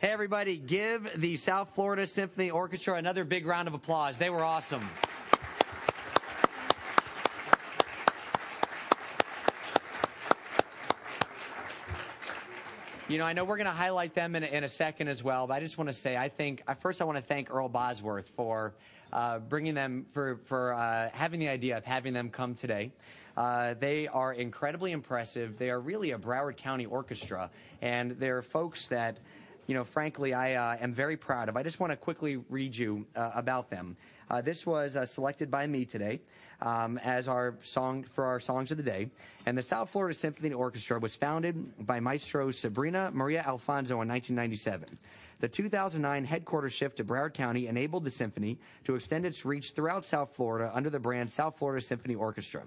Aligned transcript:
Hey, 0.00 0.12
everybody, 0.12 0.56
give 0.56 1.20
the 1.20 1.36
South 1.36 1.74
Florida 1.74 2.06
Symphony 2.06 2.50
Orchestra 2.50 2.94
another 2.94 3.22
big 3.22 3.44
round 3.44 3.68
of 3.68 3.74
applause. 3.74 4.16
They 4.16 4.30
were 4.30 4.42
awesome. 4.42 4.80
You 13.08 13.18
know, 13.18 13.26
I 13.26 13.34
know 13.34 13.44
we're 13.44 13.58
going 13.58 13.66
to 13.66 13.72
highlight 13.72 14.14
them 14.14 14.34
in 14.36 14.42
a, 14.42 14.46
in 14.46 14.64
a 14.64 14.68
second 14.68 15.08
as 15.08 15.22
well, 15.22 15.46
but 15.46 15.52
I 15.52 15.60
just 15.60 15.76
want 15.76 15.88
to 15.88 15.92
say, 15.92 16.16
I 16.16 16.30
think, 16.30 16.62
first, 16.80 17.02
I 17.02 17.04
want 17.04 17.18
to 17.18 17.24
thank 17.24 17.52
Earl 17.52 17.68
Bosworth 17.68 18.30
for 18.30 18.72
uh, 19.12 19.40
bringing 19.40 19.74
them, 19.74 20.06
for, 20.12 20.36
for 20.46 20.72
uh, 20.72 21.10
having 21.12 21.40
the 21.40 21.48
idea 21.48 21.76
of 21.76 21.84
having 21.84 22.14
them 22.14 22.30
come 22.30 22.54
today. 22.54 22.90
Uh, 23.36 23.74
they 23.74 24.08
are 24.08 24.32
incredibly 24.32 24.92
impressive. 24.92 25.58
They 25.58 25.68
are 25.68 25.78
really 25.78 26.12
a 26.12 26.18
Broward 26.18 26.56
County 26.56 26.86
orchestra, 26.86 27.50
and 27.82 28.12
they're 28.12 28.40
folks 28.40 28.88
that, 28.88 29.18
you 29.70 29.76
know, 29.76 29.84
frankly, 29.84 30.34
I 30.34 30.54
uh, 30.54 30.78
am 30.80 30.92
very 30.92 31.16
proud 31.16 31.48
of. 31.48 31.56
I 31.56 31.62
just 31.62 31.78
want 31.78 31.92
to 31.92 31.96
quickly 31.96 32.38
read 32.48 32.76
you 32.76 33.06
uh, 33.14 33.30
about 33.36 33.70
them. 33.70 33.96
Uh, 34.28 34.40
this 34.40 34.66
was 34.66 34.96
uh, 34.96 35.06
selected 35.06 35.48
by 35.48 35.64
me 35.64 35.84
today 35.84 36.18
um, 36.60 36.98
as 37.04 37.28
our 37.28 37.54
song 37.62 38.02
for 38.02 38.24
our 38.24 38.40
songs 38.40 38.72
of 38.72 38.78
the 38.78 38.82
day. 38.82 39.12
And 39.46 39.56
the 39.56 39.62
South 39.62 39.88
Florida 39.90 40.12
Symphony 40.12 40.52
Orchestra 40.52 40.98
was 40.98 41.14
founded 41.14 41.86
by 41.86 42.00
Maestro 42.00 42.48
Sebrina 42.48 43.12
Maria 43.12 43.44
Alfonso 43.46 44.02
in 44.02 44.08
1997. 44.08 44.98
The 45.38 45.46
2009 45.46 46.24
headquarters 46.24 46.72
shift 46.72 46.96
to 46.96 47.04
Broward 47.04 47.34
County 47.34 47.68
enabled 47.68 48.02
the 48.02 48.10
symphony 48.10 48.58
to 48.82 48.96
extend 48.96 49.24
its 49.24 49.44
reach 49.44 49.70
throughout 49.70 50.04
South 50.04 50.34
Florida 50.34 50.72
under 50.74 50.90
the 50.90 50.98
brand 50.98 51.30
South 51.30 51.56
Florida 51.56 51.80
Symphony 51.80 52.16
Orchestra. 52.16 52.64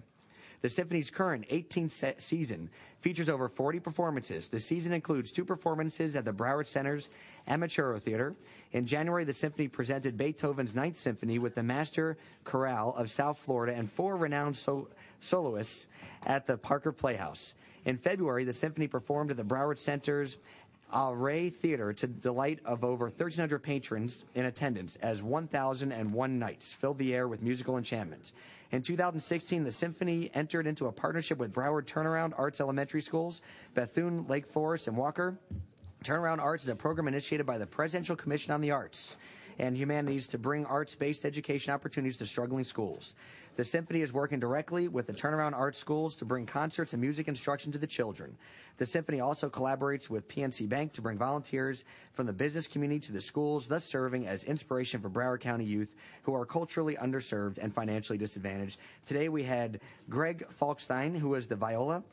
The 0.63 0.70
symphony's 0.70 1.09
current 1.09 1.45
18th 1.49 2.22
season 2.22 2.70
features 3.02 3.30
over 3.30 3.49
40 3.49 3.81
performances. 3.81 4.48
The 4.48 4.62
season 4.62 4.94
includes 4.94 5.30
two 5.30 5.44
performances 5.44 6.16
at 6.16 6.23
the 6.23 6.31
Broward 6.31 6.67
Center's 6.67 7.09
Amaturo 7.50 8.00
Theater. 8.00 8.33
In 8.72 8.86
January, 8.86 9.25
the 9.25 9.34
symphony 9.34 9.67
presented 9.67 10.17
Beethoven's 10.17 10.73
Ninth 10.73 10.95
Symphony 10.95 11.38
with 11.38 11.53
the 11.53 11.64
Master 11.64 12.17
Chorale 12.45 12.95
of 12.95 13.11
South 13.11 13.39
Florida 13.39 13.78
and 13.78 13.91
four 13.91 14.16
renowned 14.16 14.56
so- 14.56 14.88
soloists 15.19 15.89
at 16.25 16.47
the 16.47 16.58
Parker 16.58 16.94
Playhouse. 16.94 17.56
In 17.84 17.97
February, 17.97 18.45
the 18.45 18.53
symphony 18.53 18.88
performed 18.88 19.31
at 19.31 19.38
the 19.38 19.44
Broward 19.44 19.80
Center's 19.80 20.38
Ray 21.11 21.50
Theater 21.50 21.91
to 21.91 22.08
delight 22.08 22.59
of 22.64 22.86
over 22.86 23.08
1,300 23.08 23.59
patrons 23.59 24.23
in 24.34 24.45
attendance 24.45 24.95
as 24.97 25.22
1,001 25.22 26.39
nights 26.39 26.72
filled 26.72 27.00
the 27.00 27.14
air 27.14 27.28
with 27.28 27.41
musical 27.41 27.78
enchantment. 27.78 28.31
In 28.73 28.81
2016, 28.81 29.63
the 29.63 29.71
symphony 29.71 30.31
entered 30.33 30.66
into 30.66 30.88
a 30.88 30.91
partnership 30.91 31.38
with 31.38 31.53
Broward 31.53 31.85
Turnaround 31.85 32.33
Arts 32.35 32.59
Elementary 32.59 33.03
Schools, 33.03 33.43
Bethune, 33.75 34.25
Lake 34.27 34.47
Forest, 34.47 34.88
and 34.88 34.97
Walker. 34.97 35.38
Turnaround 36.03 36.39
Arts 36.39 36.63
is 36.63 36.69
a 36.69 36.75
program 36.75 37.07
initiated 37.07 37.45
by 37.45 37.59
the 37.59 37.67
Presidential 37.67 38.16
Commission 38.16 38.51
on 38.51 38.61
the 38.61 38.71
Arts 38.71 39.16
and 39.59 39.77
Humanities 39.77 40.27
to 40.29 40.39
bring 40.39 40.66
arts-based 40.66 41.23
education 41.23 41.71
opportunities 41.71 42.17
to 42.17 42.25
struggling 42.25 42.63
schools. 42.63 43.13
The 43.56 43.66
symphony 43.66 44.02
is 44.02 44.12
working 44.12 44.40
directly 44.40 44.88
with 44.88 45.06
the 45.06 45.14
Turnaround 45.14 45.54
Art 45.54 45.76
Schools 45.76 46.16
to 46.16 46.26
bring 46.26 46.48
concerts 46.48 46.94
and 46.94 47.02
music 47.02 47.28
instruction 47.28 47.72
to 47.73 47.78
the 47.78 47.86
children. 47.86 48.36
The 48.78 48.86
symphony 48.88 49.20
also 49.20 49.48
collaborates 49.48 50.09
with 50.09 50.28
PNC 50.28 50.68
Bank 50.68 50.92
to 50.94 51.04
bring 51.04 51.20
volunteers 51.20 51.86
from 52.14 52.26
the 52.26 52.34
business 52.34 52.68
community 52.68 53.00
to 53.02 53.12
the 53.12 53.22
schools, 53.22 53.68
thus 53.68 53.84
serving 53.84 54.26
as 54.26 54.46
inspiration 54.46 55.02
for 55.02 55.09
Broward 55.09 55.42
County 55.42 55.66
youth 55.66 55.96
who 56.24 56.34
are 56.34 56.48
culturally 56.48 56.96
underserved 56.96 57.59
and 57.59 57.72
financially 57.72 58.18
disadvantaged. 58.18 58.80
Today 59.06 59.30
we 59.30 59.44
had 59.44 59.80
Greg 60.09 60.48
Falkstein, 60.59 61.16
who 61.16 61.36
is 61.36 61.48
the 61.48 61.56
viola. 61.56 62.04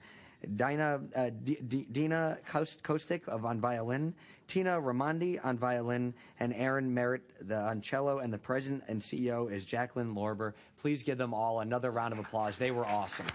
Dina, 0.56 1.00
uh, 1.14 1.30
D- 1.44 1.86
Dina 1.92 2.38
Kostik 2.48 3.28
of 3.28 3.44
on 3.44 3.60
violin, 3.60 4.14
Tina 4.46 4.80
Ramondi 4.80 5.38
on 5.44 5.58
violin, 5.58 6.14
and 6.40 6.54
Aaron 6.54 6.92
Merritt 6.92 7.22
the, 7.46 7.56
on 7.56 7.80
cello, 7.80 8.18
and 8.18 8.32
the 8.32 8.38
president 8.38 8.82
and 8.88 9.00
CEO 9.00 9.50
is 9.50 9.64
Jacqueline 9.64 10.14
Lorber. 10.14 10.54
Please 10.78 11.02
give 11.02 11.18
them 11.18 11.34
all 11.34 11.60
another 11.60 11.90
round 11.90 12.12
of 12.12 12.18
applause. 12.18 12.58
They 12.58 12.70
were 12.70 12.86
awesome. 12.86 13.26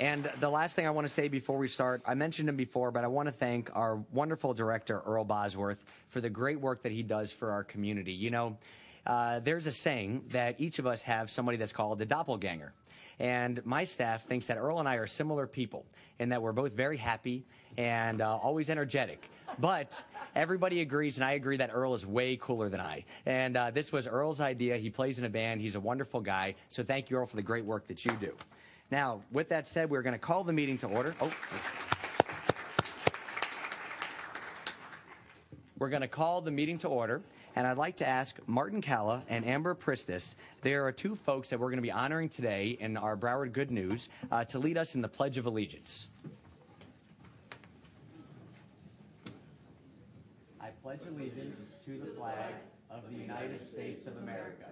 And 0.00 0.24
the 0.40 0.50
last 0.50 0.74
thing 0.74 0.86
I 0.86 0.90
want 0.90 1.06
to 1.06 1.12
say 1.12 1.28
before 1.28 1.56
we 1.56 1.68
start, 1.68 2.02
I 2.04 2.14
mentioned 2.14 2.48
him 2.48 2.56
before, 2.56 2.90
but 2.90 3.04
I 3.04 3.06
want 3.06 3.28
to 3.28 3.32
thank 3.32 3.74
our 3.74 3.96
wonderful 4.12 4.52
director, 4.52 5.00
Earl 5.06 5.24
Bosworth, 5.24 5.84
for 6.08 6.20
the 6.20 6.28
great 6.28 6.60
work 6.60 6.82
that 6.82 6.92
he 6.92 7.02
does 7.02 7.30
for 7.30 7.52
our 7.52 7.62
community. 7.62 8.12
You 8.12 8.30
know, 8.30 8.58
uh, 9.06 9.40
there's 9.40 9.66
a 9.66 9.72
saying 9.72 10.24
that 10.30 10.60
each 10.60 10.78
of 10.78 10.86
us 10.86 11.02
have 11.02 11.30
somebody 11.30 11.56
that's 11.56 11.72
called 11.72 11.98
the 11.98 12.06
doppelganger. 12.06 12.72
And 13.18 13.64
my 13.64 13.84
staff 13.84 14.24
thinks 14.24 14.46
that 14.48 14.58
Earl 14.58 14.80
and 14.80 14.88
I 14.88 14.96
are 14.96 15.06
similar 15.06 15.46
people 15.46 15.86
in 16.18 16.28
that 16.30 16.42
we're 16.42 16.52
both 16.52 16.72
very 16.72 16.96
happy 16.96 17.44
and 17.76 18.20
uh, 18.20 18.36
always 18.36 18.70
energetic. 18.70 19.30
But 19.58 20.02
everybody 20.34 20.80
agrees, 20.80 21.18
and 21.18 21.24
I 21.24 21.32
agree 21.32 21.56
that 21.58 21.70
Earl 21.72 21.94
is 21.94 22.04
way 22.06 22.36
cooler 22.36 22.68
than 22.68 22.80
I. 22.80 23.04
And 23.26 23.56
uh, 23.56 23.70
this 23.70 23.92
was 23.92 24.08
Earl's 24.08 24.40
idea. 24.40 24.76
He 24.76 24.90
plays 24.90 25.18
in 25.18 25.24
a 25.24 25.28
band. 25.28 25.60
He's 25.60 25.76
a 25.76 25.80
wonderful 25.80 26.20
guy. 26.20 26.56
So 26.70 26.82
thank 26.82 27.08
you, 27.08 27.18
Earl, 27.18 27.26
for 27.26 27.36
the 27.36 27.42
great 27.42 27.64
work 27.64 27.86
that 27.86 28.04
you 28.04 28.12
do. 28.12 28.34
Now, 28.90 29.22
with 29.30 29.48
that 29.50 29.66
said, 29.66 29.90
we're 29.90 30.02
going 30.02 30.14
to 30.14 30.18
call 30.18 30.44
the 30.44 30.52
meeting 30.52 30.76
to 30.78 30.88
order. 30.88 31.14
Oh. 31.20 31.32
We're 35.78 35.88
going 35.88 36.02
to 36.02 36.08
call 36.08 36.40
the 36.40 36.50
meeting 36.50 36.78
to 36.78 36.88
order, 36.88 37.22
and 37.56 37.66
I'd 37.66 37.76
like 37.76 37.96
to 37.96 38.08
ask 38.08 38.38
Martin 38.46 38.80
Calla 38.80 39.22
and 39.28 39.46
Amber 39.46 39.74
Pristis. 39.74 40.34
There 40.62 40.86
are 40.86 40.92
two 40.92 41.14
folks 41.14 41.50
that 41.50 41.58
we're 41.58 41.68
going 41.68 41.78
to 41.78 41.82
be 41.82 41.92
honoring 41.92 42.28
today 42.28 42.76
in 42.80 42.96
our 42.96 43.16
Broward 43.16 43.52
Good 43.52 43.70
News 43.70 44.08
uh, 44.30 44.44
to 44.46 44.58
lead 44.58 44.76
us 44.76 44.94
in 44.94 45.02
the 45.02 45.08
Pledge 45.08 45.38
of 45.38 45.46
Allegiance. 45.46 46.08
I 50.60 50.68
pledge 50.82 51.00
allegiance 51.08 51.58
to 51.84 51.98
the 51.98 52.06
flag 52.06 52.54
of 52.90 53.02
the 53.10 53.16
United 53.16 53.62
States 53.62 54.06
of 54.06 54.16
America 54.18 54.68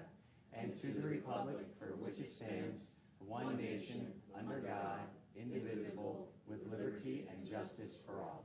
and 0.53 0.79
to 0.81 0.89
the 0.89 1.07
republic 1.07 1.67
for 1.79 1.95
which 2.05 2.19
it 2.19 2.33
stands, 2.33 2.85
one 3.19 3.57
nation, 3.57 4.13
under 4.37 4.57
God, 4.57 4.99
indivisible, 5.37 6.29
with 6.47 6.61
liberty 6.71 7.27
and 7.31 7.49
justice 7.49 7.93
for 8.07 8.21
all. 8.21 8.45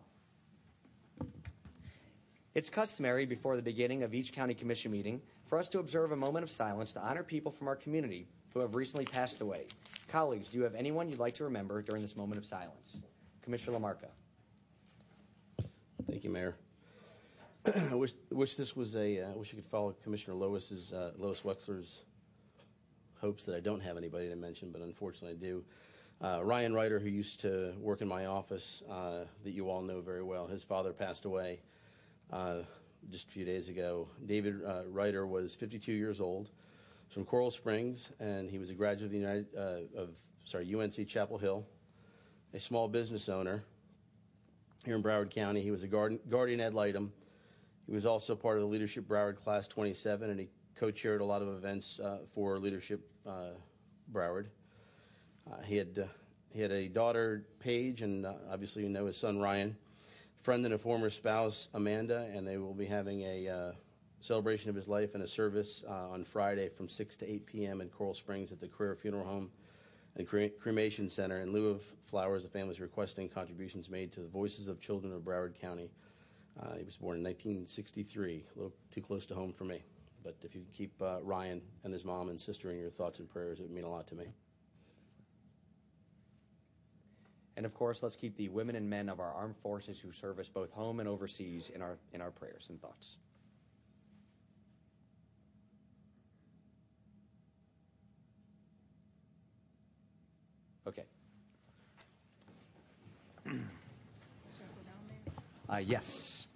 It's 2.57 2.71
customary 2.71 3.27
before 3.27 3.55
the 3.55 3.61
beginning 3.61 4.01
of 4.01 4.15
each 4.15 4.33
county 4.33 4.55
commission 4.55 4.91
meeting 4.91 5.21
for 5.45 5.59
us 5.59 5.69
to 5.69 5.77
observe 5.77 6.11
a 6.11 6.15
moment 6.15 6.41
of 6.41 6.49
silence 6.49 6.91
to 6.93 6.99
honor 6.99 7.21
people 7.21 7.51
from 7.51 7.67
our 7.67 7.75
community 7.75 8.25
who 8.51 8.61
have 8.61 8.73
recently 8.73 9.05
passed 9.05 9.41
away. 9.41 9.67
Colleagues, 10.07 10.49
do 10.49 10.57
you 10.57 10.63
have 10.63 10.73
anyone 10.73 11.07
you'd 11.07 11.19
like 11.19 11.35
to 11.35 11.43
remember 11.43 11.83
during 11.83 12.01
this 12.01 12.17
moment 12.17 12.39
of 12.39 12.47
silence? 12.47 12.97
Commissioner 13.43 13.77
LaMarca. 13.77 14.07
Thank 16.09 16.23
you, 16.23 16.31
Mayor. 16.31 16.55
I 17.91 17.93
wish, 17.93 18.13
wish 18.31 18.55
this 18.55 18.75
was 18.75 18.95
a. 18.95 19.21
I 19.21 19.25
uh, 19.25 19.33
wish 19.35 19.53
you 19.53 19.57
could 19.57 19.69
follow 19.69 19.95
Commissioner 20.03 20.35
Lois's 20.35 20.93
uh, 20.93 21.11
Lois 21.15 21.41
Wexler's 21.41 22.05
hopes 23.21 23.45
that 23.45 23.55
I 23.55 23.59
don't 23.59 23.83
have 23.83 23.97
anybody 23.97 24.29
to 24.29 24.35
mention, 24.35 24.71
but 24.71 24.81
unfortunately 24.81 25.37
I 25.37 25.47
do. 25.47 25.63
Uh, 26.19 26.43
Ryan 26.43 26.73
Ryder, 26.73 26.97
who 26.97 27.09
used 27.09 27.39
to 27.41 27.75
work 27.79 28.01
in 28.01 28.07
my 28.07 28.25
office, 28.25 28.81
uh, 28.89 29.25
that 29.43 29.51
you 29.51 29.69
all 29.69 29.83
know 29.83 30.01
very 30.01 30.23
well, 30.23 30.47
his 30.47 30.63
father 30.63 30.91
passed 30.91 31.25
away 31.25 31.59
uh, 31.59 31.76
just 33.11 33.27
a 33.27 33.31
few 33.31 33.45
days 33.45 33.69
ago. 33.69 34.07
David 34.25 34.61
uh, 34.65 34.83
Ryder 34.87 35.25
was 35.25 35.55
52 35.55 35.91
years 35.91 36.19
old, 36.19 36.49
from 37.09 37.25
Coral 37.25 37.51
Springs, 37.51 38.09
and 38.19 38.49
he 38.49 38.57
was 38.57 38.69
a 38.69 38.73
graduate 38.73 39.13
of 39.55 40.09
uh, 40.09 40.11
sorry 40.45 40.73
UNC 40.73 41.07
Chapel 41.07 41.37
Hill, 41.37 41.65
a 42.53 42.59
small 42.59 42.87
business 42.87 43.29
owner 43.29 43.63
here 44.83 44.95
in 44.95 45.03
Broward 45.03 45.29
County. 45.29 45.61
He 45.61 45.71
was 45.71 45.83
a 45.83 45.87
guardian, 45.87 46.19
guardian 46.29 46.59
ad 46.59 46.73
litem. 46.73 47.11
He 47.85 47.93
was 47.93 48.05
also 48.05 48.35
part 48.35 48.57
of 48.57 48.61
the 48.61 48.67
Leadership 48.67 49.07
Broward 49.07 49.37
Class 49.37 49.67
27, 49.67 50.29
and 50.29 50.39
he 50.39 50.49
co-chaired 50.75 51.21
a 51.21 51.25
lot 51.25 51.41
of 51.41 51.47
events 51.47 51.99
uh, 51.99 52.19
for 52.29 52.59
Leadership 52.59 53.09
uh, 53.25 53.51
Broward. 54.11 54.47
Uh, 55.49 55.61
he 55.63 55.77
had 55.77 56.09
he 56.49 56.61
had 56.61 56.71
a 56.71 56.87
daughter, 56.89 57.45
Paige, 57.59 58.01
and 58.01 58.25
obviously 58.51 58.83
you 58.83 58.89
know 58.89 59.05
his 59.05 59.15
son 59.15 59.39
Ryan 59.39 59.75
friend 60.41 60.65
and 60.65 60.73
a 60.73 60.77
former 60.77 61.09
spouse, 61.09 61.69
Amanda, 61.73 62.29
and 62.33 62.47
they 62.47 62.57
will 62.57 62.73
be 62.73 62.85
having 62.85 63.21
a 63.21 63.47
uh, 63.47 63.71
celebration 64.19 64.69
of 64.69 64.75
his 64.75 64.87
life 64.87 65.13
and 65.13 65.23
a 65.23 65.27
service 65.27 65.83
uh, 65.87 66.09
on 66.09 66.23
Friday 66.23 66.69
from 66.69 66.89
6 66.89 67.17
to 67.17 67.31
8 67.31 67.45
p.m. 67.45 67.81
in 67.81 67.89
Coral 67.89 68.13
Springs 68.13 68.51
at 68.51 68.59
the 68.59 68.67
Kraeer 68.67 68.97
Funeral 68.97 69.25
Home 69.25 69.49
and 70.15 70.27
Cre- 70.27 70.47
Cremation 70.59 71.09
Center. 71.09 71.41
In 71.41 71.51
lieu 71.51 71.69
of 71.69 71.81
flowers, 72.05 72.43
the 72.43 72.49
family 72.49 72.73
is 72.73 72.79
requesting 72.79 73.29
contributions 73.29 73.89
made 73.89 74.11
to 74.13 74.21
the 74.21 74.27
Voices 74.27 74.67
of 74.67 74.79
Children 74.79 75.13
of 75.13 75.21
Broward 75.21 75.59
County. 75.59 75.91
Uh, 76.59 76.75
he 76.75 76.83
was 76.83 76.97
born 76.97 77.17
in 77.17 77.23
1963, 77.23 78.45
a 78.55 78.59
little 78.59 78.73
too 78.89 79.01
close 79.01 79.25
to 79.27 79.35
home 79.35 79.53
for 79.53 79.65
me. 79.65 79.83
But 80.23 80.35
if 80.43 80.55
you 80.55 80.65
keep 80.73 80.99
uh, 81.01 81.19
Ryan 81.21 81.61
and 81.83 81.93
his 81.93 82.03
mom 82.03 82.29
and 82.29 82.39
sister 82.39 82.71
in 82.71 82.79
your 82.79 82.89
thoughts 82.89 83.19
and 83.19 83.29
prayers, 83.29 83.59
it 83.59 83.63
would 83.63 83.71
mean 83.71 83.83
a 83.83 83.89
lot 83.89 84.07
to 84.07 84.15
me. 84.15 84.25
And 87.57 87.65
of 87.65 87.73
course, 87.73 88.03
let's 88.03 88.15
keep 88.15 88.37
the 88.37 88.49
women 88.49 88.75
and 88.75 88.87
men 88.87 89.09
of 89.09 89.19
our 89.19 89.33
armed 89.33 89.57
forces 89.57 89.99
who 89.99 90.11
serve 90.11 90.37
us 90.37 90.47
both 90.47 90.71
home 90.71 90.99
and 90.99 91.09
overseas 91.09 91.71
in 91.73 91.81
our, 91.81 91.97
in 92.13 92.21
our 92.21 92.29
prayers 92.29 92.67
and 92.69 92.79
thoughts. 92.79 93.17
Okay. 100.87 101.03
Uh, 105.69 105.81
yes. 105.85 106.47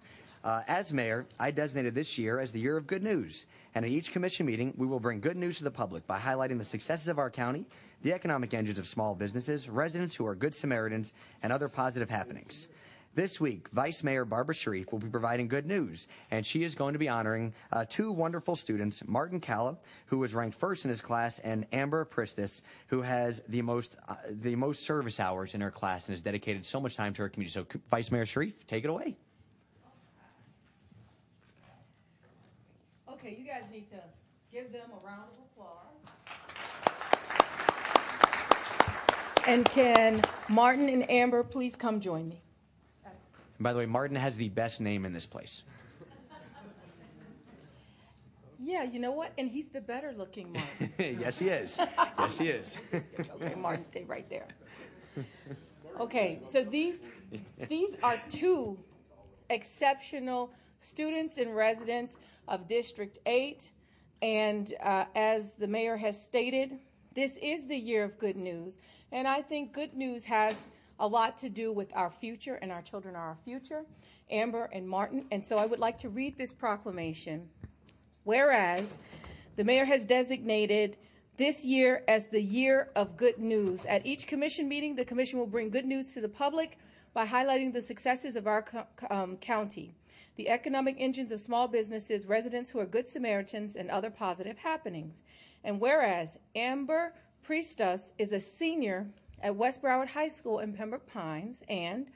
Uh, 0.42 0.62
as 0.66 0.90
mayor, 0.90 1.26
I 1.38 1.50
designated 1.50 1.94
this 1.94 2.16
year 2.16 2.40
as 2.40 2.50
the 2.50 2.60
year 2.60 2.78
of 2.78 2.86
good 2.86 3.02
news. 3.02 3.46
And 3.74 3.84
at 3.84 3.90
each 3.90 4.10
commission 4.10 4.46
meeting, 4.46 4.72
we 4.78 4.86
will 4.86 5.00
bring 5.00 5.20
good 5.20 5.36
news 5.36 5.58
to 5.58 5.64
the 5.64 5.70
public 5.70 6.06
by 6.06 6.18
highlighting 6.18 6.56
the 6.56 6.64
successes 6.64 7.08
of 7.08 7.18
our 7.18 7.30
county, 7.30 7.66
the 8.02 8.12
economic 8.12 8.52
engines 8.52 8.78
of 8.78 8.86
small 8.86 9.14
businesses, 9.14 9.68
residents 9.68 10.14
who 10.14 10.26
are 10.26 10.34
good 10.34 10.54
Samaritans, 10.54 11.14
and 11.42 11.52
other 11.52 11.68
positive 11.68 12.10
happenings. 12.10 12.68
This 13.14 13.38
week, 13.38 13.68
Vice 13.70 14.02
Mayor 14.02 14.24
Barbara 14.24 14.54
Sharief 14.54 14.90
will 14.90 14.98
be 14.98 15.08
providing 15.08 15.46
good 15.46 15.66
news, 15.66 16.08
and 16.30 16.46
she 16.46 16.64
is 16.64 16.74
going 16.74 16.94
to 16.94 16.98
be 16.98 17.10
honoring 17.10 17.52
uh, 17.70 17.84
two 17.86 18.10
wonderful 18.10 18.56
students, 18.56 19.06
Martin 19.06 19.38
Calla, 19.38 19.76
who 20.06 20.18
was 20.18 20.34
ranked 20.34 20.58
first 20.58 20.86
in 20.86 20.88
his 20.88 21.02
class, 21.02 21.38
and 21.40 21.66
Amber 21.74 22.06
Pristis, 22.06 22.62
who 22.86 23.02
has 23.02 23.42
the 23.48 23.60
most 23.60 23.96
uh, 24.08 24.14
the 24.30 24.56
most 24.56 24.84
service 24.84 25.20
hours 25.20 25.54
in 25.54 25.60
her 25.60 25.70
class 25.70 26.08
and 26.08 26.14
has 26.14 26.22
dedicated 26.22 26.64
so 26.64 26.80
much 26.80 26.96
time 26.96 27.12
to 27.12 27.20
her 27.20 27.28
community. 27.28 27.52
So, 27.52 27.66
Vice 27.90 28.10
Mayor 28.10 28.24
Sharief, 28.24 28.54
take 28.66 28.84
it 28.84 28.88
away. 28.88 29.14
Okay, 33.10 33.36
you 33.38 33.46
guys 33.46 33.64
need 33.70 33.90
to 33.90 34.00
give 34.50 34.72
them 34.72 34.88
a 34.90 35.06
round 35.06 35.28
of 35.32 35.44
applause. 35.52 35.92
And 39.46 39.64
can 39.66 40.22
Martin 40.48 40.88
and 40.88 41.10
Amber 41.10 41.42
please 41.42 41.74
come 41.74 42.00
join 42.00 42.28
me? 42.28 42.42
And 43.04 43.14
by 43.60 43.72
the 43.72 43.78
way, 43.80 43.86
Martin 43.86 44.16
has 44.16 44.36
the 44.36 44.48
best 44.48 44.80
name 44.80 45.04
in 45.04 45.12
this 45.12 45.26
place. 45.26 45.64
Yeah, 48.64 48.84
you 48.84 49.00
know 49.00 49.10
what? 49.10 49.32
And 49.38 49.50
he's 49.50 49.68
the 49.68 49.80
better 49.80 50.12
looking 50.16 50.52
Martin. 50.52 50.92
yes, 51.20 51.38
he 51.38 51.48
is. 51.48 51.80
Yes, 52.18 52.38
he 52.38 52.48
is. 52.48 52.78
okay, 52.94 53.54
Martin, 53.56 53.84
stay 53.84 54.04
right 54.04 54.28
there. 54.30 54.46
Okay, 56.00 56.40
so 56.48 56.62
these 56.62 57.00
these 57.68 57.96
are 58.02 58.16
two 58.30 58.78
exceptional 59.50 60.52
students 60.78 61.38
and 61.38 61.54
residents 61.54 62.18
of 62.48 62.68
District 62.68 63.18
8. 63.26 63.70
And 64.22 64.72
uh, 64.80 65.06
as 65.16 65.54
the 65.54 65.66
mayor 65.66 65.96
has 65.96 66.22
stated, 66.22 66.78
this 67.14 67.36
is 67.42 67.66
the 67.66 67.76
year 67.76 68.04
of 68.04 68.18
good 68.18 68.36
news. 68.36 68.78
And 69.12 69.28
I 69.28 69.42
think 69.42 69.72
good 69.72 69.94
news 69.94 70.24
has 70.24 70.70
a 70.98 71.06
lot 71.06 71.36
to 71.38 71.48
do 71.48 71.70
with 71.70 71.94
our 71.94 72.10
future, 72.10 72.54
and 72.54 72.72
our 72.72 72.82
children 72.82 73.14
are 73.14 73.28
our 73.28 73.38
future, 73.44 73.84
Amber 74.30 74.68
and 74.72 74.88
Martin. 74.88 75.26
And 75.30 75.46
so 75.46 75.58
I 75.58 75.66
would 75.66 75.78
like 75.78 75.98
to 75.98 76.08
read 76.08 76.36
this 76.36 76.52
proclamation. 76.52 77.48
Whereas 78.24 78.98
the 79.56 79.64
mayor 79.64 79.84
has 79.84 80.04
designated 80.04 80.96
this 81.36 81.64
year 81.64 82.02
as 82.08 82.28
the 82.28 82.40
year 82.40 82.90
of 82.96 83.16
good 83.16 83.38
news. 83.38 83.84
At 83.86 84.06
each 84.06 84.26
commission 84.26 84.68
meeting, 84.68 84.96
the 84.96 85.04
commission 85.04 85.38
will 85.38 85.46
bring 85.46 85.70
good 85.70 85.86
news 85.86 86.14
to 86.14 86.20
the 86.20 86.28
public 86.28 86.78
by 87.14 87.26
highlighting 87.26 87.72
the 87.72 87.82
successes 87.82 88.36
of 88.36 88.46
our 88.46 88.62
co- 88.62 88.86
um, 89.10 89.36
county 89.36 89.94
the 90.36 90.48
economic 90.48 90.96
engines 90.98 91.30
of 91.30 91.40
small 91.40 91.68
businesses, 91.68 92.26
residents 92.26 92.70
who 92.70 92.78
are 92.78 92.86
good 92.86 93.08
Samaritans, 93.08 93.76
and 93.76 93.90
other 93.90 94.10
positive 94.10 94.58
happenings. 94.58 95.22
And 95.64 95.80
whereas 95.80 96.38
Amber 96.54 97.14
Priestus 97.42 98.12
is 98.18 98.32
a 98.32 98.40
senior 98.40 99.06
at 99.42 99.56
West 99.56 99.82
Broward 99.82 100.08
High 100.08 100.28
School 100.28 100.60
in 100.60 100.72
Pembroke 100.72 101.06
Pines, 101.06 101.62
and 101.68 102.06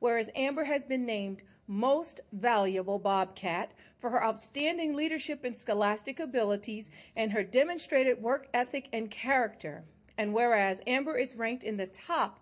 whereas 0.00 0.28
Amber 0.34 0.64
has 0.64 0.84
been 0.84 1.06
named 1.06 1.42
most 1.68 2.20
valuable 2.32 2.98
Bobcat 2.98 3.70
for 4.00 4.10
her 4.10 4.22
outstanding 4.22 4.94
leadership 4.94 5.44
and 5.44 5.56
scholastic 5.56 6.18
abilities 6.18 6.90
and 7.14 7.30
her 7.30 7.44
demonstrated 7.44 8.20
work 8.20 8.48
ethic 8.52 8.88
and 8.92 9.08
character. 9.10 9.84
And 10.18 10.34
whereas 10.34 10.82
Amber 10.86 11.16
is 11.16 11.36
ranked 11.36 11.62
in 11.62 11.76
the 11.76 11.86
top 11.86 12.40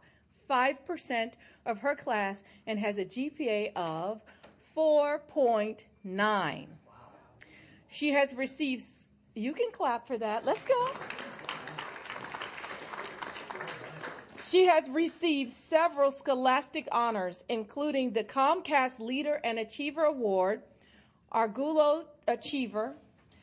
5% 0.49 1.33
of 1.67 1.79
her 1.81 1.95
class 1.95 2.43
and 2.67 2.79
has 2.79 2.97
a 2.97 3.05
GPA 3.05 3.73
of 3.77 4.23
4.9. 4.75 6.67
She 7.89 8.13
has 8.13 8.33
received, 8.35 8.85
you 9.35 9.53
can 9.53 9.71
clap 9.71 10.07
for 10.07 10.17
that. 10.17 10.47
Let's 10.47 10.65
go. 10.65 10.93
She 14.43 14.65
has 14.65 14.89
received 14.89 15.51
several 15.51 16.11
scholastic 16.11 16.89
honors, 16.91 17.45
including 17.51 18.13
the 18.13 18.25
Comcast 18.25 18.99
Leader 18.99 19.39
and 19.45 19.59
Achiever 19.59 20.05
Award, 20.05 20.63
Argulo 21.31 22.07
Achiever, 22.27 22.95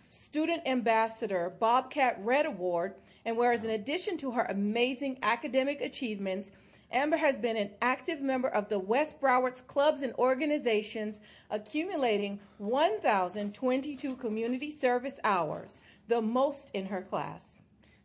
Student 0.10 0.64
Ambassador, 0.66 1.54
Bobcat 1.60 2.20
Red 2.24 2.48
Award, 2.48 2.96
and 3.26 3.38
whereas 3.38 3.64
in 3.64 3.70
addition 3.70 4.18
to 4.18 4.32
her 4.32 4.48
amazing 4.50 5.20
academic 5.22 5.82
achievements, 5.82 6.50
Amber 6.92 7.18
has 7.18 7.38
been 7.38 7.58
an 7.58 7.72
active 7.80 8.22
member 8.22 8.48
of 8.48 8.68
the 8.68 8.80
West 8.80 9.22
Broward's 9.22 9.62
clubs 9.62 10.02
and 10.02 10.16
organizations, 10.16 11.20
accumulating 11.52 12.40
1,022 12.58 14.16
community 14.16 14.72
service 14.72 15.20
hours, 15.24 15.80
the 16.08 16.22
most 16.22 16.72
in 16.74 16.88
her 16.88 17.04
class. 17.04 17.57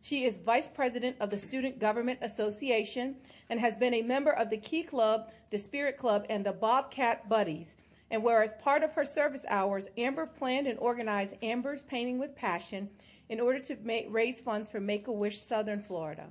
She 0.03 0.25
is 0.25 0.37
vice 0.37 0.67
president 0.67 1.15
of 1.21 1.29
the 1.29 1.39
Student 1.39 1.79
Government 1.79 2.19
Association 2.21 3.15
and 3.49 3.57
has 3.61 3.77
been 3.77 3.93
a 3.93 4.01
member 4.01 4.31
of 4.31 4.49
the 4.49 4.57
Key 4.57 4.83
Club, 4.83 5.31
the 5.49 5.57
Spirit 5.57 5.95
Club, 5.95 6.25
and 6.29 6.45
the 6.45 6.51
Bobcat 6.51 7.29
Buddies. 7.29 7.77
And 8.11 8.21
whereas 8.21 8.53
part 8.55 8.83
of 8.83 8.91
her 8.95 9.05
service 9.05 9.45
hours, 9.47 9.87
Amber 9.97 10.25
planned 10.25 10.67
and 10.67 10.77
organized 10.77 11.35
Amber's 11.41 11.83
Painting 11.83 12.19
with 12.19 12.35
Passion 12.35 12.89
in 13.29 13.39
order 13.39 13.59
to 13.59 13.77
make, 13.81 14.07
raise 14.09 14.41
funds 14.41 14.67
for 14.67 14.81
Make 14.81 15.07
a 15.07 15.11
Wish 15.13 15.41
Southern 15.41 15.81
Florida. 15.81 16.27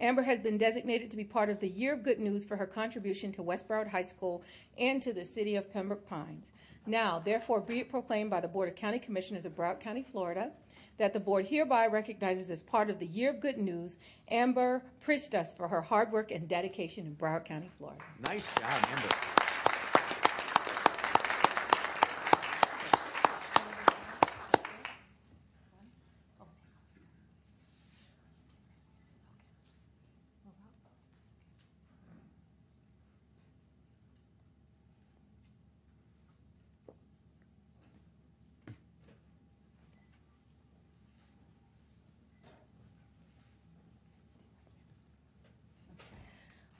Amber 0.00 0.22
has 0.22 0.40
been 0.40 0.56
designated 0.56 1.10
to 1.10 1.18
be 1.18 1.24
part 1.24 1.50
of 1.50 1.60
the 1.60 1.68
Year 1.68 1.92
of 1.92 2.02
Good 2.02 2.18
News 2.18 2.46
for 2.46 2.56
her 2.56 2.66
contribution 2.66 3.30
to 3.32 3.42
West 3.42 3.68
Broward 3.68 3.88
High 3.88 4.00
School 4.00 4.42
and 4.78 5.02
to 5.02 5.12
the 5.12 5.26
city 5.26 5.54
of 5.56 5.70
Pembroke 5.70 6.08
Pines. 6.08 6.52
Now, 6.86 7.18
therefore, 7.18 7.60
be 7.60 7.80
it 7.80 7.90
proclaimed 7.90 8.30
by 8.30 8.40
the 8.40 8.48
Board 8.48 8.70
of 8.70 8.74
County 8.74 8.98
Commissioners 8.98 9.44
of 9.44 9.54
Broward 9.54 9.80
County, 9.80 10.02
Florida, 10.02 10.52
that 10.98 11.12
the 11.12 11.20
board 11.20 11.46
hereby 11.46 11.86
recognizes 11.86 12.50
as 12.50 12.62
part 12.62 12.90
of 12.90 12.98
the 12.98 13.06
Year 13.06 13.30
of 13.30 13.40
Good 13.40 13.58
News 13.58 13.98
Amber 14.30 14.82
Pristus 15.00 15.54
for 15.54 15.68
her 15.68 15.80
hard 15.80 16.12
work 16.12 16.30
and 16.30 16.48
dedication 16.48 17.06
in 17.06 17.14
Broward 17.14 17.44
County, 17.44 17.70
Florida. 17.78 18.02
Nice 18.26 18.46
job, 18.60 18.86
Amber. 18.90 19.47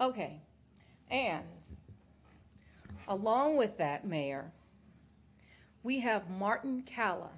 Okay. 0.00 0.40
And 1.10 1.44
along 3.08 3.56
with 3.56 3.78
that, 3.78 4.06
Mayor, 4.06 4.52
we 5.82 6.00
have 6.00 6.30
Martin 6.30 6.82
Calla. 6.82 7.30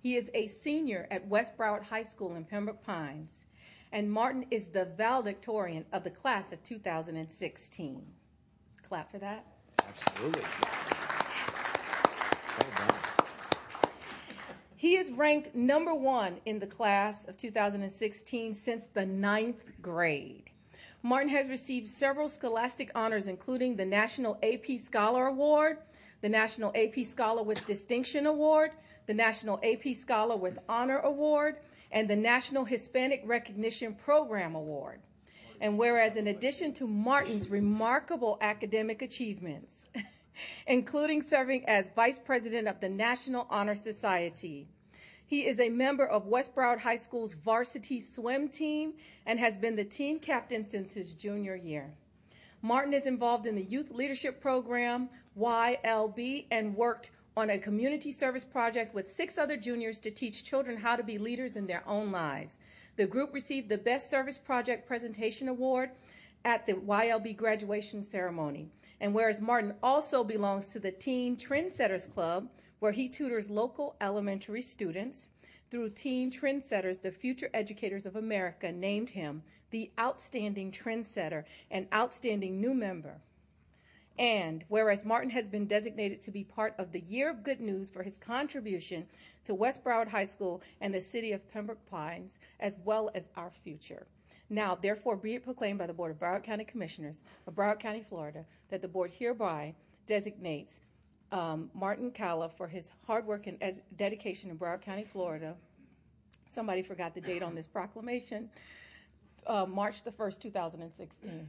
He 0.00 0.16
is 0.16 0.30
a 0.34 0.46
senior 0.46 1.06
at 1.10 1.26
West 1.26 1.58
Broward 1.58 1.82
High 1.82 2.04
School 2.04 2.36
in 2.36 2.44
Pembroke 2.44 2.82
Pines, 2.82 3.44
and 3.92 4.10
Martin 4.10 4.46
is 4.50 4.68
the 4.68 4.84
valedictorian 4.84 5.84
of 5.92 6.04
the 6.04 6.10
class 6.10 6.52
of 6.52 6.62
2016. 6.62 8.06
Clap 8.88 9.10
for 9.10 9.18
that. 9.18 9.44
Absolutely. 9.86 10.42
He 14.76 14.96
is 14.96 15.10
ranked 15.10 15.54
number 15.54 15.94
one 15.94 16.36
in 16.44 16.60
the 16.60 16.66
class 16.66 17.26
of 17.26 17.36
2016 17.36 18.54
since 18.54 18.86
the 18.86 19.04
ninth 19.04 19.64
grade. 19.82 20.50
Martin 21.06 21.28
has 21.28 21.48
received 21.48 21.86
several 21.86 22.28
scholastic 22.28 22.90
honors, 22.96 23.28
including 23.28 23.76
the 23.76 23.84
National 23.84 24.36
AP 24.42 24.76
Scholar 24.80 25.28
Award, 25.28 25.78
the 26.20 26.28
National 26.28 26.72
AP 26.74 27.04
Scholar 27.04 27.44
with 27.44 27.64
Distinction 27.64 28.26
Award, 28.26 28.72
the 29.06 29.14
National 29.14 29.60
AP 29.62 29.94
Scholar 29.94 30.36
with 30.36 30.58
Honor 30.68 30.98
Award, 30.98 31.58
and 31.92 32.10
the 32.10 32.16
National 32.16 32.64
Hispanic 32.64 33.22
Recognition 33.24 33.94
Program 33.94 34.56
Award. 34.56 34.98
And 35.60 35.78
whereas, 35.78 36.16
in 36.16 36.26
addition 36.26 36.72
to 36.72 36.88
Martin's 36.88 37.48
remarkable 37.48 38.36
academic 38.40 39.00
achievements, 39.00 39.86
including 40.66 41.22
serving 41.22 41.68
as 41.68 41.88
Vice 41.94 42.18
President 42.18 42.66
of 42.66 42.80
the 42.80 42.88
National 42.88 43.46
Honor 43.48 43.76
Society, 43.76 44.66
he 45.26 45.46
is 45.46 45.58
a 45.58 45.68
member 45.68 46.06
of 46.06 46.26
West 46.26 46.54
Broward 46.54 46.78
High 46.78 46.96
School's 46.96 47.32
varsity 47.32 48.00
swim 48.00 48.48
team 48.48 48.94
and 49.26 49.40
has 49.40 49.56
been 49.56 49.74
the 49.74 49.84
team 49.84 50.20
captain 50.20 50.64
since 50.64 50.94
his 50.94 51.14
junior 51.14 51.56
year. 51.56 51.92
Martin 52.62 52.94
is 52.94 53.06
involved 53.06 53.46
in 53.46 53.56
the 53.56 53.62
Youth 53.62 53.90
Leadership 53.90 54.40
Program, 54.40 55.08
YLB, 55.38 56.46
and 56.50 56.74
worked 56.76 57.10
on 57.36 57.50
a 57.50 57.58
community 57.58 58.12
service 58.12 58.44
project 58.44 58.94
with 58.94 59.10
six 59.10 59.36
other 59.36 59.56
juniors 59.56 59.98
to 59.98 60.10
teach 60.10 60.44
children 60.44 60.78
how 60.78 60.96
to 60.96 61.02
be 61.02 61.18
leaders 61.18 61.56
in 61.56 61.66
their 61.66 61.82
own 61.86 62.10
lives. 62.10 62.58
The 62.96 63.06
group 63.06 63.34
received 63.34 63.68
the 63.68 63.76
Best 63.76 64.08
Service 64.08 64.38
Project 64.38 64.88
Presentation 64.88 65.48
Award 65.48 65.90
at 66.44 66.66
the 66.66 66.74
YLB 66.74 67.36
graduation 67.36 68.02
ceremony. 68.02 68.68
And 69.00 69.12
whereas 69.12 69.40
Martin 69.40 69.74
also 69.82 70.24
belongs 70.24 70.68
to 70.68 70.78
the 70.78 70.92
Teen 70.92 71.36
Trendsetters 71.36 72.10
Club, 72.12 72.48
where 72.78 72.92
he 72.92 73.08
tutors 73.08 73.50
local 73.50 73.96
elementary 74.00 74.62
students, 74.62 75.28
through 75.70 75.90
Teen 75.90 76.30
Trendsetters, 76.30 77.02
the 77.02 77.10
Future 77.10 77.50
Educators 77.52 78.06
of 78.06 78.16
America 78.16 78.70
named 78.70 79.10
him 79.10 79.42
the 79.70 79.90
Outstanding 79.98 80.70
Trendsetter 80.70 81.44
and 81.70 81.88
Outstanding 81.92 82.60
New 82.60 82.72
Member. 82.72 83.20
And 84.18 84.64
whereas 84.68 85.04
Martin 85.04 85.30
has 85.30 85.48
been 85.48 85.66
designated 85.66 86.20
to 86.22 86.30
be 86.30 86.44
part 86.44 86.74
of 86.78 86.92
the 86.92 87.00
Year 87.00 87.28
of 87.28 87.42
Good 87.42 87.60
News 87.60 87.90
for 87.90 88.02
his 88.02 88.16
contribution 88.16 89.06
to 89.44 89.54
West 89.54 89.84
Broward 89.84 90.08
High 90.08 90.24
School 90.24 90.62
and 90.80 90.94
the 90.94 91.00
city 91.00 91.32
of 91.32 91.48
Pembroke 91.50 91.84
Pines, 91.86 92.38
as 92.60 92.78
well 92.84 93.10
as 93.14 93.28
our 93.36 93.50
future. 93.50 94.06
Now, 94.48 94.76
therefore, 94.76 95.16
be 95.16 95.34
it 95.34 95.44
proclaimed 95.44 95.80
by 95.80 95.88
the 95.88 95.92
Board 95.92 96.12
of 96.12 96.20
Broward 96.20 96.44
County 96.44 96.64
Commissioners 96.64 97.16
of 97.46 97.54
Broward 97.54 97.80
County, 97.80 98.02
Florida, 98.02 98.46
that 98.70 98.80
the 98.80 98.88
board 98.88 99.10
hereby 99.10 99.74
designates 100.06 100.80
um, 101.32 101.70
Martin 101.74 102.10
Calla 102.10 102.48
for 102.48 102.68
his 102.68 102.92
hard 103.06 103.26
work 103.26 103.46
and 103.46 103.58
dedication 103.96 104.50
in 104.50 104.58
Broward 104.58 104.82
County, 104.82 105.04
Florida. 105.04 105.54
Somebody 106.52 106.82
forgot 106.82 107.14
the 107.14 107.20
date 107.20 107.42
on 107.42 107.54
this 107.54 107.66
proclamation. 107.66 108.48
Uh, 109.46 109.66
March 109.66 110.02
the 110.02 110.10
1st, 110.10 110.40
2016. 110.40 111.46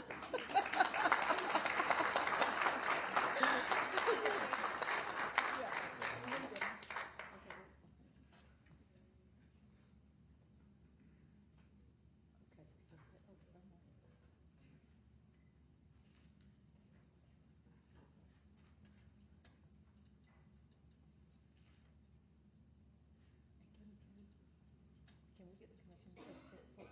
Can 25.44 25.52
we 25.52 25.58
get 25.60 25.68
the 25.68 25.76
commission 25.84 26.12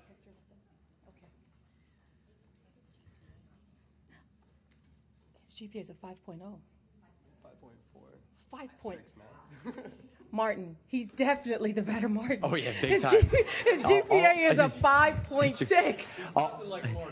picture 0.10 0.34
with 0.36 0.50
them? 0.52 0.60
Okay. 1.08 1.32
His 5.48 5.51
GPA 5.62 5.76
is 5.76 5.90
a 5.92 5.94
5.0. 5.94 6.40
5.4. 6.40 6.60
5 8.52 8.80
point. 8.80 8.98
Six 8.98 9.16
now. 9.18 9.72
Martin, 10.34 10.78
he's 10.88 11.10
definitely 11.10 11.74
the 11.74 11.82
better 11.82 12.08
Martin. 12.08 12.40
Oh, 12.42 12.56
yeah, 12.56 12.72
big 12.82 12.92
his 12.92 13.02
time. 13.02 13.12
G- 13.32 13.44
his 13.66 13.82
GPA 13.82 14.04
oh, 14.10 14.52
is 14.52 14.60
a 14.60 14.70
5.6. 14.70 16.22
All, 16.36 16.64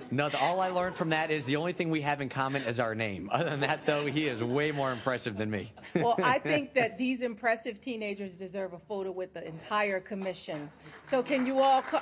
no, 0.10 0.30
the- 0.30 0.40
all 0.40 0.62
I 0.62 0.70
learned 0.70 0.96
from 0.96 1.10
that 1.10 1.30
is 1.30 1.46
the 1.46 1.58
only 1.58 1.74
thing 1.74 1.90
we 1.90 2.02
have 2.02 2.22
in 2.22 2.30
common 2.30 2.64
is 2.64 2.80
our 2.80 2.96
name. 2.96 3.30
Other 3.32 3.50
than 3.50 3.60
that, 3.60 3.86
though, 3.86 4.06
he 4.06 4.28
is 4.28 4.42
way 4.42 4.72
more 4.72 4.94
impressive 4.94 5.38
than 5.38 5.52
me. 5.52 5.74
Well, 5.96 6.16
I 6.24 6.40
think 6.40 6.74
that 6.76 6.98
these 6.98 7.22
impressive 7.22 7.82
teenagers 7.82 8.36
deserve 8.36 8.72
a 8.74 8.80
photo 8.80 9.12
with 9.12 9.34
the 9.34 9.46
entire 9.46 10.00
commission. 10.00 10.70
So 11.10 11.22
can 11.22 11.46
you 11.46 11.60
all, 11.60 11.82
co- 11.82 12.00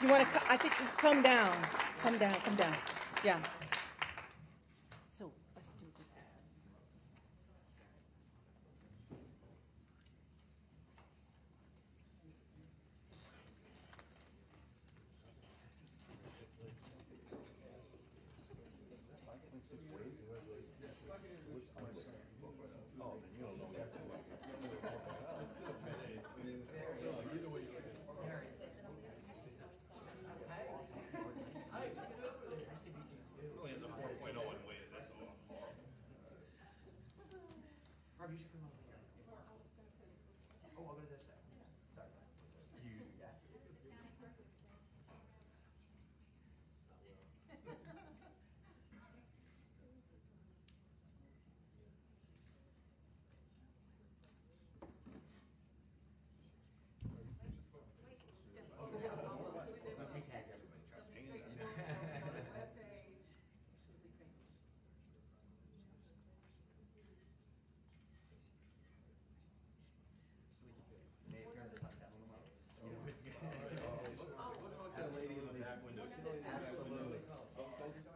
you 0.00 0.08
want 0.08 0.32
to, 0.32 0.40
I 0.48 0.56
think, 0.56 0.74
come 0.96 1.22
down, 1.22 1.54
come 2.00 2.16
down, 2.18 2.34
come 2.44 2.54
down. 2.54 2.74
Yeah. 3.24 3.40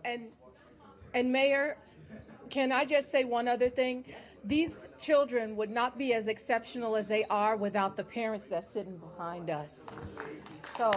And, 0.07 0.29
and 1.15 1.33
Mayor, 1.33 1.77
can 2.49 2.71
I 2.71 2.85
just 2.85 3.11
say 3.11 3.25
one 3.25 3.49
other 3.49 3.69
thing? 3.69 4.05
These 4.45 4.87
children 5.01 5.57
would 5.57 5.71
not 5.71 5.99
be 5.99 6.15
as 6.15 6.29
exceptional 6.29 6.95
as 6.95 7.09
they 7.09 7.25
are 7.25 7.57
without 7.57 7.97
the 7.97 8.05
parents 8.05 8.47
that's 8.49 8.73
sitting 8.73 8.99
behind 8.99 9.51
us. 9.51 9.81
So. 10.79 10.93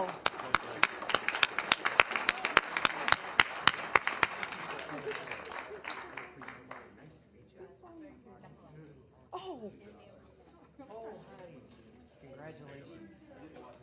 Oh. 9.32 9.72
Congratulations. 12.22 13.10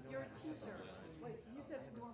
Your 0.09 0.25
t-shirt. 0.41 0.85
Wait, 1.21 1.33
you 1.53 1.59
said 1.67 1.81
tomorrow. 1.93 2.13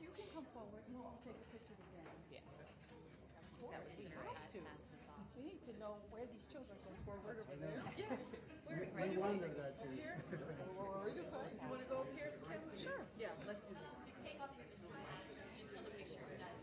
You 0.00 0.08
can 0.16 0.26
come 0.32 0.46
forward. 0.54 0.82
No, 0.94 1.04
I'll 1.04 1.20
take 1.26 1.36
a 1.36 1.46
picture 1.52 1.76
with 1.76 1.90
them. 1.92 2.06
Yeah. 2.30 2.40
We 3.60 3.68
have 3.74 3.84
to. 3.84 4.58
We 5.36 5.42
need 5.44 5.62
to 5.66 5.74
know 5.78 6.00
where 6.10 6.26
these 6.26 6.46
children 6.50 6.78
go 6.82 6.90
forward 7.04 7.38
over 7.38 7.54
there. 7.60 7.82
Yeah. 7.98 8.16
Where, 8.66 8.86
where 8.94 9.06
do 9.06 9.12
you 9.12 9.20
want 9.20 9.42
to 9.42 9.48
go? 9.48 9.66
Here? 9.94 10.22
You 10.30 10.38
want 11.68 11.82
to 11.82 11.88
go 11.88 12.02
up 12.02 12.10
here, 12.16 12.32
Kim? 12.46 12.62
Sure. 12.74 13.02
Yeah, 13.20 13.28
let's 13.46 13.62
do 13.66 13.74
that. 13.74 14.06
Just 14.06 14.22
take 14.24 14.40
off 14.40 14.54
your 14.58 14.66
sunglasses, 14.70 15.36
just 15.58 15.74
till 15.74 15.82
the 15.84 15.90
picture's 15.94 16.38
done. 16.38 16.58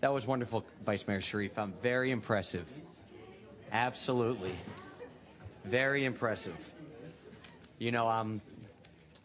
That 0.00 0.12
was 0.12 0.28
wonderful, 0.28 0.64
Vice 0.86 1.08
Mayor 1.08 1.20
Sharief. 1.20 1.58
I'm 1.58 1.74
very 1.82 2.12
impressive. 2.12 2.66
Absolutely. 3.72 4.52
Very 5.64 6.04
impressive. 6.04 6.56
You 7.80 7.90
know, 7.90 8.08
um, 8.08 8.40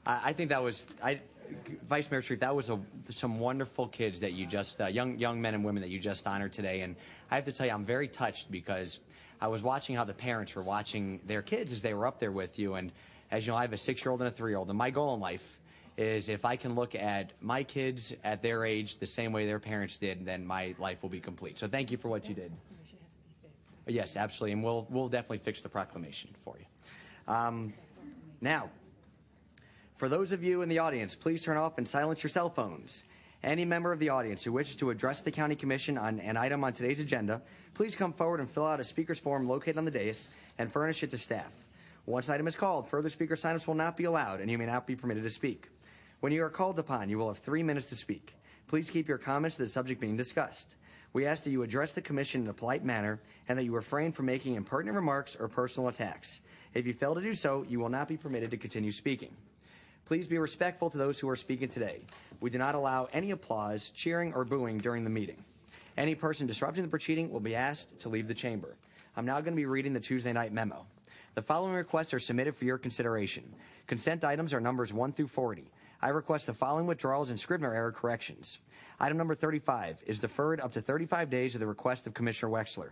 I, 0.04 0.22
I 0.26 0.34
think 0.34 0.50
that 0.50 0.64
was, 0.64 0.88
I, 1.04 1.20
Vice 1.88 2.10
Mayor 2.10 2.24
Sharief, 2.24 2.40
that 2.40 2.56
was 2.56 2.72
a, 2.72 2.80
some 3.10 3.40
wonderful 3.40 3.88
kids 3.88 4.20
that 4.22 4.34
you 4.34 4.48
just, 4.48 4.82
uh, 4.82 4.88
young, 4.88 5.20
young 5.20 5.40
men 5.40 5.54
and 5.54 5.64
women 5.64 5.82
that 5.84 5.90
you 5.90 6.00
just 6.00 6.26
honored 6.26 6.54
today. 6.54 6.82
And 6.82 6.96
I 7.30 7.36
have 7.36 7.46
to 7.46 7.52
tell 7.52 7.68
you, 7.68 7.72
I'm 7.72 7.86
very 7.86 8.08
touched 8.08 8.52
because 8.52 9.00
I 9.40 9.50
was 9.50 9.62
watching 9.62 9.96
how 9.96 10.06
the 10.06 10.14
parents 10.14 10.56
were 10.56 10.64
watching 10.64 11.20
their 11.28 11.44
kids 11.44 11.72
as 11.72 11.84
they 11.84 11.94
were 11.94 12.08
up 12.08 12.20
there 12.20 12.32
with 12.32 12.58
you. 12.58 12.74
And 12.74 12.92
as 13.30 13.46
you 13.46 13.52
know, 13.52 13.58
I 13.58 13.62
have 13.62 13.74
a 13.74 13.78
six 13.78 14.04
year 14.04 14.12
old 14.12 14.22
and 14.22 14.28
a 14.28 14.32
three 14.32 14.52
year 14.52 14.58
old. 14.58 14.70
And 14.70 14.78
my 14.78 14.90
goal 14.90 15.14
in 15.14 15.20
life 15.20 15.60
is 15.98 16.30
if 16.30 16.46
I 16.46 16.56
can 16.56 16.76
look 16.76 16.96
at 16.96 17.34
my 17.42 17.64
kids 17.64 18.14
at 18.24 18.42
their 18.42 18.66
age 18.66 18.98
the 18.98 19.06
same 19.06 19.32
way 19.32 19.46
their 19.46 19.60
parents 19.60 19.98
did, 19.98 20.26
then 20.26 20.46
my 20.46 20.76
life 20.80 21.02
will 21.02 21.10
be 21.10 21.20
complete. 21.20 21.60
So 21.60 21.68
thank 21.68 21.92
you 21.92 21.98
for 21.98 22.08
what 22.08 22.28
you 22.28 22.34
did. 22.34 22.52
Yes, 23.86 24.16
absolutely. 24.16 24.54
And 24.54 24.64
we'll, 24.64 24.88
we'll 24.90 25.10
definitely 25.10 25.40
fix 25.40 25.62
the 25.62 25.70
proclamation 25.70 26.32
for 26.44 26.58
you. 26.58 26.66
Um, 27.34 27.74
now, 28.42 28.70
for 29.98 30.10
those 30.10 30.32
of 30.32 30.44
you 30.44 30.62
in 30.62 30.70
the 30.70 30.80
audience, 30.80 31.16
please 31.16 31.44
turn 31.44 31.58
off 31.58 31.78
and 31.78 31.88
silence 31.88 32.24
your 32.24 32.30
cell 32.30 32.50
phones. 32.50 33.04
Any 33.44 33.66
member 33.66 33.92
of 33.92 34.00
the 34.00 34.10
audience 34.10 34.44
who 34.44 34.54
wishes 34.54 34.78
to 34.78 34.90
address 34.90 35.22
the 35.22 35.32
County 35.32 35.56
Commission 35.56 35.98
on 35.98 36.20
an 36.22 36.38
item 36.38 36.64
on 36.64 36.72
today's 36.72 37.02
agenda, 37.02 37.42
please 37.74 37.94
come 37.94 38.14
forward 38.14 38.40
and 38.40 38.50
fill 38.50 38.66
out 38.66 38.80
a 38.80 38.84
speaker's 38.84 39.20
form 39.20 39.48
located 39.48 39.78
on 39.78 39.86
the 39.86 39.92
dais 39.92 40.30
and 40.58 40.72
furnish 40.72 41.04
it 41.04 41.12
to 41.12 41.18
staff. 41.18 41.52
Once 42.06 42.30
an 42.30 42.36
item 42.36 42.48
is 42.48 42.56
called, 42.56 42.90
further 42.90 43.10
speaker 43.10 43.36
sign-ups 43.36 43.68
will 43.68 43.76
not 43.76 43.98
be 43.98 44.06
allowed 44.06 44.40
and 44.40 44.50
you 44.50 44.58
may 44.58 44.66
not 44.66 44.88
be 44.88 44.96
permitted 44.96 45.24
to 45.24 45.30
speak. 45.30 45.68
When 46.24 46.32
you 46.32 46.46
are 46.46 46.50
called 46.50 46.80
upon, 46.80 47.10
you 47.10 47.18
will 47.18 47.28
have 47.28 47.40
three 47.40 47.64
minutes 47.64 47.90
to 47.90 47.98
speak. 47.98 48.34
Please 48.68 48.90
keep 48.90 49.10
your 49.10 49.18
comments 49.18 49.58
to 49.58 49.64
the 49.64 49.68
subject 49.68 50.00
being 50.00 50.16
discussed. 50.16 50.78
We 51.12 51.26
ask 51.26 51.44
that 51.44 51.52
you 51.52 51.64
address 51.64 51.96
the 51.96 52.02
Commission 52.02 52.44
in 52.44 52.48
a 52.48 52.54
polite 52.54 52.86
manner 52.86 53.20
and 53.50 53.60
that 53.60 53.66
you 53.66 53.76
refrain 53.76 54.14
from 54.14 54.28
making 54.28 54.56
impertinent 54.56 54.96
remarks 54.96 55.36
or 55.36 55.50
personal 55.50 55.90
attacks. 55.90 56.40
If 56.74 56.88
you 56.88 56.94
fail 56.94 57.14
to 57.14 57.20
do 57.20 57.36
so, 57.36 57.66
you 57.68 57.78
will 57.78 57.90
not 57.90 58.08
be 58.08 58.16
permitted 58.16 58.52
to 58.52 58.58
continue 58.58 58.92
speaking. 58.92 59.36
Please 60.06 60.26
be 60.26 60.38
respectful 60.38 60.90
to 60.92 60.98
those 60.98 61.20
who 61.20 61.28
are 61.28 61.36
speaking 61.36 61.68
today. 61.68 62.06
We 62.40 62.50
do 62.50 62.58
not 62.58 62.76
allow 62.76 63.10
any 63.12 63.32
applause, 63.32 63.90
cheering, 63.90 64.34
or 64.34 64.46
booing 64.46 64.78
during 64.78 65.04
the 65.04 65.10
meeting. 65.10 65.44
Any 65.98 66.16
person 66.16 66.48
disrupting 66.48 66.84
the 66.84 66.90
proceeding 66.90 67.34
will 67.34 67.42
be 67.42 67.58
asked 67.58 68.00
to 68.00 68.08
leave 68.08 68.30
the 68.30 68.34
chamber. 68.34 68.78
I'm 69.18 69.26
now 69.26 69.42
going 69.42 69.56
to 69.56 69.62
be 69.62 69.66
reading 69.66 69.92
the 69.92 70.00
Tuesday 70.00 70.32
night 70.32 70.54
memo. 70.54 70.86
The 71.36 71.42
following 71.42 71.74
requests 71.74 72.14
are 72.14 72.20
submitted 72.20 72.56
for 72.56 72.64
your 72.64 72.78
consideration. 72.78 73.44
Consent 73.88 74.24
items 74.24 74.54
are 74.54 74.62
numbers 74.62 74.94
1 74.94 75.12
through 75.12 75.28
40. 75.28 75.66
I 76.04 76.10
request 76.10 76.48
the 76.48 76.54
following 76.54 76.86
withdrawals 76.86 77.30
and 77.30 77.40
Scrivener 77.40 77.74
error 77.74 77.94
corrections. 77.94 78.60
Item 79.00 79.18
number 79.18 79.36
35 79.36 80.02
is 80.06 80.20
deferred 80.20 80.60
up 80.60 80.74
to 80.74 80.82
35 80.82 81.30
days 81.30 81.56
at 81.56 81.62
the 81.62 81.66
request 81.66 82.08
of 82.08 82.14
Commissioner 82.14 82.52
Wexler. 82.52 82.90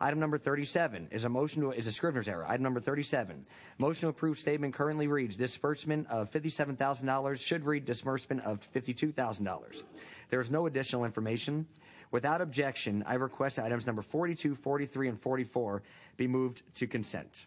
Item 0.00 0.18
number 0.18 0.38
37 0.38 1.08
is 1.10 1.26
a 1.26 1.28
motion 1.28 1.60
to, 1.60 1.72
is 1.72 1.86
a 1.86 1.92
Scrivener's 1.92 2.30
error. 2.30 2.46
Item 2.48 2.62
number 2.62 2.80
37, 2.80 3.44
motion 3.76 4.00
to 4.00 4.08
approve 4.08 4.38
statement 4.38 4.72
currently 4.72 5.06
reads 5.06 5.36
disbursement 5.36 6.08
of 6.08 6.30
$57,000 6.30 7.38
should 7.38 7.66
read 7.66 7.84
disbursement 7.84 8.40
of 8.40 8.60
$52,000. 8.72 9.82
There 10.30 10.40
is 10.40 10.50
no 10.50 10.64
additional 10.64 11.04
information. 11.04 11.66
Without 12.10 12.40
objection, 12.40 13.04
I 13.06 13.16
request 13.16 13.58
items 13.58 13.86
number 13.86 14.00
42, 14.00 14.54
43, 14.54 15.08
and 15.08 15.20
44 15.20 15.82
be 16.16 16.26
moved 16.26 16.62
to 16.76 16.86
consent. 16.86 17.44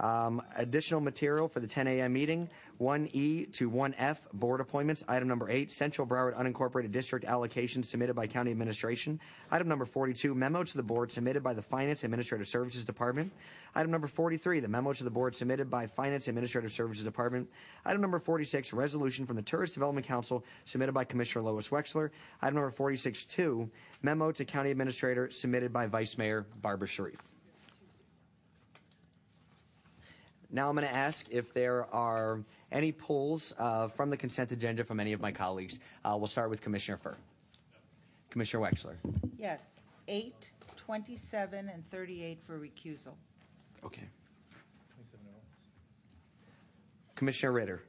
Um, 0.00 0.42
additional 0.56 1.00
material 1.00 1.48
for 1.48 1.60
the 1.60 1.66
10 1.66 1.86
a.m. 1.86 2.12
meeting 2.12 2.48
1E 2.80 3.52
to 3.52 3.70
1F 3.70 4.18
board 4.32 4.60
appointments. 4.60 5.04
Item 5.08 5.28
number 5.28 5.48
8 5.48 5.70
Central 5.70 6.06
Broward 6.06 6.36
Unincorporated 6.36 6.90
District 6.90 7.24
allocation 7.24 7.82
submitted 7.82 8.14
by 8.14 8.26
County 8.26 8.50
Administration. 8.50 9.20
Item 9.50 9.68
number 9.68 9.84
42 9.84 10.34
memo 10.34 10.64
to 10.64 10.76
the 10.76 10.82
board 10.82 11.12
submitted 11.12 11.42
by 11.42 11.54
the 11.54 11.62
Finance 11.62 12.04
Administrative 12.04 12.46
Services 12.46 12.84
Department. 12.84 13.32
Item 13.74 13.90
number 13.90 14.06
43 14.06 14.60
the 14.60 14.68
memo 14.68 14.92
to 14.92 15.04
the 15.04 15.10
board 15.10 15.36
submitted 15.36 15.70
by 15.70 15.86
Finance 15.86 16.28
Administrative 16.28 16.72
Services 16.72 17.04
Department. 17.04 17.48
Item 17.84 18.00
number 18.00 18.18
46 18.18 18.72
resolution 18.72 19.26
from 19.26 19.36
the 19.36 19.42
Tourist 19.42 19.74
Development 19.74 20.06
Council 20.06 20.44
submitted 20.64 20.92
by 20.92 21.04
Commissioner 21.04 21.44
Lois 21.44 21.68
Wexler. 21.68 22.10
Item 22.40 22.56
number 22.56 22.70
46 22.70 23.24
2 23.26 23.70
memo 24.02 24.32
to 24.32 24.44
County 24.44 24.70
Administrator 24.70 25.30
submitted 25.30 25.72
by 25.72 25.86
Vice 25.86 26.18
Mayor 26.18 26.46
Barbara 26.60 26.88
Sharief. 26.88 27.31
Now 30.54 30.68
I'm 30.68 30.76
going 30.76 30.86
to 30.86 30.94
ask 30.94 31.26
if 31.30 31.54
there 31.54 31.86
are 31.94 32.40
any 32.70 32.92
polls 32.92 33.54
uh, 33.58 33.88
from 33.88 34.10
the 34.10 34.16
consent 34.18 34.52
agenda 34.52 34.84
from 34.84 35.00
any 35.00 35.14
of 35.14 35.20
my 35.20 35.32
colleagues. 35.32 35.80
Uh, 36.04 36.14
we'll 36.18 36.26
start 36.26 36.50
with 36.50 36.60
Commissioner 36.60 36.98
Furr. 36.98 37.16
Commissioner 38.28 38.62
Wexler. 38.62 38.96
Yes, 39.38 39.80
8, 40.08 40.52
27, 40.76 41.70
and 41.70 41.90
38 41.90 42.38
for 42.46 42.58
recusal. 42.58 43.14
Okay. 43.84 44.02
Commissioner 47.14 47.52
Ritter. 47.52 47.82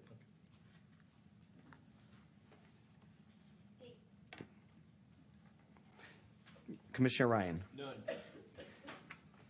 Commissioner 6.93 7.27
Ryan. 7.27 7.63
None. 7.75 7.95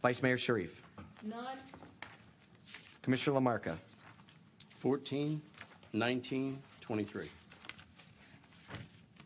Vice 0.01 0.23
Mayor 0.23 0.37
Sharief. 0.37 0.69
None. 1.23 1.57
Commissioner 3.03 3.39
LaMarca. 3.39 3.75
14, 4.77 5.41
19, 5.93 6.57
23. 6.81 7.27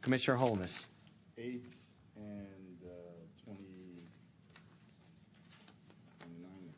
Commissioner 0.01 0.37
Holness. 0.37 0.87
eight 1.37 1.63
and 2.15 2.77
uh, 2.83 2.89
twenty, 3.43 4.01
twenty-nine. 6.19 6.73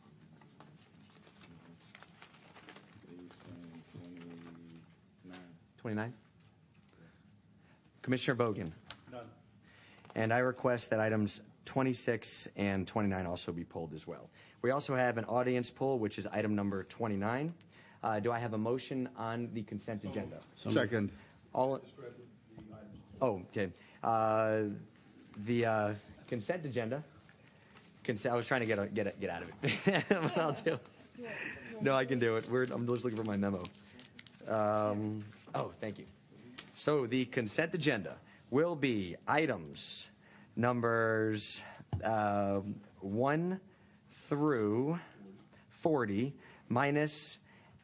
Eight 3.14 3.32
and 3.52 3.84
twenty-nine. 3.94 5.40
29. 5.78 6.14
Commissioner 8.02 8.36
Bogen. 8.36 8.72
None. 9.12 9.22
And 10.16 10.34
I 10.34 10.40
request 10.40 10.90
that 10.90 11.00
items 11.00 11.42
26 11.66 12.48
and 12.58 12.88
29 12.88 13.26
also 13.28 13.52
be 13.52 13.64
pulled 13.64 13.94
as 13.94 14.08
well. 14.08 14.30
We 14.62 14.72
also 14.72 14.96
have 14.96 15.18
an 15.18 15.26
audience 15.26 15.70
poll, 15.72 16.00
which 16.00 16.18
is 16.18 16.28
item 16.28 16.56
number 16.56 16.84
29. 16.84 17.54
Uh, 18.04 18.20
do 18.20 18.32
I 18.32 18.40
have 18.40 18.54
a 18.54 18.58
motion 18.58 19.10
on 19.18 19.50
the 19.54 19.64
consent 19.64 20.04
agenda? 20.04 20.40
Second. 20.56 21.12
All. 21.54 21.82
Oh, 23.22 23.42
okay. 23.50 23.70
Uh, 24.04 24.64
the 25.46 25.66
uh, 25.66 25.94
consent 26.28 26.66
agenda. 26.66 27.04
Consent, 28.04 28.34
I 28.34 28.36
was 28.36 28.48
trying 28.48 28.62
to 28.62 28.66
get 28.66 28.80
a, 28.80 28.88
get 28.88 29.08
a, 29.08 29.14
get 29.20 29.30
out 29.30 29.44
of 29.44 29.50
it. 29.62 30.04
but 30.10 30.38
I'll 30.38 30.52
do. 30.54 30.80
No, 31.82 31.94
I 31.94 32.06
can 32.06 32.20
do 32.20 32.38
it. 32.38 32.50
We're, 32.50 32.64
I'm 32.64 32.88
just 32.88 33.04
looking 33.04 33.18
for 33.18 33.26
my 33.26 33.38
memo. 33.38 33.64
Um, 34.48 35.24
oh, 35.54 35.72
thank 35.80 36.00
you. 36.00 36.06
So 36.76 37.06
the 37.06 37.26
consent 37.26 37.74
agenda 37.76 38.16
will 38.50 38.76
be 38.76 39.16
items 39.28 40.10
numbers 40.56 41.64
uh, 42.04 42.62
1 43.02 43.60
through 44.30 45.00
40 45.70 46.34
minus 46.70 47.40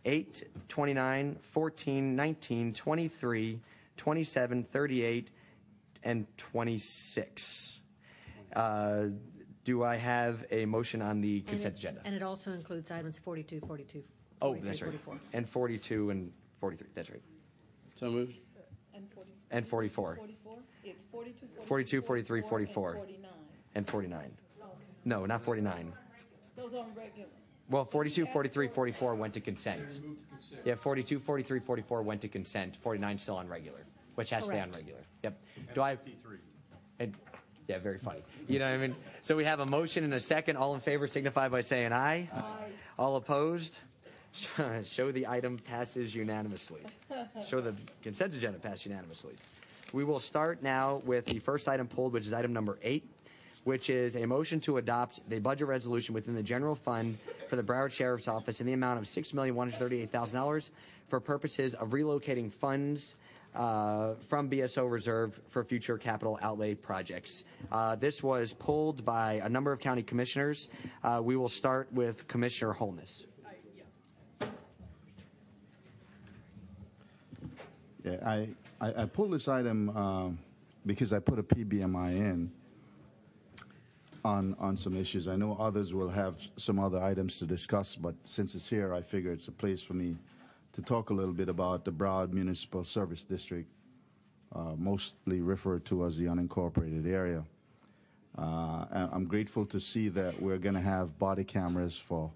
8, 0.05 0.43
29, 0.67 1.35
14, 1.41 2.15
19, 2.15 2.73
23, 2.73 3.59
27, 3.97 4.63
38, 4.63 5.31
and 6.03 6.27
26. 6.37 7.79
Uh, 8.55 9.07
do 9.63 9.83
I 9.83 9.95
have 9.95 10.45
a 10.51 10.65
motion 10.65 11.01
on 11.01 11.21
the 11.21 11.37
And 11.39 11.47
consent 11.47 11.73
it- 11.75 11.79
agenda? 11.79 12.01
And 12.05 12.13
it 12.13 12.21
also 12.21 12.53
includes 12.53 12.91
items 12.91 13.17
42, 13.17 13.59
42, 13.61 14.03
oh, 14.43 14.49
43, 14.53 14.67
that's 14.67 14.81
right. 14.83 14.91
44. 15.01 15.19
And 15.33 15.49
42 15.49 16.09
and 16.11 16.31
43. 16.59 16.87
That's 16.93 17.09
right. 17.09 17.21
So 17.95 18.11
moved. 18.11 18.35
And 18.93 19.09
40, 19.11 19.31
And 19.49 19.67
44 19.67 20.15
44? 20.17 20.57
It's 20.83 21.03
42, 21.05 21.47
42, 21.65 22.01
43, 22.03 22.41
44. 22.41 22.89
and 22.93 22.97
49. 22.99 23.31
and 23.73 23.87
49. 23.87 24.37
No, 25.07 25.25
not 25.25 25.41
49. 25.43 25.93
Those 26.65 26.79
on 26.79 26.87
regular. 26.95 27.27
Well, 27.69 27.85
42, 27.85 28.25
43, 28.27 28.67
44 28.67 29.15
went 29.15 29.33
to 29.35 29.41
consent. 29.41 30.01
Yeah, 30.63 30.75
42, 30.75 31.19
43, 31.19 31.59
44 31.59 32.01
went 32.01 32.21
to 32.21 32.27
consent. 32.27 32.75
49 32.77 33.17
still 33.19 33.37
on 33.37 33.47
regular, 33.47 33.79
which 34.15 34.29
has 34.31 34.43
to 34.43 34.47
stay 34.47 34.59
on 34.59 34.69
Correct. 34.69 34.77
regular. 34.77 35.01
Yep. 35.23 35.37
Do 35.73 35.81
I? 35.81 35.97
And, 36.99 37.13
yeah, 37.67 37.79
very 37.79 37.97
funny. 37.99 38.21
You 38.47 38.59
know 38.59 38.65
what 38.69 38.75
I 38.75 38.87
mean? 38.87 38.95
So 39.21 39.35
we 39.35 39.45
have 39.45 39.59
a 39.59 39.65
motion 39.65 40.03
and 40.03 40.13
a 40.13 40.19
second. 40.19 40.57
All 40.57 40.73
in 40.75 40.79
favor 40.81 41.07
signify 41.07 41.49
by 41.49 41.61
saying 41.61 41.91
aye. 41.91 42.29
Aye. 42.33 42.69
All 42.97 43.15
opposed? 43.15 43.79
Show 44.85 45.11
the 45.11 45.27
item 45.27 45.57
passes 45.59 46.15
unanimously. 46.15 46.81
Show 47.47 47.61
the 47.61 47.73
consent 48.03 48.35
agenda 48.35 48.59
pass 48.59 48.85
unanimously. 48.85 49.33
We 49.93 50.03
will 50.03 50.19
start 50.19 50.61
now 50.61 51.01
with 51.05 51.25
the 51.25 51.39
first 51.39 51.67
item 51.67 51.87
pulled, 51.87 52.13
which 52.13 52.25
is 52.25 52.33
item 52.33 52.53
number 52.53 52.77
eight, 52.83 53.07
which 53.65 53.89
is 53.89 54.15
a 54.15 54.25
motion 54.25 54.59
to 54.61 54.77
adopt 54.77 55.27
the 55.27 55.39
budget 55.39 55.67
resolution 55.67 56.13
within 56.13 56.35
the 56.35 56.43
general 56.43 56.75
fund 56.75 57.17
for 57.49 57.55
the 57.55 57.63
Broward 57.63 57.91
Sheriff's 57.91 58.27
Office 58.27 58.61
in 58.61 58.67
the 58.67 58.73
amount 58.73 58.99
of 58.99 59.05
$6,138,000 59.05 60.69
for 61.09 61.19
purposes 61.19 61.73
of 61.73 61.89
relocating 61.89 62.51
funds 62.51 63.15
uh, 63.55 64.13
from 64.27 64.49
BSO 64.49 64.89
reserve 64.89 65.39
for 65.49 65.63
future 65.63 65.97
capital 65.97 66.37
outlay 66.43 66.75
projects. 66.75 67.43
Uh, 67.71 67.95
this 67.95 68.21
was 68.21 68.53
pulled 68.53 69.03
by 69.03 69.41
a 69.43 69.49
number 69.49 69.71
of 69.71 69.79
county 69.79 70.03
commissioners. 70.03 70.69
Uh, 71.03 71.21
we 71.23 71.35
will 71.35 71.49
start 71.49 71.91
with 71.91 72.27
Commissioner 72.27 72.71
Holness. 72.71 73.25
Yeah, 78.03 78.17
I, 78.23 78.49
I, 78.79 79.01
I 79.01 79.05
pulled 79.05 79.31
this 79.31 79.47
item 79.47 79.89
um, 79.97 80.37
because 80.85 81.11
I 81.13 81.17
put 81.17 81.39
a 81.39 81.43
PBMI 81.43 82.11
in 82.11 82.51
on, 84.25 84.55
on 84.59 84.75
some 84.75 84.97
issues. 84.97 85.27
I 85.27 85.35
know 85.35 85.55
others 85.59 85.93
will 85.93 86.09
have 86.09 86.35
some 86.57 86.79
other 86.79 86.97
items 86.99 87.37
to 87.39 87.45
discuss, 87.45 87.95
but 87.95 88.15
since 88.23 88.55
it's 88.55 88.67
here, 88.67 88.93
I 88.93 89.01
figure 89.01 89.31
it's 89.31 89.47
a 89.47 89.51
place 89.51 89.81
for 89.81 89.93
me 89.93 90.15
to 90.73 90.81
talk 90.81 91.11
a 91.11 91.13
little 91.13 91.33
bit 91.33 91.47
about 91.47 91.85
the 91.85 91.91
Broward 91.91 92.33
Municipal 92.33 92.83
Service 92.83 93.23
District, 93.23 93.69
uh, 94.53 94.73
mostly 94.77 95.41
referred 95.41 95.85
to 95.85 96.05
as 96.05 96.17
the 96.17 96.25
unincorporated 96.25 97.07
area. 97.07 97.45
Uh, 98.37 99.07
I'm 99.13 99.25
grateful 99.25 99.65
to 99.67 99.79
see 99.79 100.09
that 100.09 100.41
we're 100.41 100.57
going 100.57 100.75
to 100.75 100.81
have 100.81 101.17
body 101.19 101.43
cameras 101.43 101.95
for 101.95 102.31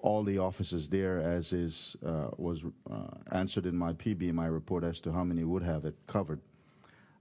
all 0.00 0.22
the 0.22 0.38
offices 0.38 0.88
there, 0.88 1.18
as 1.20 1.52
is 1.52 1.96
uh, 2.06 2.26
was 2.36 2.62
uh, 2.90 2.96
answered 3.32 3.66
in 3.66 3.76
my 3.76 3.94
PBMI 3.94 4.52
report 4.52 4.84
as 4.84 5.00
to 5.00 5.12
how 5.12 5.24
many 5.24 5.44
would 5.44 5.62
have 5.62 5.86
it 5.86 5.94
covered. 6.06 6.40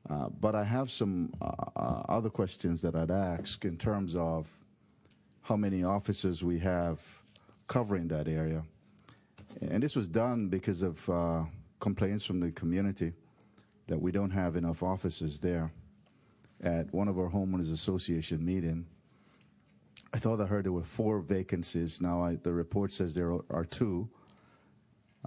Uh, 0.09 0.29
but 0.29 0.55
I 0.55 0.63
have 0.63 0.89
some 0.89 1.31
uh, 1.41 1.51
uh, 1.75 2.03
other 2.09 2.29
questions 2.29 2.81
that 2.81 2.95
I'd 2.95 3.11
ask 3.11 3.63
in 3.65 3.77
terms 3.77 4.15
of 4.15 4.47
how 5.41 5.55
many 5.55 5.83
offices 5.83 6.43
we 6.43 6.59
have 6.59 6.99
covering 7.67 8.07
that 8.07 8.27
area. 8.27 8.63
And 9.61 9.81
this 9.81 9.95
was 9.95 10.07
done 10.07 10.47
because 10.47 10.81
of 10.81 11.09
uh, 11.09 11.43
complaints 11.79 12.25
from 12.25 12.39
the 12.39 12.51
community 12.51 13.13
that 13.87 13.99
we 13.99 14.11
don't 14.11 14.31
have 14.31 14.55
enough 14.55 14.83
offices 14.83 15.39
there. 15.39 15.71
At 16.63 16.93
one 16.93 17.07
of 17.07 17.17
our 17.17 17.29
homeowners 17.29 17.73
association 17.73 18.45
meeting, 18.45 18.85
I 20.13 20.19
thought 20.19 20.41
I 20.41 20.45
heard 20.45 20.65
there 20.65 20.71
were 20.71 20.83
four 20.83 21.19
vacancies. 21.19 22.01
Now 22.01 22.21
I, 22.23 22.35
the 22.35 22.51
report 22.51 22.91
says 22.91 23.15
there 23.15 23.33
are 23.49 23.65
two. 23.65 24.09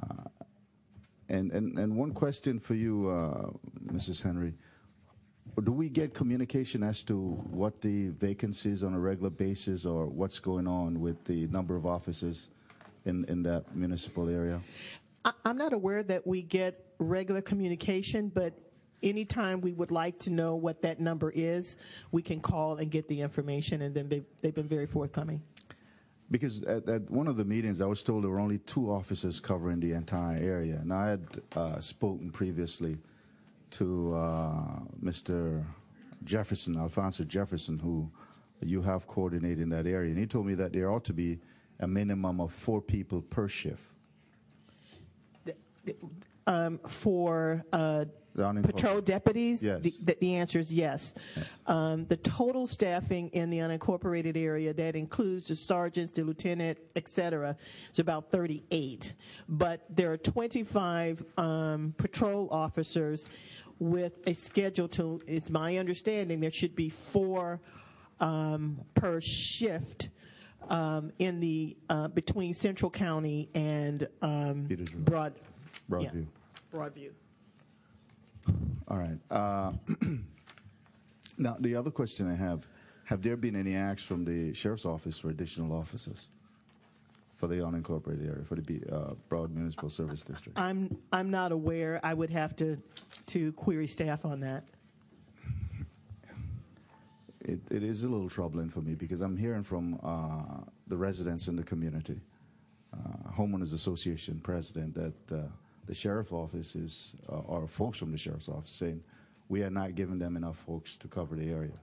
Uh, 0.00 0.28
and, 1.28 1.50
and, 1.52 1.78
and 1.78 1.96
one 1.96 2.12
question 2.12 2.60
for 2.60 2.74
you, 2.74 3.08
uh, 3.08 3.50
Mrs. 3.86 4.22
Henry. 4.22 4.54
Do 5.62 5.70
we 5.70 5.88
get 5.88 6.14
communication 6.14 6.82
as 6.82 7.04
to 7.04 7.16
what 7.16 7.80
the 7.80 8.08
vacancies 8.08 8.82
on 8.82 8.92
a 8.92 8.98
regular 8.98 9.30
basis 9.30 9.86
or 9.86 10.06
what's 10.06 10.40
going 10.40 10.66
on 10.66 11.00
with 11.00 11.22
the 11.24 11.46
number 11.46 11.76
of 11.76 11.86
offices 11.86 12.48
in, 13.04 13.24
in 13.26 13.42
that 13.44 13.74
municipal 13.74 14.28
area? 14.28 14.60
I- 15.24 15.32
I'm 15.44 15.56
not 15.56 15.72
aware 15.72 16.02
that 16.02 16.26
we 16.26 16.42
get 16.42 16.84
regular 16.98 17.40
communication, 17.40 18.30
but 18.34 18.58
anytime 19.02 19.60
we 19.60 19.72
would 19.72 19.92
like 19.92 20.18
to 20.20 20.30
know 20.32 20.56
what 20.56 20.82
that 20.82 20.98
number 20.98 21.30
is, 21.32 21.76
we 22.10 22.20
can 22.20 22.40
call 22.40 22.78
and 22.78 22.90
get 22.90 23.06
the 23.06 23.20
information, 23.20 23.82
and 23.82 23.94
then 23.94 24.08
they, 24.08 24.24
they've 24.40 24.54
been 24.54 24.68
very 24.68 24.86
forthcoming. 24.86 25.40
Because 26.30 26.64
at, 26.64 26.88
at 26.88 27.08
one 27.10 27.28
of 27.28 27.36
the 27.36 27.44
meetings, 27.44 27.80
I 27.80 27.86
was 27.86 28.02
told 28.02 28.24
there 28.24 28.30
were 28.30 28.40
only 28.40 28.58
two 28.58 28.90
offices 28.90 29.38
covering 29.38 29.78
the 29.78 29.92
entire 29.92 30.38
area. 30.38 30.78
And 30.80 30.92
I 30.92 31.10
had 31.10 31.26
uh, 31.54 31.80
spoken 31.80 32.30
previously 32.30 32.96
to 33.74 34.14
uh, 34.14 34.78
Mr. 35.02 35.64
Jefferson, 36.24 36.76
Alfonso 36.76 37.24
Jefferson, 37.24 37.78
who 37.78 38.10
you 38.62 38.80
have 38.82 39.06
coordinated 39.06 39.60
in 39.60 39.68
that 39.70 39.86
area. 39.86 40.10
And 40.10 40.18
he 40.18 40.26
told 40.26 40.46
me 40.46 40.54
that 40.54 40.72
there 40.72 40.90
ought 40.90 41.04
to 41.04 41.12
be 41.12 41.38
a 41.80 41.86
minimum 41.86 42.40
of 42.40 42.52
four 42.52 42.80
people 42.80 43.20
per 43.22 43.48
shift. 43.48 43.84
Um, 46.46 46.78
for 46.86 47.64
uh, 47.72 48.04
patrol 48.62 49.00
deputies, 49.00 49.62
Yes. 49.62 49.80
the, 49.82 49.94
the, 50.02 50.16
the 50.20 50.34
answer 50.36 50.58
is 50.58 50.74
yes. 50.74 51.14
Um, 51.66 52.04
the 52.06 52.16
total 52.16 52.66
staffing 52.66 53.28
in 53.30 53.48
the 53.50 53.58
unincorporated 53.58 54.36
area, 54.36 54.72
that 54.74 54.96
includes 54.96 55.48
the 55.48 55.54
sergeants, 55.54 56.12
the 56.12 56.22
lieutenant, 56.22 56.78
etc., 56.96 57.56
is 57.92 57.98
about 57.98 58.30
38. 58.30 59.14
But 59.48 59.84
there 59.88 60.12
are 60.12 60.16
25 60.18 61.24
um, 61.38 61.94
patrol 61.96 62.48
officers 62.50 63.28
with 63.78 64.18
a 64.26 64.32
schedule 64.32 64.88
to, 64.88 65.20
it's 65.26 65.50
my 65.50 65.76
understanding, 65.78 66.40
there 66.40 66.50
should 66.50 66.74
be 66.74 66.88
four 66.88 67.60
um, 68.20 68.80
per 68.94 69.20
shift 69.20 70.10
um, 70.68 71.12
in 71.18 71.40
the, 71.40 71.76
uh, 71.88 72.08
between 72.08 72.54
Central 72.54 72.90
County 72.90 73.48
and 73.54 74.08
um, 74.22 74.66
Petersburg. 74.68 75.04
Broad, 75.04 75.34
yeah, 75.90 76.10
Broadview. 76.10 76.26
Broadview. 76.72 77.10
All 78.88 78.98
right. 78.98 79.18
Uh, 79.30 79.72
now, 81.38 81.56
the 81.60 81.74
other 81.74 81.90
question 81.90 82.30
I 82.30 82.34
have 82.34 82.66
have 83.04 83.22
there 83.22 83.36
been 83.36 83.56
any 83.56 83.74
acts 83.74 84.02
from 84.02 84.24
the 84.24 84.54
sheriff's 84.54 84.86
office 84.86 85.18
for 85.18 85.30
additional 85.30 85.76
officers 85.76 86.28
for 87.36 87.48
the 87.48 87.56
unincorporated 87.56 88.28
area, 88.28 88.44
for 88.44 88.54
the 88.54 88.82
uh, 88.90 89.14
Broward 89.28 89.50
Municipal 89.50 89.90
Service 89.90 90.22
District? 90.22 90.58
I'm 90.58 90.96
I'm 91.12 91.30
not 91.30 91.52
aware. 91.52 92.00
I 92.02 92.14
would 92.14 92.30
have 92.30 92.54
to 92.56 92.78
to 93.26 93.52
query 93.52 93.86
staff 93.86 94.24
on 94.24 94.40
that. 94.40 94.64
It, 97.40 97.60
it 97.70 97.82
is 97.82 98.04
a 98.04 98.08
little 98.08 98.30
troubling 98.30 98.70
for 98.70 98.80
me 98.80 98.94
because 98.94 99.20
I'm 99.20 99.36
hearing 99.36 99.62
from 99.62 100.00
uh, 100.02 100.64
the 100.86 100.96
residents 100.96 101.46
in 101.48 101.56
the 101.56 101.62
community, 101.62 102.18
uh, 102.94 103.30
homeowners 103.30 103.74
association 103.74 104.40
president, 104.42 104.94
that 104.94 105.36
uh, 105.36 105.42
the 105.84 105.92
sheriff's 105.92 106.32
office 106.32 106.74
is, 106.74 107.14
uh, 107.28 107.40
or 107.40 107.68
folks 107.68 107.98
from 107.98 108.12
the 108.12 108.16
sheriff's 108.16 108.48
office, 108.48 108.70
saying 108.70 109.02
we 109.50 109.62
are 109.62 109.68
not 109.68 109.94
giving 109.94 110.18
them 110.18 110.36
enough 110.36 110.56
folks 110.56 110.96
to 110.96 111.08
cover 111.08 111.36
the 111.36 111.50
area, 111.50 111.78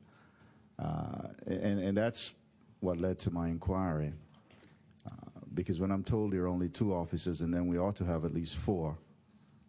uh, 0.80 1.28
and 1.46 1.80
and 1.80 1.96
that's 1.96 2.36
what 2.80 3.00
led 3.00 3.20
to 3.20 3.30
my 3.30 3.48
inquiry. 3.48 4.12
Because 5.54 5.80
when 5.80 5.92
I'm 5.92 6.04
told 6.04 6.32
there 6.32 6.44
are 6.44 6.48
only 6.48 6.70
two 6.70 6.94
offices, 6.94 7.42
and 7.42 7.54
then 7.54 7.68
we 7.68 7.78
ought 7.78 7.96
to 7.98 8.06
have 8.06 8.26
at 8.26 8.34
least 8.34 8.56
four 8.56 8.98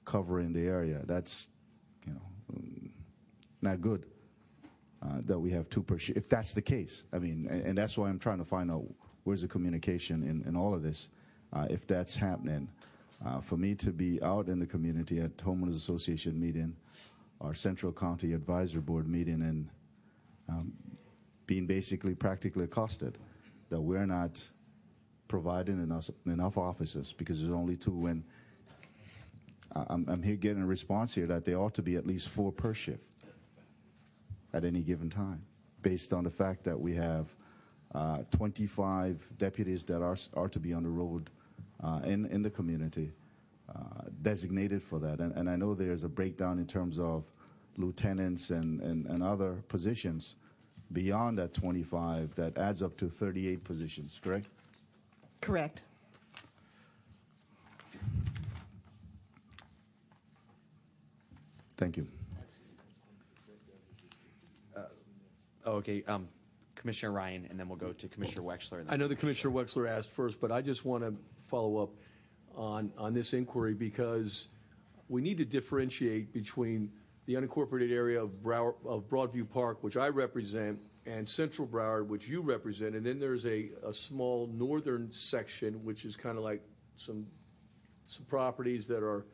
covering 0.04 0.52
the 0.52 0.66
area, 0.66 1.02
that's 1.06 1.48
you 2.06 2.12
know 2.12 2.20
mm, 2.54 2.90
not 3.60 3.80
good 3.80 4.06
uh, 5.02 5.20
that 5.24 5.38
we 5.38 5.50
have 5.50 5.68
two 5.68 5.82
per 5.82 5.98
shift. 5.98 6.16
If 6.16 6.28
that's 6.28 6.54
the 6.54 6.62
case, 6.62 7.04
I 7.12 7.18
mean, 7.18 7.48
and, 7.50 7.62
and 7.62 7.78
that's 7.78 7.98
why 7.98 8.08
I'm 8.08 8.18
trying 8.18 8.38
to 8.38 8.44
find 8.44 8.70
out 8.70 8.84
where's 9.24 9.42
the 9.42 9.48
communication 9.48 10.22
in, 10.22 10.42
in 10.46 10.56
all 10.56 10.74
of 10.74 10.82
this, 10.82 11.08
uh, 11.52 11.66
if 11.70 11.86
that's 11.86 12.16
happening. 12.16 12.68
Uh, 13.24 13.40
for 13.40 13.56
me 13.56 13.72
to 13.72 13.92
be 13.92 14.20
out 14.22 14.48
in 14.48 14.58
the 14.58 14.66
community 14.66 15.20
at 15.20 15.36
homeowners 15.36 15.76
association 15.76 16.40
meeting, 16.40 16.74
our 17.40 17.54
Central 17.54 17.92
County 17.92 18.32
Advisory 18.32 18.80
Board 18.80 19.06
meeting, 19.06 19.42
and 19.42 19.68
um, 20.48 20.72
being 21.46 21.66
basically 21.66 22.14
practically 22.14 22.64
accosted 22.64 23.18
that 23.68 23.80
we're 23.80 24.06
not 24.06 24.48
providing 25.32 25.82
enough 25.82 26.10
enough 26.26 26.58
officers 26.58 27.14
because 27.14 27.40
there's 27.40 27.50
only 27.54 27.74
two. 27.74 28.06
I- 29.74 29.86
I'm, 29.88 30.04
I'm 30.06 30.22
here 30.22 30.36
getting 30.36 30.62
a 30.62 30.66
response 30.66 31.14
here 31.14 31.26
that 31.26 31.46
there 31.46 31.56
ought 31.56 31.72
to 31.76 31.82
be 31.82 31.96
at 31.96 32.06
least 32.06 32.28
four 32.28 32.52
per 32.52 32.74
shift 32.74 33.02
at 34.52 34.66
any 34.66 34.82
given 34.82 35.08
time, 35.08 35.40
based 35.80 36.12
on 36.12 36.22
the 36.24 36.30
fact 36.30 36.64
that 36.64 36.78
we 36.78 36.94
have 36.96 37.28
uh, 37.94 38.18
25 38.30 39.26
deputies 39.38 39.86
that 39.86 40.02
are, 40.02 40.18
are 40.34 40.50
to 40.50 40.60
be 40.60 40.74
on 40.74 40.82
the 40.82 40.90
road 40.90 41.30
uh, 41.82 42.00
in, 42.04 42.26
in 42.26 42.42
the 42.42 42.50
community 42.50 43.10
uh, 43.74 44.02
designated 44.20 44.82
for 44.82 44.98
that. 44.98 45.18
And, 45.20 45.34
and 45.34 45.48
I 45.48 45.56
know 45.56 45.72
there's 45.72 46.04
a 46.04 46.10
breakdown 46.10 46.58
in 46.58 46.66
terms 46.66 46.98
of 46.98 47.24
lieutenants 47.78 48.50
and, 48.50 48.82
and, 48.82 49.06
and 49.06 49.22
other 49.22 49.64
positions 49.68 50.36
beyond 50.92 51.38
that 51.38 51.54
25 51.54 52.34
that 52.34 52.58
adds 52.58 52.82
up 52.82 52.98
to 52.98 53.08
38 53.08 53.64
positions, 53.64 54.20
correct? 54.22 54.48
Correct. 55.42 55.82
Thank 61.76 61.96
you. 61.96 62.06
Oh, 65.64 65.74
okay, 65.74 66.02
um, 66.06 66.28
Commissioner 66.76 67.12
Ryan, 67.12 67.46
and 67.50 67.58
then 67.58 67.68
we'll 67.68 67.78
go 67.78 67.92
to 67.92 68.08
Commissioner 68.08 68.42
Wexler. 68.42 68.80
and 68.80 68.86
then- 68.88 68.94
I 68.94 68.96
know 68.96 69.08
the 69.08 69.16
Commissioner 69.16 69.52
Wexler 69.52 69.88
asked 69.88 70.10
first, 70.10 70.40
but 70.40 70.50
I 70.50 70.60
just 70.62 70.84
want 70.84 71.04
to 71.04 71.14
follow 71.42 71.78
up 71.78 71.90
on, 72.54 72.92
on 72.96 73.12
this 73.14 73.32
inquiry 73.32 73.74
because 73.74 74.48
we 75.08 75.20
need 75.22 75.38
to 75.38 75.44
differentiate 75.44 76.32
between 76.32 76.90
the 77.26 77.34
unincorporated 77.34 77.90
area 77.92 78.22
of 78.22 78.30
Broward, 78.42 78.74
of 78.84 79.08
Broadview 79.08 79.48
Park, 79.48 79.82
which 79.82 79.96
I 79.96 80.08
represent, 80.08 80.78
and 81.06 81.28
Central 81.28 81.66
Broward, 81.66 82.06
which 82.06 82.28
you 82.28 82.40
represent, 82.40 82.94
and 82.94 83.04
then 83.04 83.18
there's 83.18 83.44
a, 83.44 83.70
a 83.84 83.92
small 83.92 84.48
northern 84.52 85.10
section, 85.10 85.84
which 85.84 86.04
is 86.04 86.16
kind 86.16 86.38
of 86.38 86.44
like 86.44 86.62
some, 86.96 87.26
some 88.04 88.24
properties 88.26 88.86
that 88.86 89.02
are, 89.02 89.26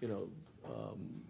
you 0.00 0.08
know, 0.08 0.28
um, 0.64 1.20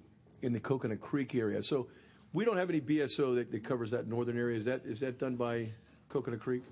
in 0.42 0.52
the 0.52 0.60
Coconut 0.60 1.00
Creek 1.00 1.34
area. 1.34 1.62
So 1.62 1.88
we 2.32 2.44
don't 2.44 2.56
have 2.56 2.70
any 2.70 2.80
BSO 2.80 3.34
that, 3.36 3.50
that 3.50 3.64
covers 3.64 3.90
that 3.92 4.06
northern 4.06 4.38
area. 4.38 4.56
Is 4.56 4.64
that, 4.66 4.82
is 4.84 5.00
that 5.00 5.18
done 5.18 5.36
by 5.36 5.70
Coconut 6.08 6.40
Creek? 6.40 6.62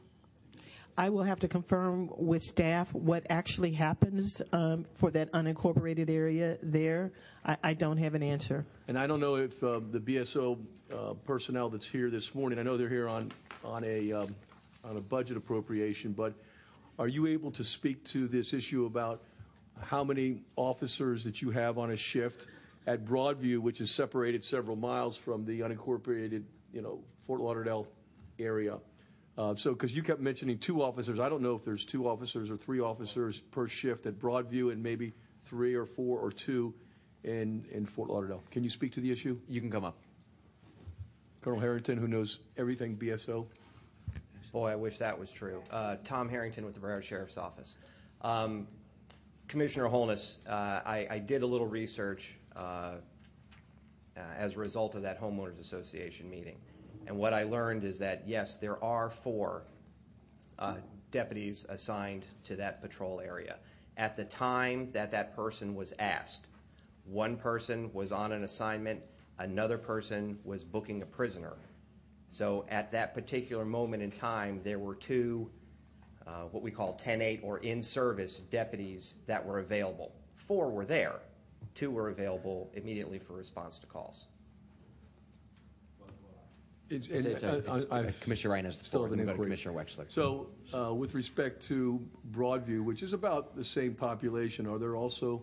I 0.98 1.10
will 1.10 1.22
have 1.22 1.38
to 1.40 1.48
confirm 1.48 2.10
with 2.16 2.42
staff 2.42 2.92
what 2.92 3.24
actually 3.30 3.70
happens 3.70 4.42
um, 4.52 4.84
for 4.94 5.12
that 5.12 5.30
unincorporated 5.30 6.10
area 6.10 6.58
there. 6.60 7.12
I, 7.44 7.56
I 7.62 7.74
don't 7.74 7.98
have 7.98 8.14
an 8.14 8.22
answer. 8.24 8.66
And 8.88 8.98
I 8.98 9.06
don't 9.06 9.20
know 9.20 9.36
if 9.36 9.62
uh, 9.62 9.78
the 9.92 10.00
BSO 10.00 10.58
uh, 10.92 11.14
personnel 11.24 11.68
that's 11.68 11.86
here 11.86 12.10
this 12.10 12.34
morning, 12.34 12.58
I 12.58 12.64
know 12.64 12.76
they're 12.76 12.88
here 12.88 13.08
on, 13.08 13.30
on 13.64 13.84
a, 13.84 14.12
um, 14.12 14.34
on 14.84 14.96
a 14.96 15.00
budget 15.00 15.36
appropriation, 15.36 16.10
but 16.10 16.34
are 16.98 17.06
you 17.06 17.28
able 17.28 17.52
to 17.52 17.62
speak 17.62 18.02
to 18.06 18.26
this 18.26 18.52
issue 18.52 18.84
about 18.84 19.22
how 19.80 20.02
many 20.02 20.42
officers 20.56 21.22
that 21.22 21.40
you 21.40 21.50
have 21.50 21.78
on 21.78 21.92
a 21.92 21.96
shift 21.96 22.48
at 22.88 23.04
Broadview, 23.04 23.58
which 23.58 23.80
is 23.80 23.92
separated 23.92 24.42
several 24.42 24.74
miles 24.74 25.16
from 25.16 25.44
the 25.44 25.60
unincorporated, 25.60 26.42
you 26.72 26.82
know, 26.82 26.98
Fort 27.24 27.40
Lauderdale 27.40 27.86
area. 28.40 28.80
Uh, 29.38 29.54
so, 29.54 29.72
because 29.72 29.94
you 29.94 30.02
kept 30.02 30.20
mentioning 30.20 30.58
two 30.58 30.82
officers, 30.82 31.20
I 31.20 31.28
don't 31.28 31.42
know 31.42 31.54
if 31.54 31.64
there's 31.64 31.84
two 31.84 32.08
officers 32.08 32.50
or 32.50 32.56
three 32.56 32.80
officers 32.80 33.38
per 33.38 33.68
shift 33.68 34.04
at 34.06 34.18
Broadview 34.18 34.72
and 34.72 34.82
maybe 34.82 35.12
three 35.44 35.76
or 35.76 35.86
four 35.86 36.18
or 36.18 36.32
two 36.32 36.74
in, 37.22 37.64
in 37.70 37.86
Fort 37.86 38.10
Lauderdale. 38.10 38.42
Can 38.50 38.64
you 38.64 38.70
speak 38.70 38.92
to 38.94 39.00
the 39.00 39.12
issue? 39.12 39.38
You 39.46 39.60
can 39.60 39.70
come 39.70 39.84
up. 39.84 39.96
Colonel 41.40 41.60
Harrington, 41.60 41.98
who 41.98 42.08
knows 42.08 42.40
everything 42.56 42.96
BSO. 42.96 43.46
Boy, 44.50 44.72
I 44.72 44.76
wish 44.76 44.98
that 44.98 45.16
was 45.16 45.30
true. 45.30 45.62
Uh, 45.70 45.96
Tom 46.02 46.28
Harrington 46.28 46.64
with 46.64 46.74
the 46.74 46.80
Broward 46.80 47.04
Sheriff's 47.04 47.38
Office. 47.38 47.76
Um, 48.22 48.66
Commissioner 49.46 49.86
Holness, 49.86 50.38
uh, 50.48 50.80
I, 50.84 51.06
I 51.08 51.18
did 51.20 51.42
a 51.42 51.46
little 51.46 51.68
research 51.68 52.36
uh, 52.56 52.94
uh, 54.16 54.20
as 54.36 54.56
a 54.56 54.58
result 54.58 54.96
of 54.96 55.02
that 55.02 55.20
homeowners 55.20 55.60
association 55.60 56.28
meeting, 56.28 56.58
and 57.08 57.16
what 57.16 57.32
I 57.32 57.44
learned 57.44 57.84
is 57.84 57.98
that 58.00 58.22
yes, 58.26 58.56
there 58.56 58.82
are 58.84 59.08
four 59.08 59.62
uh, 60.58 60.74
deputies 61.10 61.64
assigned 61.70 62.26
to 62.44 62.54
that 62.56 62.82
patrol 62.82 63.20
area. 63.20 63.56
At 63.96 64.14
the 64.14 64.24
time 64.24 64.90
that 64.90 65.10
that 65.12 65.34
person 65.34 65.74
was 65.74 65.94
asked, 65.98 66.46
one 67.06 67.36
person 67.36 67.90
was 67.94 68.12
on 68.12 68.32
an 68.32 68.44
assignment, 68.44 69.00
another 69.38 69.78
person 69.78 70.38
was 70.44 70.62
booking 70.62 71.00
a 71.00 71.06
prisoner. 71.06 71.54
So 72.28 72.66
at 72.68 72.92
that 72.92 73.14
particular 73.14 73.64
moment 73.64 74.02
in 74.02 74.10
time, 74.10 74.60
there 74.62 74.78
were 74.78 74.94
two, 74.94 75.50
uh, 76.26 76.42
what 76.50 76.62
we 76.62 76.70
call 76.70 77.00
10-8 77.02 77.40
or 77.42 77.58
in-service 77.60 78.36
deputies 78.50 79.14
that 79.26 79.44
were 79.44 79.60
available. 79.60 80.12
Four 80.36 80.70
were 80.70 80.84
there. 80.84 81.20
Two 81.74 81.90
were 81.90 82.10
available 82.10 82.70
immediately 82.74 83.18
for 83.18 83.32
response 83.32 83.78
to 83.78 83.86
calls. 83.86 84.26
It's- 86.90 87.08
and 87.10 87.26
it's 87.26 87.42
a- 87.42 87.58
it's- 87.58 87.86
I- 87.90 88.00
uh, 88.04 88.10
Commissioner 88.20 88.52
Ryan 88.54 88.64
has 88.66 88.78
the 88.78 88.84
floor, 88.84 89.08
then 89.08 89.18
we'll 89.18 89.26
go 89.26 89.32
to. 89.34 89.42
Commissioner 89.42 89.74
Wexler. 89.74 90.10
So, 90.10 90.48
uh, 90.74 90.94
with 90.94 91.14
respect 91.14 91.62
to 91.64 92.00
Broadview, 92.32 92.82
which 92.82 93.02
is 93.02 93.12
about 93.12 93.54
the 93.56 93.64
same 93.64 93.94
population, 93.94 94.66
are 94.66 94.78
there 94.78 94.96
also 94.96 95.42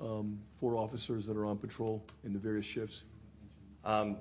um, 0.00 0.40
four 0.58 0.76
officers 0.76 1.26
that 1.26 1.36
are 1.36 1.44
on 1.44 1.58
patrol 1.58 2.02
in 2.24 2.32
the 2.32 2.38
various 2.38 2.64
shifts? 2.64 3.02
Um, 3.84 4.16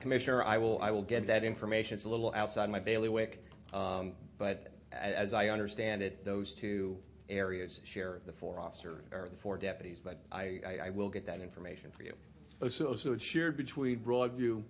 Commissioner, 0.00 0.42
I 0.42 0.58
will, 0.58 0.80
I 0.82 0.90
will 0.90 1.02
get 1.02 1.26
that 1.28 1.44
information. 1.44 1.94
It's 1.94 2.04
a 2.04 2.08
little 2.08 2.32
outside 2.34 2.68
my 2.68 2.80
bailiwick, 2.80 3.44
um, 3.72 4.14
but 4.38 4.72
as 4.90 5.32
I 5.32 5.48
understand 5.50 6.02
it, 6.02 6.24
those 6.24 6.52
two 6.54 6.96
areas 7.28 7.80
share 7.84 8.20
the 8.26 8.32
four 8.32 8.58
officers 8.60 9.04
or 9.12 9.28
the 9.28 9.36
four 9.36 9.56
deputies, 9.56 10.00
but 10.00 10.20
I, 10.32 10.60
I, 10.66 10.78
I 10.86 10.90
will 10.90 11.08
get 11.08 11.24
that 11.26 11.40
information 11.40 11.90
for 11.92 12.02
you. 12.02 12.14
Oh, 12.60 12.66
So, 12.68 12.94
so 12.96 13.12
it's 13.12 13.24
shared 13.24 13.56
between 13.56 14.00
Broadview, 14.00 14.62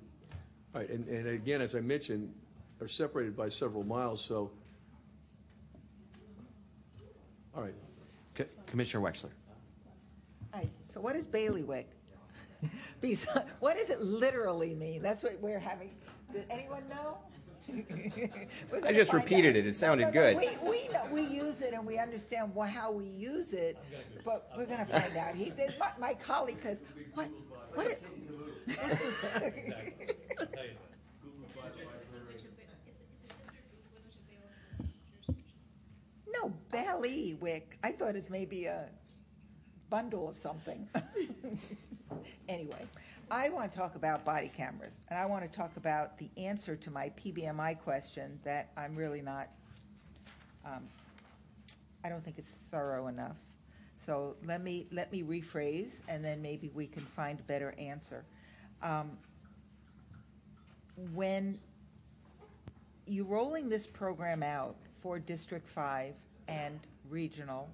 all 0.74 0.80
right, 0.80 0.90
and, 0.90 1.06
and 1.08 1.26
again, 1.28 1.60
as 1.60 1.74
I 1.74 1.80
mentioned, 1.80 2.32
are 2.80 2.88
separated 2.88 3.36
by 3.36 3.48
several 3.48 3.84
miles, 3.84 4.20
so, 4.24 4.50
all 7.54 7.62
right. 7.62 7.74
Co- 8.34 8.46
Commissioner 8.66 9.04
Wexler. 9.04 9.28
Hi, 10.54 10.68
so 10.86 11.00
what 11.00 11.14
is 11.16 11.26
bailiwick? 11.26 11.90
Bes- 13.00 13.26
What 13.60 13.76
does 13.76 13.90
it 13.90 14.00
literally 14.00 14.74
mean? 14.74 15.02
That's 15.02 15.22
what 15.22 15.38
we're 15.40 15.58
having, 15.58 15.90
does 16.32 16.44
anyone 16.50 16.84
know? 16.88 17.18
We're 17.68 18.78
I 18.78 18.80
gonna 18.80 18.92
just 18.94 19.12
find 19.12 19.22
repeated 19.22 19.50
out. 19.50 19.56
it. 19.60 19.66
It 19.68 19.74
sounded 19.76 20.06
No, 20.06 20.10
no, 20.10 20.12
good. 20.12 20.36
We, 20.36 20.68
we 20.68 20.88
know, 20.88 21.04
we 21.12 21.22
use 21.22 21.60
it 21.62 21.72
and 21.74 21.86
we 21.86 21.96
understand 21.96 22.52
wha- 22.56 22.66
how 22.66 22.90
we 22.90 23.04
use 23.04 23.52
it, 23.52 23.78
but 24.24 24.50
we're 24.56 24.66
gonna 24.66 24.84
find 24.84 25.16
out. 25.16 25.36
He, 25.36 25.52
my, 25.78 25.90
my 25.98 26.14
colleague 26.14 26.58
says, 26.58 26.80
what, 27.14 27.28
what? 27.74 27.86
it-" 27.86 28.02
No, 36.32 36.52
bailiwick. 36.70 37.78
I 37.84 37.92
thought 37.92 38.16
it's 38.16 38.30
maybe 38.30 38.64
a 38.64 38.88
bundle 39.90 40.28
of 40.28 40.36
something. 40.36 40.88
anyway, 42.48 42.86
I 43.30 43.48
want 43.50 43.70
to 43.70 43.78
talk 43.78 43.94
about 43.94 44.24
body 44.24 44.50
cameras, 44.54 44.98
and 45.08 45.18
I 45.18 45.26
want 45.26 45.42
to 45.50 45.56
talk 45.56 45.76
about 45.76 46.18
the 46.18 46.30
answer 46.36 46.76
to 46.76 46.90
my 46.90 47.10
PBMI 47.10 47.78
question 47.80 48.38
that 48.44 48.70
I'm 48.76 48.96
really 48.96 49.22
not. 49.22 49.48
Um, 50.64 50.88
I 52.04 52.08
don't 52.08 52.24
think 52.24 52.38
it's 52.38 52.54
thorough 52.70 53.06
enough. 53.08 53.36
So 53.98 54.36
let 54.44 54.62
me 54.62 54.86
let 54.90 55.12
me 55.12 55.22
rephrase, 55.22 56.00
and 56.08 56.24
then 56.24 56.42
maybe 56.42 56.70
we 56.74 56.86
can 56.86 57.02
find 57.02 57.38
a 57.38 57.42
better 57.44 57.74
answer. 57.78 58.24
Um, 58.82 59.12
when 60.96 61.58
you're 63.06 63.24
rolling 63.24 63.68
this 63.68 63.86
program 63.86 64.42
out 64.42 64.76
for 65.00 65.18
District 65.18 65.68
5 65.68 66.14
and 66.48 66.80
regional, 67.08 67.68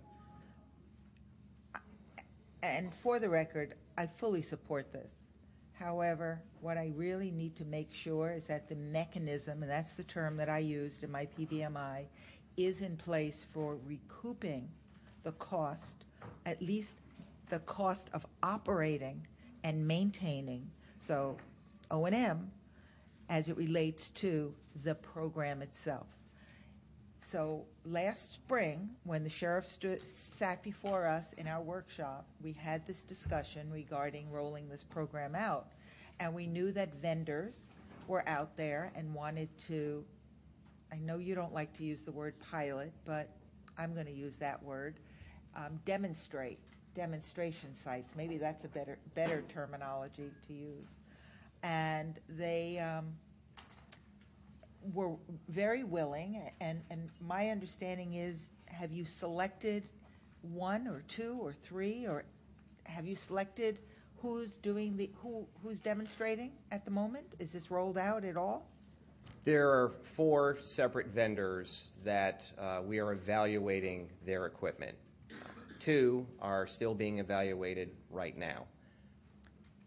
and 2.63 2.93
for 2.93 3.19
the 3.19 3.29
record, 3.29 3.75
I 3.97 4.07
fully 4.07 4.43
support 4.43 4.93
this. 4.93 5.25
However, 5.73 6.43
what 6.61 6.77
I 6.77 6.93
really 6.97 7.31
need 7.31 7.55
to 7.57 7.65
make 7.65 7.93
sure 7.93 8.33
is 8.33 8.47
that 8.47 8.69
the 8.69 8.75
mechanism, 8.75 9.63
and 9.63 9.71
that's 9.71 9.95
the 9.95 10.03
term 10.03 10.37
that 10.39 10.49
I 10.49 10.59
used 10.59 11.05
in 11.05 11.13
my 11.13 11.27
PBMI, 11.39 12.07
is 12.57 12.83
in 12.83 12.97
place 12.97 13.47
for 13.53 13.79
recouping 13.87 14.69
the 15.23 15.33
cost, 15.33 16.05
at 16.47 16.61
least 16.61 16.97
the 17.49 17.61
cost 17.61 18.11
of 18.13 18.27
operating 18.43 19.25
and 19.63 19.87
maintaining, 19.87 20.69
so 20.99 21.37
O&M, 21.91 22.51
as 23.29 23.49
it 23.49 23.57
relates 23.57 24.11
to 24.11 24.55
the 24.83 24.95
program 24.95 25.63
itself. 25.63 26.07
So 27.21 27.67
last 27.85 28.33
spring, 28.33 28.91
when 29.05 29.25
the 29.25 29.31
sheriff 29.31 29.67
stood, 29.67 30.07
sat 30.07 30.63
before 30.63 31.07
us 31.07 31.33
in 31.35 31.47
our 31.47 31.61
workshop, 31.61 32.27
we 32.43 32.53
had 32.53 32.87
this 32.87 33.03
discussion 33.03 33.71
regarding 33.71 34.31
rolling 34.31 34.69
this 34.69 34.85
program 34.85 35.35
out. 35.35 35.67
And 36.21 36.35
we 36.35 36.47
knew 36.47 36.73
that 36.73 36.95
vendors 37.03 37.67
were 38.07 38.27
out 38.29 38.57
there 38.57 38.91
and 38.95 39.13
wanted 39.15 39.49
to, 39.67 40.05
I 40.93 40.97
know 40.97 41.19
you 41.19 41.35
don't 41.35 41.53
like 41.53 41.73
to 41.75 41.85
use 41.85 42.03
the 42.03 42.13
word 42.13 42.35
pilot, 42.51 42.93
but 43.05 43.29
I'm 43.77 43.95
going 43.95 44.07
to 44.07 44.13
use 44.13 44.37
that 44.39 44.63
word, 44.63 44.99
um, 45.55 45.79
demonstrate, 45.85 46.59
demonstration 46.95 47.75
sites. 47.75 48.15
Maybe 48.17 48.39
that's 48.39 48.65
a 48.65 48.69
better, 48.69 48.99
better 49.15 49.45
terminology 49.49 50.31
to 50.47 50.53
use. 50.53 50.97
And 51.63 52.19
they, 52.29 52.79
um, 52.79 53.15
were 54.95 55.15
very 55.49 55.85
willing, 55.85 56.41
and, 56.61 56.81
and 56.91 57.11
my 57.21 57.51
understanding 57.51 58.15
is, 58.15 58.51
have 58.67 58.93
you 58.93 59.05
selected 59.05 59.83
one 60.43 60.87
or 60.87 61.03
two 61.09 61.39
or 61.41 61.53
three, 61.53 62.07
or 62.07 62.25
have 62.85 63.07
you 63.07 63.17
selected 63.17 63.79
who's 64.23 64.57
doing 64.57 64.97
the, 64.97 65.11
who, 65.17 65.47
who's 65.63 65.81
demonstrating 65.81 66.53
at 66.71 66.85
the 66.85 66.91
moment? 66.91 67.27
Is 67.39 67.53
this 67.53 67.71
rolled 67.71 67.99
out 67.99 68.25
at 68.25 68.37
all? 68.37 68.67
There 69.45 69.69
are 69.69 69.91
four 70.03 70.57
separate 70.61 71.09
vendors 71.09 71.97
that 72.05 72.51
uh, 72.59 72.81
we 72.85 72.99
are 72.99 73.13
evaluating 73.13 74.09
their 74.27 74.47
equipment. 74.47 74.97
Two 75.81 76.27
are 76.41 76.67
still 76.67 76.95
being 76.95 77.19
evaluated 77.19 77.91
right 78.11 78.37
now. 78.37 78.67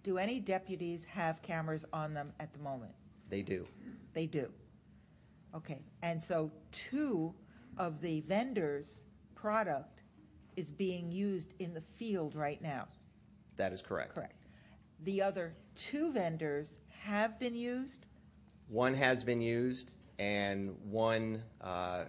Do 0.03 0.17
any 0.17 0.39
deputies 0.39 1.05
have 1.05 1.41
cameras 1.41 1.85
on 1.93 2.13
them 2.13 2.33
at 2.39 2.53
the 2.53 2.59
moment? 2.59 2.93
They 3.29 3.41
do. 3.41 3.67
They 4.13 4.25
do. 4.25 4.51
Okay, 5.55 5.81
and 6.01 6.21
so 6.21 6.51
two 6.71 7.33
of 7.77 8.01
the 8.01 8.21
vendors' 8.21 9.03
product 9.35 10.03
is 10.55 10.71
being 10.71 11.11
used 11.11 11.53
in 11.59 11.73
the 11.73 11.81
field 11.81 12.35
right 12.35 12.61
now. 12.61 12.87
That 13.57 13.73
is 13.73 13.81
correct. 13.81 14.13
Correct. 14.13 14.47
The 15.03 15.21
other 15.21 15.53
two 15.75 16.11
vendors 16.11 16.79
have 16.89 17.39
been 17.39 17.55
used? 17.55 18.05
One 18.67 18.93
has 18.93 19.23
been 19.23 19.41
used, 19.41 19.91
and 20.19 20.75
one 20.89 21.41
uh, 21.61 22.03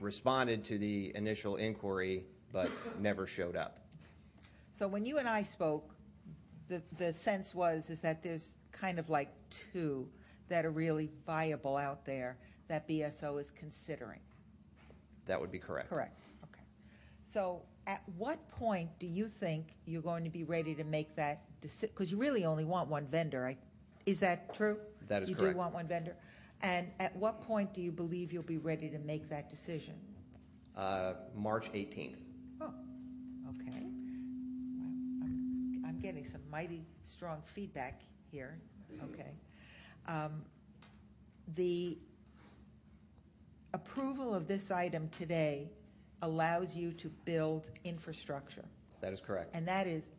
responded 0.00 0.64
to 0.64 0.78
the 0.78 1.12
initial 1.14 1.56
inquiry 1.56 2.24
but 2.52 2.70
never 3.00 3.26
showed 3.26 3.56
up. 3.56 3.80
So 4.72 4.86
when 4.86 5.04
you 5.04 5.18
and 5.18 5.28
I 5.28 5.42
spoke, 5.42 5.93
the, 6.68 6.82
the 6.96 7.12
sense 7.12 7.54
was 7.54 7.90
is 7.90 8.00
that 8.00 8.22
there's 8.22 8.56
kind 8.72 8.98
of 8.98 9.10
like 9.10 9.30
two 9.50 10.08
that 10.48 10.64
are 10.64 10.70
really 10.70 11.10
viable 11.26 11.76
out 11.76 12.04
there 12.04 12.36
that 12.68 12.88
BSO 12.88 13.40
is 13.40 13.50
considering. 13.50 14.20
That 15.26 15.40
would 15.40 15.50
be 15.50 15.58
correct. 15.58 15.88
Correct. 15.88 16.18
Okay. 16.44 16.62
So 17.24 17.62
at 17.86 18.02
what 18.16 18.48
point 18.50 18.90
do 18.98 19.06
you 19.06 19.28
think 19.28 19.74
you're 19.86 20.02
going 20.02 20.24
to 20.24 20.30
be 20.30 20.44
ready 20.44 20.74
to 20.74 20.84
make 20.84 21.14
that 21.16 21.42
decision? 21.60 21.90
Because 21.94 22.10
you 22.10 22.18
really 22.18 22.44
only 22.44 22.64
want 22.64 22.88
one 22.88 23.06
vendor. 23.06 23.46
I, 23.46 23.56
is 24.06 24.20
that 24.20 24.54
true? 24.54 24.78
That 25.08 25.22
is 25.22 25.28
you 25.28 25.34
correct. 25.34 25.48
You 25.48 25.54
do 25.54 25.58
want 25.58 25.74
one 25.74 25.86
vendor. 25.86 26.16
And 26.62 26.88
at 27.00 27.14
what 27.16 27.42
point 27.42 27.74
do 27.74 27.80
you 27.80 27.92
believe 27.92 28.32
you'll 28.32 28.42
be 28.42 28.58
ready 28.58 28.88
to 28.88 28.98
make 29.00 29.28
that 29.28 29.50
decision? 29.50 29.94
Uh, 30.76 31.14
March 31.34 31.70
18th. 31.72 32.16
Oh, 32.60 32.72
Okay. 33.50 33.83
Well, 36.04 36.10
I'm, 36.10 36.16
I'm 36.16 36.22
getting 36.22 36.24
some 36.30 36.42
mighty 36.50 36.84
strong 37.02 37.42
feedback 37.46 38.02
here. 38.30 38.58
Okay. 39.12 39.30
Um, 40.06 40.42
the 41.54 41.98
approval 43.72 44.34
of 44.34 44.46
this 44.46 44.70
item 44.70 45.08
today 45.08 45.68
allows 46.22 46.76
you 46.76 46.92
to 46.92 47.08
build 47.24 47.70
infrastructure, 47.84 48.64
That 49.00 49.12
is 49.12 49.20
correct. 49.20 49.50
and 49.54 49.66
that 49.66 49.86
is 49.86 50.10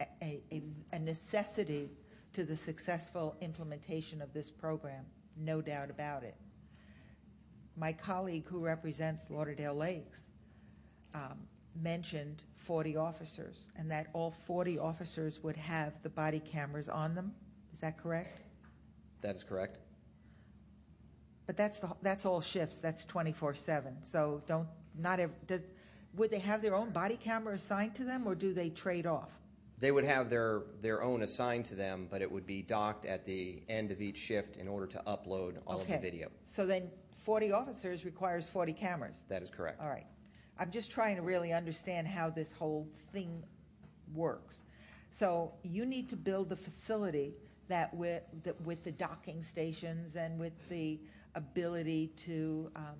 a, 0.00 0.06
a, 0.22 0.40
a- 0.52 0.62
a 0.92 0.98
necessity 0.98 1.90
to 2.32 2.44
the 2.44 2.56
successful 2.56 3.36
implementation 3.40 4.20
of 4.20 4.32
this 4.32 4.50
program, 4.50 5.04
no 5.36 5.60
doubt 5.62 5.90
about 5.90 6.22
it. 6.24 6.34
My 7.76 7.92
colleague 7.92 8.46
who 8.46 8.58
represents 8.58 9.30
Lauderdale 9.30 9.74
Lakes 9.74 10.28
um, 11.14 11.38
mentioned 11.82 12.42
40 12.56 12.96
officers, 12.96 13.70
and 13.76 13.90
that 13.90 14.08
all 14.12 14.30
40 14.30 14.78
officers 14.78 15.42
would 15.42 15.56
have 15.56 16.02
the 16.02 16.08
body 16.08 16.40
cameras 16.40 16.88
on 16.88 17.14
them. 17.14 17.32
Is 17.72 17.80
that 17.80 17.96
correct? 17.98 18.40
That 19.20 19.36
is 19.36 19.44
correct. 19.44 19.78
But 21.46 21.56
that's 21.56 21.78
the, 21.78 21.88
that's 22.02 22.26
all 22.26 22.40
shifts. 22.40 22.78
That's 22.80 23.04
24/7. 23.06 24.04
So 24.04 24.42
don't 24.46 24.68
not 24.98 25.18
ev 25.18 25.30
does 25.46 25.62
would 26.14 26.30
they 26.30 26.38
have 26.40 26.62
their 26.62 26.74
own 26.74 26.90
body 26.90 27.16
camera 27.16 27.54
assigned 27.54 27.94
to 27.96 28.04
them, 28.04 28.26
or 28.26 28.34
do 28.34 28.52
they 28.52 28.70
trade 28.70 29.06
off? 29.06 29.30
They 29.78 29.92
would 29.92 30.04
have 30.04 30.28
their, 30.28 30.62
their 30.80 31.02
own 31.02 31.22
assigned 31.22 31.64
to 31.66 31.76
them, 31.76 32.08
but 32.10 32.20
it 32.20 32.30
would 32.30 32.46
be 32.46 32.62
docked 32.62 33.06
at 33.06 33.24
the 33.24 33.62
end 33.68 33.92
of 33.92 34.00
each 34.00 34.18
shift 34.18 34.56
in 34.56 34.66
order 34.66 34.86
to 34.88 35.02
upload 35.06 35.58
all 35.66 35.80
of 35.80 35.86
the 35.86 35.94
Okay. 35.94 36.02
video. 36.02 36.28
So 36.46 36.66
then 36.66 36.90
40 37.18 37.52
officers 37.52 38.04
requires 38.04 38.48
40 38.48 38.72
cameras. 38.72 39.22
That 39.28 39.42
is 39.42 39.50
correct. 39.50 39.80
All 39.80 39.88
right. 39.88 40.06
I'm 40.58 40.70
just 40.70 40.90
trying 40.90 41.16
to 41.16 41.22
really 41.22 41.52
understand 41.52 42.06
how 42.08 42.30
this 42.30 42.52
whole 42.52 42.88
thing 43.12 43.42
works. 44.14 44.64
So 45.10 45.52
you 45.62 45.86
need 45.86 46.08
to 46.10 46.16
build 46.16 46.48
the 46.48 46.56
facility 46.56 47.34
that 47.68 47.94
with, 47.94 48.22
that 48.44 48.60
with 48.62 48.82
the 48.82 48.92
docking 48.92 49.42
stations 49.42 50.16
and 50.16 50.38
with 50.38 50.52
the 50.68 50.98
ability 51.34 52.08
to 52.16 52.70
um, 52.74 52.96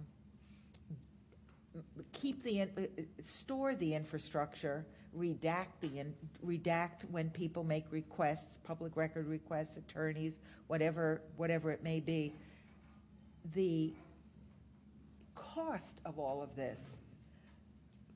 keep 2.12 2.42
the, 2.42 2.62
uh, 2.62 2.66
store 3.20 3.74
the 3.74 3.94
infrastructure, 3.94 4.86
redact 5.16 5.80
the, 5.80 5.98
in- 5.98 6.14
redact 6.46 7.10
when 7.10 7.30
people 7.30 7.64
make 7.64 7.84
requests, 7.90 8.58
public 8.58 8.96
record 8.96 9.26
requests, 9.26 9.76
attorneys, 9.76 10.40
whatever, 10.66 11.22
whatever 11.36 11.70
it 11.70 11.82
may 11.82 12.00
be. 12.00 12.34
The 13.54 13.94
cost 15.34 16.00
of 16.04 16.18
all 16.18 16.42
of 16.42 16.54
this, 16.54 16.98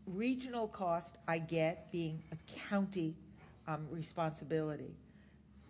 regional 0.06 0.68
cost, 0.68 1.16
I 1.28 1.38
get 1.38 1.90
being 1.92 2.22
a 2.32 2.36
county 2.68 3.14
um, 3.66 3.86
responsibility. 3.90 4.96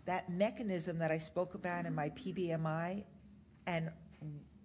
That 0.05 0.31
mechanism 0.31 0.99
that 0.99 1.11
I 1.11 1.19
spoke 1.19 1.55
about 1.55 1.87
in 1.87 1.95
my 1.95 2.11
PBMI, 2.11 3.05
and 3.67 3.91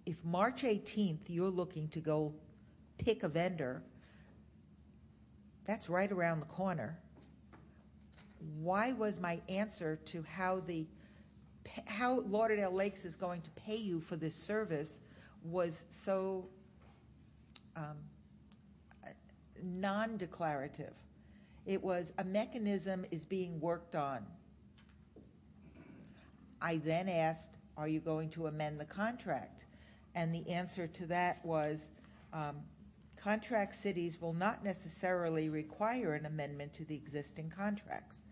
if 0.06 0.24
March 0.24 0.62
18th 0.62 1.20
you're 1.28 1.50
looking 1.50 1.88
to 1.88 2.00
go 2.00 2.34
pick 2.98 3.22
a 3.22 3.28
vendor, 3.28 3.82
that's 5.64 5.88
right 5.88 6.10
around 6.10 6.40
the 6.40 6.46
corner. 6.46 6.98
Why 8.58 8.92
was 8.92 9.20
my 9.20 9.40
answer 9.48 9.96
to 10.06 10.22
how 10.22 10.60
the 10.60 10.86
how 11.86 12.20
Lauderdale 12.20 12.72
Lakes 12.72 13.04
is 13.04 13.14
going 13.14 13.42
to 13.42 13.50
pay 13.50 13.76
you 13.76 14.00
for 14.00 14.16
this 14.16 14.34
service 14.34 15.00
was 15.44 15.84
so 15.90 16.48
um, 17.76 17.96
non-declarative. 19.62 20.94
It 21.66 21.82
was 21.82 22.12
a 22.18 22.24
mechanism 22.24 23.04
is 23.10 23.26
being 23.26 23.60
worked 23.60 23.94
on. 23.94 24.24
I 26.60 26.78
then 26.78 27.08
asked, 27.08 27.56
"Are 27.76 27.88
you 27.88 28.00
going 28.00 28.30
to 28.30 28.46
amend 28.46 28.80
the 28.80 28.84
contract?" 28.84 29.66
And 30.14 30.34
the 30.34 30.48
answer 30.50 30.86
to 30.86 31.06
that 31.06 31.44
was, 31.44 31.90
um, 32.32 32.56
contract 33.16 33.74
cities 33.74 34.20
will 34.20 34.32
not 34.32 34.64
necessarily 34.64 35.48
require 35.48 36.14
an 36.14 36.26
amendment 36.26 36.72
to 36.74 36.84
the 36.84 36.94
existing 36.94 37.50
contracts. 37.50 38.24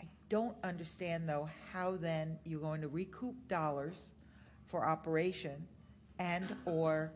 I 0.00 0.04
don't 0.28 0.56
understand, 0.64 1.28
though, 1.28 1.48
how 1.72 1.96
then 1.96 2.38
you're 2.44 2.60
going 2.60 2.80
to 2.80 2.88
recoup 2.88 3.36
dollars 3.46 4.10
for 4.66 4.84
operation 4.84 5.68
and/or 6.18 7.12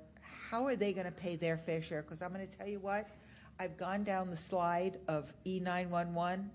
how 0.51 0.65
are 0.65 0.77
they 0.77 0.93
going 0.93 1.05
to 1.05 1.13
pay 1.13 1.37
their 1.37 1.59
fair 1.59 1.83
share? 1.83 2.03
Because 2.03 2.23
I'm 2.23 2.33
going 2.33 2.47
to 2.47 2.59
tell 2.59 2.69
you 2.69 2.79
what, 2.79 3.09
I've 3.61 3.77
gone 3.77 4.03
down 4.03 4.31
the 4.31 4.37
slide 4.37 4.99
of 5.07 5.33
E 5.45 5.61
E911, 5.61 6.49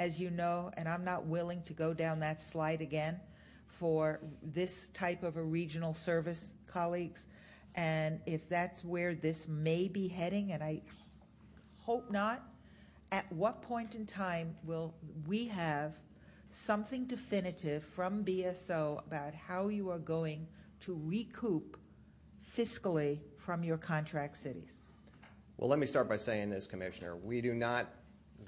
as 0.00 0.20
you 0.20 0.30
know, 0.30 0.70
and 0.76 0.88
I'm 0.88 1.04
not 1.04 1.26
willing 1.26 1.62
to 1.62 1.72
go 1.72 1.94
down 1.94 2.18
that 2.20 2.40
slide 2.40 2.80
again 2.80 3.20
for 3.68 4.20
this 4.42 4.90
type 4.90 5.22
of 5.22 5.36
a 5.36 5.42
regional 5.42 5.94
service, 5.94 6.54
colleagues. 6.66 7.28
And 7.76 8.20
if 8.26 8.48
that's 8.48 8.84
where 8.84 9.14
this 9.14 9.46
may 9.48 9.86
be 9.86 10.08
heading, 10.08 10.52
and 10.52 10.62
I 10.62 10.82
hope 11.82 12.10
not, 12.10 12.42
at 13.12 13.30
what 13.32 13.62
point 13.62 13.94
in 13.94 14.06
time 14.06 14.56
will 14.64 14.92
we 15.28 15.46
have 15.46 15.92
something 16.50 17.04
definitive 17.04 17.84
from 17.84 18.24
BSO 18.24 19.06
about 19.06 19.34
how 19.34 19.68
you 19.68 19.90
are 19.90 19.98
going 19.98 20.48
to 20.80 21.00
recoup 21.04 21.78
fiscally 22.56 23.20
from 23.46 23.62
your 23.62 23.78
contract 23.78 24.36
cities? 24.36 24.80
Well, 25.56 25.70
let 25.70 25.78
me 25.78 25.86
start 25.86 26.08
by 26.08 26.16
saying 26.16 26.50
this, 26.50 26.66
Commissioner. 26.66 27.14
We 27.14 27.40
do 27.40 27.54
not, 27.54 27.86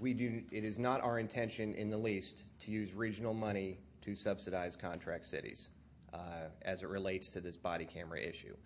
we 0.00 0.12
do, 0.12 0.42
it 0.50 0.64
is 0.64 0.76
not 0.76 1.00
our 1.02 1.20
intention 1.20 1.72
in 1.74 1.88
the 1.88 1.96
least 1.96 2.42
to 2.58 2.72
use 2.72 2.94
regional 2.94 3.32
money 3.32 3.78
to 4.02 4.16
subsidize 4.16 4.74
contract 4.74 5.24
cities 5.24 5.70
uh, 6.12 6.48
as 6.62 6.82
it 6.82 6.88
relates 6.88 7.28
to 7.28 7.40
this 7.40 7.56
body 7.56 7.84
camera 7.84 8.20
issue. 8.20 8.56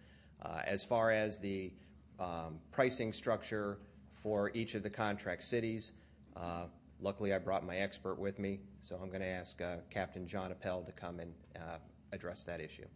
Uh, 0.40 0.62
As 0.64 0.82
far 0.82 1.12
as 1.12 1.38
the 1.38 1.70
um, 2.18 2.58
pricing 2.72 3.12
structure 3.12 3.76
for 4.14 4.50
each 4.54 4.74
of 4.74 4.82
the 4.82 4.90
contract 4.90 5.42
cities, 5.42 5.92
uh, 6.36 6.64
luckily 6.98 7.34
I 7.34 7.38
brought 7.38 7.64
my 7.64 7.76
expert 7.76 8.18
with 8.18 8.38
me, 8.38 8.60
so 8.80 8.98
I'm 9.00 9.08
going 9.08 9.20
to 9.20 9.26
ask 9.26 9.60
uh, 9.60 9.76
Captain 9.90 10.26
John 10.26 10.50
Appel 10.50 10.82
to 10.82 10.92
come 10.92 11.20
and 11.20 11.34
uh, 11.56 11.76
address 12.12 12.42
that 12.44 12.60
issue. 12.60 12.86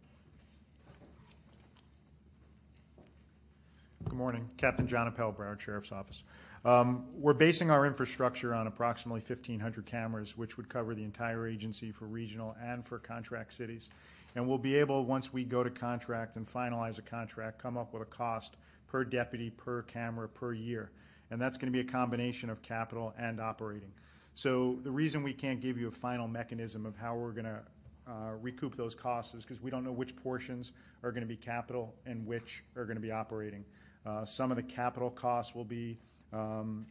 Good 4.03 4.13
morning. 4.13 4.47
Captain 4.57 4.87
John 4.87 5.07
Appel, 5.07 5.33
Broward 5.33 5.59
Sheriff's 5.59 5.91
Office. 5.91 6.23
Um, 6.63 7.05
We're 7.13 7.33
basing 7.33 7.71
our 7.71 7.85
infrastructure 7.85 8.53
on 8.53 8.67
approximately 8.67 9.21
1,500 9.21 9.85
cameras, 9.85 10.37
which 10.37 10.55
would 10.55 10.69
cover 10.69 10.95
the 10.95 11.03
entire 11.03 11.47
agency 11.47 11.91
for 11.91 12.05
regional 12.05 12.55
and 12.63 12.85
for 12.85 12.99
contract 12.99 13.53
cities. 13.53 13.89
And 14.35 14.47
we'll 14.47 14.59
be 14.59 14.75
able, 14.75 15.03
once 15.03 15.33
we 15.33 15.43
go 15.43 15.63
to 15.63 15.69
contract 15.69 16.35
and 16.35 16.47
finalize 16.47 16.99
a 16.99 17.01
contract, 17.01 17.59
come 17.59 17.75
up 17.75 17.91
with 17.91 18.01
a 18.03 18.05
cost 18.05 18.55
per 18.87 19.03
deputy, 19.03 19.49
per 19.49 19.81
camera, 19.81 20.29
per 20.29 20.53
year. 20.53 20.91
And 21.31 21.41
that's 21.41 21.57
going 21.57 21.71
to 21.71 21.77
be 21.77 21.85
a 21.85 21.91
combination 21.91 22.49
of 22.49 22.61
capital 22.61 23.13
and 23.17 23.41
operating. 23.41 23.91
So 24.35 24.77
the 24.83 24.91
reason 24.91 25.21
we 25.23 25.33
can't 25.33 25.59
give 25.59 25.77
you 25.77 25.87
a 25.87 25.91
final 25.91 26.27
mechanism 26.27 26.85
of 26.85 26.95
how 26.95 27.15
we're 27.15 27.31
going 27.31 27.45
to 27.45 27.59
uh, 28.07 28.31
recoup 28.41 28.77
those 28.77 28.95
costs 28.95 29.33
is 29.33 29.43
because 29.43 29.61
we 29.61 29.69
don't 29.69 29.83
know 29.83 29.91
which 29.91 30.15
portions 30.15 30.71
are 31.03 31.11
going 31.11 31.23
to 31.23 31.27
be 31.27 31.35
capital 31.35 31.93
and 32.05 32.25
which 32.25 32.63
are 32.77 32.85
going 32.85 32.95
to 32.95 33.01
be 33.01 33.11
operating. 33.11 33.65
Uh, 34.07 34.23
Some 34.23 34.51
of 34.51 34.57
the 34.57 34.63
capital 34.63 35.09
costs 35.09 35.53
will 35.53 35.65
be 35.65 35.99
um, 36.31 36.85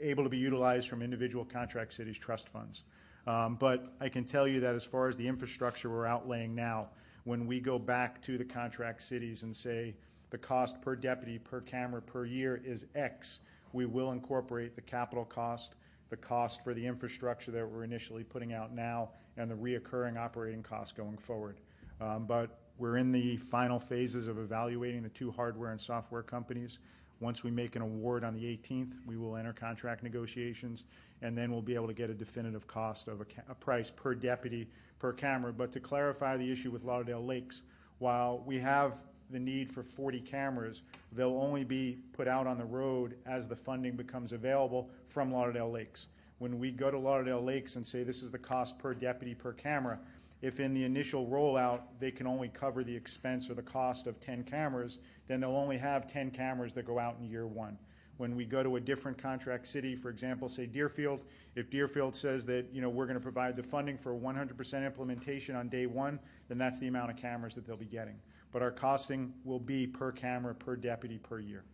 able 0.00 0.24
to 0.24 0.30
be 0.30 0.38
utilized 0.38 0.88
from 0.88 1.00
individual 1.00 1.44
contract 1.44 1.94
cities' 1.94 2.18
trust 2.18 2.48
funds. 2.48 2.82
Um, 3.26 3.56
But 3.56 3.92
I 4.00 4.08
can 4.08 4.24
tell 4.24 4.48
you 4.48 4.58
that 4.60 4.74
as 4.74 4.82
far 4.82 5.08
as 5.08 5.16
the 5.16 5.28
infrastructure 5.28 5.88
we're 5.88 6.06
outlaying 6.06 6.50
now, 6.54 6.88
when 7.24 7.46
we 7.46 7.60
go 7.60 7.78
back 7.78 8.20
to 8.22 8.36
the 8.36 8.44
contract 8.44 9.02
cities 9.02 9.42
and 9.44 9.54
say 9.54 9.94
the 10.30 10.38
cost 10.38 10.80
per 10.80 10.96
deputy, 10.96 11.38
per 11.38 11.60
camera, 11.60 12.02
per 12.02 12.24
year 12.24 12.60
is 12.64 12.86
X, 12.94 13.40
we 13.72 13.86
will 13.86 14.10
incorporate 14.10 14.74
the 14.74 14.80
capital 14.80 15.24
cost, 15.24 15.74
the 16.08 16.16
cost 16.16 16.64
for 16.64 16.74
the 16.74 16.84
infrastructure 16.84 17.52
that 17.52 17.68
we're 17.68 17.84
initially 17.84 18.24
putting 18.24 18.52
out 18.52 18.74
now, 18.74 19.10
and 19.36 19.48
the 19.48 19.54
reoccurring 19.54 20.18
operating 20.18 20.62
costs 20.62 20.92
going 20.92 21.18
forward. 21.18 21.60
Um, 22.00 22.26
But 22.26 22.59
we're 22.80 22.96
in 22.96 23.12
the 23.12 23.36
final 23.36 23.78
phases 23.78 24.26
of 24.26 24.38
evaluating 24.38 25.02
the 25.02 25.10
two 25.10 25.30
hardware 25.30 25.70
and 25.70 25.80
software 25.80 26.22
companies. 26.22 26.78
Once 27.20 27.44
we 27.44 27.50
make 27.50 27.76
an 27.76 27.82
award 27.82 28.24
on 28.24 28.32
the 28.32 28.42
18th, 28.42 28.92
we 29.06 29.18
will 29.18 29.36
enter 29.36 29.52
contract 29.52 30.02
negotiations, 30.02 30.84
and 31.20 31.36
then 31.36 31.52
we'll 31.52 31.60
be 31.60 31.74
able 31.74 31.86
to 31.86 31.92
get 31.92 32.08
a 32.08 32.14
definitive 32.14 32.66
cost 32.66 33.06
of 33.06 33.20
a, 33.20 33.54
price 33.56 33.90
per 33.90 34.14
deputy, 34.14 34.66
per 34.98 35.12
camera. 35.12 35.52
But 35.52 35.72
to 35.72 35.80
clarify 35.80 36.38
the 36.38 36.50
issue 36.50 36.70
with 36.70 36.82
Lauderdale 36.82 37.24
Lakes, 37.24 37.64
while 37.98 38.42
we 38.46 38.58
have 38.60 38.94
the 39.28 39.38
need 39.38 39.70
for 39.70 39.82
40 39.82 40.20
cameras, 40.20 40.80
they'll 41.12 41.38
only 41.38 41.64
be 41.64 41.98
put 42.14 42.26
out 42.26 42.46
on 42.46 42.56
the 42.56 42.64
road 42.64 43.16
as 43.26 43.46
the 43.46 43.56
funding 43.56 43.94
becomes 43.94 44.32
available 44.32 44.88
from 45.06 45.30
Lauderdale 45.30 45.70
Lakes. 45.70 46.06
When 46.38 46.58
we 46.58 46.70
go 46.70 46.90
to 46.90 46.98
Lauderdale 46.98 47.44
Lakes 47.44 47.76
and 47.76 47.84
say 47.84 48.02
this 48.02 48.22
is 48.22 48.30
the 48.30 48.38
cost 48.38 48.78
per 48.78 48.94
deputy 48.94 49.34
per 49.34 49.52
camera, 49.52 49.98
if 50.42 50.60
in 50.60 50.72
the 50.72 50.84
initial 50.84 51.26
rollout 51.26 51.80
they 51.98 52.10
can 52.10 52.26
only 52.26 52.48
cover 52.48 52.82
the 52.82 52.94
expense 52.94 53.50
or 53.50 53.54
the 53.54 53.62
cost 53.62 54.06
of 54.06 54.20
10 54.20 54.44
cameras, 54.44 54.98
then 55.26 55.40
they'll 55.40 55.56
only 55.56 55.78
have 55.78 56.06
10 56.06 56.30
cameras 56.30 56.72
that 56.74 56.86
go 56.86 56.98
out 56.98 57.16
in 57.20 57.28
year 57.28 57.46
one. 57.46 57.78
when 58.16 58.36
we 58.36 58.44
go 58.44 58.62
to 58.62 58.76
a 58.76 58.80
different 58.80 59.16
contract 59.16 59.66
city, 59.66 59.96
for 59.96 60.10
example, 60.10 60.46
say 60.46 60.66
Deerfield, 60.66 61.24
if 61.54 61.70
Deerfield 61.70 62.14
says 62.14 62.44
that, 62.44 62.66
you 62.70 62.82
know, 62.82 62.90
we're 62.90 63.06
going 63.06 63.16
to 63.16 63.22
provide 63.22 63.56
the 63.56 63.62
funding 63.62 63.96
for 63.96 64.12
100% 64.12 64.84
implementation 64.84 65.56
on 65.56 65.70
day 65.70 65.86
one, 65.86 66.18
then 66.46 66.58
that's 66.58 66.78
the 66.80 66.88
amount 66.88 67.10
of 67.10 67.16
cameras 67.16 67.54
that 67.54 67.66
they'll 67.66 67.78
be 67.78 67.86
getting. 67.86 68.16
But 68.52 68.60
our 68.60 68.70
costing 68.70 69.32
will 69.42 69.58
be 69.58 69.86
per 69.86 70.12
camera, 70.12 70.54
per 70.54 70.76
deputy, 70.76 71.16
per 71.16 71.38
year. 71.38 71.64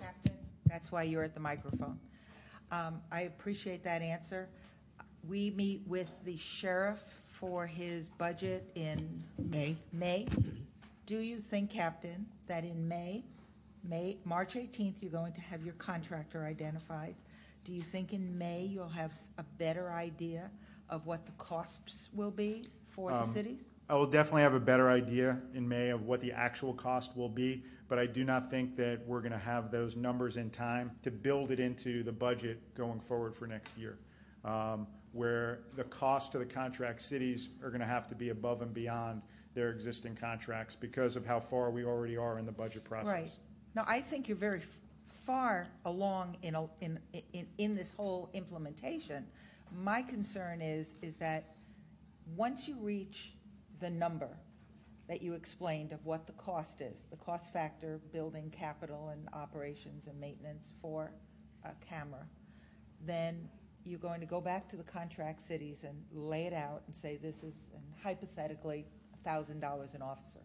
Captain, 0.00 0.32
that's 0.64 0.90
why 0.90 1.02
you're 1.02 1.24
at 1.24 1.34
the 1.34 1.40
microphone. 1.40 1.98
Um, 2.72 3.02
I 3.12 3.22
appreciate 3.22 3.84
that 3.84 4.00
answer. 4.00 4.48
We 5.28 5.50
meet 5.50 5.82
with 5.86 6.10
the 6.24 6.38
sheriff 6.38 7.20
for 7.34 7.66
his 7.66 8.08
budget 8.10 8.70
in 8.76 9.22
May. 9.50 9.76
May. 9.92 10.26
Do 11.06 11.18
you 11.18 11.38
think, 11.38 11.68
Captain, 11.70 12.24
that 12.46 12.64
in 12.64 12.86
May, 12.88 13.24
May, 13.82 14.16
March 14.24 14.54
18th, 14.54 14.94
you're 15.02 15.10
going 15.10 15.32
to 15.32 15.40
have 15.40 15.64
your 15.64 15.74
contractor 15.74 16.44
identified? 16.44 17.14
Do 17.64 17.72
you 17.72 17.82
think 17.82 18.12
in 18.12 18.38
May 18.38 18.62
you'll 18.64 18.88
have 18.88 19.10
s- 19.10 19.30
a 19.38 19.42
better 19.58 19.90
idea 19.90 20.50
of 20.88 21.06
what 21.06 21.26
the 21.26 21.32
costs 21.32 22.08
will 22.14 22.30
be 22.30 22.64
for 22.88 23.10
the 23.10 23.16
Um, 23.18 23.28
cities? 23.28 23.70
I 23.90 23.96
will 23.96 24.06
definitely 24.06 24.42
have 24.42 24.54
a 24.54 24.60
better 24.60 24.88
idea 24.88 25.38
in 25.54 25.68
May 25.68 25.90
of 25.90 26.04
what 26.06 26.20
the 26.20 26.32
actual 26.32 26.72
cost 26.72 27.14
will 27.16 27.28
be, 27.28 27.64
but 27.88 27.98
I 27.98 28.06
do 28.06 28.24
not 28.24 28.48
think 28.48 28.76
that 28.76 29.06
we're 29.06 29.20
going 29.20 29.32
to 29.32 29.38
have 29.38 29.70
those 29.70 29.96
numbers 29.96 30.36
in 30.38 30.50
time 30.50 30.92
to 31.02 31.10
build 31.10 31.50
it 31.50 31.60
into 31.60 32.02
the 32.02 32.12
budget 32.12 32.74
going 32.74 33.00
forward 33.00 33.34
for 33.34 33.46
next 33.46 33.76
year. 33.76 33.98
Um, 34.44 34.86
Where 35.14 35.60
the 35.76 35.84
cost 35.84 36.32
to 36.32 36.38
the 36.38 36.44
contract 36.44 37.00
cities 37.00 37.48
are 37.62 37.68
going 37.70 37.80
to 37.80 37.86
have 37.86 38.08
to 38.08 38.16
be 38.16 38.30
above 38.30 38.62
and 38.62 38.74
beyond 38.74 39.22
their 39.54 39.70
existing 39.70 40.16
contracts 40.16 40.74
because 40.74 41.14
of 41.14 41.24
how 41.24 41.38
far 41.38 41.70
we 41.70 41.84
already 41.84 42.16
are 42.16 42.36
in 42.40 42.44
the 42.44 42.52
budget 42.52 42.82
process. 42.82 43.08
Right. 43.08 43.30
No, 43.76 43.84
I 43.86 44.00
think 44.00 44.26
you're 44.26 44.36
very 44.36 44.58
f- 44.58 44.80
far 45.06 45.68
along 45.84 46.36
in, 46.42 46.56
a- 46.56 46.68
in, 46.80 46.98
in, 47.32 47.46
in 47.58 47.76
this 47.76 47.92
whole 47.92 48.28
implementation. 48.34 49.24
My 49.72 50.02
concern 50.02 50.60
is, 50.60 50.96
is 51.00 51.14
that 51.16 51.54
once 52.34 52.66
you 52.66 52.74
reach 52.80 53.34
the 53.78 53.90
number 53.90 54.30
that 55.06 55.22
you 55.22 55.34
explained 55.34 55.92
of 55.92 56.04
what 56.04 56.26
the 56.26 56.32
cost 56.32 56.80
is, 56.80 57.06
the 57.12 57.16
cost 57.18 57.52
factor, 57.52 58.00
building 58.12 58.50
capital 58.50 59.10
and 59.12 59.28
operations 59.32 60.08
and 60.08 60.18
maintenance 60.18 60.72
for 60.82 61.12
a 61.64 61.72
camera, 61.88 62.26
then 63.06 63.48
you're 63.84 63.98
going 63.98 64.20
to 64.20 64.26
go 64.26 64.40
back 64.40 64.68
to 64.68 64.76
the 64.76 64.82
contract 64.82 65.42
cities 65.42 65.84
and 65.84 65.94
lay 66.12 66.46
it 66.46 66.52
out 66.52 66.82
and 66.86 66.94
say 66.94 67.16
this 67.16 67.42
is, 67.42 67.66
and 67.74 67.82
hypothetically, 68.02 68.86
$1,000 69.26 69.94
an 69.94 70.02
officer. 70.02 70.40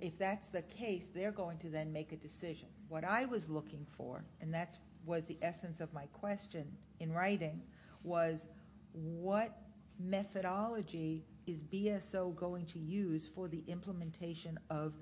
If 0.00 0.18
that's 0.18 0.48
the 0.48 0.62
case, 0.62 1.10
they're 1.14 1.32
going 1.32 1.58
to 1.58 1.68
then 1.68 1.92
make 1.92 2.12
a 2.12 2.16
decision. 2.16 2.68
What 2.88 3.04
I 3.04 3.24
was 3.24 3.48
looking 3.48 3.86
for, 3.96 4.24
and 4.40 4.52
that 4.52 4.76
was 5.04 5.24
the 5.24 5.38
essence 5.42 5.80
of 5.80 5.92
my 5.94 6.06
question 6.06 6.66
in 7.00 7.12
writing, 7.12 7.62
was 8.02 8.46
what 8.92 9.62
methodology 9.98 11.24
is 11.46 11.62
BSO 11.62 12.34
going 12.36 12.66
to 12.66 12.78
use 12.78 13.26
for 13.26 13.48
the 13.48 13.62
implementation 13.68 14.58
of 14.70 14.94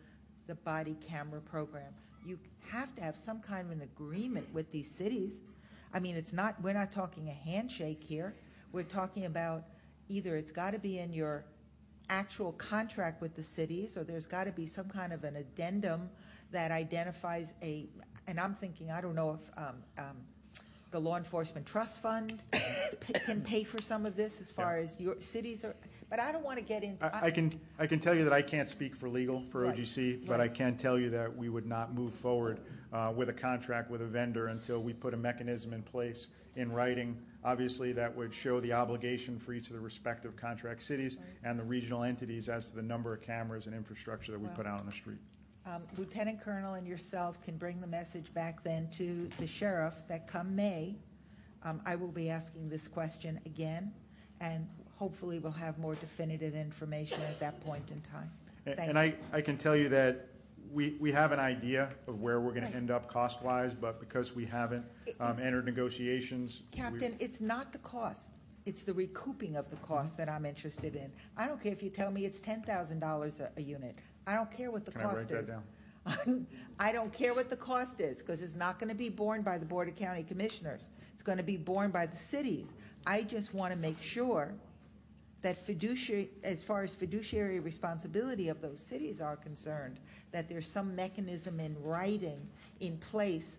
the 0.47 0.55
body 0.55 0.97
camera 1.07 1.41
program? 1.41 1.93
You 2.25 2.39
have 2.69 2.95
to 2.97 3.03
have 3.03 3.17
some 3.17 3.41
kind 3.41 3.67
of 3.67 3.73
an 3.73 3.83
agreement 3.83 4.47
with 4.53 4.71
these 4.71 4.91
cities. 4.91 5.41
I 5.95 6.01
mean, 6.01 6.17
it's 6.17 6.33
not, 6.33 6.61
we're 6.61 6.75
not 6.75 6.91
talking 6.91 7.29
a 7.29 7.33
handshake 7.33 8.03
here. 8.03 8.35
We're 8.73 8.83
talking 8.83 9.27
about 9.27 9.65
either 10.09 10.37
it's 10.37 10.51
got 10.51 10.73
to 10.73 10.79
be 10.81 10.99
in 10.99 11.13
your 11.13 11.45
actual 12.11 12.53
contract 12.53 13.23
with 13.23 13.35
the 13.37 13.43
cities, 13.43 13.97
or 13.97 14.03
there's 14.03 14.27
got 14.27 14.45
to 14.45 14.53
be 14.53 14.67
some 14.67 14.89
kind 14.89 15.13
of 15.13 15.23
an 15.23 15.37
addendum 15.37 16.11
that 16.51 16.73
identifies 16.73 17.55
a, 17.63 17.87
and 18.27 18.41
I'm 18.41 18.55
thinking, 18.55 18.91
I 18.91 19.01
don't 19.01 19.15
know 19.15 19.39
if 19.41 19.59
um, 19.59 19.77
um, 19.99 20.17
the 20.91 20.99
Law 21.01 21.17
Enforcement 21.17 21.65
Trust 21.65 22.03
Fund 22.03 22.43
p- 23.01 23.13
can 23.25 23.41
pay 23.41 23.65
for 23.65 23.81
some 23.81 24.05
of 24.05 24.17
this 24.17 24.41
as 24.41 24.51
far 24.51 24.77
as 24.77 25.01
your 25.01 25.21
cities 25.21 25.65
are, 25.65 25.75
but 26.11 26.21
I 26.21 26.31
don't 26.33 26.45
want 26.45 26.59
to 26.59 26.65
get 26.65 26.83
into. 26.85 27.05
I 27.05 27.27
I 27.27 27.31
can, 27.31 27.59
I 27.79 27.87
can 27.87 28.01
tell 28.01 28.15
you 28.15 28.25
that 28.25 28.33
I 28.33 28.43
can't 28.43 28.69
speak 28.69 28.95
for 28.95 29.09
legal 29.09 29.41
for 29.41 29.63
Right, 29.63 29.77
OGC, 29.77 30.27
but 30.27 30.41
I 30.41 30.45
right. 30.45 30.55
can 30.55 30.77
tell 30.77 30.99
you 30.99 31.11
that 31.11 31.35
we 31.35 31.49
would 31.49 31.67
not 31.67 31.95
move 31.95 32.15
forward 32.15 32.61
uh, 32.95 33.13
with 33.15 33.29
a 33.29 33.33
contract 33.33 33.91
with 33.91 34.01
a 34.01 34.07
vendor 34.07 34.47
until 34.47 34.81
we 34.81 34.93
put 34.93 35.13
a 35.13 35.17
mechanism 35.17 35.73
in 35.73 35.83
place 35.83 36.29
in 36.55 36.73
writing. 36.73 37.19
Obviously, 37.45 37.93
that 37.93 38.15
would 38.17 38.33
show 38.33 38.61
the 38.61 38.73
obligation 38.73 39.39
for 39.39 39.53
each 39.53 39.67
of 39.67 39.75
the 39.75 39.81
respective 39.81 40.37
contract 40.37 40.83
cities 40.83 41.19
and 41.43 41.59
the 41.59 41.65
regional 41.65 42.05
entities 42.05 42.49
as 42.49 42.71
to 42.71 42.77
the 42.77 42.83
number 42.83 43.13
of 43.13 43.21
cameras 43.21 43.67
and 43.67 43.75
infrastructure 43.75 44.33
that 44.33 44.41
we 44.41 44.49
put 44.51 44.65
out 44.67 44.79
on 44.81 44.87
the 44.87 44.93
street. 44.93 45.19
Um, 45.67 45.83
Lieutenant 45.99 46.41
Colonel 46.41 46.75
and 46.75 46.87
yourself 46.87 47.43
can 47.43 47.57
bring 47.57 47.81
the 47.81 47.87
message 47.87 48.33
back 48.33 48.63
then 48.63 48.89
to 48.93 49.29
the 49.41 49.47
sheriff 49.47 49.95
that 50.09 50.29
come 50.29 50.55
May, 50.55 50.95
um, 51.65 51.81
I 51.85 51.97
will 51.97 52.13
be 52.13 52.31
asking 52.31 52.69
this 52.69 52.87
question 52.87 53.41
again, 53.47 53.93
and 54.41 54.69
hopefully 54.97 55.39
we'll 55.39 55.53
have 55.53 55.79
more 55.79 55.95
definitive 55.97 56.55
information 56.55 57.21
at 57.23 57.41
that 57.41 57.59
point 57.65 57.91
in 57.91 58.01
time. 58.03 58.31
And- 58.67 58.77
Thank 58.77 58.91
And 58.91 58.99
you. 58.99 59.15
I, 59.33 59.39
I 59.39 59.41
can 59.41 59.57
tell 59.57 59.75
you 59.75 59.89
that 59.89 60.29
we, 60.75 60.97
we 61.01 61.13
have 61.13 61.33
an 61.33 61.39
idea 61.39 61.91
of 62.09 62.21
where 62.21 62.41
we're 62.41 62.53
going 62.53 62.67
to 62.67 62.77
end 62.77 62.91
up 62.91 63.09
cost-wise, 63.09 63.73
but 63.73 64.01
because 64.01 64.35
we 64.35 64.45
haven't 64.45 64.85
um, 65.21 65.39
entered 65.41 65.65
negotiations. 65.65 66.63
Captain, 66.73 67.17
it's 67.21 67.41
not 67.41 67.73
the 67.73 67.79
cost. 67.79 68.31
It's 68.67 68.83
the 68.83 68.93
recouping 68.93 69.57
of 69.57 69.71
the 69.71 69.77
cost 69.77 70.19
that 70.19 70.29
I'm 70.29 70.45
interested 70.45 70.97
in. 70.97 71.13
I 71.37 71.47
don't 71.47 71.63
care 71.63 71.73
if 71.73 71.83
you 71.83 71.91
tell 71.91 72.11
me 72.11 72.25
it's 72.25 72.41
ten 72.41 72.63
thousand 72.63 72.99
dollars 72.99 73.41
a 73.57 73.61
unit. 73.61 73.95
I 74.27 74.35
don't 74.35 74.51
care 74.51 74.71
what 74.71 74.85
the 74.85 74.91
Can 74.91 75.03
I 75.03 75.05
write 75.05 75.15
cost 75.15 75.29
that 75.29 75.43
is. 75.43 75.49
down? 75.51 76.47
I 76.79 76.93
don't 76.93 77.13
care 77.13 77.35
what 77.35 77.51
the 77.51 77.57
cost 77.57 78.01
is, 78.01 78.19
because 78.19 78.43
it's 78.43 78.57
not 78.57 78.79
going 78.79 78.89
to 78.89 78.95
be 78.95 79.11
borne 79.11 79.43
by 79.43 79.59
the 79.59 79.67
Board 79.67 79.89
of 79.89 79.97
County 79.97 80.23
Commissioners. 80.23 80.89
It's 81.13 81.23
going 81.23 81.39
to 81.39 81.45
be 81.45 81.57
borne 81.57 81.91
by 81.91 82.07
the 82.07 82.17
cities. 82.17 82.73
I 83.07 83.23
just 83.23 83.55
want 83.55 83.73
to 83.73 83.79
make 83.79 84.01
sure 84.01 84.53
that 85.45 85.59
fiduciary, 85.59 86.31
as 86.43 86.65
far 86.65 86.83
as 86.83 86.95
fiduciary 86.95 87.61
responsibility 87.61 88.49
of 88.49 88.63
those 88.63 88.81
cities 88.81 89.21
are 89.21 89.37
concerned, 89.37 90.01
that 90.33 90.49
there's 90.49 90.67
some 90.67 90.97
mechanism 90.97 91.61
in 91.61 91.77
writing 91.83 92.41
in 92.81 92.97
place. 92.97 93.59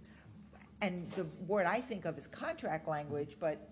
And 0.82 1.08
the 1.12 1.28
word 1.48 1.68
I 1.68 1.80
think 1.80 2.06
of 2.06 2.18
is 2.18 2.26
contract 2.26 2.88
language, 2.88 3.38
but 3.40 3.70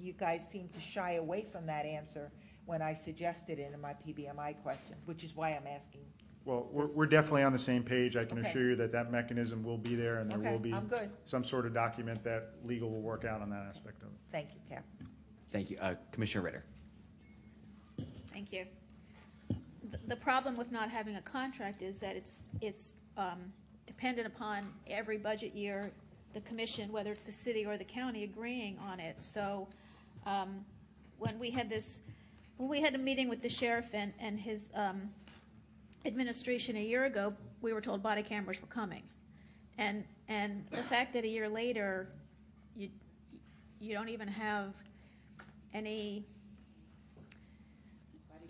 you 0.00 0.14
guys 0.14 0.48
seem 0.48 0.70
to 0.72 0.80
shy 0.80 1.12
away 1.16 1.42
from 1.42 1.66
that 1.66 1.84
answer 1.84 2.30
when 2.64 2.80
I 2.80 2.94
suggested 2.94 3.58
it 3.58 3.72
in 3.74 3.80
my 3.80 3.92
PBMI 3.92 4.54
question, 4.62 4.96
which 5.04 5.22
is 5.22 5.36
why 5.36 5.50
I'm 5.50 5.66
asking. 5.66 6.00
Well, 6.46 6.66
we're, 6.72 6.90
we're 6.94 7.06
definitely 7.06 7.42
on 7.42 7.52
the 7.52 7.58
same 7.58 7.82
page. 7.82 8.16
I 8.16 8.24
can 8.24 8.38
Okay. 8.38 8.48
assure 8.48 8.70
you 8.70 8.76
that 8.76 8.90
that 8.92 9.12
mechanism 9.12 9.62
will 9.62 9.76
be 9.76 9.94
there, 9.94 10.20
and 10.20 10.30
there 10.30 10.38
Okay, 10.38 10.50
will 10.50 10.58
be 10.58 10.72
I'm 10.72 10.86
good. 10.86 11.10
some 11.26 11.44
sort 11.44 11.66
of 11.66 11.74
document 11.74 12.24
that 12.24 12.54
legal 12.64 12.88
will 12.88 13.02
work 13.02 13.26
out 13.26 13.42
on 13.42 13.50
that 13.50 13.66
aspect 13.68 14.00
of 14.00 14.08
it. 14.08 14.14
Thank 14.32 14.48
you, 14.54 14.60
Cap. 14.66 14.82
Thank 15.52 15.68
you. 15.68 15.76
Uh, 15.78 15.96
Commissioner 16.10 16.44
Ritter. 16.44 16.64
Thank 18.40 18.52
you. 18.54 18.64
The- 20.08 20.16
problem 20.16 20.54
with 20.54 20.72
not 20.72 20.90
having 20.90 21.16
a 21.16 21.20
contract 21.20 21.82
is 21.82 22.00
that 22.00 22.16
it's, 22.16 22.44
it's 22.62 22.94
um, 23.18 23.52
dependent 23.86 24.26
upon 24.26 24.64
every 24.88 25.18
budget 25.18 25.54
year, 25.54 25.92
the 26.32 26.40
commission, 26.40 26.90
whether 26.90 27.12
it's 27.12 27.26
the 27.26 27.32
city 27.32 27.66
or 27.66 27.76
the 27.76 27.84
county, 27.84 28.24
agreeing 28.24 28.78
on 28.78 28.98
it. 28.98 29.22
So 29.22 29.68
um, 30.24 30.64
when 31.18 31.38
we 31.38 31.50
had 31.50 31.68
this, 31.68 32.00
when 32.56 32.70
we 32.70 32.80
had 32.80 32.94
a 32.94 32.98
meeting 32.98 33.28
with 33.28 33.42
the 33.42 33.50
sheriff 33.50 33.92
and, 33.92 34.40
his 34.40 34.70
um, 34.74 35.10
administration 36.06 36.76
a 36.76 36.82
year 36.82 37.04
ago, 37.04 37.34
we 37.60 37.74
were 37.74 37.82
told 37.82 38.02
body 38.02 38.22
cameras 38.22 38.58
were 38.62 38.68
coming. 38.68 39.02
And, 39.76 40.02
and 40.28 40.64
the 40.70 40.78
fact 40.78 41.12
that 41.12 41.24
a 41.24 41.28
year 41.28 41.46
later, 41.46 42.08
you, 42.74 42.88
you 43.80 43.92
don't 43.92 44.08
even 44.08 44.28
have 44.28 44.76
any 45.74 46.24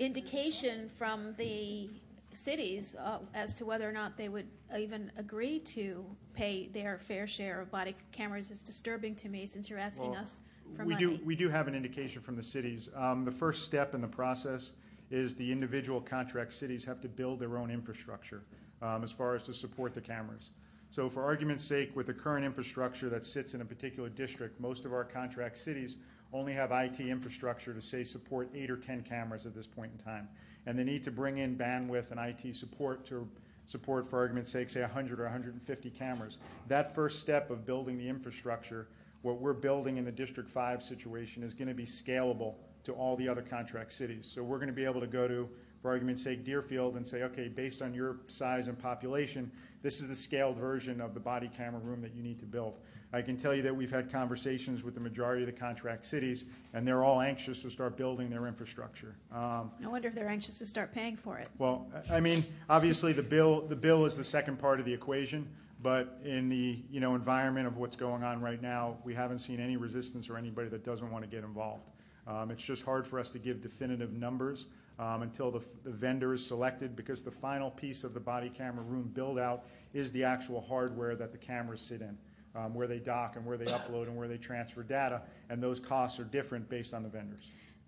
indication 0.00 0.88
from 0.88 1.34
the 1.36 1.88
cities 2.32 2.96
uh, 2.96 3.18
as 3.34 3.54
to 3.54 3.64
whether 3.66 3.88
or 3.88 3.92
not 3.92 4.16
they 4.16 4.28
would 4.28 4.46
even 4.76 5.12
agree 5.18 5.58
to 5.60 6.04
pay 6.32 6.68
their 6.68 6.98
fair 6.98 7.26
share 7.26 7.60
of 7.60 7.70
body 7.70 7.94
cameras 8.10 8.50
is 8.50 8.62
disturbing 8.62 9.14
to 9.14 9.28
me 9.28 9.46
since 9.46 9.68
you're 9.68 9.78
asking 9.78 10.10
Well, 10.10 10.20
us 10.20 10.40
for 10.74 10.84
we 10.84 10.94
money. 10.94 11.06
do, 11.06 11.20
we 11.24 11.36
do 11.36 11.48
have 11.48 11.68
an 11.68 11.74
indication 11.74 12.22
from 12.22 12.36
the 12.36 12.42
cities. 12.42 12.88
Um, 12.96 13.24
the 13.24 13.32
first 13.32 13.64
step 13.64 13.94
in 13.94 14.00
the 14.00 14.08
process 14.08 14.72
is 15.10 15.34
the 15.34 15.50
individual 15.52 16.00
contract 16.00 16.52
cities 16.52 16.84
have 16.84 17.00
to 17.02 17.08
build 17.08 17.40
their 17.40 17.58
own 17.58 17.70
infrastructure 17.70 18.42
um, 18.80 19.02
as 19.04 19.12
far 19.12 19.34
as 19.34 19.42
to 19.42 19.52
support 19.52 19.92
the 19.92 20.00
cameras. 20.00 20.50
So, 20.92 21.08
for 21.08 21.24
argument's 21.24 21.64
sake, 21.64 21.94
with 21.94 22.06
the 22.06 22.14
current 22.14 22.44
infrastructure 22.44 23.08
that 23.10 23.24
sits 23.24 23.54
in 23.54 23.60
a 23.60 23.64
particular 23.64 24.08
district, 24.08 24.60
most 24.60 24.84
of 24.84 24.92
our 24.92 25.04
contract 25.04 25.58
cities 25.58 25.98
only 26.32 26.52
have 26.52 26.70
IT 26.72 27.00
infrastructure 27.00 27.74
to 27.74 27.82
say 27.82 28.04
support 28.04 28.48
eight 28.54 28.70
or 28.70 28.76
ten 28.76 29.02
cameras 29.02 29.46
at 29.46 29.54
this 29.54 29.66
point 29.66 29.92
in 29.96 30.04
time, 30.04 30.28
and 30.66 30.78
they 30.78 30.84
need 30.84 31.04
to 31.04 31.10
bring 31.10 31.38
in 31.38 31.56
bandwidth 31.56 32.10
and 32.10 32.20
IT 32.20 32.54
support 32.56 33.04
to 33.06 33.28
support, 33.66 34.06
for 34.06 34.18
argument's 34.18 34.50
sake, 34.50 34.68
say 34.68 34.80
100 34.80 35.20
or 35.20 35.24
150 35.24 35.90
cameras. 35.90 36.38
That 36.66 36.94
first 36.94 37.20
step 37.20 37.50
of 37.50 37.64
building 37.64 37.98
the 37.98 38.08
infrastructure 38.08 38.88
what 39.22 39.38
we're 39.38 39.52
building 39.52 39.96
in 39.96 40.04
the 40.04 40.12
District 40.12 40.48
5 40.48 40.82
situation 40.82 41.42
is 41.42 41.52
going 41.52 41.68
to 41.68 41.74
be 41.74 41.84
scalable 41.84 42.54
to 42.84 42.92
all 42.92 43.16
the 43.16 43.28
other 43.28 43.42
contract 43.42 43.92
cities. 43.92 44.30
So 44.32 44.42
we're 44.42 44.56
going 44.56 44.68
to 44.68 44.74
be 44.74 44.84
able 44.84 45.00
to 45.00 45.06
go 45.06 45.28
to 45.28 45.48
for 45.82 45.90
argument's 45.90 46.22
sake, 46.22 46.44
Deerfield, 46.44 46.96
and 46.96 47.06
say, 47.06 47.22
okay, 47.22 47.48
based 47.48 47.82
on 47.82 47.94
your 47.94 48.16
size 48.28 48.66
and 48.66 48.78
population, 48.78 49.50
this 49.82 50.00
is 50.00 50.08
the 50.08 50.16
scaled 50.16 50.56
version 50.56 51.00
of 51.00 51.14
the 51.14 51.20
body 51.20 51.50
camera 51.56 51.80
room 51.80 52.02
that 52.02 52.14
you 52.14 52.22
need 52.22 52.38
to 52.40 52.46
build. 52.46 52.74
I 53.12 53.22
can 53.22 53.36
tell 53.36 53.54
you 53.54 53.62
that 53.62 53.74
we've 53.74 53.90
had 53.90 54.12
conversations 54.12 54.84
with 54.84 54.94
the 54.94 55.00
majority 55.00 55.42
of 55.42 55.46
the 55.46 55.58
contract 55.58 56.04
cities, 56.04 56.44
and 56.74 56.86
they're 56.86 57.02
all 57.02 57.20
anxious 57.20 57.60
to 57.62 57.70
start 57.70 57.96
building 57.96 58.30
their 58.30 58.46
infrastructure. 58.46 59.16
Um, 59.32 59.72
I 59.84 59.88
wonder 59.88 60.06
if 60.06 60.14
they're 60.14 60.28
anxious 60.28 60.58
to 60.60 60.66
start 60.66 60.92
paying 60.92 61.16
for 61.16 61.38
it. 61.38 61.48
well, 61.58 61.88
I 62.10 62.20
mean, 62.20 62.44
obviously, 62.68 63.12
the 63.12 63.22
bill, 63.22 63.62
the 63.62 63.74
bill 63.74 64.04
is 64.04 64.16
the 64.16 64.22
second 64.24 64.58
part 64.60 64.78
of 64.78 64.86
the 64.86 64.94
equation, 64.94 65.48
but 65.82 66.20
in 66.24 66.48
the, 66.48 66.78
you 66.90 67.00
know, 67.00 67.16
environment 67.16 67.66
of 67.66 67.78
what's 67.78 67.96
going 67.96 68.22
on 68.22 68.40
right 68.40 68.62
now, 68.62 68.96
we 69.02 69.12
haven't 69.14 69.40
seen 69.40 69.58
any 69.58 69.76
resistance 69.76 70.28
or 70.30 70.36
anybody 70.36 70.68
that 70.68 70.84
doesn't 70.84 71.10
want 71.10 71.24
to 71.24 71.30
get 71.30 71.42
involved. 71.42 71.90
Um, 72.28 72.50
It's 72.52 72.62
just 72.62 72.84
hard 72.84 73.08
for 73.08 73.18
us 73.18 73.30
to 73.30 73.38
give 73.40 73.60
definitive 73.60 74.12
numbers 74.12 74.66
um, 75.00 75.22
until 75.22 75.50
the 75.50 75.64
the 75.82 75.90
vendor 75.90 76.34
is 76.34 76.44
selected, 76.46 76.94
because 76.94 77.22
the 77.22 77.30
final 77.30 77.70
piece 77.70 78.04
of 78.04 78.12
the 78.14 78.20
body 78.20 78.50
camera 78.50 78.84
room 78.84 79.10
build-out 79.14 79.64
is 79.94 80.12
the 80.12 80.22
actual 80.22 80.60
hardware 80.60 81.16
that 81.16 81.32
the 81.32 81.38
cameras 81.38 81.80
sit 81.80 82.02
in, 82.02 82.16
um, 82.54 82.74
where 82.74 82.86
they 82.86 82.98
dock 82.98 83.36
and 83.36 83.44
where 83.44 83.56
they 83.56 83.64
upload 83.64 84.04
and 84.06 84.16
where 84.16 84.28
they 84.28 84.36
transfer 84.36 84.82
data, 84.82 85.22
and 85.48 85.62
those 85.62 85.80
costs 85.80 86.20
are 86.20 86.24
different 86.24 86.68
based 86.68 86.92
on 86.92 87.02
the 87.02 87.08
vendors. 87.08 87.40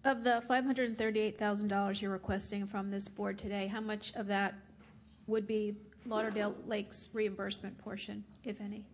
Of 0.05 0.25
the 0.25 0.43
$538,000 0.49 2.03
you're 2.03 2.11
requesting 2.11 2.67
from 2.67 2.91
this 2.91 3.07
board 3.07 3.39
today, 3.39 3.69
how 3.69 3.81
much 3.81 4.13
of 4.17 4.27
that 4.27 4.55
would 5.29 5.47
be 5.47 5.77
Lauderdale 6.07 6.57
Lakes 6.67 7.11
reimbursement 7.13 7.79
portion, 7.79 8.25
if 8.43 8.61
any? 8.61 8.85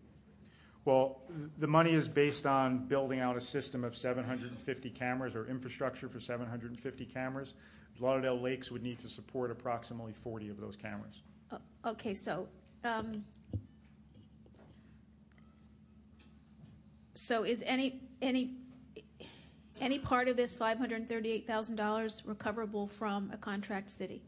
Well, 0.85 1.23
the 1.59 1.67
money 1.67 1.93
is 1.93 2.09
based 2.09 2.47
on 2.47 2.87
building 2.87 3.21
out 3.21 3.37
a 3.37 3.41
system 3.41 3.85
of 3.85 3.97
750 3.97 4.91
cameras 4.91 5.35
or 5.35 5.47
infrastructure 5.47 6.09
for 6.09 6.21
750 6.21 7.07
cameras. 7.07 7.55
Lauderdale 8.01 8.39
Lakes 8.39 8.71
would 8.71 8.83
need 8.83 8.99
to 9.01 9.09
support 9.09 9.51
approximately 9.51 10.13
40 10.13 10.51
of 10.51 10.61
those 10.61 10.77
cameras. 10.77 11.23
Uh, 11.51 11.59
Okay, 11.87 12.13
so, 12.15 12.47
um, 12.85 13.25
so 17.15 17.45
is 17.45 17.63
any, 17.67 18.01
any, 18.21 18.53
any 19.81 19.99
part 19.99 20.29
of 20.29 20.37
this 20.37 20.59
$538,000 20.59 22.23
recoverable 22.27 22.87
from 22.89 23.31
a 23.33 23.37
contract 23.37 23.91
city? 23.91 24.23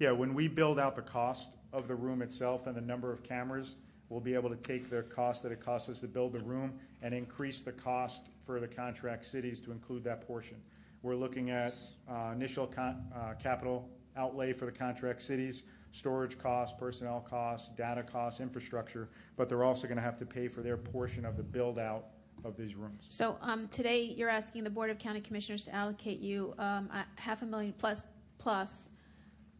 Yeah, 0.00 0.10
when 0.10 0.34
we 0.34 0.48
build 0.48 0.78
out 0.78 0.96
the 0.96 1.02
cost 1.02 1.56
of 1.72 1.86
the 1.86 1.94
room 1.94 2.22
itself 2.22 2.66
and 2.66 2.74
the 2.76 2.80
number 2.80 3.12
of 3.12 3.22
cameras, 3.22 3.76
we'll 4.08 4.20
be 4.20 4.34
able 4.34 4.50
to 4.50 4.56
take 4.56 4.90
the 4.90 5.02
cost 5.02 5.42
that 5.44 5.52
it 5.52 5.60
costs 5.60 5.88
us 5.88 6.00
to 6.00 6.08
build 6.08 6.32
the 6.32 6.40
room 6.40 6.72
and 7.02 7.14
increase 7.14 7.62
the 7.62 7.72
cost 7.72 8.28
for 8.44 8.58
the 8.58 8.66
contract 8.66 9.24
cities 9.24 9.60
to 9.60 9.70
include 9.70 10.02
that 10.04 10.26
portion. 10.26 10.56
We're 11.04 11.16
looking 11.16 11.50
at 11.50 11.74
uh, 12.10 12.30
initial 12.32 12.66
con- 12.66 13.04
uh, 13.14 13.34
capital 13.34 13.90
outlay 14.16 14.54
for 14.54 14.64
the 14.64 14.72
contract 14.72 15.20
cities, 15.20 15.64
storage 15.92 16.38
costs, 16.38 16.74
personnel 16.78 17.20
costs, 17.20 17.68
data 17.76 18.02
costs, 18.02 18.40
infrastructure, 18.40 19.10
but 19.36 19.46
they're 19.46 19.64
also 19.64 19.86
going 19.86 19.98
to 19.98 20.02
have 20.02 20.18
to 20.20 20.24
pay 20.24 20.48
for 20.48 20.62
their 20.62 20.78
portion 20.78 21.26
of 21.26 21.36
the 21.36 21.42
build-out 21.42 22.06
of 22.42 22.56
these 22.56 22.74
rooms. 22.74 23.04
So 23.06 23.36
um, 23.42 23.68
today, 23.68 24.14
you're 24.16 24.30
asking 24.30 24.64
the 24.64 24.70
Board 24.70 24.88
of 24.88 24.98
County 24.98 25.20
Commissioners 25.20 25.64
to 25.64 25.74
allocate 25.74 26.20
you 26.20 26.54
um, 26.58 26.88
a 26.90 27.04
half 27.20 27.42
a 27.42 27.46
million 27.46 27.74
plus, 27.76 28.08
plus, 28.38 28.88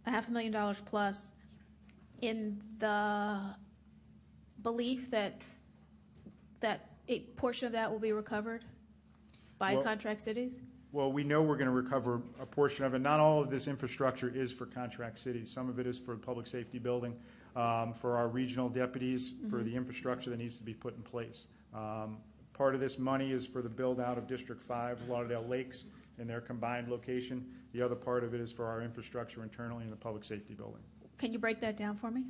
a 0.06 0.10
half 0.10 0.28
a 0.28 0.30
million 0.30 0.50
dollars 0.50 0.80
plus 0.86 1.32
in 2.22 2.58
the 2.78 3.38
belief 4.62 5.10
that, 5.10 5.42
that 6.60 6.88
a 7.08 7.20
portion 7.36 7.66
of 7.66 7.72
that 7.72 7.92
will 7.92 7.98
be 7.98 8.12
recovered 8.12 8.64
by 9.58 9.74
Well- 9.74 9.82
contract 9.82 10.22
cities? 10.22 10.60
Well, 10.94 11.10
we 11.10 11.24
know 11.24 11.42
we're 11.42 11.56
going 11.56 11.66
to 11.66 11.72
recover 11.72 12.22
a 12.40 12.46
portion 12.46 12.84
of 12.84 12.94
it. 12.94 13.00
Not 13.00 13.18
all 13.18 13.40
of 13.40 13.50
this 13.50 13.66
infrastructure 13.66 14.28
is 14.32 14.52
for 14.52 14.64
contract 14.64 15.18
cities. 15.18 15.50
Some 15.50 15.68
of 15.68 15.80
it 15.80 15.88
is 15.88 15.98
for 15.98 16.12
the 16.12 16.20
public 16.20 16.46
safety 16.46 16.78
building, 16.78 17.16
um, 17.56 17.92
for 17.92 18.16
our 18.16 18.28
regional 18.28 18.68
deputies, 18.68 19.32
for 19.50 19.64
the 19.64 19.74
infrastructure 19.74 20.30
that 20.30 20.38
needs 20.38 20.56
to 20.58 20.62
be 20.62 20.72
put 20.72 20.96
in 20.96 21.02
place. 21.02 21.46
Um, 21.74 22.18
Part 22.52 22.76
of 22.76 22.80
this 22.80 23.00
money 23.00 23.32
is 23.32 23.44
for 23.44 23.60
the 23.60 23.68
build-out 23.68 24.16
of 24.16 24.28
District 24.28 24.62
5, 24.62 25.08
Lauderdale 25.08 25.44
Lakes, 25.48 25.86
in 26.20 26.28
their 26.28 26.40
combined 26.40 26.86
location. 26.86 27.44
The 27.72 27.82
other 27.82 27.96
part 27.96 28.22
of 28.22 28.32
it 28.32 28.40
is 28.40 28.52
for 28.52 28.64
our 28.64 28.80
infrastructure 28.80 29.42
internally 29.42 29.82
in 29.82 29.90
the 29.90 29.96
public 29.96 30.24
safety 30.24 30.54
building. 30.54 30.80
Can 31.18 31.32
you 31.32 31.40
break 31.40 31.58
that 31.62 31.76
down 31.76 31.96
for 31.96 32.12
me? 32.12 32.22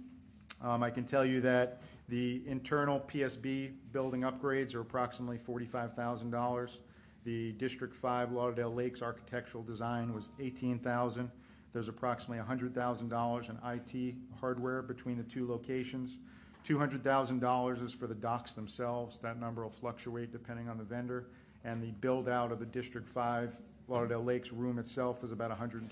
Um, 0.62 0.82
I 0.82 0.88
can 0.88 1.04
tell 1.04 1.26
you 1.26 1.42
that 1.42 1.82
the 2.08 2.42
internal 2.46 3.00
PSB 3.00 3.72
building 3.92 4.22
upgrades 4.22 4.74
are 4.74 4.80
approximately 4.80 5.36
forty-five 5.36 5.92
thousand 5.92 6.30
dollars. 6.30 6.78
The 7.24 7.52
District 7.52 7.94
Five 7.94 8.32
Lauderdale 8.32 8.72
Lakes 8.72 9.02
architectural 9.02 9.64
design 9.64 10.14
was 10.14 10.30
eighteen 10.38 10.78
thousand. 10.78 11.30
There's 11.72 11.88
approximately 11.88 12.44
hundred 12.44 12.74
thousand 12.74 13.08
dollars 13.08 13.48
in 13.48 13.58
IT 13.64 14.14
hardware 14.38 14.82
between 14.82 15.16
the 15.16 15.24
two 15.24 15.48
locations. 15.48 16.18
Two 16.64 16.78
hundred 16.78 17.02
thousand 17.02 17.40
dollars 17.40 17.80
is 17.80 17.92
for 17.92 18.06
the 18.06 18.14
docks 18.14 18.52
themselves. 18.52 19.18
That 19.18 19.40
number 19.40 19.62
will 19.62 19.70
fluctuate 19.70 20.32
depending 20.32 20.68
on 20.68 20.78
the 20.78 20.84
vendor. 20.84 21.26
And 21.66 21.82
the 21.82 21.92
build-out 21.92 22.52
of 22.52 22.58
the 22.58 22.66
District 22.66 23.08
Five 23.08 23.58
Lauderdale 23.88 24.22
Lakes 24.22 24.52
room 24.52 24.78
itself 24.78 25.22
was 25.22 25.32
about 25.32 25.50
hundred 25.50 25.82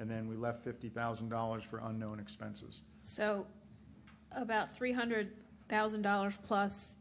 and 0.00 0.08
then 0.08 0.28
we 0.28 0.36
left 0.36 0.62
fifty 0.62 0.88
thousand 0.90 1.30
dollars 1.30 1.64
for 1.64 1.78
unknown 1.84 2.20
expenses. 2.20 2.82
So 3.02 3.46
about 4.32 4.78
$300,000 4.78 6.38
plus 6.42 6.96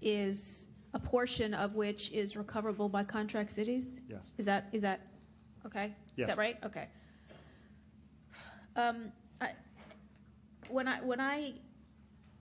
is 0.00 0.68
a 0.94 0.98
portion 0.98 1.52
of 1.52 1.74
which 1.74 2.12
is 2.12 2.36
recoverable 2.36 2.88
by 2.88 3.02
contract 3.02 3.50
cities? 3.50 4.00
Yes. 4.08 4.20
Is 4.38 4.46
that, 4.46 4.68
is 4.72 4.82
that, 4.82 5.00
okay? 5.66 5.92
Is 6.16 6.28
that 6.28 6.38
right? 6.38 6.56
Okay. 6.64 6.86
Um, 8.76 9.12
I, 9.40 9.50
when 10.68 10.86
I, 10.86 11.00
when 11.02 11.20
I 11.20 11.52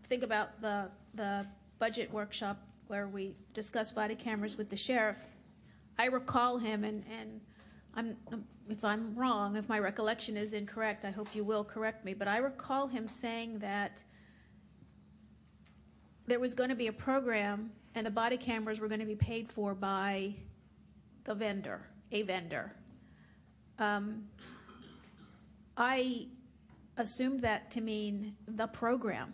think 0.07 0.23
about 0.23 0.61
the, 0.61 0.89
the 1.15 1.45
budget 1.79 2.11
workshop 2.13 2.57
where 2.87 3.07
we 3.07 3.35
discussed 3.53 3.95
body 3.95 4.15
cameras 4.15 4.57
with 4.57 4.69
the 4.69 4.77
sheriff, 4.77 5.17
I 5.97 6.05
recall 6.05 6.57
him, 6.59 6.83
and, 6.83 7.03
and 7.19 7.41
I'm, 7.95 8.17
if 8.69 8.83
I'm 8.85 9.15
wrong, 9.15 9.55
if 9.55 9.67
my 9.67 9.79
recollection 9.79 10.37
is 10.37 10.53
incorrect, 10.53 11.05
I 11.05 11.11
hope 11.11 11.35
you 11.35 11.43
will 11.43 11.63
correct 11.63 12.05
me, 12.05 12.13
but 12.13 12.27
I 12.27 12.37
recall 12.37 12.87
him 12.87 13.07
saying 13.07 13.59
that 13.59 14.03
there 16.27 16.39
was 16.39 16.53
going 16.53 16.69
to 16.69 16.75
be 16.75 16.87
a 16.87 16.93
program 16.93 17.71
and 17.95 18.05
the 18.05 18.11
body 18.11 18.37
cameras 18.37 18.79
were 18.79 18.87
going 18.87 18.99
to 18.99 19.05
be 19.05 19.15
paid 19.15 19.51
for 19.51 19.73
by 19.73 20.33
the 21.25 21.35
vendor, 21.35 21.81
a 22.11 22.23
vendor. 22.23 22.73
Um, 23.79 24.25
I 25.77 26.27
assumed 26.97 27.41
that 27.41 27.71
to 27.71 27.81
mean 27.81 28.35
the 28.47 28.67
program 28.67 29.33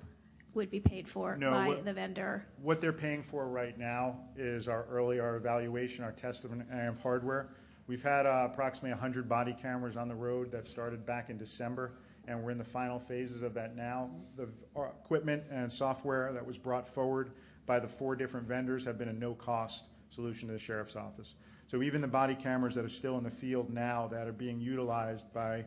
would 0.54 0.72
be 0.72 0.80
paid 0.80 1.08
for 1.08 1.36
No, 1.36 1.52
by 1.52 1.68
what- 1.68 1.86
the 1.86 1.94
vendor. 1.94 2.46
What 2.62 2.82
they're 2.82 2.94
paying 2.94 3.22
for 3.24 3.48
right 3.48 3.78
now 3.78 4.20
is 4.36 4.68
our 4.68 4.86
early, 4.86 5.20
our 5.20 5.36
evaluation, 5.36 6.04
our 6.04 6.12
test 6.12 6.44
of 6.46 6.52
of 6.72 7.02
hardware. 7.02 7.50
We've 7.88 8.04
had 8.04 8.26
uh, 8.26 8.48
approximately 8.52 8.92
100 8.92 9.28
body 9.28 9.54
cameras 9.60 9.98
on 9.98 10.08
the 10.08 10.16
road 10.16 10.52
that 10.52 10.66
started 10.66 11.06
back 11.06 11.30
in 11.30 11.38
December, 11.38 11.94
and 12.28 12.44
we're 12.44 12.52
in 12.52 12.58
the 12.60 12.64
final 12.64 13.00
phases 13.00 13.42
of 13.42 13.54
that 13.56 13.76
now. 13.76 14.10
The 14.36 14.46
v- 14.48 14.66
our 14.76 14.90
equipment 15.04 15.44
and 15.50 15.72
software 15.72 16.32
that 16.34 16.46
was 16.46 16.58
brought 16.58 16.88
forward 16.88 17.32
by 17.70 17.80
the 17.80 17.88
four 17.88 18.16
different 18.16 18.48
vendors 18.48 18.84
have 18.84 18.98
been 18.98 19.10
a 19.10 19.14
no-cost 19.14 19.90
solution 20.10 20.48
to 20.48 20.54
the 20.54 20.60
sheriff's 20.60 20.96
office. 20.96 21.36
So 21.68 21.84
even 21.84 22.02
the 22.02 22.08
body 22.08 22.34
cameras 22.34 22.74
that 22.74 22.84
are 22.84 22.90
still 22.90 23.16
in 23.20 23.24
the 23.24 23.30
field 23.30 23.72
now 23.72 24.08
that 24.08 24.28
are 24.28 24.34
being 24.34 24.60
utilized 24.60 25.32
by 25.34 25.66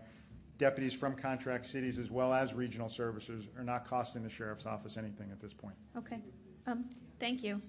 deputies 0.58 0.92
from 0.92 1.14
contract 1.14 1.64
cities 1.64 2.00
as 2.00 2.10
well 2.10 2.32
as 2.32 2.54
regional 2.54 2.88
services 2.88 3.46
are 3.56 3.62
not 3.62 3.86
costing 3.86 4.24
the 4.24 4.28
sheriff's 4.28 4.66
office 4.66 4.96
anything 4.96 5.30
at 5.30 5.38
this 5.38 5.52
point. 5.52 5.76
Okay, 5.96 6.18
um, 6.66 6.86
thank 7.20 7.44
you. 7.44 7.62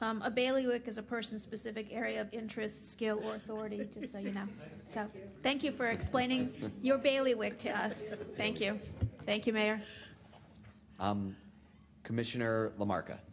Um, 0.00 0.20
a 0.22 0.30
bailiwick 0.32 0.88
is 0.88 0.98
a 0.98 1.02
person-specific 1.02 1.92
area 1.92 2.20
of 2.20 2.28
interest, 2.32 2.90
skill, 2.90 3.20
or 3.22 3.36
authority, 3.36 3.86
just 3.94 4.10
so 4.10 4.18
you 4.18 4.32
know. 4.32 4.48
So, 4.92 5.06
thank 5.44 5.62
you 5.62 5.70
for 5.70 5.86
explaining 5.86 6.72
your 6.82 6.98
bailiwick 6.98 7.56
to 7.60 7.78
us. 7.78 8.10
Thank 8.36 8.60
you. 8.60 8.80
Thank 9.26 9.46
you, 9.46 9.52
Mayor. 9.52 9.80
Um, 10.98 11.36
Commissioner 12.02 12.72
LaMarca, 12.76 12.88
then 12.88 13.14
yourself. 13.14 13.29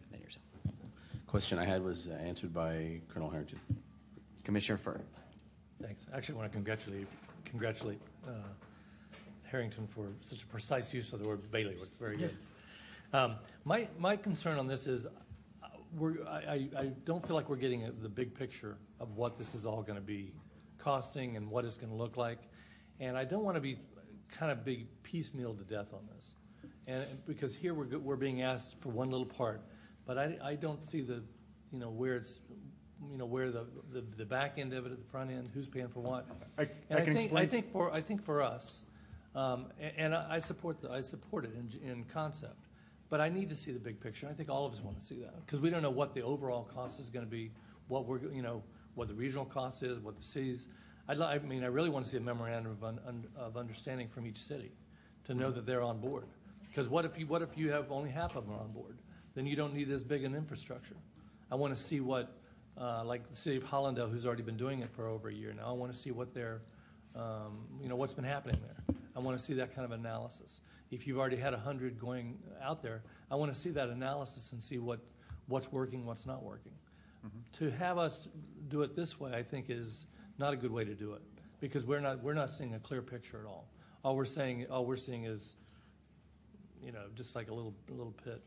Question 1.28 1.60
I 1.60 1.66
had 1.66 1.84
was 1.84 2.08
uh, 2.08 2.14
answered 2.24 2.54
by 2.54 3.02
Colonel 3.10 3.30
Harrington. 3.30 3.60
Commissioner 4.44 4.78
Furr. 4.78 5.02
Thanks. 5.82 6.06
I 6.12 6.18
Actually, 6.18 6.36
I 6.36 6.38
want 6.40 6.52
to 6.52 6.56
congratulate, 6.56 7.08
congratulate 7.44 8.00
uh, 8.26 8.32
Harrington 9.44 9.88
for 9.88 10.08
such 10.22 10.44
a 10.44 10.46
precise 10.48 10.94
use 10.94 11.12
of 11.12 11.22
the 11.22 11.28
word 11.28 11.52
bailiwick. 11.52 11.90
Very 12.00 12.18
good. 12.18 12.36
Um, 13.14 13.36
My, 13.64 13.88
my 13.98 14.18
concern 14.18 14.60
on 14.60 14.68
this 14.68 14.86
is, 14.86 15.06
uh, 15.06 15.10
we're, 15.98 16.28
I, 16.28 16.68
I 16.76 16.80
I 16.82 16.86
don't 17.06 17.26
feel 17.26 17.38
like 17.38 17.48
we're 17.48 17.56
getting 17.56 17.86
a- 17.86 17.92
the 17.92 18.10
big 18.10 18.36
picture 18.36 18.76
of 19.00 19.16
what 19.16 19.38
this 19.38 19.56
is 19.56 19.66
all 19.66 19.82
going 19.82 19.96
to 19.96 20.04
be 20.06 20.34
costing 20.78 21.38
and 21.38 21.50
what 21.50 21.64
it's 21.64 21.78
going 21.78 21.90
to 21.90 21.96
look 21.96 22.18
like. 22.18 22.40
And 23.00 23.16
I 23.18 23.24
don't 23.24 23.46
want 23.46 23.56
to 23.56 23.62
be 23.62 23.80
kind 24.30 24.52
of 24.52 24.66
be 24.66 24.88
piecemeal 25.04 25.54
to 25.54 25.64
death 25.64 25.94
on 25.94 26.02
this. 26.18 26.36
And, 26.86 27.06
because 27.26 27.56
here 27.56 27.74
we're, 27.74 27.98
we're 27.98 28.18
being 28.18 28.42
asked 28.42 28.76
for 28.82 28.90
one 28.90 29.10
little 29.10 29.26
part, 29.26 29.62
but 30.08 30.18
I, 30.18 30.38
I 30.42 30.56
don't 30.56 30.82
see 30.82 31.02
the, 31.02 31.22
you 31.72 31.80
know, 31.80 31.90
where 31.90 32.16
it's, 32.16 32.40
you 33.12 33.18
know, 33.18 33.26
where 33.26 33.52
the, 33.52 33.66
the, 33.92 34.02
the 34.16 34.26
back 34.26 34.54
end 34.58 34.74
of 34.74 34.86
it, 34.88 34.92
at 34.94 34.98
the 34.98 35.04
front 35.12 35.30
end, 35.30 35.50
who's 35.54 35.68
paying 35.68 35.90
for 35.90 36.00
what. 36.00 36.26
I- 36.58 36.70
And 36.90 37.00
I 37.00 37.04
can 37.04 37.14
think, 37.14 37.26
explain- 37.26 37.44
I 37.44 37.48
think 37.48 37.72
for, 37.72 37.94
I 37.94 38.02
think 38.02 38.24
for 38.24 38.42
us, 38.42 38.84
um, 39.36 39.68
a- 39.80 40.00
and 40.00 40.16
I 40.16 40.36
I 40.36 40.40
support, 40.40 40.82
the- 40.82 40.90
I 40.92 41.02
support 41.02 41.46
it 41.46 41.52
in, 41.54 41.90
in 41.92 42.04
concept, 42.06 42.56
but 43.10 43.20
I 43.22 43.30
need 43.30 43.50
to 43.50 43.56
see 43.56 43.72
the 43.74 43.80
big 43.80 44.00
picture. 44.00 44.28
I 44.28 44.34
think 44.34 44.50
all 44.50 44.66
of 44.66 44.74
us 44.74 44.82
want 44.82 44.98
to 45.00 45.06
see 45.06 45.20
that, 45.20 45.46
because 45.46 45.60
we 45.60 45.70
don't 45.70 45.84
know 45.84 45.92
what 45.92 46.16
the 46.16 46.22
overall 46.22 46.64
cost 46.64 47.00
is 47.00 47.10
going 47.10 47.26
to 47.26 47.30
be, 47.30 47.52
what 47.90 48.06
we're, 48.06 48.20
you 48.34 48.42
know, 48.42 48.64
what 48.96 49.10
the 49.10 49.14
regional 49.14 49.46
cost 49.46 49.84
is, 49.84 50.00
what 50.00 50.16
the 50.18 50.24
cities, 50.24 50.70
I'd, 51.10 51.18
li- 51.18 51.26
I 51.26 51.38
mean, 51.40 51.64
I 51.64 51.68
really 51.68 51.90
want 51.90 52.06
to 52.06 52.12
see 52.12 52.18
a 52.18 52.22
memorandum 52.22 52.72
of, 52.72 52.84
un- 52.84 53.00
un- 53.06 53.28
of 53.36 53.58
understanding 53.58 54.08
from 54.08 54.26
each 54.26 54.40
city, 54.40 54.72
to 55.26 55.34
know 55.36 55.52
that 55.52 55.66
they're 55.66 55.84
on 55.84 56.00
board. 56.00 56.24
Because 56.70 56.90
what 56.90 57.06
if 57.06 57.20
you, 57.20 57.28
what 57.28 57.42
if 57.42 57.58
you 57.58 57.70
have 57.72 57.92
only 57.92 58.10
half 58.10 58.36
of 58.36 58.46
them 58.48 58.56
on 58.56 58.70
board? 58.70 58.98
Then 59.38 59.46
you 59.46 59.56
don't 59.56 59.76
need 59.76 59.92
as 59.92 60.04
big 60.04 60.24
an 60.24 60.34
infrastructure. 60.34 60.96
I 61.52 61.56
want 61.56 61.78
to 61.78 61.80
see 61.80 62.00
what, 62.00 62.36
uh, 62.76 63.04
like 63.06 63.30
the 63.30 63.36
city 63.36 63.58
of 63.58 63.64
Hallandale, 63.66 64.10
who's 64.10 64.26
already 64.26 64.42
been 64.42 64.58
doing 64.58 64.80
it 64.80 64.90
for 64.90 65.08
over 65.08 65.30
a 65.30 65.32
year 65.32 65.54
now, 65.56 65.68
I 65.68 65.74
want 65.74 65.94
to 65.94 65.98
see 65.98 66.10
what 66.10 66.34
their, 66.34 66.62
um, 67.16 67.60
you 67.80 67.88
know, 67.88 67.96
what's 67.96 68.16
been 68.16 68.26
happening 68.26 68.60
there. 68.64 68.96
I 69.16 69.20
want 69.20 69.38
to 69.38 69.44
see 69.44 69.54
that 69.54 69.76
kind 69.76 69.86
of 69.86 69.92
analysis. 69.92 70.62
If 70.90 71.06
you've 71.06 71.20
already 71.20 71.36
had 71.36 71.54
a 71.54 71.58
hundred 71.60 72.00
going 72.00 72.40
out 72.64 72.82
there, 72.82 73.04
I 73.30 73.36
want 73.36 73.54
to 73.54 73.60
see 73.60 73.70
that 73.70 73.90
analysis 73.90 74.54
and 74.54 74.64
see 74.64 74.80
what, 74.80 75.02
what's 75.46 75.72
working, 75.72 76.08
what's 76.08 76.26
not 76.26 76.42
working. 76.42 76.74
To 77.60 77.70
have 77.70 78.00
us 78.00 78.28
do 78.70 78.82
it 78.82 78.96
this 78.96 79.20
way, 79.20 79.34
I 79.36 79.44
think 79.44 79.70
is 79.70 80.08
not 80.40 80.52
a 80.52 80.58
good 80.58 80.72
way 80.72 80.84
to 80.84 80.96
do 80.96 81.14
it, 81.14 81.22
because 81.60 81.86
we're 81.86 82.00
not, 82.00 82.24
we're 82.24 82.34
not 82.34 82.50
seeing 82.50 82.74
a 82.74 82.80
clear 82.80 83.04
picture 83.04 83.40
at 83.40 83.46
all. 83.46 83.68
All 84.04 84.16
we're 84.16 84.26
saying, 84.26 84.66
all 84.72 84.84
we're 84.84 84.98
seeing 84.98 85.26
is, 85.26 85.58
you 86.84 86.92
know, 86.92 87.04
just 87.14 87.36
like 87.36 87.52
a 87.52 87.54
little, 87.54 87.76
a 87.92 87.94
little 87.94 88.16
pit. 88.24 88.42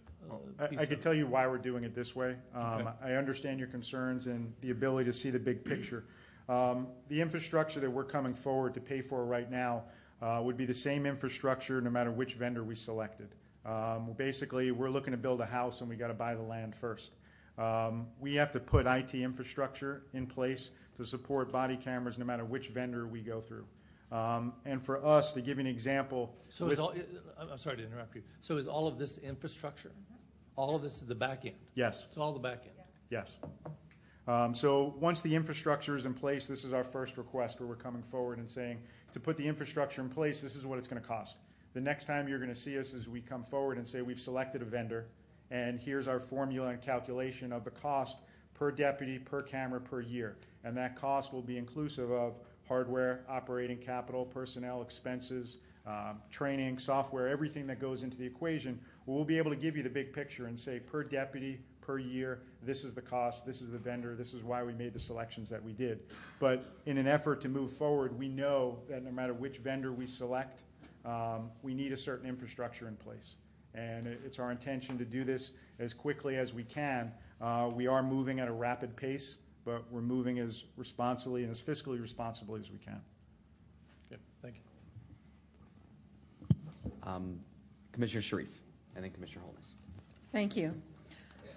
I, 0.59 0.67
piece 0.67 0.79
I 0.79 0.83
of 0.83 0.89
could 0.89 1.01
tell 1.01 1.15
you 1.15 1.27
why 1.27 1.47
we're 1.47 1.59
doing 1.59 1.85
it 1.85 1.95
this 1.95 2.15
way. 2.15 2.37
Um, 2.55 2.89
I 3.03 3.13
understand 3.13 3.59
your 3.59 3.69
concerns 3.69 4.27
and 4.27 4.53
the 4.61 4.71
ability 4.71 5.11
to 5.11 5.17
see 5.17 5.31
the 5.31 5.39
big 5.39 5.65
picture. 5.65 6.05
Um, 6.49 6.89
the 7.09 7.21
infrastructure 7.21 7.81
that 7.81 7.91
we're 7.91 8.05
coming 8.05 8.35
forward 8.35 8.75
to 8.75 8.81
pay 8.81 9.03
for 9.03 9.25
right 9.25 9.51
now 9.51 9.85
uh, 10.21 10.41
would 10.43 10.57
be 10.57 10.65
the 10.67 10.75
same 10.75 11.07
infrastructure 11.07 11.81
no 11.81 11.91
matter 11.91 12.11
which 12.11 12.35
vendor 12.35 12.65
we 12.65 12.75
selected. 12.75 13.29
Um, 13.65 14.13
basically, 14.17 14.71
we're 14.71 14.91
looking 14.91 15.13
to 15.13 15.17
build 15.17 15.41
a 15.41 15.47
house 15.47 15.81
and 15.81 15.89
we 15.89 15.97
got 15.97 16.09
to 16.09 16.15
buy 16.15 16.35
the 16.35 16.43
land 16.43 16.75
first. 16.75 17.13
Um, 17.59 18.07
we 18.19 18.35
have 18.35 18.51
to 18.53 18.61
put 18.61 18.87
IT 18.87 19.15
infrastructure 19.15 20.03
in 20.15 20.27
place 20.27 20.71
to 20.97 21.05
support 21.05 21.53
body 21.53 21.77
cameras 21.77 22.19
no 22.19 22.25
matter 22.25 22.45
which 22.45 22.69
vendor 22.69 23.07
we 23.07 23.21
go 23.21 23.41
through. 23.41 23.67
Um, 24.13 24.55
and 24.65 24.83
for 24.83 25.05
us, 25.05 25.33
to 25.33 25.41
give 25.41 25.59
you 25.59 25.63
an 25.63 25.67
example, 25.67 26.35
So 26.49 26.65
with- 26.65 26.75
is 26.75 26.79
all, 26.81 26.95
I'm 27.39 27.51
I'm 27.51 27.59
sorry 27.59 27.77
to 27.77 27.85
interrupt 27.85 28.17
you. 28.17 28.23
So 28.41 28.57
is 28.57 28.67
all 28.67 28.89
of 28.89 28.99
this 28.99 29.19
infrastructure? 29.19 29.93
All 30.57 30.75
of 30.75 30.83
this 30.83 30.97
is 31.01 31.07
the 31.07 31.15
back 31.15 31.47
end? 31.47 31.57
Yes. 31.75 32.05
It's 32.07 32.19
all 32.19 32.33
the 32.33 32.41
back 32.41 32.65
end? 32.65 32.75
Yes. 33.09 33.39
Um, 34.27 34.55
So 34.55 34.95
once 34.99 35.21
the 35.23 35.35
infrastructure 35.35 35.97
is 35.97 36.07
in 36.07 36.15
place, 36.15 36.47
this 36.47 36.65
is 36.65 36.73
our 36.73 36.85
first 36.85 37.17
request 37.19 37.61
where 37.61 37.69
we're 37.69 37.77
coming 37.77 38.03
forward 38.03 38.39
and 38.39 38.51
saying, 38.51 38.83
to 39.13 39.21
put 39.21 39.37
the 39.37 39.47
infrastructure 39.47 40.03
in 40.03 40.09
place, 40.09 40.41
this 40.41 40.57
is 40.57 40.67
what 40.67 40.79
it's 40.79 40.89
going 40.89 41.01
to 41.01 41.07
cost. 41.09 41.39
The 41.73 41.81
next 41.81 42.05
time 42.07 42.27
you're 42.29 42.39
going 42.39 42.51
to 42.51 42.55
see 42.61 42.79
us 42.79 42.93
is 42.93 43.09
we 43.09 43.21
come 43.21 43.45
forward 43.45 43.77
and 43.79 43.87
say, 43.87 44.03
we've 44.03 44.21
selected 44.21 44.61
a 44.61 44.65
vendor, 44.65 45.07
and 45.53 45.79
here's 45.81 46.09
our 46.09 46.19
formula 46.21 46.69
and 46.69 46.83
calculation 46.83 47.53
of 47.53 47.65
the 47.65 47.71
cost 47.71 48.19
per 48.55 48.71
deputy, 48.71 49.19
per 49.19 49.41
camera, 49.43 49.81
per 49.81 50.01
year. 50.01 50.37
And 50.65 50.77
that 50.77 50.95
cost 50.97 51.33
will 51.33 51.43
be 51.43 51.57
inclusive 51.57 52.11
of 52.11 52.39
hardware, 52.81 53.25
operating 53.29 53.77
capital, 53.77 54.25
personnel 54.25 54.81
expenses, 54.81 55.59
um, 55.89 56.21
training, 56.31 56.79
software, 56.79 57.27
everything 57.27 57.67
that 57.67 57.81
goes 57.81 58.05
into 58.05 58.17
the 58.17 58.25
equation. 58.25 58.79
We'll 59.07 59.25
be 59.25 59.39
able 59.39 59.51
to 59.51 59.57
give 59.57 59.77
you 59.77 59.83
the 59.83 59.91
big 59.91 60.13
picture 60.13 60.47
and 60.47 60.57
say, 60.57 60.79
per 60.79 61.03
deputy, 61.03 61.59
per 61.81 61.99
year, 61.99 62.43
this 62.63 62.85
is 62.85 62.95
the 62.95 63.03
cost, 63.03 63.45
this 63.45 63.61
is 63.61 63.71
the 63.71 63.79
vendor, 63.79 64.15
this 64.15 64.35
is 64.35 64.45
why 64.45 64.63
we 64.63 64.73
made 64.73 64.93
the 64.93 65.01
selections 65.01 65.51
that 65.51 65.61
we 65.65 65.73
did. 65.73 65.99
But 66.39 66.65
in 66.87 66.97
an 66.97 67.09
effort 67.09 67.41
to 67.41 67.49
move 67.49 67.73
forward, 67.73 68.17
we 68.17 68.29
know 68.29 68.79
that 68.89 69.03
no 69.03 69.11
matter 69.11 69.35
which 69.35 69.57
vendor 69.59 69.91
we 69.91 70.07
select, 70.07 70.63
um, 71.05 71.51
we 71.65 71.75
need 71.75 71.93
a 71.93 71.97
certain 71.97 72.29
infrastructure 72.29 72.87
in 72.87 72.95
place. 72.95 73.35
And 73.75 74.07
it's 74.07 74.39
our 74.39 74.53
intention 74.53 74.97
to 74.99 75.05
do 75.05 75.25
this 75.25 75.51
as 75.81 75.93
quickly 75.93 76.37
as 76.37 76.55
we 76.55 76.63
can. 76.63 77.11
Uh, 77.41 77.69
We 77.75 77.89
are 77.89 78.03
moving 78.03 78.39
at 78.39 78.47
a 78.47 78.53
rapid 78.53 78.95
pace, 78.95 79.39
but 79.65 79.85
we're 79.91 80.01
moving 80.01 80.39
as 80.39 80.65
responsibly 80.77 81.43
and 81.43 81.51
as 81.51 81.61
fiscally 81.61 82.01
responsibly 82.01 82.61
as 82.61 82.71
we 82.71 82.79
can. 82.79 83.01
Okay, 84.11 84.21
thank 84.43 84.57
you. 84.57 86.57
Um, 87.03 87.41
Commissioner 87.93 88.23
Sharief, 88.23 88.49
and 88.95 89.05
then 89.05 89.11
Commissioner 89.11 89.45
Holness. 89.45 89.75
Thank 90.33 90.57
you. 90.57 90.75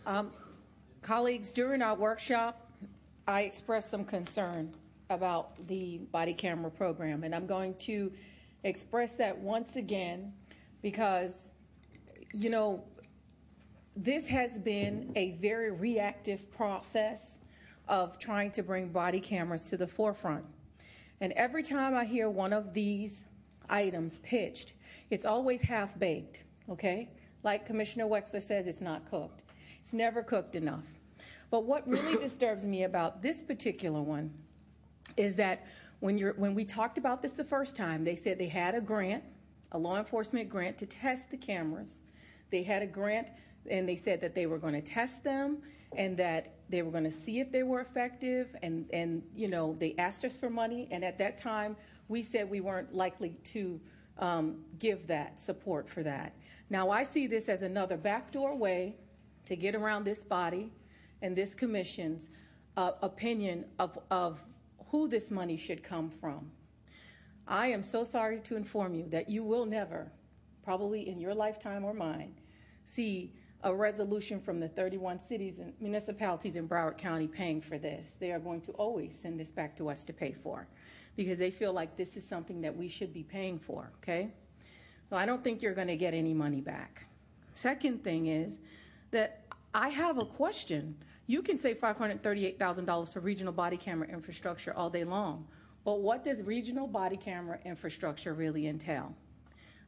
Um, 0.06 0.32
Colleagues, 1.01 1.51
during 1.51 1.82
our 1.82 1.95
workshop, 1.95 2.66
I 3.28 3.41
expressed 3.41 3.91
some 3.91 4.06
concern 4.06 4.74
about 5.10 5.68
the 5.68 5.97
body 6.12 6.34
camera 6.34 6.72
program, 6.72 7.26
and 7.26 7.36
I'm 7.36 7.45
going 7.45 7.76
to 7.80 8.12
express 8.64 9.18
that 9.18 9.38
once 9.38 9.76
again 9.76 10.32
because, 10.82 11.51
you 12.34 12.49
know, 12.49 12.84
this 13.97 14.28
has 14.30 14.58
been 14.58 15.12
a 15.16 15.32
very 15.32 15.72
reactive 15.72 16.49
process 16.51 17.39
of 17.88 18.18
trying 18.18 18.52
to 18.52 18.64
bring 18.64 18.88
body 18.90 19.20
cameras 19.20 19.70
to 19.70 19.78
the 19.78 19.88
forefront. 19.88 20.46
And 21.22 21.34
every 21.34 21.64
time 21.64 21.96
I 21.96 22.06
hear 22.06 22.30
one 22.30 22.54
of 22.54 22.74
these 22.74 23.26
items 23.70 24.20
pitched, 24.20 24.74
it's 25.10 25.26
always 25.26 25.62
half 25.62 25.98
baked, 26.00 26.44
okay? 26.70 27.10
Like 27.44 27.66
Commissioner 27.66 28.06
Wexler 28.06 28.42
says, 28.42 28.68
it's 28.68 28.82
not 28.82 29.10
cooked. 29.10 29.42
It's 29.80 29.94
never 29.94 30.24
cooked 30.24 30.56
enough. 30.56 30.86
But 31.50 31.66
what 31.66 31.88
really 31.88 32.18
disturbs 32.22 32.66
me 32.66 32.84
about 32.84 33.22
this 33.22 33.42
particular 33.42 34.02
one 34.02 34.34
is 35.18 35.36
that 35.36 35.66
when, 36.00 36.18
you're, 36.18 36.34
when 36.34 36.56
we 36.56 36.66
talked 36.66 36.98
about 36.98 37.22
this 37.22 37.34
the 37.34 37.44
first 37.44 37.76
time, 37.76 38.04
they 38.04 38.16
said 38.16 38.38
they 38.38 38.48
had 38.48 38.76
a 38.76 38.82
grant, 38.82 39.24
a 39.72 39.78
law 39.78 39.98
enforcement 39.98 40.50
grant 40.50 40.78
to 40.80 40.86
test 40.86 41.32
the 41.32 41.38
cameras. 41.38 42.02
They 42.50 42.64
had 42.64 42.82
a 42.82 42.88
grant 42.88 43.30
and 43.70 43.88
they 43.88 43.96
said 43.96 44.20
that 44.22 44.36
they 44.36 44.46
were 44.46 44.58
going 44.58 44.74
to 44.74 44.82
test 44.82 45.24
them 45.24 45.60
and 45.98 46.18
that 46.18 46.54
they 46.70 46.82
were 46.82 46.91
going 46.91 47.04
to 47.04 47.12
see 47.12 47.39
if 47.39 47.52
they 47.52 47.64
were 47.64 47.82
effective 47.82 48.56
and, 48.62 48.89
and 48.91 49.22
you 49.36 49.48
know 49.48 49.76
they 49.80 49.96
asked 49.98 50.26
us 50.26 50.38
for 50.38 50.50
money 50.50 50.88
and 50.91 51.04
at 51.04 51.18
that 51.18 51.38
time 51.38 51.76
we 52.08 52.22
said 52.22 52.50
we 52.50 52.62
weren't 52.62 52.94
likely 52.94 53.36
to 53.44 53.80
um, 54.20 54.64
give 54.80 55.08
that 55.08 55.39
support 55.39 55.89
for 55.89 56.04
that. 56.04 56.34
Now 56.70 56.89
i 56.89 57.04
see 57.04 57.28
this 57.28 57.50
as 57.50 57.62
another 57.62 57.98
backdoor 57.98 58.56
way 58.56 58.96
to 59.46 59.56
get 59.56 59.76
around 59.76 60.04
this 60.04 60.24
body 60.24 60.72
and 61.22 61.36
this 61.36 61.54
commission's 61.54 62.30
uh, 62.78 62.91
opinion 63.02 63.66
of, 63.80 63.98
of 64.12 64.39
who 64.89 65.08
this 65.08 65.32
money 65.32 65.58
should 65.58 65.84
come 65.84 66.10
from. 66.10 66.52
I 67.48 67.68
am 67.68 67.84
so 67.84 68.04
sorry 68.04 68.39
to 68.41 68.56
inform 68.56 68.94
you 68.94 69.08
that 69.10 69.30
you 69.30 69.44
will 69.44 69.66
never, 69.66 70.12
probably 70.64 71.10
in 71.10 71.20
your 71.20 71.34
lifetime 71.34 71.84
or 71.84 71.94
mine, 71.94 72.34
see 72.86 73.34
a 73.64 73.74
resolution 73.74 74.39
from 74.39 74.59
the 74.59 74.68
31 74.68 75.20
cities 75.20 75.59
and 75.59 75.74
municipalities 75.80 76.57
in 76.57 76.68
Broward 76.68 76.97
County 76.97 77.28
paying 77.28 77.61
for 77.61 77.78
this. 77.78 78.18
They 78.20 78.32
are 78.32 78.39
going 78.39 78.61
to 78.61 78.72
always 78.74 79.18
send 79.18 79.39
this 79.39 79.51
back 79.51 79.76
to 79.78 79.89
us 79.89 80.03
to 80.03 80.14
pay 80.14 80.34
for 80.34 80.68
because 81.16 81.39
they 81.39 81.49
feel 81.51 81.72
like 81.72 81.95
this 81.95 82.18
is 82.18 82.28
something 82.28 82.59
that 82.61 82.76
we 82.76 82.88
should 82.89 83.14
be 83.14 83.24
paying 83.24 83.57
for, 83.59 83.91
okay? 84.01 84.30
So 85.09 85.16
I 85.16 85.26
don't 85.26 85.43
think 85.43 85.61
you're 85.61 85.74
going 85.74 85.88
to 85.88 85.95
get 85.95 86.14
any 86.14 86.34
money 86.34 86.59
back. 86.59 87.05
Second 87.53 88.03
thing 88.03 88.28
is 88.28 88.59
that 89.11 89.43
I 89.74 89.89
have 89.89 90.18
a 90.18 90.26
question. 90.26 90.95
You 91.28 91.41
can 91.41 91.57
say 91.57 91.74
$538,000 91.74 93.14
for 93.14 93.20
regional 93.22 93.53
body 93.53 93.78
camera 93.78 94.07
infrastructure 94.07 94.74
all 94.74 94.89
day 94.89 95.03
long, 95.03 95.47
but 95.86 96.01
what 96.01 96.24
does 96.24 96.43
regional 96.43 96.88
body 96.88 97.18
camera 97.18 97.59
infrastructure 97.64 98.34
really 98.34 98.68
entail? 98.68 99.16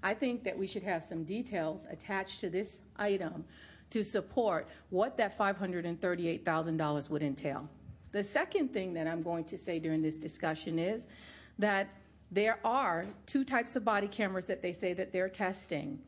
I 0.05 0.13
think 0.13 0.43
that 0.43 0.55
we 0.55 0.67
should 0.67 0.83
have 0.83 1.03
some 1.03 1.23
details 1.23 1.87
attached 1.89 2.39
to 2.41 2.49
this 2.51 2.81
item 2.95 3.43
to 3.89 4.03
support 4.03 4.67
what 4.91 5.17
that 5.17 5.35
$538,000 5.35 7.09
would 7.09 7.23
entail. 7.23 7.67
The 8.11 8.23
second 8.23 8.71
thing 8.71 8.93
that 8.93 9.07
I'm 9.07 9.23
going 9.23 9.45
to 9.45 9.57
say 9.57 9.79
during 9.79 10.03
this 10.03 10.17
discussion 10.17 10.77
is 10.77 11.07
that 11.57 11.89
there 12.29 12.59
are 12.63 13.07
two 13.25 13.43
types 13.43 13.75
of 13.75 13.83
body 13.83 14.07
cameras 14.07 14.45
that 14.45 14.61
they 14.61 14.73
say 14.73 14.93
that 14.93 15.11
they're 15.11 15.27
testing. 15.27 15.99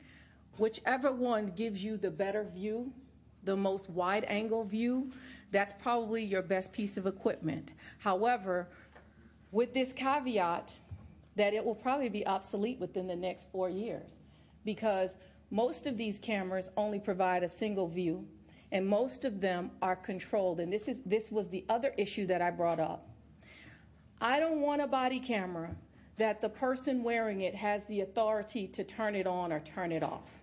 Whichever 0.60 1.12
one 1.12 1.48
gives 1.56 1.84
you 1.84 1.98
the 1.98 2.12
better 2.12 2.43
view, 2.43 2.93
the 3.45 3.58
most 3.58 3.89
wide 3.89 4.26
angle 4.28 4.64
view, 4.64 5.10
that's 5.50 5.74
probably 5.82 6.24
your 6.24 6.43
best 6.43 6.72
piece 6.72 6.98
of 6.98 7.08
equipment. 7.08 7.72
However, 7.98 8.68
with 9.52 9.74
this 9.74 9.91
caveat 9.91 10.76
that 11.38 11.54
it 11.54 11.64
will 11.64 11.76
probably 11.76 12.10
be 12.10 12.26
obsolete 12.26 12.80
within 12.80 13.08
the 13.08 13.16
next 13.16 13.50
four 13.52 13.70
years 13.70 14.20
because 14.66 15.18
most 15.52 15.88
of 15.88 15.96
these 15.96 16.20
cameras 16.20 16.72
only 16.76 17.00
provide 17.00 17.44
a 17.44 17.48
single 17.48 17.88
view 17.88 18.28
and 18.72 18.86
most 18.86 19.24
of 19.24 19.40
them 19.40 19.72
are 19.82 19.96
controlled 19.96 20.60
and 20.60 20.74
this 20.74 20.88
is 20.88 21.02
this 21.06 21.32
was 21.32 21.48
the 21.48 21.64
other 21.70 21.94
issue 21.98 22.26
that 22.26 22.42
I 22.42 22.52
brought 22.52 22.80
up. 22.80 23.08
I 24.20 24.40
don't 24.40 24.62
want 24.62 24.82
a 24.82 24.88
body 24.88 25.20
camera 25.20 25.76
that 26.18 26.42
the 26.42 26.50
person 26.50 27.04
wearing 27.04 27.42
it 27.42 27.54
has 27.54 27.84
the 27.86 28.02
authority 28.02 28.68
to 28.70 28.84
turn 28.84 29.16
it 29.16 29.28
on 29.28 29.54
or 29.54 29.60
turn 29.60 29.92
it 29.92 30.04
off. 30.04 30.42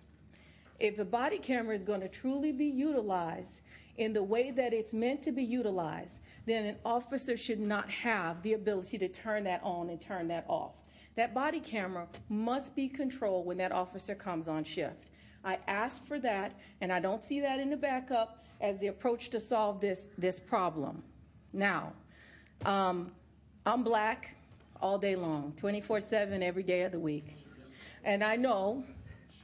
if 0.79 0.95
the 0.97 1.05
body 1.05 1.37
camera 1.37 1.75
is 1.75 1.83
going 1.83 2.01
to 2.01 2.09
truly 2.09 2.51
be 2.51 2.65
utilized 2.65 3.61
in 3.97 4.13
the 4.13 4.23
way 4.23 4.51
that 4.51 4.73
it's 4.73 4.93
meant 4.93 5.21
to 5.21 5.31
be 5.31 5.43
utilized, 5.43 6.19
then 6.45 6.65
an 6.65 6.75
officer 6.83 7.37
should 7.37 7.59
not 7.59 7.89
have 7.89 8.41
the 8.43 8.53
ability 8.53 8.97
to 8.97 9.07
turn 9.07 9.43
that 9.45 9.61
on 9.63 9.89
and 9.89 10.01
turn 10.01 10.27
that 10.27 10.45
off. 10.47 10.84
That 11.15 11.33
body 11.33 11.59
camera 11.59 12.07
must 12.29 12.75
be 12.75 12.87
controlled 12.89 13.45
when 13.45 13.57
that 13.57 13.71
officer 13.71 14.15
comes 14.15 14.47
on 14.47 14.63
shift. 14.63 15.09
I 15.43 15.59
asked 15.67 16.05
for 16.05 16.19
that, 16.19 16.53
and 16.81 16.91
I 16.91 16.99
don't 16.99 17.23
see 17.23 17.39
that 17.39 17.59
in 17.59 17.69
the 17.69 17.77
backup 17.77 18.45
as 18.61 18.79
the 18.79 18.87
approach 18.87 19.29
to 19.29 19.39
solve 19.39 19.79
this, 19.79 20.09
problem. 20.39 21.03
Now, 21.53 21.93
um, 22.65 23.11
I'm 23.65 23.83
black 23.83 24.35
all 24.81 24.97
day 24.97 25.15
long, 25.15 25.53
24 25.55 26.01
7, 26.01 26.43
every 26.43 26.63
day 26.63 26.81
of 26.81 26.91
the 26.91 26.99
week. 26.99 27.37
And 28.03 28.23
I 28.23 28.35
know 28.35 28.83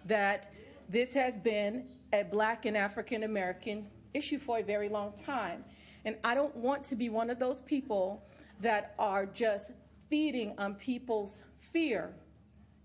that 0.06 0.52
this 0.90 1.14
has 1.14 1.38
been 1.38 1.88
a 2.14 2.24
black 2.24 2.66
and 2.66 2.76
African 2.76 3.24
American 3.24 3.88
issue 4.14 4.40
for 4.40 4.60
a 4.60 4.64
very 4.64 4.90
long 4.90 5.14
time. 5.26 5.64
And 6.04 6.16
I 6.24 6.36
don't 6.36 6.56
want 6.56 6.84
to 6.86 6.96
be 6.96 7.10
one 7.10 7.30
of 7.30 7.40
those 7.40 7.62
people 7.62 8.24
that 8.60 8.94
are 9.00 9.26
just 9.26 9.72
feeding 10.10 10.54
on 10.58 10.76
people's 10.76 11.44
fear 11.72 12.14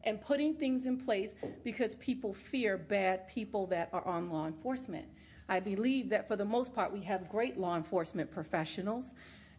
and 0.04 0.20
putting 0.20 0.54
things 0.54 0.86
in 0.86 0.96
place 0.96 1.34
because 1.64 1.96
people 1.96 2.32
fear 2.32 2.76
bad 2.78 3.28
people 3.28 3.66
that 3.66 3.90
are 3.92 4.06
on 4.06 4.30
law 4.30 4.46
enforcement. 4.46 5.06
I 5.48 5.60
believe 5.60 6.08
that 6.10 6.26
for 6.26 6.36
the 6.36 6.44
most 6.44 6.74
part, 6.74 6.92
we 6.92 7.00
have 7.02 7.28
great 7.28 7.58
law 7.58 7.76
enforcement 7.76 8.30
professionals. 8.30 9.14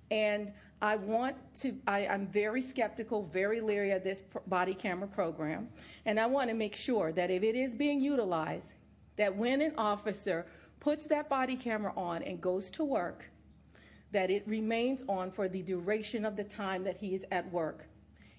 And 0.09 0.51
I 0.81 0.95
want 0.95 1.35
to, 1.55 1.75
I, 1.87 2.01
am 2.01 2.27
very 2.27 2.61
skeptical, 2.61 3.23
very 3.23 3.61
leery 3.61 3.91
of 3.91 4.03
this 4.03 4.23
body 4.47 4.73
camera 4.73 5.07
program. 5.07 5.69
And 6.05 6.19
I 6.19 6.25
want 6.25 6.49
to 6.49 6.55
make 6.55 6.75
sure 6.75 7.11
that 7.11 7.29
if 7.29 7.43
it 7.43 7.55
is 7.55 7.75
being 7.75 7.99
utilized, 7.99 8.73
that 9.17 9.35
when 9.35 9.61
an 9.61 9.73
officer 9.77 10.45
puts 10.79 11.07
that 11.07 11.29
body 11.29 11.55
camera 11.55 11.91
on 11.97 12.21
and 12.23 12.39
goes 12.39 12.69
to 12.71 12.85
work, 12.85 13.29
that 14.11 14.29
it 14.29 14.47
remains 14.47 15.03
on 15.09 15.31
for 15.31 15.49
the 15.49 15.61
duration 15.61 16.25
of 16.25 16.35
the 16.35 16.43
time 16.43 16.83
that 16.83 16.97
he 16.97 17.13
is 17.13 17.25
at 17.31 17.51
work. 17.51 17.87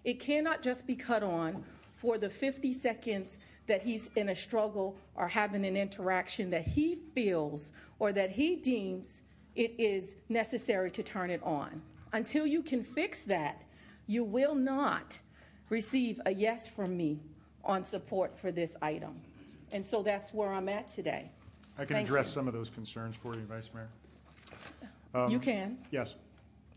It 0.05 0.21
cannot 0.21 0.63
just 0.63 0.87
be 0.87 0.95
cut 0.95 1.23
on 1.23 1.65
for 1.97 2.19
the 2.19 2.31
50 2.31 2.73
seconds 2.73 3.39
that 3.67 3.83
he's 3.83 4.11
in 4.17 4.31
a 4.31 4.35
struggle 4.35 4.97
or 5.15 5.29
having 5.29 5.65
an 5.65 5.77
interaction 5.77 6.51
that 6.51 6.67
he 6.67 6.95
feels 6.95 7.73
or 7.99 8.13
that 8.13 8.31
he 8.31 8.57
deems 8.57 9.23
it 9.57 9.75
is 9.79 10.17
necessary 10.29 10.91
to 10.93 11.03
turn 11.03 11.31
it 11.31 11.43
on. 11.43 11.83
Until 12.13 12.47
you 12.47 12.63
can 12.63 12.83
fix 12.83 13.25
that, 13.25 13.65
you 14.07 14.25
will 14.25 14.55
not 14.55 15.19
receive 15.69 16.21
a 16.27 16.33
yes 16.33 16.67
from 16.67 16.97
me 16.97 17.21
on 17.65 17.85
support 17.85 18.39
for 18.39 18.51
this 18.51 18.77
item. 18.81 19.21
And 19.73 19.85
so 19.85 20.03
that's 20.03 20.33
where 20.33 20.53
I'm 20.53 20.69
at 20.69 20.89
today. 20.91 21.31
I 21.77 21.85
can 21.85 21.97
Thank 21.97 22.09
address 22.09 22.29
you. 22.29 22.33
some 22.33 22.49
of 22.49 22.55
those 22.55 22.71
concerns 22.71 23.17
for 23.17 23.35
you, 23.35 23.43
Vice 23.43 23.69
Mayor. 23.75 23.89
You 25.29 25.37
um, 25.37 25.41
can. 25.41 25.79
Yes. 25.91 26.15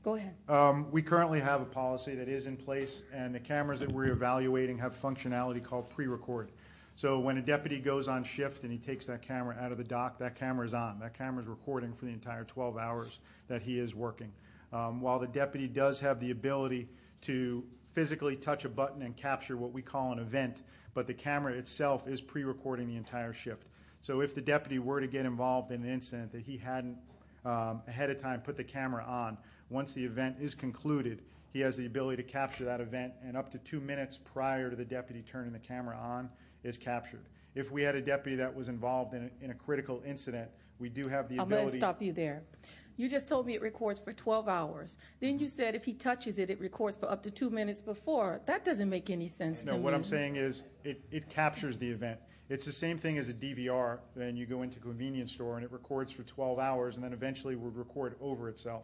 Go 0.03 0.15
ahead. 0.15 0.33
Um, 0.49 0.91
we 0.91 1.03
currently 1.03 1.39
have 1.39 1.61
a 1.61 1.65
policy 1.65 2.15
that 2.15 2.27
is 2.27 2.47
in 2.47 2.57
place, 2.57 3.03
and 3.13 3.35
the 3.35 3.39
cameras 3.39 3.79
that 3.81 3.91
we're 3.91 4.11
evaluating 4.11 4.79
have 4.79 4.95
functionality 4.95 5.63
called 5.63 5.91
pre-record. 5.91 6.51
So 6.95 7.19
when 7.19 7.37
a 7.37 7.41
deputy 7.41 7.79
goes 7.79 8.07
on 8.07 8.23
shift 8.23 8.63
and 8.63 8.71
he 8.71 8.79
takes 8.79 9.05
that 9.05 9.21
camera 9.21 9.55
out 9.59 9.71
of 9.71 9.77
the 9.77 9.83
dock, 9.83 10.17
that 10.17 10.35
camera 10.35 10.65
is 10.65 10.73
on. 10.73 10.99
That 10.99 11.13
camera 11.13 11.43
is 11.43 11.47
recording 11.47 11.93
for 11.93 12.05
the 12.05 12.11
entire 12.11 12.43
12 12.43 12.77
hours 12.77 13.19
that 13.47 13.61
he 13.61 13.77
is 13.77 13.93
working. 13.93 14.31
Um, 14.73 15.01
while 15.01 15.19
the 15.19 15.27
deputy 15.27 15.67
does 15.67 15.99
have 15.99 16.19
the 16.19 16.31
ability 16.31 16.89
to 17.21 17.63
physically 17.91 18.35
touch 18.35 18.65
a 18.65 18.69
button 18.69 19.03
and 19.03 19.15
capture 19.15 19.55
what 19.55 19.71
we 19.71 19.83
call 19.83 20.11
an 20.11 20.19
event, 20.19 20.63
but 20.95 21.05
the 21.05 21.13
camera 21.13 21.53
itself 21.53 22.07
is 22.07 22.21
pre-recording 22.21 22.87
the 22.87 22.95
entire 22.95 23.33
shift. 23.33 23.67
So 24.01 24.21
if 24.21 24.33
the 24.33 24.41
deputy 24.41 24.79
were 24.79 24.99
to 24.99 25.07
get 25.07 25.27
involved 25.27 25.71
in 25.71 25.83
an 25.83 25.89
incident 25.89 26.31
that 26.31 26.41
he 26.41 26.57
hadn't 26.57 26.97
um, 27.45 27.81
ahead 27.87 28.09
of 28.09 28.19
time 28.19 28.41
put 28.41 28.57
the 28.57 28.63
camera 28.63 29.03
on, 29.03 29.37
once 29.71 29.93
the 29.93 30.03
event 30.03 30.35
is 30.39 30.53
concluded, 30.53 31.23
he 31.53 31.61
has 31.61 31.77
the 31.77 31.85
ability 31.85 32.21
to 32.21 32.29
capture 32.29 32.65
that 32.65 32.81
event, 32.81 33.13
and 33.25 33.35
up 33.35 33.49
to 33.51 33.57
two 33.59 33.79
minutes 33.79 34.17
prior 34.17 34.69
to 34.69 34.75
the 34.75 34.85
deputy 34.85 35.23
turning 35.23 35.51
the 35.51 35.59
camera 35.59 35.97
on 35.97 36.29
is 36.63 36.77
captured. 36.77 37.25
If 37.55 37.71
we 37.71 37.81
had 37.81 37.95
a 37.95 38.01
deputy 38.01 38.35
that 38.37 38.53
was 38.53 38.67
involved 38.67 39.13
in 39.13 39.29
a, 39.41 39.43
in 39.45 39.51
a 39.51 39.53
critical 39.53 40.01
incident, 40.05 40.49
we 40.79 40.89
do 40.89 41.09
have 41.09 41.27
the 41.27 41.35
I'm 41.35 41.49
going 41.49 41.61
ability. 41.61 41.71
to 41.71 41.77
stop 41.77 42.01
you 42.01 42.13
there. 42.13 42.43
You 42.97 43.09
just 43.09 43.27
told 43.27 43.45
me 43.45 43.55
it 43.55 43.61
records 43.61 43.99
for 43.99 44.13
12 44.13 44.47
hours. 44.47 44.97
Then 45.19 45.37
you 45.37 45.47
said 45.47 45.75
if 45.75 45.83
he 45.83 45.93
touches 45.93 46.39
it, 46.39 46.49
it 46.49 46.59
records 46.59 46.97
for 46.97 47.09
up 47.09 47.23
to 47.23 47.31
two 47.31 47.49
minutes 47.49 47.81
before. 47.81 48.41
That 48.45 48.63
doesn't 48.63 48.89
make 48.89 49.09
any 49.09 49.27
sense 49.27 49.63
No, 49.65 49.71
to 49.71 49.77
me. 49.77 49.79
No, 49.79 49.85
what 49.85 49.93
I'm 49.93 50.03
saying 50.03 50.35
is 50.35 50.63
it, 50.83 51.01
it 51.11 51.29
captures 51.29 51.77
the 51.77 51.89
event. 51.89 52.19
It's 52.49 52.65
the 52.65 52.73
same 52.73 52.97
thing 52.97 53.17
as 53.17 53.29
a 53.29 53.33
DVR. 53.33 53.99
Then 54.15 54.35
you 54.35 54.45
go 54.45 54.61
into 54.61 54.77
a 54.77 54.81
convenience 54.81 55.31
store 55.31 55.55
and 55.55 55.63
it 55.63 55.71
records 55.71 56.11
for 56.11 56.23
12 56.23 56.59
hours 56.59 56.95
and 56.95 57.03
then 57.03 57.13
eventually 57.13 57.55
would 57.55 57.75
record 57.75 58.15
over 58.21 58.49
itself. 58.49 58.83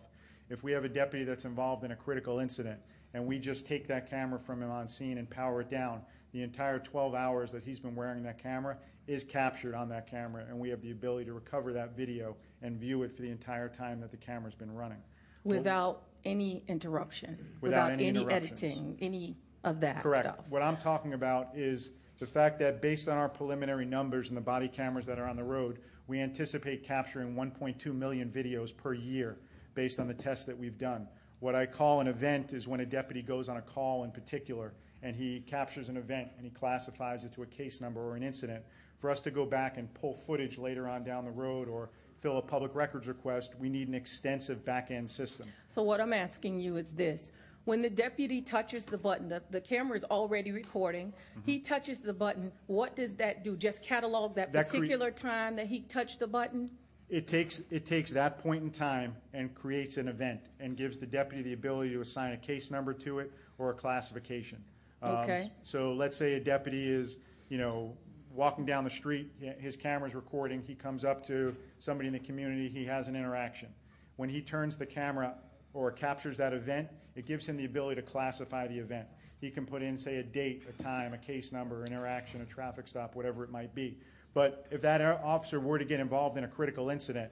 If 0.49 0.63
we 0.63 0.71
have 0.71 0.85
a 0.85 0.89
deputy 0.89 1.25
that's 1.25 1.45
involved 1.45 1.83
in 1.83 1.91
a 1.91 1.95
critical 1.95 2.39
incident 2.39 2.79
and 3.13 3.25
we 3.25 3.39
just 3.39 3.65
take 3.65 3.87
that 3.87 4.09
camera 4.09 4.39
from 4.39 4.61
him 4.63 4.71
on 4.71 4.87
scene 4.87 5.17
and 5.17 5.29
power 5.29 5.61
it 5.61 5.69
down, 5.69 6.01
the 6.31 6.41
entire 6.41 6.79
12 6.79 7.15
hours 7.15 7.51
that 7.51 7.63
he's 7.63 7.79
been 7.79 7.95
wearing 7.95 8.23
that 8.23 8.41
camera 8.41 8.77
is 9.07 9.23
captured 9.23 9.73
on 9.73 9.89
that 9.89 10.09
camera 10.09 10.45
and 10.47 10.57
we 10.57 10.69
have 10.69 10.81
the 10.81 10.91
ability 10.91 11.25
to 11.25 11.33
recover 11.33 11.73
that 11.73 11.95
video 11.95 12.35
and 12.61 12.77
view 12.79 13.03
it 13.03 13.15
for 13.15 13.21
the 13.21 13.29
entire 13.29 13.69
time 13.69 13.99
that 13.99 14.11
the 14.11 14.17
camera's 14.17 14.55
been 14.55 14.73
running. 14.73 15.01
Without 15.43 16.03
any 16.25 16.63
interruption, 16.67 17.37
Without 17.61 17.91
any 17.91 18.07
interruptions. 18.07 18.63
editing, 18.63 18.97
any 19.01 19.37
of 19.63 19.79
that 19.81 20.03
Correct. 20.03 20.25
stuff. 20.25 20.39
What 20.49 20.61
I'm 20.61 20.77
talking 20.77 21.13
about 21.13 21.49
is 21.55 21.91
the 22.19 22.25
fact 22.25 22.59
that 22.59 22.81
based 22.81 23.07
on 23.07 23.17
our 23.17 23.29
preliminary 23.29 23.85
numbers 23.85 24.29
and 24.29 24.37
the 24.37 24.41
body 24.41 24.67
cameras 24.67 25.05
that 25.05 25.19
are 25.19 25.27
on 25.27 25.35
the 25.35 25.43
road, 25.43 25.79
we 26.07 26.19
anticipate 26.19 26.83
capturing 26.83 27.35
1.2 27.35 27.93
million 27.93 28.29
videos 28.29 28.75
per 28.75 28.93
year 28.93 29.37
based 29.77 29.99
on 29.99 30.07
the 30.07 30.13
tests 30.13 30.43
that 30.45 30.57
we've 30.57 30.79
done. 30.79 31.07
What 31.39 31.53
I 31.53 31.67
call 31.67 32.01
an 32.01 32.07
event 32.07 32.51
is 32.51 32.67
when 32.67 32.79
a 32.79 32.85
deputy 32.85 33.21
goes 33.21 33.47
on 33.47 33.57
a 33.57 33.61
call 33.61 34.03
in 34.03 34.11
particular 34.11 34.73
and 35.03 35.15
he 35.15 35.41
captures 35.41 35.87
an 35.87 35.97
event 35.97 36.29
and 36.35 36.43
he 36.43 36.49
classifies 36.49 37.23
it 37.23 37.33
to 37.35 37.43
a 37.43 37.45
case 37.45 37.79
number 37.79 38.01
or 38.01 38.15
an 38.15 38.23
incident. 38.23 38.63
For 38.99 39.11
us 39.11 39.21
to 39.21 39.29
go 39.29 39.45
back 39.45 39.77
and 39.77 39.93
pull 39.93 40.15
footage 40.15 40.57
later 40.57 40.89
on 40.89 41.03
down 41.03 41.25
the 41.25 41.31
road 41.31 41.69
or 41.69 41.91
fill 42.21 42.39
a 42.39 42.41
public 42.41 42.73
records 42.73 43.07
request, 43.07 43.53
we 43.59 43.69
need 43.69 43.87
an 43.87 43.93
extensive 43.93 44.65
back 44.65 44.89
end 44.89 45.07
system. 45.07 45.47
So 45.69 45.83
what 45.83 46.01
I'm 46.01 46.13
asking 46.13 46.59
you 46.59 46.77
is 46.77 46.93
this. 46.93 47.31
When 47.65 47.83
the 47.83 47.89
deputy 47.91 48.41
touches 48.41 48.87
the 48.87 48.97
button, 48.97 49.29
the, 49.29 49.43
the 49.51 49.61
camera 49.61 49.95
is 49.95 50.05
already 50.05 50.51
recording. 50.51 51.09
Mm-hmm. 51.09 51.41
He 51.45 51.59
touches 51.59 51.99
the 51.99 52.13
button. 52.13 52.51
What 52.65 52.95
does 52.95 53.13
that 53.17 53.43
do? 53.43 53.55
Just 53.55 53.83
catalog 53.83 54.33
that, 54.35 54.53
That 54.53 54.69
cre- 54.69 54.77
particular 54.77 55.11
time 55.11 55.55
that 55.57 55.67
he 55.67 55.81
touched 55.81 56.17
the 56.17 56.27
button? 56.27 56.71
It 57.09 57.27
takes, 57.27 57.61
it 57.71 57.85
takes 57.85 58.11
that 58.11 58.39
point 58.39 58.63
in 58.63 58.69
time 58.69 59.15
and 59.33 59.53
creates 59.55 59.97
an 59.97 60.09
event 60.09 60.41
and 60.59 60.75
gives 60.75 60.97
the 60.97 61.05
deputy 61.05 61.41
the 61.41 61.53
ability 61.53 61.91
to 61.91 62.01
assign 62.01 62.33
a 62.33 62.37
case 62.37 62.69
number 62.69 62.93
to 62.95 63.19
it 63.19 63.31
or 63.57 63.69
a 63.69 63.73
classification. 63.73 64.61
Um, 65.01 65.15
Okay. 65.17 65.51
So 65.63 65.93
let's 65.93 66.17
say 66.17 66.33
a 66.33 66.39
deputy 66.39 66.89
is, 66.89 67.17
you 67.49 67.57
know, 67.57 67.95
walking 68.33 68.65
down 68.65 68.83
the 68.83 68.89
street, 68.89 69.31
his 69.59 69.75
camera's 69.77 70.15
recording, 70.15 70.61
he 70.67 70.75
comes 70.75 71.05
up 71.05 71.25
to 71.27 71.55
somebody 71.79 72.07
in 72.07 72.13
the 72.13 72.19
community, 72.19 72.67
he 72.67 72.85
has 72.85 73.07
an 73.07 73.15
interaction. 73.15 73.69
When 74.17 74.29
he 74.29 74.41
turns 74.41 74.77
the 74.77 74.85
camera 74.85 75.35
or 75.73 75.91
captures 75.91 76.37
that 76.37 76.53
event, 76.53 76.89
it 77.15 77.25
gives 77.25 77.47
him 77.47 77.55
the 77.57 77.65
ability 77.65 77.95
to 78.01 78.07
classify 78.07 78.67
the 78.67 78.77
event. 78.77 79.07
He 79.39 79.49
can 79.49 79.65
put 79.65 79.81
in, 79.81 79.97
say, 79.97 80.17
a 80.17 80.23
date, 80.23 80.63
a 80.67 80.83
time, 80.83 81.13
a 81.13 81.17
case 81.17 81.51
number, 81.51 81.83
an 81.83 81.91
interaction, 81.93 82.41
a 82.41 82.45
traffic 82.45 82.87
stop, 82.87 83.15
whatever 83.15 83.43
it 83.43 83.51
might 83.51 83.73
be. 83.73 83.97
But 84.37 84.67
if 84.69 84.83
that 84.83 85.01
officer 85.01 85.59
were 85.59 85.79
to 85.79 85.83
get 85.83 85.99
involved 85.99 86.37
in 86.37 86.43
a 86.43 86.47
critical 86.47 86.91
incident, 86.91 87.31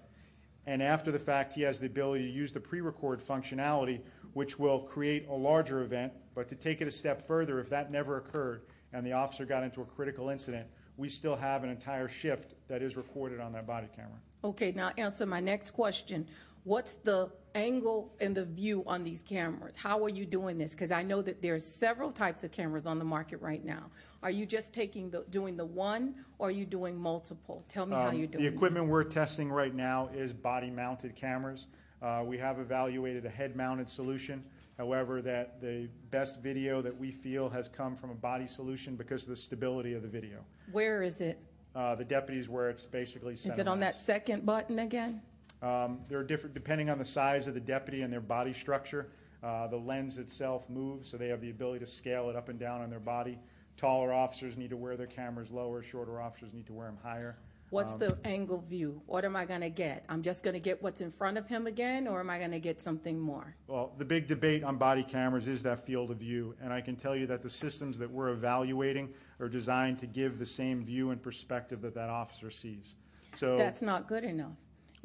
and 0.65 0.81
after 0.81 1.11
the 1.11 1.19
fact, 1.19 1.53
he 1.53 1.61
has 1.61 1.79
the 1.79 1.85
ability 1.85 2.25
to 2.25 2.31
use 2.31 2.51
the 2.51 2.59
pre-record 2.59 3.19
functionality, 3.19 4.01
which 4.33 4.57
will 4.57 4.79
create 4.79 5.27
a 5.29 5.35
larger 5.35 5.83
event. 5.83 6.13
But 6.33 6.47
to 6.47 6.55
take 6.55 6.81
it 6.81 6.87
a 6.87 6.91
step 6.91 7.21
further, 7.27 7.59
if 7.59 7.69
that 7.69 7.91
never 7.91 8.17
occurred 8.17 8.63
and 8.91 9.05
the 9.05 9.13
officer 9.13 9.45
got 9.45 9.61
into 9.61 9.83
a 9.83 9.85
critical 9.85 10.29
incident, 10.29 10.65
we 10.97 11.07
still 11.07 11.35
have 11.35 11.63
an 11.63 11.69
entire 11.69 12.07
shift 12.07 12.55
that 12.69 12.81
is 12.81 12.97
recorded 12.97 13.39
on 13.39 13.53
that 13.53 13.67
body 13.67 13.85
camera. 13.95 14.17
Okay, 14.43 14.71
now 14.71 14.91
answer 14.97 15.27
my 15.27 15.39
next 15.39 15.71
question. 15.75 16.25
What's 16.65 16.95
the 16.95 17.29
angle 17.53 18.11
and 18.19 18.35
the 18.35 18.43
view 18.43 18.83
on 18.87 19.03
these 19.03 19.21
cameras? 19.21 19.75
How 19.75 20.03
are 20.03 20.09
you 20.09 20.25
doing 20.25 20.57
this? 20.57 20.71
Because 20.71 20.91
I 20.91 21.03
know 21.03 21.21
that 21.21 21.39
there's 21.39 21.63
several 21.63 22.11
types 22.11 22.43
of 22.43 22.51
cameras 22.51 22.87
on 22.87 22.97
the 22.97 23.05
market 23.05 23.39
right 23.39 23.63
now. 23.63 23.83
Are 24.23 24.31
you 24.31 24.47
just 24.47 24.73
taking 24.73 25.11
the 25.11 25.23
doing 25.29 25.55
the 25.57 25.65
one, 25.65 26.15
or 26.39 26.47
are 26.47 26.51
you 26.51 26.65
doing 26.65 26.97
multiple? 26.97 27.63
Tell 27.69 27.85
me 27.85 27.93
how 27.95 28.07
Um, 28.07 28.15
you're 28.15 28.25
doing. 28.25 28.43
The 28.43 28.49
it. 28.49 28.55
equipment 28.55 28.87
we're 28.87 29.03
testing 29.03 29.51
right 29.51 29.75
now 29.75 30.09
is 30.15 30.33
body-mounted 30.33 31.15
cameras. 31.15 31.67
Uh, 32.01 32.23
We 32.25 32.39
have 32.39 32.57
evaluated 32.57 33.27
a 33.27 33.29
head-mounted 33.29 33.87
solution. 33.87 34.43
However, 34.79 35.21
that 35.21 35.61
the 35.61 35.87
best 36.09 36.41
video 36.41 36.81
that 36.81 36.97
we 36.97 37.11
feel 37.11 37.47
has 37.49 37.67
come 37.67 37.95
from 37.95 38.09
a 38.09 38.15
body 38.15 38.47
solution 38.47 38.95
because 38.95 39.21
of 39.21 39.29
the 39.29 39.35
stability 39.35 39.93
of 39.93 40.01
the 40.01 40.09
video. 40.09 40.43
Where 40.71 41.03
is 41.03 41.21
it? 41.21 41.37
Uh, 41.75 41.93
The 41.93 42.05
deputies 42.05 42.49
where 42.49 42.71
it's 42.71 42.87
basically 42.87 43.33
Is 43.35 43.45
it 43.59 43.67
on 43.67 43.79
that 43.81 43.99
second 43.99 44.47
button 44.47 44.79
again? 44.79 45.21
Um, 45.65 45.99
There 46.07 46.19
are 46.19 46.23
different, 46.23 46.53
depending 46.53 46.91
on 46.91 46.99
the 46.99 47.05
size 47.05 47.47
of 47.47 47.55
the 47.55 47.59
deputy 47.59 48.03
and 48.03 48.13
their 48.13 48.21
body 48.21 48.53
structure, 48.53 49.09
uh, 49.41 49.67
the 49.67 49.77
lens 49.77 50.19
itself 50.19 50.69
moves, 50.69 51.09
so 51.09 51.17
they 51.17 51.27
have 51.29 51.41
the 51.41 51.49
ability 51.49 51.79
to 51.79 51.87
scale 51.87 52.29
it 52.29 52.35
up 52.35 52.49
and 52.49 52.59
down 52.59 52.81
on 52.81 52.89
their 52.91 52.99
body. 52.99 53.39
Taller 53.75 54.13
officers 54.13 54.57
need 54.57 54.69
to 54.69 54.77
wear 54.77 54.95
their 54.95 55.07
cameras 55.07 55.49
lower, 55.49 55.81
shorter 55.81 56.21
officers 56.21 56.53
need 56.53 56.67
to 56.67 56.73
wear 56.73 56.87
them 56.87 56.99
higher. 57.01 57.35
What's 57.71 57.93
Um, 57.93 57.99
the 57.99 58.17
angle 58.25 58.61
view? 58.61 59.01
What 59.07 59.25
am 59.25 59.35
I 59.35 59.43
going 59.43 59.61
to 59.61 59.71
get? 59.71 60.05
I'm 60.07 60.21
just 60.21 60.43
going 60.43 60.53
to 60.53 60.59
get 60.59 60.81
what's 60.83 61.01
in 61.01 61.11
front 61.11 61.35
of 61.35 61.47
him 61.47 61.65
again, 61.65 62.07
or 62.07 62.19
am 62.19 62.29
I 62.29 62.37
going 62.37 62.51
to 62.51 62.59
get 62.59 62.79
something 62.79 63.19
more? 63.19 63.55
Well, 63.67 63.91
the 63.97 64.05
big 64.05 64.27
debate 64.27 64.63
on 64.63 64.77
body 64.77 65.03
cameras 65.03 65.47
is 65.47 65.63
that 65.63 65.79
field 65.79 66.11
of 66.11 66.17
view, 66.17 66.55
and 66.61 66.71
I 66.71 66.79
can 66.79 66.95
tell 66.95 67.15
you 67.15 67.25
that 67.25 67.41
the 67.41 67.49
systems 67.49 67.97
that 67.97 68.09
we're 68.09 68.29
evaluating 68.29 69.11
are 69.39 69.49
designed 69.49 69.97
to 69.99 70.05
give 70.05 70.37
the 70.37 70.45
same 70.45 70.85
view 70.85 71.09
and 71.09 71.21
perspective 71.21 71.81
that 71.81 71.95
that 71.95 72.09
officer 72.09 72.51
sees. 72.51 72.95
So 73.33 73.57
That's 73.57 73.81
not 73.81 74.07
good 74.07 74.23
enough. 74.23 74.55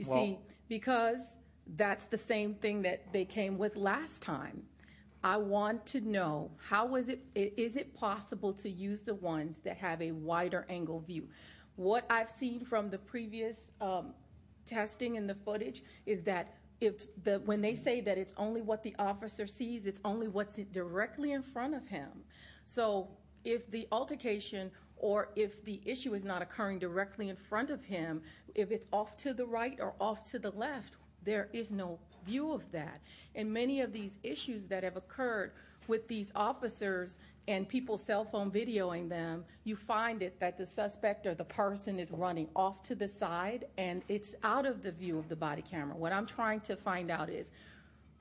You 0.01 0.07
Well- 0.09 0.19
see, 0.25 0.39
because 0.69 1.39
that's 1.77 2.07
the 2.07 2.17
same 2.19 2.55
thing 2.55 2.83
that 2.83 3.13
they 3.13 3.25
came 3.25 3.59
with 3.59 3.77
last 3.77 4.23
time. 4.23 4.67
I 5.23 5.37
want 5.37 5.85
to 5.87 6.01
know 6.01 6.51
how 6.57 6.97
is 6.97 7.09
it 7.11 7.21
i- 7.37 7.53
it 7.59 7.93
possible 7.93 8.55
to 8.55 8.71
use 8.71 9.03
the 9.03 9.15
ones 9.15 9.59
that 9.61 9.77
have 9.77 10.01
a 10.01 10.13
wider 10.13 10.65
angle 10.71 11.01
view? 11.01 11.29
What 11.77 12.07
I've 12.11 12.31
seen 12.31 12.65
from 12.65 12.89
the 12.89 12.99
previous 12.99 13.73
um, 13.83 14.15
testing 14.65 15.19
and 15.19 15.29
the 15.29 15.35
footage 15.35 15.85
is 16.07 16.23
that 16.23 16.55
if 16.81 16.95
the 17.25 17.41
when 17.41 17.61
they 17.61 17.75
say 17.75 18.01
that 18.01 18.17
it's 18.17 18.33
only 18.39 18.63
what 18.63 18.83
the 18.83 18.97
officer 18.99 19.47
sees, 19.47 19.87
it's 19.87 20.01
only 20.03 20.29
what's 20.29 20.57
directly 20.57 21.33
in 21.33 21.43
front 21.43 21.75
of 21.75 21.87
him. 21.87 22.25
So 22.65 23.11
if 23.45 23.71
the 23.71 23.87
altercation 23.93 24.71
or 25.01 25.31
if 25.35 25.65
the 25.65 25.81
issue 25.85 26.15
is 26.15 26.25
not 26.25 26.43
occurring 26.43 26.79
directly 26.79 27.31
in 27.31 27.37
front 27.37 27.71
of 27.71 27.85
him, 27.85 28.23
if 28.55 28.71
it's 28.71 28.87
off 28.93 29.17
to 29.17 29.35
the 29.35 29.45
right 29.45 29.79
or 29.81 29.95
off 30.01 30.23
to 30.25 30.39
the 30.39 30.51
left, 30.53 30.95
there 31.25 31.49
is 31.53 31.73
no 31.73 31.99
view 32.25 32.53
of 32.53 32.71
that. 32.73 33.01
And 33.35 33.53
many 33.53 33.81
of 33.81 33.93
these 33.93 34.19
issues 34.23 34.69
that 34.69 34.85
have 34.85 34.97
occurred 34.97 35.53
with 35.89 36.07
these 36.07 36.31
officers 36.37 37.19
and 37.49 37.69
people 37.69 37.99
cell 37.99 38.25
phone 38.25 38.51
videoing 38.51 39.09
them, 39.09 39.45
you 39.65 39.75
find 39.75 40.23
it 40.23 40.39
that 40.39 40.59
the 40.59 40.67
suspect 40.67 41.27
or 41.27 41.35
the 41.35 41.45
person 41.45 41.99
is 41.99 42.11
running 42.13 42.49
off 42.55 42.83
to 42.85 42.95
the 42.95 43.09
side 43.09 43.65
and 43.79 44.03
it's 44.09 44.35
out 44.45 44.67
of 44.67 44.83
the 44.83 44.93
view 44.93 45.19
of 45.19 45.29
the 45.29 45.37
body 45.37 45.63
camera. 45.63 45.97
What 45.97 46.13
I'm 46.13 46.27
trying 46.27 46.61
to 46.61 46.77
find 46.77 47.11
out 47.11 47.31
is 47.31 47.51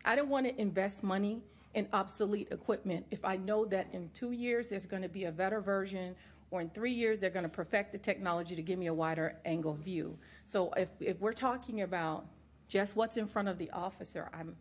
I 0.05 0.15
don't 0.15 0.30
want 0.30 0.47
to 0.47 0.59
invest 0.59 1.03
money 1.03 1.41
in 1.75 1.88
obsolete 1.93 2.47
equipment 2.51 3.05
if 3.11 3.23
I 3.23 3.38
know 3.38 3.65
that 3.65 3.88
in 3.93 4.09
two 4.13 4.32
years 4.32 4.69
there's 4.69 4.88
going 4.88 5.03
to 5.03 5.09
be 5.09 5.25
a 5.25 5.32
better 5.32 5.61
version 5.61 6.15
or 6.52 6.62
in 6.62 6.70
three 6.70 6.91
years 6.91 7.20
they're 7.20 7.30
going 7.30 7.43
to 7.43 7.50
perfect 7.50 7.91
the 7.91 7.97
technology 7.97 8.56
to 8.56 8.62
give 8.62 8.80
me 8.80 8.88
a 8.88 8.93
wider 8.93 9.36
angle 9.45 9.74
view. 9.74 10.18
So 10.45 10.72
if, 10.78 10.89
if 11.00 11.20
we're 11.20 11.34
talking 11.34 11.82
about 11.82 12.26
just 12.68 12.95
what's 12.95 13.18
in 13.18 13.28
front 13.28 13.47
of 13.47 13.58
the 13.58 13.70
officer, 13.72 14.30
I'm, 14.34 14.56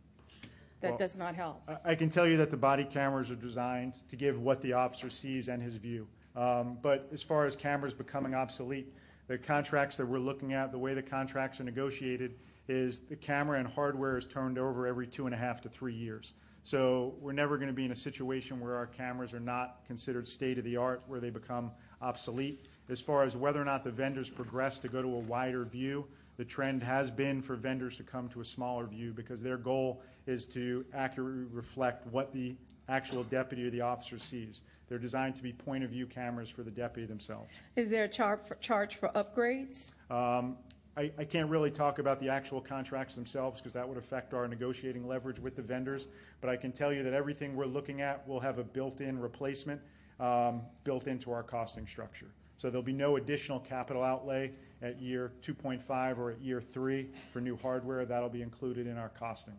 that 0.81 0.91
Well, 0.91 0.99
does 0.99 1.17
not 1.17 1.35
help. 1.35 1.63
I- 1.69 1.93
I 1.93 1.95
can 1.95 2.09
tell 2.09 2.27
you 2.27 2.37
that 2.39 2.51
the 2.51 2.57
body 2.57 2.85
cameras 2.85 3.31
are 3.31 3.37
designed 3.37 3.95
to 4.09 4.17
give 4.17 4.41
what 4.41 4.61
the 4.63 4.73
officer 4.73 5.11
sees 5.11 5.49
and 5.49 5.63
his 5.63 5.77
view. 5.77 6.07
Um, 6.37 6.79
But 6.83 7.09
as 7.13 7.23
far 7.23 7.47
as 7.47 7.57
cameras 7.57 7.95
becoming 7.95 8.35
obsolete, 8.35 8.93
the 9.27 9.37
contracts 9.39 9.97
that 9.99 10.07
we're 10.07 10.19
looking 10.19 10.53
at, 10.55 10.73
the 10.73 10.79
way 10.79 10.95
the 10.95 11.03
contracts 11.03 11.61
are 11.61 11.65
negotiated 11.65 12.35
is 12.69 13.01
the 13.01 13.17
camera 13.17 13.59
and 13.59 13.67
hardware 13.69 14.17
is 14.19 14.27
turned 14.27 14.59
over 14.59 14.87
every 14.87 15.07
two 15.07 15.27
and 15.27 15.35
a 15.35 15.39
half 15.39 15.61
to 15.63 15.69
three 15.69 15.95
years. 15.95 16.35
So 16.69 17.15
we're 17.23 17.33
never 17.33 17.57
going 17.57 17.69
to 17.69 17.75
be 17.75 17.87
in 17.87 17.93
a 17.93 17.97
situation 17.97 18.61
where 18.61 18.75
our 18.75 18.87
cameras 18.87 19.33
are 19.33 19.41
not 19.41 19.81
considered 19.87 20.29
state-of-the-art, 20.29 21.03
where 21.07 21.19
they 21.19 21.31
become 21.31 21.71
obsolete. 22.03 22.69
As 22.91 23.01
far 23.01 23.23
as 23.23 23.35
whether 23.35 23.59
or 23.59 23.65
not 23.65 23.85
the 23.85 23.91
vendors 23.91 24.29
progress 24.29 24.79
to 24.81 24.89
go 24.89 25.01
to 25.01 25.09
a 25.09 25.21
wider 25.21 25.65
view, 25.65 26.05
the 26.37 26.45
trend 26.45 26.83
has 26.83 27.11
been 27.11 27.41
for 27.41 27.57
vendors 27.57 27.97
to 27.97 28.03
come 28.03 28.29
to 28.29 28.43
a 28.43 28.45
smaller 28.45 28.85
view 28.85 29.15
because 29.15 29.41
their 29.41 29.57
goal 29.57 30.03
is 30.27 30.45
to 30.49 30.85
accurately 30.93 31.47
reflect 31.55 32.07
what 32.09 32.35
the 32.35 32.55
actual 32.91 33.23
deputy 33.25 33.67
or 33.67 33.71
the 33.71 33.81
officer 33.81 34.19
sees. 34.19 34.61
They're 34.91 34.99
designed 34.99 35.37
to 35.37 35.43
be 35.43 35.55
point 35.55 35.85
of 35.85 35.91
view 35.91 36.05
cameras 36.05 36.51
for 36.51 36.65
the 36.65 36.71
deputy 36.71 37.07
themselves. 37.07 37.51
Is 37.77 37.89
there 37.89 38.05
a 38.05 38.09
char- 38.09 38.41
for, 38.45 38.57
charge 38.57 38.97
for 38.97 39.09
upgrades? 39.15 39.93
Um, 40.11 40.59
I, 40.99 41.13
I 41.17 41.25
can't 41.25 41.49
really 41.49 41.71
talk 41.71 42.01
about 42.01 42.19
the 42.19 42.29
actual 42.29 42.61
contracts 42.61 43.15
themselves 43.15 43.61
because 43.61 43.73
that 43.75 43.89
would 43.89 43.99
affect 43.99 44.35
our 44.35 44.49
negotiating 44.49 45.07
leverage 45.07 45.39
with 45.39 45.55
the 45.55 45.63
vendors. 45.63 46.09
But 46.41 46.51
I 46.51 46.57
can 46.57 46.73
tell 46.73 46.93
you 46.93 47.05
that 47.05 47.13
everything 47.13 47.55
we're 47.55 47.67
looking 47.67 48.01
at 48.01 48.27
will 48.27 48.41
have 48.41 48.59
a 48.59 48.65
built-in 48.65 49.21
replacement 49.21 49.81
um, 50.19 50.63
built 50.83 51.07
into 51.07 51.31
our 51.31 51.45
costing 51.45 51.87
structure. 51.87 52.27
So 52.57 52.69
there'll 52.69 52.83
be 52.83 52.93
no 52.93 53.15
additional 53.15 53.61
capital 53.61 54.03
outlay 54.03 54.51
at 54.83 55.01
year 55.01 55.31
2.5 55.47 56.19
or 56.19 56.33
at 56.33 56.41
year 56.41 56.61
three 56.61 57.11
for 57.33 57.41
new 57.41 57.57
hardware. 57.57 58.05
That'll 58.05 58.29
be 58.29 58.43
included 58.43 58.89
in 58.89 58.99
our 58.99 59.11
costing. 59.11 59.55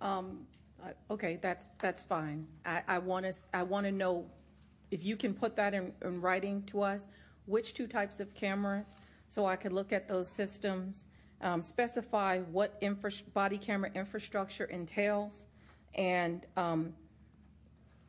Um, 0.00 0.46
okay, 1.10 1.38
that's, 1.42 1.68
that's 1.78 2.02
fine. 2.02 2.46
I, 2.64 2.82
I 2.88 2.98
want 2.98 3.26
to, 3.26 3.34
I 3.52 3.62
want 3.62 3.84
to 3.84 3.92
know 3.92 4.24
if 4.90 5.04
you 5.04 5.16
can 5.16 5.34
put 5.34 5.54
that 5.56 5.74
in, 5.74 5.92
in 6.02 6.22
writing 6.22 6.62
to 6.68 6.80
us, 6.80 7.08
which 7.46 7.74
two 7.74 7.86
types 7.86 8.20
of 8.20 8.34
cameras, 8.34 8.96
so 9.28 9.46
I 9.46 9.56
could 9.56 9.72
look 9.72 9.92
at 9.92 10.06
those 10.06 10.28
systems, 10.28 11.08
um, 11.40 11.62
specify 11.62 12.40
what 12.40 12.82
body 13.34 13.58
camera 13.58 13.90
infrastructure 13.94 14.64
entails, 14.64 15.46
and, 15.94 16.46
um, 16.56 16.94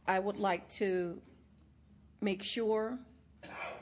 I 0.08 0.20
would 0.20 0.38
like 0.38 0.70
to 0.70 1.22
make 2.22 2.42
sure 2.42 2.98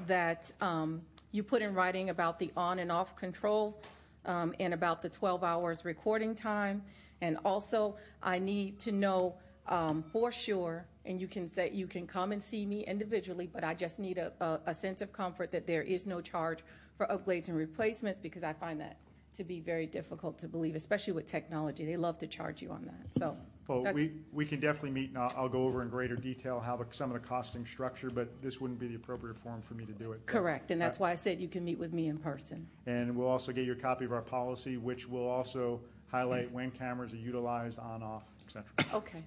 that 0.07 0.51
um, 0.59 1.03
you 1.31 1.43
put 1.43 1.61
in 1.61 1.73
writing 1.73 2.09
about 2.09 2.39
the 2.39 2.51
on 2.57 2.79
and 2.79 2.91
off 2.91 3.15
controls 3.15 3.77
um, 4.25 4.55
and 4.59 4.73
about 4.73 5.01
the 5.03 5.09
12 5.09 5.43
hours 5.43 5.85
recording 5.85 6.33
time. 6.33 6.81
And 7.21 7.37
also, 7.45 7.95
I 8.23 8.39
need 8.39 8.79
to 8.79 8.91
know 8.91 9.35
um, 9.67 10.03
for 10.11 10.31
sure, 10.31 10.85
and 11.05 11.19
you 11.19 11.27
can 11.27 11.47
say, 11.47 11.69
you 11.71 11.87
can 11.87 12.07
come 12.07 12.31
and 12.31 12.41
see 12.41 12.65
me 12.65 12.85
individually, 12.85 13.49
but 13.51 13.63
I 13.63 13.73
just 13.73 13.99
need 13.99 14.17
a, 14.17 14.31
a, 14.41 14.59
a 14.67 14.73
sense 14.73 15.01
of 15.01 15.13
comfort 15.13 15.51
that 15.51 15.65
there 15.67 15.83
is 15.83 16.05
no 16.05 16.21
charge 16.21 16.59
for 16.97 17.05
upgrades 17.07 17.47
and 17.47 17.57
replacements 17.57 18.19
because 18.19 18.43
I 18.43 18.53
find 18.53 18.79
that 18.81 18.97
to 19.33 19.43
be 19.43 19.59
very 19.59 19.85
difficult 19.85 20.37
to 20.39 20.47
believe, 20.47 20.75
especially 20.75 21.13
with 21.13 21.25
technology. 21.25 21.85
They 21.85 21.97
love 21.97 22.17
to 22.19 22.27
charge 22.27 22.61
you 22.61 22.71
on 22.71 22.85
that. 22.85 23.13
So 23.19 23.37
Well, 23.67 23.93
we, 23.93 24.13
we 24.31 24.45
can 24.45 24.61
definitely 24.61 24.91
meet, 24.91 25.09
and 25.09 25.17
I'll, 25.17 25.33
I'll 25.35 25.49
go 25.49 25.63
over 25.63 25.81
in 25.81 25.89
greater 25.89 26.15
detail 26.15 26.61
how 26.61 26.77
the, 26.77 26.85
some 26.91 27.11
of 27.13 27.21
the 27.21 27.27
costing 27.27 27.65
structure, 27.65 28.09
but 28.09 28.41
this 28.41 28.61
wouldn't 28.61 28.79
be 28.79 28.87
the 28.87 28.95
appropriate 28.95 29.37
forum 29.37 29.61
for 29.61 29.73
me 29.73 29.85
to 29.85 29.91
do 29.91 30.13
it. 30.13 30.25
correct, 30.25 30.71
and 30.71 30.79
that's 30.81 30.97
Uh, 30.97 31.01
why 31.01 31.11
I 31.11 31.15
said 31.15 31.41
you 31.41 31.49
can 31.49 31.65
meet 31.65 31.77
with 31.77 31.91
me 31.91 32.07
in 32.07 32.17
person. 32.17 32.65
And 32.85 33.13
we'll 33.15 33.27
also 33.27 33.51
get 33.51 33.65
you 33.65 33.73
a 33.73 33.75
copy 33.75 34.05
of 34.05 34.13
our 34.13 34.21
policy, 34.21 34.77
which 34.77 35.07
will 35.09 35.27
also 35.27 35.81
highlight 36.07 36.49
when 36.53 36.71
cameras 36.71 37.11
are 37.11 37.17
utilized, 37.17 37.77
on, 37.79 38.01
off, 38.01 38.23
etc. 38.45 38.63
Okay, 38.93 39.23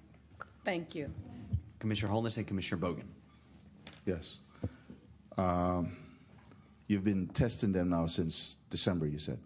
thank 0.65 0.95
you. 0.95 1.11
Commissioner 1.79 2.11
Holness 2.11 2.37
and 2.37 2.45
Commissioner 2.45 2.81
Bogen. 2.81 3.07
Yes. 4.05 4.39
Um, 5.37 5.95
you've 6.87 7.03
been 7.03 7.27
testing 7.27 7.71
them 7.71 7.89
now 7.89 8.05
since 8.07 8.57
December, 8.69 9.07
you 9.07 9.17
said. 9.17 9.39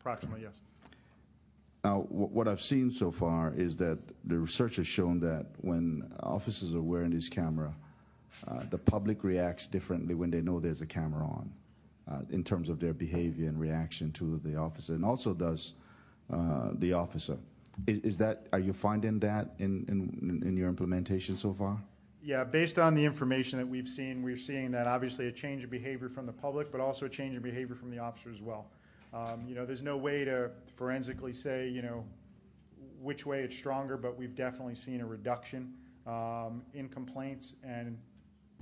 Approximately, 0.00 0.42
yes. 0.42 0.60
Now, 1.84 2.02
wh- 2.02 2.32
what 2.32 2.46
I've 2.46 2.62
seen 2.62 2.90
so 2.90 3.10
far 3.10 3.52
is 3.54 3.76
that 3.78 3.98
the 4.24 4.38
research 4.38 4.76
has 4.76 4.86
shown 4.86 5.18
that 5.20 5.46
when 5.58 6.10
officers 6.20 6.74
are 6.74 6.82
wearing 6.82 7.10
this 7.10 7.28
camera, 7.28 7.74
uh, 8.46 8.62
the 8.70 8.78
public 8.78 9.24
reacts 9.24 9.66
differently 9.66 10.14
when 10.14 10.30
they 10.30 10.40
know 10.40 10.60
there's 10.60 10.82
a 10.82 10.86
camera 10.86 11.24
on, 11.24 11.52
uh, 12.08 12.22
in 12.30 12.44
terms 12.44 12.68
of 12.68 12.78
their 12.78 12.92
behavior 12.92 13.48
and 13.48 13.58
reaction 13.58 14.12
to 14.12 14.38
the 14.44 14.56
officer, 14.56 14.94
and 14.94 15.04
also 15.04 15.34
does 15.34 15.74
uh, 16.32 16.70
the 16.74 16.92
officer. 16.92 17.36
Is, 17.86 18.00
is 18.00 18.18
that 18.18 18.46
are 18.52 18.58
you 18.58 18.72
finding 18.72 19.18
that 19.20 19.54
in, 19.58 19.84
in 19.88 20.42
in 20.46 20.56
your 20.56 20.68
implementation 20.68 21.36
so 21.36 21.52
far? 21.52 21.80
Yeah, 22.22 22.44
based 22.44 22.78
on 22.78 22.94
the 22.94 23.04
information 23.04 23.58
that 23.58 23.66
we've 23.66 23.88
seen, 23.88 24.22
we're 24.22 24.36
seeing 24.36 24.70
that 24.72 24.86
obviously 24.86 25.28
a 25.28 25.32
change 25.32 25.64
of 25.64 25.70
behavior 25.70 26.10
from 26.10 26.26
the 26.26 26.32
public, 26.32 26.70
but 26.70 26.80
also 26.80 27.06
a 27.06 27.08
change 27.08 27.34
in 27.34 27.40
behavior 27.40 27.74
from 27.74 27.90
the 27.90 27.98
officer 27.98 28.30
as 28.30 28.42
well. 28.42 28.66
Um, 29.14 29.44
you 29.46 29.54
know, 29.54 29.64
there's 29.64 29.82
no 29.82 29.96
way 29.96 30.24
to 30.24 30.50
forensically 30.74 31.32
say, 31.32 31.68
you 31.68 31.80
know, 31.80 32.04
which 33.00 33.24
way 33.24 33.40
it's 33.40 33.56
stronger, 33.56 33.96
but 33.96 34.18
we've 34.18 34.34
definitely 34.34 34.74
seen 34.74 35.00
a 35.00 35.06
reduction 35.06 35.72
um, 36.06 36.62
in 36.74 36.88
complaints 36.88 37.54
and 37.64 37.96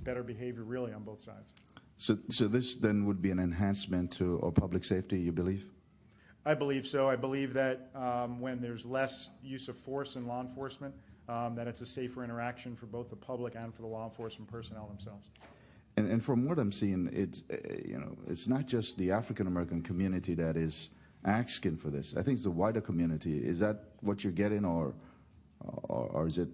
better 0.03 0.23
behavior 0.23 0.63
really 0.63 0.93
on 0.93 1.03
both 1.03 1.19
sides. 1.19 1.51
So, 1.97 2.17
so 2.29 2.47
this 2.47 2.75
then 2.75 3.05
would 3.05 3.21
be 3.21 3.31
an 3.31 3.39
enhancement 3.39 4.11
to 4.13 4.39
our 4.41 4.51
public 4.51 4.85
safety, 4.85 5.19
you 5.19 5.33
believe? 5.33 5.65
I 6.45 6.53
believe 6.53 6.85
so. 6.87 7.09
I 7.09 7.15
believe 7.15 7.53
that 7.53 7.89
um, 7.95 8.39
when 8.39 8.61
there's 8.61 8.85
less 8.85 9.29
use 9.43 9.67
of 9.67 9.77
force 9.77 10.15
in 10.15 10.27
law 10.27 10.41
enforcement, 10.41 10.93
um, 11.27 11.53
that 11.55 11.67
it's 11.67 11.81
a 11.81 11.85
safer 11.85 12.23
interaction 12.23 12.75
for 12.75 12.85
both 12.85 13.09
the 13.09 13.15
public 13.15 13.55
and 13.55 13.73
for 13.73 13.81
the 13.81 13.87
law 13.87 14.05
enforcement 14.05 14.49
personnel 14.49 14.87
themselves. 14.87 15.29
And, 15.97 16.09
and 16.09 16.23
from 16.23 16.45
what 16.47 16.57
I'm 16.57 16.71
seeing, 16.71 17.09
it's 17.11 17.43
uh, 17.51 17.57
you 17.85 17.99
know 17.99 18.17
it's 18.27 18.47
not 18.47 18.65
just 18.65 18.97
the 18.97 19.11
African 19.11 19.47
American 19.47 19.81
community 19.81 20.33
that 20.35 20.55
is 20.55 20.91
asking 21.25 21.77
for 21.77 21.89
this. 21.89 22.15
I 22.15 22.21
think 22.23 22.35
it's 22.35 22.45
the 22.45 22.51
wider 22.51 22.81
community. 22.81 23.37
Is 23.37 23.59
that 23.59 23.83
what 24.01 24.23
you're 24.23 24.33
getting, 24.33 24.63
or 24.65 24.93
or, 25.59 26.07
or 26.07 26.27
is 26.27 26.37
it? 26.39 26.49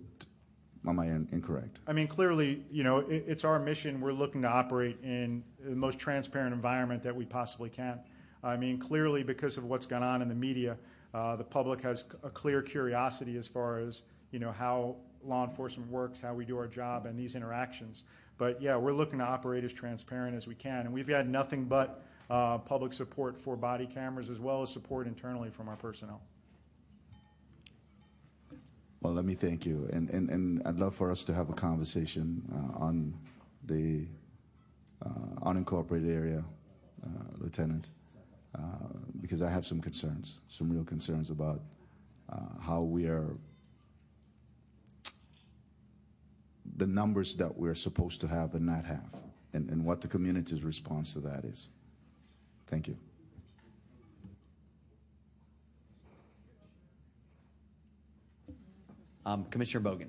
Am 0.88 1.00
I 1.00 1.08
in, 1.08 1.28
incorrect? 1.32 1.80
I 1.88 1.94
mean, 1.94 2.08
clearly, 2.08 2.64
you 2.70 2.84
know, 2.84 3.00
it, 3.00 3.26
it's 3.28 3.44
our 3.44 3.58
mission. 3.58 4.00
We're 4.02 4.14
looking 4.14 4.44
to 4.44 4.50
operate 4.50 4.98
in 5.04 5.44
the 5.64 5.76
most 5.76 5.98
transparent 5.98 6.54
environment 6.54 7.02
that 7.04 7.16
we 7.16 7.26
possibly 7.26 7.70
can. 7.70 8.00
I 8.46 8.56
mean, 8.56 8.78
clearly, 8.78 9.24
because 9.24 9.58
of 9.58 9.66
what's 9.66 9.88
gone 9.88 10.04
on 10.04 10.22
in 10.22 10.30
the 10.30 10.36
media, 10.36 10.78
uh, 11.14 11.36
the 11.36 11.43
public 11.43 11.82
has 11.82 12.06
a 12.24 12.30
clear 12.30 12.62
curiosity 12.62 13.38
as 13.38 13.48
far 13.48 13.80
as 13.80 14.04
you 14.32 14.38
know 14.38 14.52
how 14.52 14.98
law 15.24 15.43
enforcement 15.43 15.89
works, 15.89 16.20
how 16.20 16.34
we 16.36 16.46
do 16.46 16.58
our 16.58 16.68
job, 16.68 17.08
and 17.08 17.18
these 17.18 17.36
interactions. 17.36 18.04
But 18.38 18.62
yeah, 18.62 18.78
we're 18.78 18.93
looking 18.93 19.20
to 19.20 19.26
operate 19.26 19.64
as 19.64 19.74
transparent 19.74 20.36
as 20.36 20.46
we 20.46 20.54
can, 20.54 20.82
and 20.82 20.93
we've 20.93 21.08
had 21.08 21.28
nothing 21.28 21.66
but 21.66 22.04
uh, 22.30 22.60
public 22.60 22.93
support 22.93 23.39
for 23.39 23.56
body 23.56 23.88
cameras 23.88 24.30
as 24.30 24.39
well 24.39 24.62
as 24.62 24.72
support 24.72 25.08
internally 25.08 25.50
from 25.50 25.68
our 25.68 25.76
personnel. 25.76 26.22
Well, 29.02 29.14
let 29.14 29.26
me 29.26 29.36
thank 29.36 29.66
you, 29.66 29.88
and, 29.93 30.10
and, 30.10 30.30
and 30.30 30.62
I'd 30.66 30.78
love 30.78 30.96
for 30.96 31.12
us 31.12 31.24
to 31.26 31.34
have 31.34 31.50
a 31.50 31.54
conversation 31.54 32.41
uh, 32.54 32.80
on 32.80 33.14
the 33.66 34.06
uh, 35.04 35.10
unincorporated 35.41 36.14
area, 36.14 36.43
uh, 37.04 37.10
Lieutenant, 37.38 37.89
uh, 38.58 38.88
because 39.22 39.41
I 39.41 39.49
have 39.49 39.66
some 39.66 39.82
concerns, 39.82 40.39
some 40.47 40.70
real 40.70 40.84
concerns 40.84 41.30
about 41.30 41.62
uh, 42.32 42.60
how 42.62 42.82
we 42.82 43.06
are, 43.06 43.36
the 46.78 46.88
numbers 46.88 47.36
that 47.36 47.56
we're 47.56 47.76
supposed 47.76 48.22
to 48.22 48.28
have 48.28 48.53
and 48.56 48.66
not 48.66 48.86
have, 48.86 49.24
and, 49.53 49.70
and 49.70 49.84
what 49.84 50.01
the 50.01 50.08
community's 50.08 50.64
response 50.64 51.14
to 51.14 51.20
that 51.22 51.43
is. 51.45 51.70
Thank 52.68 52.88
you. 52.88 52.97
Um, 59.26 59.45
Commissioner 59.45 59.89
Bogen. 59.89 60.08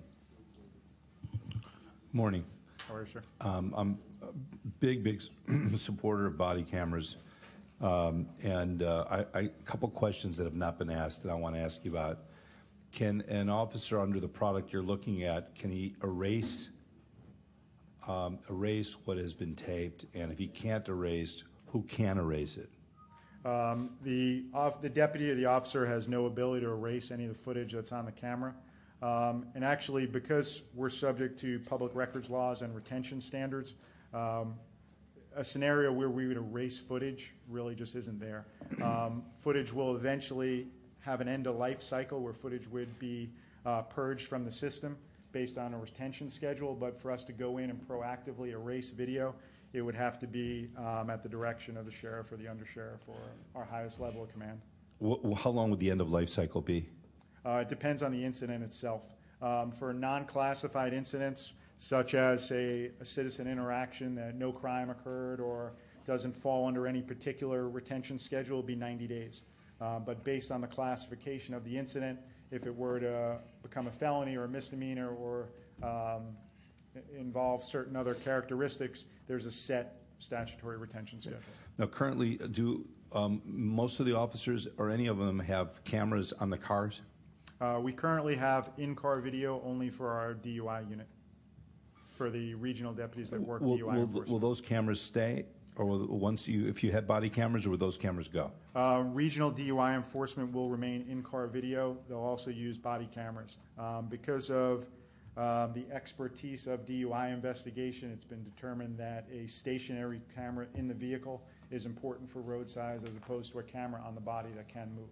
Morning. 2.13 2.45
How 2.87 2.95
are 2.95 3.01
you, 3.01 3.07
sir? 3.13 3.23
Um, 3.41 3.75
I'm 3.77 3.99
a 4.23 4.27
big, 4.81 5.03
big 5.03 5.23
supporter 5.77 6.27
of 6.27 6.37
body 6.37 6.63
cameras. 6.63 7.17
A 9.35 9.49
couple 9.65 9.89
questions 9.91 10.37
that 10.37 10.45
have 10.45 10.55
not 10.55 10.79
been 10.79 10.91
asked 10.91 11.23
that 11.23 11.31
I 11.31 11.35
want 11.35 11.55
to 11.55 11.61
ask 11.61 11.85
you 11.85 11.91
about. 11.91 12.19
Can 12.93 13.23
an 13.29 13.51
officer 13.51 14.01
under 14.01 14.21
the 14.21 14.29
product 14.29 14.73
you're 14.73 14.83
looking 14.83 15.25
at, 15.25 15.55
can 15.55 15.71
he 15.71 15.95
erase 16.03 16.71
um, 18.09 18.39
erase 18.49 18.97
what 19.05 19.19
has 19.19 19.35
been 19.35 19.55
taped? 19.55 20.07
And 20.15 20.31
if 20.31 20.39
he 20.39 20.47
can't 20.47 20.87
erase, 20.89 21.45
who 21.67 21.83
can 21.83 22.19
erase 22.19 22.57
it? 22.57 22.71
Um, 23.45 23.97
the, 24.03 24.45
deputy 24.93 25.31
or 25.31 25.35
the 25.35 25.47
officer 25.47 25.87
has 25.87 26.09
no 26.09 26.27
ability 26.27 26.65
to 26.65 26.71
erase 26.71 27.11
any 27.11 27.25
of 27.25 27.29
the 27.31 27.39
footage 27.39 27.73
that's 27.73 27.93
on 27.93 28.05
the 28.05 28.13
camera. 28.13 28.55
Um, 29.03 29.47
and 29.55 29.65
actually, 29.65 30.07
because 30.07 30.63
we're 30.75 30.91
subject 30.91 31.39
to 31.41 31.59
public 31.61 31.95
records 31.95 32.31
laws 32.31 32.63
and 32.63 32.75
retention 32.75 33.21
standards, 33.21 33.75
um, 34.15 34.55
a 35.37 35.45
scenario 35.45 35.93
where 35.93 36.09
we 36.09 36.27
would 36.27 36.37
erase 36.37 36.79
footage 36.79 37.33
really 37.49 37.75
just 37.75 37.95
isn't 37.95 38.19
there. 38.19 38.47
Um, 38.83 39.23
footage 39.39 39.73
will 39.73 39.95
eventually 39.95 40.67
have 41.01 41.21
an 41.21 41.29
end 41.29 41.47
of 41.47 41.57
life 41.57 41.83
cycle 41.83 42.21
where 42.21 42.33
footage 42.33 42.67
would 42.69 42.99
be 42.99 43.31
uh, 43.65 43.83
purged 43.83 44.27
from 44.27 44.45
the 44.45 44.51
system 44.51 44.97
based 45.33 45.59
on 45.59 45.75
a 45.75 45.79
retention 45.79 46.31
schedule. 46.31 46.75
But 46.75 46.99
for 47.01 47.13
us 47.13 47.23
to 47.25 47.33
go 47.33 47.59
in 47.59 47.71
and 47.71 47.81
proactively 47.87 48.53
erase 48.53 48.91
video, 48.91 49.35
it 49.75 49.83
would 49.83 49.95
have 49.95 50.19
to 50.21 50.27
be 50.27 50.71
um, 50.79 51.11
at 51.11 51.23
the 51.23 51.29
direction 51.29 51.77
of 51.77 51.85
the 51.85 51.93
sheriff 51.93 52.33
or 52.33 52.37
the 52.37 52.45
undersheriff 52.45 53.01
or 53.07 53.17
our 53.55 53.65
highest 53.65 54.01
level 54.01 54.23
of 54.23 54.33
command. 54.33 54.59
Wh- 55.03 55.39
how 55.39 55.51
long 55.51 55.71
would 55.71 55.81
the 55.81 55.91
end 55.91 56.01
of 56.01 56.11
life 56.11 56.31
cycle 56.31 56.63
be? 56.63 56.89
Uh, 57.45 57.59
it 57.59 57.69
depends 57.69 58.03
on 58.03 58.11
the 58.11 58.25
incident 58.25 58.65
itself. 58.65 59.07
Um, 59.43 59.71
for 59.71 59.93
non-classified 59.93 60.95
incidents, 60.95 61.53
such 61.79 62.15
as, 62.15 62.47
say, 62.47 62.91
a 63.01 63.05
citizen 63.05 63.47
interaction 63.47 64.15
that 64.15 64.35
no 64.35 64.53
crime 64.53 64.91
occurred 64.91 65.41
or 65.41 65.75
doesn't 66.05 66.35
fall 66.35 66.67
under 66.67 66.87
any 66.87 67.03
particular 67.03 67.69
retention 67.69 68.19
schedule, 68.19 68.59
it 68.59 68.61
would 68.61 68.67
be 68.67 68.77
90 68.77 69.07
days. 69.07 69.43
Uh, 69.81 69.99
but 69.99 70.25
based 70.25 70.51
on 70.51 70.61
the 70.61 70.67
classification 70.67 71.53
of 71.55 71.65
the 71.65 71.77
incident, 71.77 72.19
if 72.51 72.67
it 72.67 72.75
were 72.75 73.01
to 73.01 73.39
become 73.63 73.89
a 73.89 73.93
felony 73.93 74.37
or 74.37 74.45
a 74.45 74.49
misdemeanor 74.49 75.11
or 75.11 75.49
um, 75.83 76.37
involve 77.19 77.63
certain 77.63 77.97
other 77.97 78.15
characteristics, 78.15 79.05
there's 79.27 79.45
a 79.45 79.51
set 79.51 80.01
statutory 80.19 80.79
retention 80.79 81.21
schedule. 81.21 81.41
Now, 81.77 81.87
currently, 81.87 82.37
do 82.53 82.87
um, 83.13 83.43
most 83.45 84.01
of 84.01 84.07
the 84.07 84.17
officers 84.17 84.67
or 84.79 84.91
any 84.91 85.09
of 85.09 85.19
them 85.19 85.39
have 85.41 85.83
cameras 85.85 86.33
on 86.35 86.49
the 86.49 86.59
cars? 86.59 87.03
Uh, 87.61 87.79
we 87.83 87.93
currently 87.93 88.37
have 88.37 88.71
in-car 88.77 89.21
video 89.21 89.63
only 89.65 89.89
for 89.89 90.11
our 90.11 90.35
DUI 90.35 90.89
unit, 90.89 91.09
for 92.17 92.31
the 92.31 92.55
regional 92.55 92.93
deputies 92.93 93.31
that 93.31 93.41
work 93.41 93.61
Will, 93.61 93.79
DUI 93.79 93.83
will, 93.83 93.93
enforcement. 94.03 94.29
will 94.29 94.39
those 94.39 94.61
cameras 94.61 95.01
stay, 95.01 95.45
or 95.77 95.85
will, 95.85 96.07
once 96.07 96.49
you, 96.49 96.67
if 96.67 96.83
you 96.83 96.91
had 96.91 97.07
body 97.07 97.29
cameras, 97.29 97.67
or 97.67 97.71
will 97.71 97.79
those 97.79 97.97
cameras 97.97 98.29
go? 98.29 98.51
Uh, 98.75 99.05
regional 99.07 99.53
DUI 99.53 99.95
enforcement 99.95 100.53
will 100.53 100.71
remain 100.71 101.05
in-car 101.09 101.47
video. 101.47 101.97
They'll 102.09 102.19
also 102.19 102.51
use 102.51 102.79
body 102.79 103.09
cameras. 103.15 103.59
Um, 103.79 104.07
because 104.09 104.51
of 104.51 104.87
um, 105.37 105.73
the 105.75 105.85
expertise 105.93 106.67
of 106.67 106.87
DUI 106.87 107.33
investigation, 107.33 108.11
it's 108.11 108.25
been 108.25 108.43
determined 108.43 108.99
that 108.99 109.27
a 109.31 109.47
stationary 109.47 110.23
camera 110.35 110.67
in 110.75 110.89
the 110.89 110.95
vehicle 110.95 111.43
is 111.71 111.85
important 111.85 112.31
for 112.31 112.41
road 112.41 112.71
size 112.71 113.03
as 113.05 113.15
opposed 113.17 113.53
to 113.53 113.59
a 113.59 113.63
camera 113.63 114.03
on 114.07 114.15
the 114.15 114.21
body 114.21 114.49
that 114.57 114.69
can 114.69 114.89
move. 114.95 115.11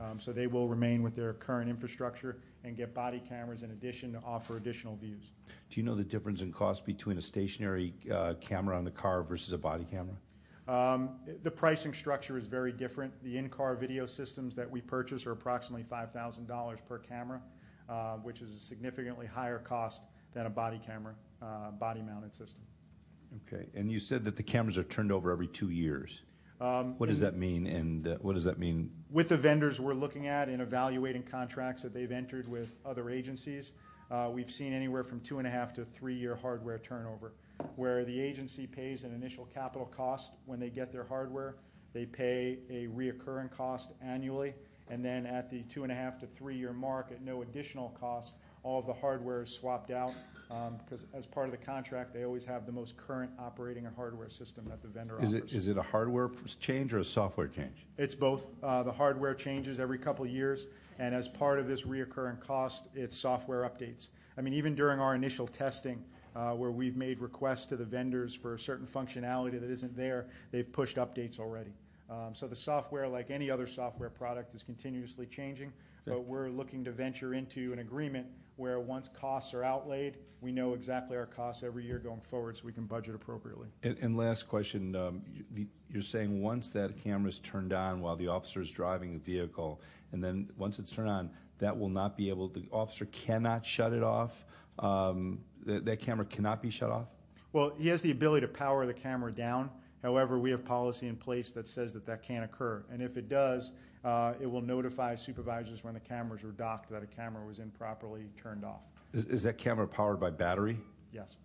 Um, 0.00 0.18
so 0.18 0.32
they 0.32 0.46
will 0.46 0.68
remain 0.68 1.02
with 1.02 1.14
their 1.14 1.34
current 1.34 1.68
infrastructure 1.68 2.38
and 2.64 2.76
get 2.76 2.94
body 2.94 3.22
cameras 3.28 3.62
in 3.62 3.70
addition 3.70 4.12
to 4.12 4.20
offer 4.24 4.56
additional 4.56 4.96
views. 4.96 5.32
Do 5.70 5.80
you 5.80 5.82
know 5.82 5.94
the 5.94 6.04
difference 6.04 6.42
in 6.42 6.52
cost 6.52 6.84
between 6.84 7.18
a 7.18 7.20
stationary 7.20 7.94
uh, 8.12 8.34
camera 8.40 8.76
on 8.76 8.84
the 8.84 8.90
car 8.90 9.22
versus 9.22 9.52
a 9.52 9.58
body 9.58 9.86
camera? 9.90 10.16
Um, 10.68 11.16
the 11.42 11.50
pricing 11.50 11.92
structure 11.92 12.38
is 12.38 12.46
very 12.46 12.72
different. 12.72 13.12
The 13.24 13.36
in-car 13.36 13.74
video 13.74 14.06
systems 14.06 14.54
that 14.54 14.70
we 14.70 14.80
purchase 14.80 15.26
are 15.26 15.32
approximately 15.32 15.84
$5,000 15.84 16.78
per 16.86 16.98
camera, 16.98 17.40
uh, 17.88 18.14
which 18.16 18.40
is 18.42 18.56
a 18.56 18.60
significantly 18.60 19.26
higher 19.26 19.58
cost 19.58 20.02
than 20.32 20.46
a 20.46 20.50
body 20.50 20.80
camera, 20.84 21.14
uh, 21.42 21.72
body-mounted 21.72 22.34
system. 22.34 22.62
Okay, 23.46 23.66
and 23.74 23.90
you 23.90 23.98
said 23.98 24.24
that 24.24 24.36
the 24.36 24.42
cameras 24.42 24.78
are 24.78 24.84
turned 24.84 25.10
over 25.10 25.32
every 25.32 25.48
two 25.48 25.70
years. 25.70 26.22
Um, 26.62 26.94
What 26.98 27.08
does 27.08 27.18
that 27.18 27.36
mean, 27.36 27.66
and 27.66 28.06
uh, 28.06 28.16
what 28.20 28.34
does 28.34 28.44
that 28.44 28.56
mean? 28.56 28.92
With 29.10 29.28
the 29.28 29.36
vendors 29.36 29.80
we're 29.80 29.94
looking 29.94 30.28
at 30.28 30.48
and 30.48 30.62
evaluating 30.62 31.24
contracts 31.24 31.82
that 31.82 31.92
they've 31.92 32.12
entered 32.12 32.46
with 32.46 32.76
other 32.86 33.10
agencies, 33.10 33.72
uh, 34.12 34.30
we've 34.32 34.50
seen 34.50 34.72
anywhere 34.72 35.02
from 35.02 35.20
two 35.20 35.38
and 35.38 35.48
a 35.48 35.50
half 35.50 35.74
to 35.74 35.84
three-year 35.84 36.36
hardware 36.36 36.78
turnover, 36.78 37.32
where 37.74 38.04
the 38.04 38.20
agency 38.20 38.68
pays 38.68 39.02
an 39.02 39.12
initial 39.12 39.46
capital 39.46 39.86
cost 39.86 40.34
when 40.46 40.60
they 40.60 40.70
get 40.70 40.92
their 40.92 41.04
hardware. 41.04 41.56
They 41.94 42.06
pay 42.06 42.58
a 42.70 42.86
reoccurring 42.86 43.50
cost 43.50 43.90
annually, 44.00 44.54
and 44.88 45.04
then 45.04 45.26
at 45.26 45.50
the 45.50 45.62
two 45.62 45.82
and 45.82 45.90
a 45.90 45.96
half 45.96 46.16
to 46.20 46.28
three-year 46.28 46.72
mark, 46.72 47.10
at 47.10 47.22
no 47.22 47.42
additional 47.42 47.88
cost, 47.98 48.34
all 48.62 48.78
of 48.78 48.86
the 48.86 48.94
hardware 48.94 49.42
is 49.42 49.50
swapped 49.50 49.90
out, 49.90 50.12
because 50.84 51.04
as 51.14 51.26
part 51.26 51.46
of 51.46 51.52
the 51.52 51.64
contract, 51.64 52.12
they 52.12 52.24
always 52.24 52.44
have 52.44 52.66
the 52.66 52.72
most 52.72 52.96
current 52.96 53.30
operating 53.38 53.86
and 53.86 53.94
hardware 53.94 54.28
system 54.28 54.66
that 54.68 54.82
the 54.82 54.88
vendor 54.88 55.18
Is 55.22 55.34
offers. 55.34 55.52
it, 55.52 55.56
is 55.56 55.68
it 55.68 55.78
a 55.78 55.82
hardware 55.82 56.30
change 56.60 56.92
or 56.92 56.98
a 56.98 57.04
software 57.04 57.48
change? 57.48 57.86
It's 57.96 58.14
both. 58.14 58.46
Uh, 58.62 58.82
the 58.82 58.92
hardware 58.92 59.34
changes 59.34 59.80
every 59.80 59.98
couple 59.98 60.24
of 60.24 60.30
years, 60.30 60.66
and 60.98 61.14
as 61.14 61.28
part 61.28 61.58
of 61.58 61.68
this 61.68 61.82
reoccurring 61.82 62.40
cost, 62.40 62.88
it's 62.94 63.16
software 63.16 63.62
updates. 63.62 64.08
I 64.36 64.42
mean, 64.42 64.54
even 64.54 64.74
during 64.74 65.00
our 65.00 65.14
initial 65.14 65.46
testing, 65.46 66.02
uh, 66.34 66.52
where 66.52 66.70
we've 66.70 66.96
made 66.96 67.18
requests 67.20 67.66
to 67.66 67.76
the 67.76 67.84
vendors 67.84 68.34
for 68.34 68.54
a 68.54 68.58
certain 68.58 68.86
functionality 68.86 69.60
that 69.60 69.70
isn't 69.70 69.96
there, 69.96 70.26
they've 70.50 70.70
pushed 70.70 70.96
updates 70.96 71.38
already. 71.38 71.72
Um, 72.10 72.34
so 72.34 72.46
the 72.46 72.56
software, 72.56 73.08
like 73.08 73.30
any 73.30 73.50
other 73.50 73.66
software 73.66 74.10
product, 74.10 74.54
is 74.54 74.62
continuously 74.62 75.26
changing, 75.26 75.72
but 76.04 76.24
we're 76.24 76.50
looking 76.50 76.84
to 76.84 76.90
venture 76.90 77.34
into 77.34 77.72
an 77.72 77.78
agreement 77.78 78.26
where 78.56 78.80
once 78.80 79.08
costs 79.18 79.54
are 79.54 79.64
outlaid, 79.64 80.18
we 80.40 80.52
know 80.52 80.74
exactly 80.74 81.16
our 81.16 81.26
costs 81.26 81.62
every 81.62 81.84
year 81.84 81.98
going 81.98 82.20
forward, 82.20 82.56
so 82.56 82.62
we 82.64 82.72
can 82.72 82.86
budget 82.86 83.14
appropriately. 83.14 83.68
And, 83.82 83.96
and 84.00 84.16
last 84.16 84.48
question, 84.48 84.94
um, 84.96 85.22
you, 85.54 85.66
you're 85.88 86.02
saying 86.02 86.42
once 86.42 86.70
that 86.70 87.02
camera 87.02 87.28
is 87.28 87.38
turned 87.38 87.72
on 87.72 88.00
while 88.00 88.16
the 88.16 88.28
officer 88.28 88.60
is 88.60 88.70
driving 88.70 89.12
the 89.12 89.18
vehicle, 89.18 89.80
and 90.12 90.22
then 90.22 90.50
once 90.56 90.78
it's 90.78 90.90
turned 90.90 91.08
on, 91.08 91.30
that 91.58 91.78
will 91.78 91.88
not 91.88 92.16
be 92.16 92.28
able, 92.28 92.48
the 92.48 92.66
officer 92.72 93.06
cannot 93.06 93.64
shut 93.64 93.92
it 93.92 94.02
off? 94.02 94.44
Um, 94.78 95.38
That, 95.64 95.84
that 95.84 96.00
camera 96.00 96.26
cannot 96.26 96.60
be 96.60 96.70
shut 96.70 96.90
off? 96.90 97.06
Well, 97.52 97.72
he 97.78 97.88
has 97.88 98.02
the 98.02 98.10
ability 98.10 98.46
to 98.46 98.52
power 98.52 98.84
the 98.84 98.94
camera 98.94 99.30
down. 99.30 99.70
However, 100.02 100.38
we 100.38 100.50
have 100.50 100.64
policy 100.64 101.06
in 101.06 101.16
place 101.16 101.52
that 101.52 101.68
says 101.68 101.92
that 101.92 102.04
that 102.06 102.22
can't 102.24 102.44
occur. 102.44 102.84
And 102.90 103.00
if 103.00 103.16
it 103.16 103.28
does, 103.28 103.72
uh, 104.04 104.34
it 104.40 104.50
will 104.50 104.60
notify 104.62 105.14
supervisors 105.14 105.84
when 105.84 105.94
the 105.94 106.00
cameras 106.00 106.42
are 106.42 106.50
docked 106.52 106.90
that 106.90 107.02
a 107.02 107.06
camera 107.06 107.44
was 107.46 107.58
improperly 107.58 108.24
turned 108.42 108.64
off. 108.64 108.88
Is, 109.12 109.26
is 109.26 109.42
that 109.44 109.58
camera 109.58 109.86
powered 109.86 110.18
by 110.18 110.30
battery? 110.30 110.78
Yes. 111.12 111.36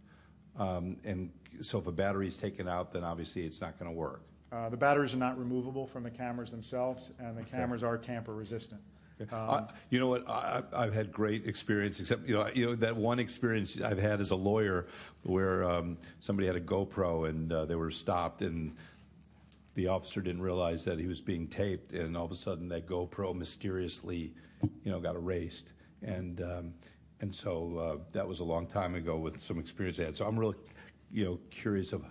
Um, 0.58 0.97
And 1.05 1.32
so 1.62 1.78
if 1.80 1.88
a 1.88 1.91
battery 1.91 2.28
is 2.28 2.38
taken 2.38 2.68
out, 2.68 2.91
then 2.91 3.03
obviously 3.03 3.43
it's 3.45 3.62
not 3.62 3.78
going 3.78 3.91
to 3.91 3.95
work. 3.97 4.22
Uh, 4.51 4.70
the 4.70 4.78
batteries 4.78 5.14
are 5.14 5.18
not 5.18 5.38
removable 5.38 5.86
from 5.86 6.03
the 6.03 6.10
cameras 6.10 6.51
themselves, 6.51 7.12
and 7.20 7.38
the 7.38 7.43
cameras 7.43 7.84
are 7.84 7.97
tamper 7.97 8.34
resistant. 8.34 8.82
I- 9.32 9.68
You 9.89 9.99
know 9.99 10.08
what, 10.08 10.30
I, 10.30 10.64
I- 10.72 10.84
I've 10.84 10.93
had 10.93 11.12
great 11.12 11.45
experience, 11.47 11.99
except, 11.99 12.28
you 12.28 12.36
know, 12.36 12.47
you 12.53 12.66
know, 12.68 12.76
that 12.76 12.95
one 12.95 13.20
experience 13.20 13.82
I've 13.82 13.97
had 13.99 14.22
as 14.22 14.32
a 14.32 14.36
lawyer 14.36 14.88
where 15.24 15.64
um, 15.70 15.97
somebody 16.22 16.47
had 16.47 16.55
a 16.55 16.62
GoPro 16.62 17.28
and 17.30 17.51
uh, 17.51 17.66
they 17.66 17.76
were 17.76 17.91
stopped 17.91 18.41
and 18.41 18.76
the 19.78 19.88
officer 19.88 20.21
didn't 20.21 20.41
realize 20.41 20.84
that 20.84 20.97
he 20.97 21.05
was 21.05 21.21
being 21.21 21.47
taped 21.47 21.93
and 21.93 22.17
all 22.17 22.25
of 22.25 22.32
a 22.32 22.36
sudden 22.36 22.67
that 22.67 22.88
GoPro 22.88 23.36
mysteriously, 23.36 24.34
you 24.84 24.91
know, 24.91 24.99
got 24.99 25.15
erased. 25.15 25.73
And, 26.01 26.41
um, 26.41 26.73
and 27.21 27.34
so 27.34 27.78
uh, 27.78 28.03
that 28.11 28.28
was 28.28 28.39
a 28.39 28.43
long 28.43 28.65
time 28.65 28.95
ago 28.95 29.17
with 29.17 29.39
some 29.39 29.59
experience 29.59 29.99
I 29.99 30.05
had. 30.05 30.15
So 30.17 30.25
I'm 30.25 30.38
really 30.38 30.55
you 31.11 31.25
know, 31.25 31.39
curious 31.51 31.93
of 31.93 32.03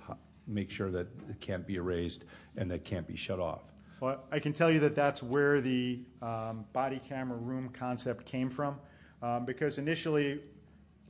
make 0.46 0.70
sure 0.70 0.92
that 0.92 1.08
it 1.28 1.40
can't 1.40 1.66
be 1.66 1.74
erased 1.74 2.24
and 2.56 2.70
that 2.70 2.84
can't 2.84 3.06
be 3.06 3.16
shut 3.16 3.40
off. 3.40 3.62
Well, 3.98 4.22
I 4.30 4.38
can 4.38 4.52
tell 4.52 4.70
you 4.70 4.78
that 4.80 4.94
that's 4.94 5.20
where 5.20 5.60
the 5.60 6.04
um, 6.22 6.66
body 6.72 7.00
camera 7.04 7.36
room 7.36 7.68
concept 7.70 8.26
came 8.26 8.48
from, 8.48 8.78
um, 9.22 9.44
because 9.44 9.78
initially, 9.78 10.38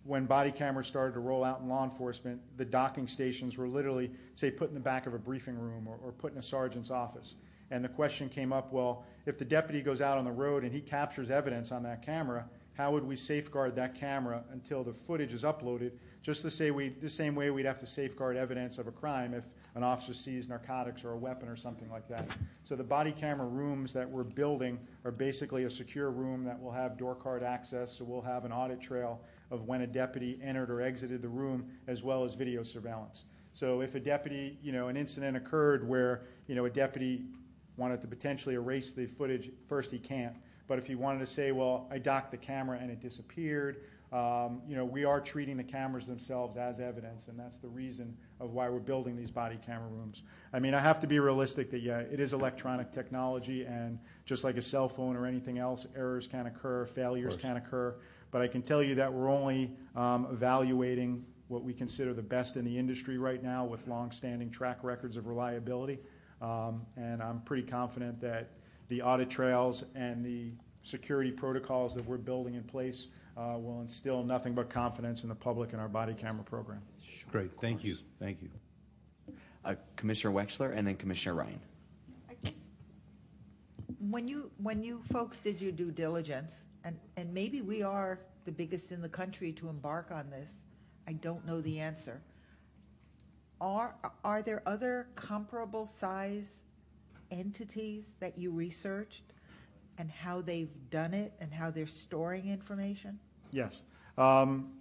when 0.06 0.24
body 0.24 0.52
cameras 0.52 0.86
started 0.86 1.14
to 1.14 1.20
roll 1.20 1.42
out 1.42 1.60
in 1.60 1.68
law 1.68 1.84
enforcement, 1.84 2.40
the 2.56 2.64
docking 2.64 3.08
stations 3.08 3.58
were 3.58 3.68
literally, 3.68 4.10
say, 4.34 4.50
put 4.50 4.68
in 4.68 4.74
the 4.74 4.80
back 4.80 5.06
of 5.06 5.14
a 5.14 5.18
briefing 5.18 5.58
room 5.58 5.86
or, 5.88 5.98
or 6.02 6.12
put 6.12 6.32
in 6.32 6.38
a 6.38 6.42
sergeant's 6.42 6.90
office. 6.90 7.34
And 7.70 7.84
the 7.84 7.88
question 7.88 8.28
came 8.28 8.52
up, 8.52 8.72
well, 8.72 9.04
if 9.26 9.38
the 9.38 9.44
deputy 9.44 9.82
goes 9.82 10.00
out 10.00 10.18
on 10.18 10.24
the 10.24 10.30
road 10.30 10.62
and 10.62 10.72
he 10.72 10.80
captures 10.80 11.30
evidence 11.30 11.72
on 11.72 11.82
that 11.82 12.04
camera, 12.04 12.44
how 12.74 12.92
would 12.92 13.04
we 13.04 13.16
safeguard 13.16 13.74
that 13.76 13.94
camera 13.94 14.44
until 14.52 14.84
the 14.84 14.92
footage 14.92 15.32
is 15.32 15.42
uploaded? 15.42 15.92
Just 16.22 16.42
the 16.42 16.50
same, 16.50 16.74
way, 16.74 16.90
the 16.90 17.08
same 17.08 17.34
way 17.34 17.50
we'd 17.50 17.66
have 17.66 17.78
to 17.78 17.86
safeguard 17.86 18.36
evidence 18.36 18.78
of 18.78 18.86
a 18.86 18.92
crime 18.92 19.32
if 19.32 19.44
an 19.74 19.82
officer 19.82 20.12
sees 20.12 20.46
narcotics 20.46 21.02
or 21.02 21.12
a 21.12 21.16
weapon 21.16 21.48
or 21.48 21.56
something 21.56 21.90
like 21.90 22.06
that. 22.08 22.28
So 22.64 22.76
the 22.76 22.84
body 22.84 23.12
camera 23.12 23.46
rooms 23.46 23.92
that 23.94 24.08
we're 24.08 24.24
building 24.24 24.78
are 25.04 25.10
basically 25.10 25.64
a 25.64 25.70
secure 25.70 26.10
room 26.10 26.44
that 26.44 26.60
will 26.60 26.72
have 26.72 26.98
door 26.98 27.14
card 27.14 27.42
access, 27.42 27.96
so 27.96 28.04
we'll 28.04 28.22
have 28.22 28.44
an 28.44 28.52
audit 28.52 28.80
trail 28.80 29.20
of 29.50 29.66
when 29.66 29.82
a 29.82 29.86
deputy 29.86 30.38
entered 30.42 30.70
or 30.70 30.80
exited 30.80 31.22
the 31.22 31.28
room, 31.28 31.66
as 31.86 32.02
well 32.02 32.24
as 32.24 32.34
video 32.34 32.62
surveillance. 32.62 33.24
So 33.52 33.80
if 33.80 33.94
a 33.94 34.00
deputy, 34.00 34.58
you 34.62 34.72
know, 34.72 34.88
an 34.88 34.96
incident 34.96 35.36
occurred 35.36 35.88
where, 35.88 36.22
you 36.46 36.54
know, 36.54 36.66
a 36.66 36.70
deputy 36.70 37.24
wanted 37.76 38.00
to 38.02 38.06
potentially 38.06 38.54
erase 38.54 38.92
the 38.92 39.06
footage, 39.06 39.50
first 39.68 39.90
he 39.90 39.98
can't. 39.98 40.34
But 40.66 40.78
if 40.78 40.86
he 40.86 40.94
wanted 40.94 41.20
to 41.20 41.26
say, 41.26 41.52
well, 41.52 41.86
I 41.90 41.98
docked 41.98 42.32
the 42.32 42.36
camera 42.36 42.78
and 42.80 42.90
it 42.90 43.00
disappeared, 43.00 43.82
um, 44.12 44.62
you 44.68 44.76
know, 44.76 44.84
we 44.84 45.04
are 45.04 45.20
treating 45.20 45.56
the 45.56 45.64
cameras 45.64 46.06
themselves 46.06 46.56
as 46.56 46.78
evidence, 46.80 47.28
and 47.28 47.38
that's 47.38 47.58
the 47.58 47.68
reason 47.68 48.16
of 48.40 48.52
why 48.52 48.68
we're 48.68 48.78
building 48.78 49.16
these 49.16 49.30
body 49.30 49.58
camera 49.64 49.88
rooms. 49.88 50.22
I 50.52 50.58
mean, 50.60 50.74
I 50.74 50.80
have 50.80 51.00
to 51.00 51.06
be 51.06 51.18
realistic 51.18 51.70
that, 51.72 51.80
yeah, 51.80 51.98
it 51.98 52.20
is 52.20 52.32
electronic 52.32 52.92
technology, 52.92 53.64
and 53.64 53.98
just 54.24 54.44
like 54.44 54.56
a 54.56 54.62
cell 54.62 54.88
phone 54.88 55.16
or 55.16 55.26
anything 55.26 55.58
else, 55.58 55.86
errors 55.96 56.26
can 56.26 56.46
occur, 56.46 56.86
failures 56.86 57.36
can 57.36 57.56
occur. 57.56 57.96
But 58.30 58.42
I 58.42 58.48
can 58.48 58.62
tell 58.62 58.82
you 58.82 58.94
that 58.96 59.12
we're 59.12 59.30
only 59.30 59.72
um, 59.94 60.26
evaluating 60.30 61.24
what 61.48 61.62
we 61.62 61.72
consider 61.72 62.12
the 62.12 62.22
best 62.22 62.56
in 62.56 62.64
the 62.64 62.76
industry 62.76 63.18
right 63.18 63.42
now 63.42 63.64
with 63.64 63.86
long-standing 63.86 64.50
track 64.50 64.78
records 64.82 65.16
of 65.16 65.26
reliability. 65.26 65.98
Um, 66.42 66.84
and 66.96 67.22
I'm 67.22 67.40
pretty 67.40 67.62
confident 67.62 68.20
that 68.20 68.50
the 68.88 69.02
audit 69.02 69.30
trails 69.30 69.84
and 69.94 70.24
the 70.24 70.52
security 70.82 71.30
protocols 71.30 71.94
that 71.94 72.04
we're 72.04 72.18
building 72.18 72.54
in 72.54 72.62
place 72.62 73.08
uh, 73.36 73.56
will 73.58 73.80
instill 73.80 74.22
nothing 74.22 74.54
but 74.54 74.70
confidence 74.70 75.22
in 75.22 75.28
the 75.28 75.34
public 75.34 75.72
in 75.72 75.78
our 75.78 75.88
body 75.88 76.14
camera 76.14 76.44
program. 76.44 76.80
Great, 77.30 77.50
thank 77.60 77.84
you, 77.84 77.96
thank 78.18 78.40
you. 78.42 78.48
Uh, 79.64 79.74
Commissioner 79.96 80.32
Wexler 80.32 80.76
and 80.76 80.86
then 80.86 80.96
Commissioner 80.96 81.34
Ryan. 81.34 81.60
When 83.98 84.28
you, 84.28 84.50
when 84.58 84.84
you 84.84 85.02
folks 85.10 85.40
did 85.40 85.60
your 85.60 85.72
due 85.72 85.90
diligence, 85.90 86.62
and, 86.86 86.96
and 87.16 87.34
maybe 87.34 87.60
we 87.62 87.82
are 87.82 88.20
the 88.44 88.52
biggest 88.52 88.92
in 88.92 89.02
the 89.02 89.08
country 89.08 89.52
to 89.52 89.68
embark 89.68 90.12
on 90.12 90.30
this, 90.30 90.62
I 91.08 91.14
don't 91.14 91.44
know 91.44 91.60
the 91.60 91.80
answer. 91.80 92.22
Are, 93.60 93.96
are 94.24 94.40
there 94.40 94.62
other 94.66 95.08
comparable 95.16 95.84
size 95.84 96.62
entities 97.32 98.14
that 98.20 98.38
you 98.38 98.52
researched 98.52 99.24
and 99.98 100.08
how 100.08 100.40
they've 100.40 100.70
done 100.90 101.12
it 101.12 101.32
and 101.40 101.52
how 101.52 101.72
they're 101.72 101.88
storing 101.88 102.48
information? 102.48 103.18
Yes. 103.50 103.82
Um, 104.16 104.72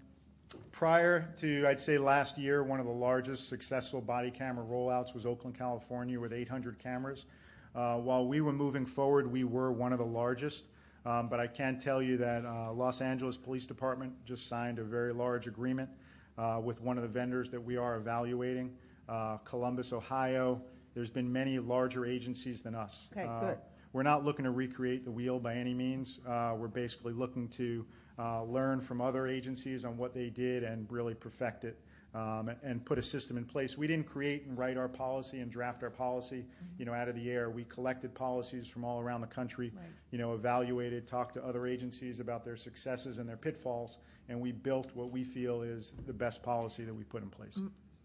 prior 0.71 1.33
to, 1.37 1.65
I'd 1.67 1.79
say 1.79 1.97
last 1.97 2.37
year, 2.37 2.63
one 2.63 2.79
of 2.79 2.85
the 2.85 2.91
largest 2.91 3.49
successful 3.49 3.99
body 3.99 4.29
camera 4.29 4.63
rollouts 4.63 5.15
was 5.15 5.25
Oakland, 5.25 5.57
California, 5.57 6.19
with 6.19 6.33
800 6.33 6.77
cameras. 6.77 7.25
Uh, 7.73 7.95
while 7.95 8.27
we 8.27 8.41
were 8.41 8.53
moving 8.53 8.85
forward, 8.85 9.31
we 9.31 9.43
were 9.43 9.71
one 9.71 9.91
of 9.91 9.97
the 9.97 10.05
largest. 10.05 10.67
Um, 11.05 11.29
but 11.29 11.39
I 11.39 11.47
can 11.47 11.77
tell 11.77 12.01
you 12.01 12.17
that 12.17 12.45
uh, 12.45 12.73
Los 12.73 13.01
Angeles 13.01 13.37
Police 13.37 13.67
Department 13.67 14.13
just 14.25 14.47
signed 14.47 14.79
a 14.79 14.83
very 14.83 15.13
large 15.13 15.45
agreement 15.45 15.89
uh, 16.37 16.59
with 16.63 16.81
one 16.81 16.97
of 16.97 17.03
the 17.03 17.09
vendors 17.09 17.49
that 17.51 17.63
we 17.63 17.77
are 17.77 17.97
evaluating, 17.97 18.73
uh, 19.07 19.37
Columbus, 19.37 19.93
Ohio. 19.93 20.59
There's 20.95 21.11
been 21.11 21.31
many 21.31 21.59
larger 21.59 22.05
agencies 22.05 22.61
than 22.61 22.73
us. 22.73 23.07
Okay, 23.15 23.27
Uh, 23.27 23.39
good. 23.39 23.57
We're 23.93 24.03
not 24.03 24.25
looking 24.25 24.43
to 24.43 24.51
recreate 24.51 25.05
the 25.05 25.11
wheel 25.11 25.39
by 25.39 25.55
any 25.55 25.73
means. 25.73 26.19
Uh, 26.27 26.53
We're 26.57 26.67
basically 26.67 27.13
looking 27.13 27.47
to 27.49 27.85
uh, 28.19 28.43
learn 28.43 28.81
from 28.81 28.99
other 28.99 29.27
agencies 29.27 29.85
on 29.85 29.95
what 29.95 30.13
they 30.13 30.29
did 30.29 30.63
and 30.63 30.91
really 30.91 31.13
perfect 31.13 31.63
it 31.63 31.79
um, 32.15 32.49
and 32.63 32.83
put 32.85 32.97
a 32.97 33.01
system 33.01 33.35
in 33.37 33.43
place. 33.43 33.77
We 33.77 33.87
didn't 33.87 34.07
create 34.07 34.45
and 34.45 34.57
write 34.57 34.77
our 34.77 34.87
policy 34.87 35.41
and 35.41 35.51
draft 35.51 35.83
our 35.83 35.89
policy, 35.89 36.45
Mm-hmm. 36.45 36.65
you 36.79 36.85
know, 36.85 36.93
out 36.93 37.09
of 37.09 37.15
the 37.15 37.29
air. 37.29 37.49
We 37.49 37.65
collected 37.65 38.15
policies 38.15 38.67
from 38.67 38.85
all 38.85 39.01
around 39.01 39.19
the 39.21 39.27
country, 39.27 39.73
Right. 39.75 39.85
you 40.11 40.17
know, 40.17 40.33
evaluated, 40.33 41.07
talked 41.07 41.33
to 41.33 41.43
other 41.45 41.67
agencies 41.67 42.21
about 42.21 42.45
their 42.45 42.55
successes 42.55 43.17
and 43.17 43.27
their 43.27 43.35
pitfalls, 43.37 43.97
and 44.29 44.39
we 44.39 44.53
built 44.53 44.87
what 44.95 45.11
we 45.11 45.23
feel 45.25 45.61
is 45.61 45.93
the 46.07 46.13
best 46.13 46.41
policy 46.41 46.85
that 46.85 46.93
we 46.93 47.03
put 47.03 47.21
in 47.21 47.29
place. 47.29 47.59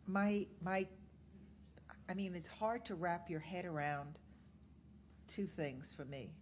My, 0.06 0.46
my, 0.60 0.86
I 2.08 2.14
mean, 2.14 2.34
it's 2.34 2.48
hard 2.48 2.84
to 2.86 2.96
wrap 2.96 3.30
your 3.30 3.40
head 3.40 3.64
around 3.64 4.18
two 5.28 5.46
things 5.46 5.94
for 5.96 6.04
me. 6.04 6.32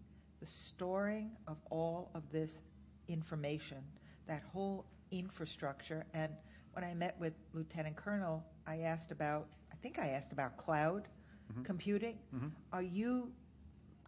The 0.40 0.46
storing 0.46 1.32
of 1.46 1.58
all 1.70 2.10
of 2.14 2.22
this 2.32 2.62
information, 3.08 3.78
that 4.26 4.42
whole 4.52 4.86
infrastructure. 5.10 6.06
And 6.14 6.32
when 6.72 6.84
I 6.84 6.94
met 6.94 7.18
with 7.18 7.34
Lieutenant 7.54 7.96
Colonel, 7.96 8.44
I 8.66 8.80
asked 8.80 9.10
about, 9.12 9.46
I 9.72 9.76
think 9.76 9.98
I 9.98 10.08
asked 10.08 10.32
about 10.32 10.56
cloud 10.56 11.08
Mhm. 11.52 11.64
computing. 11.64 12.18
Mhm. 12.34 12.52
Are 12.72 12.82
you 12.82 13.32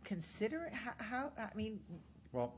considering, 0.05 0.73
how, 0.73 0.93
how, 0.99 1.33
I 1.39 1.51
mean, 1.55 1.81
Well, 2.33 2.55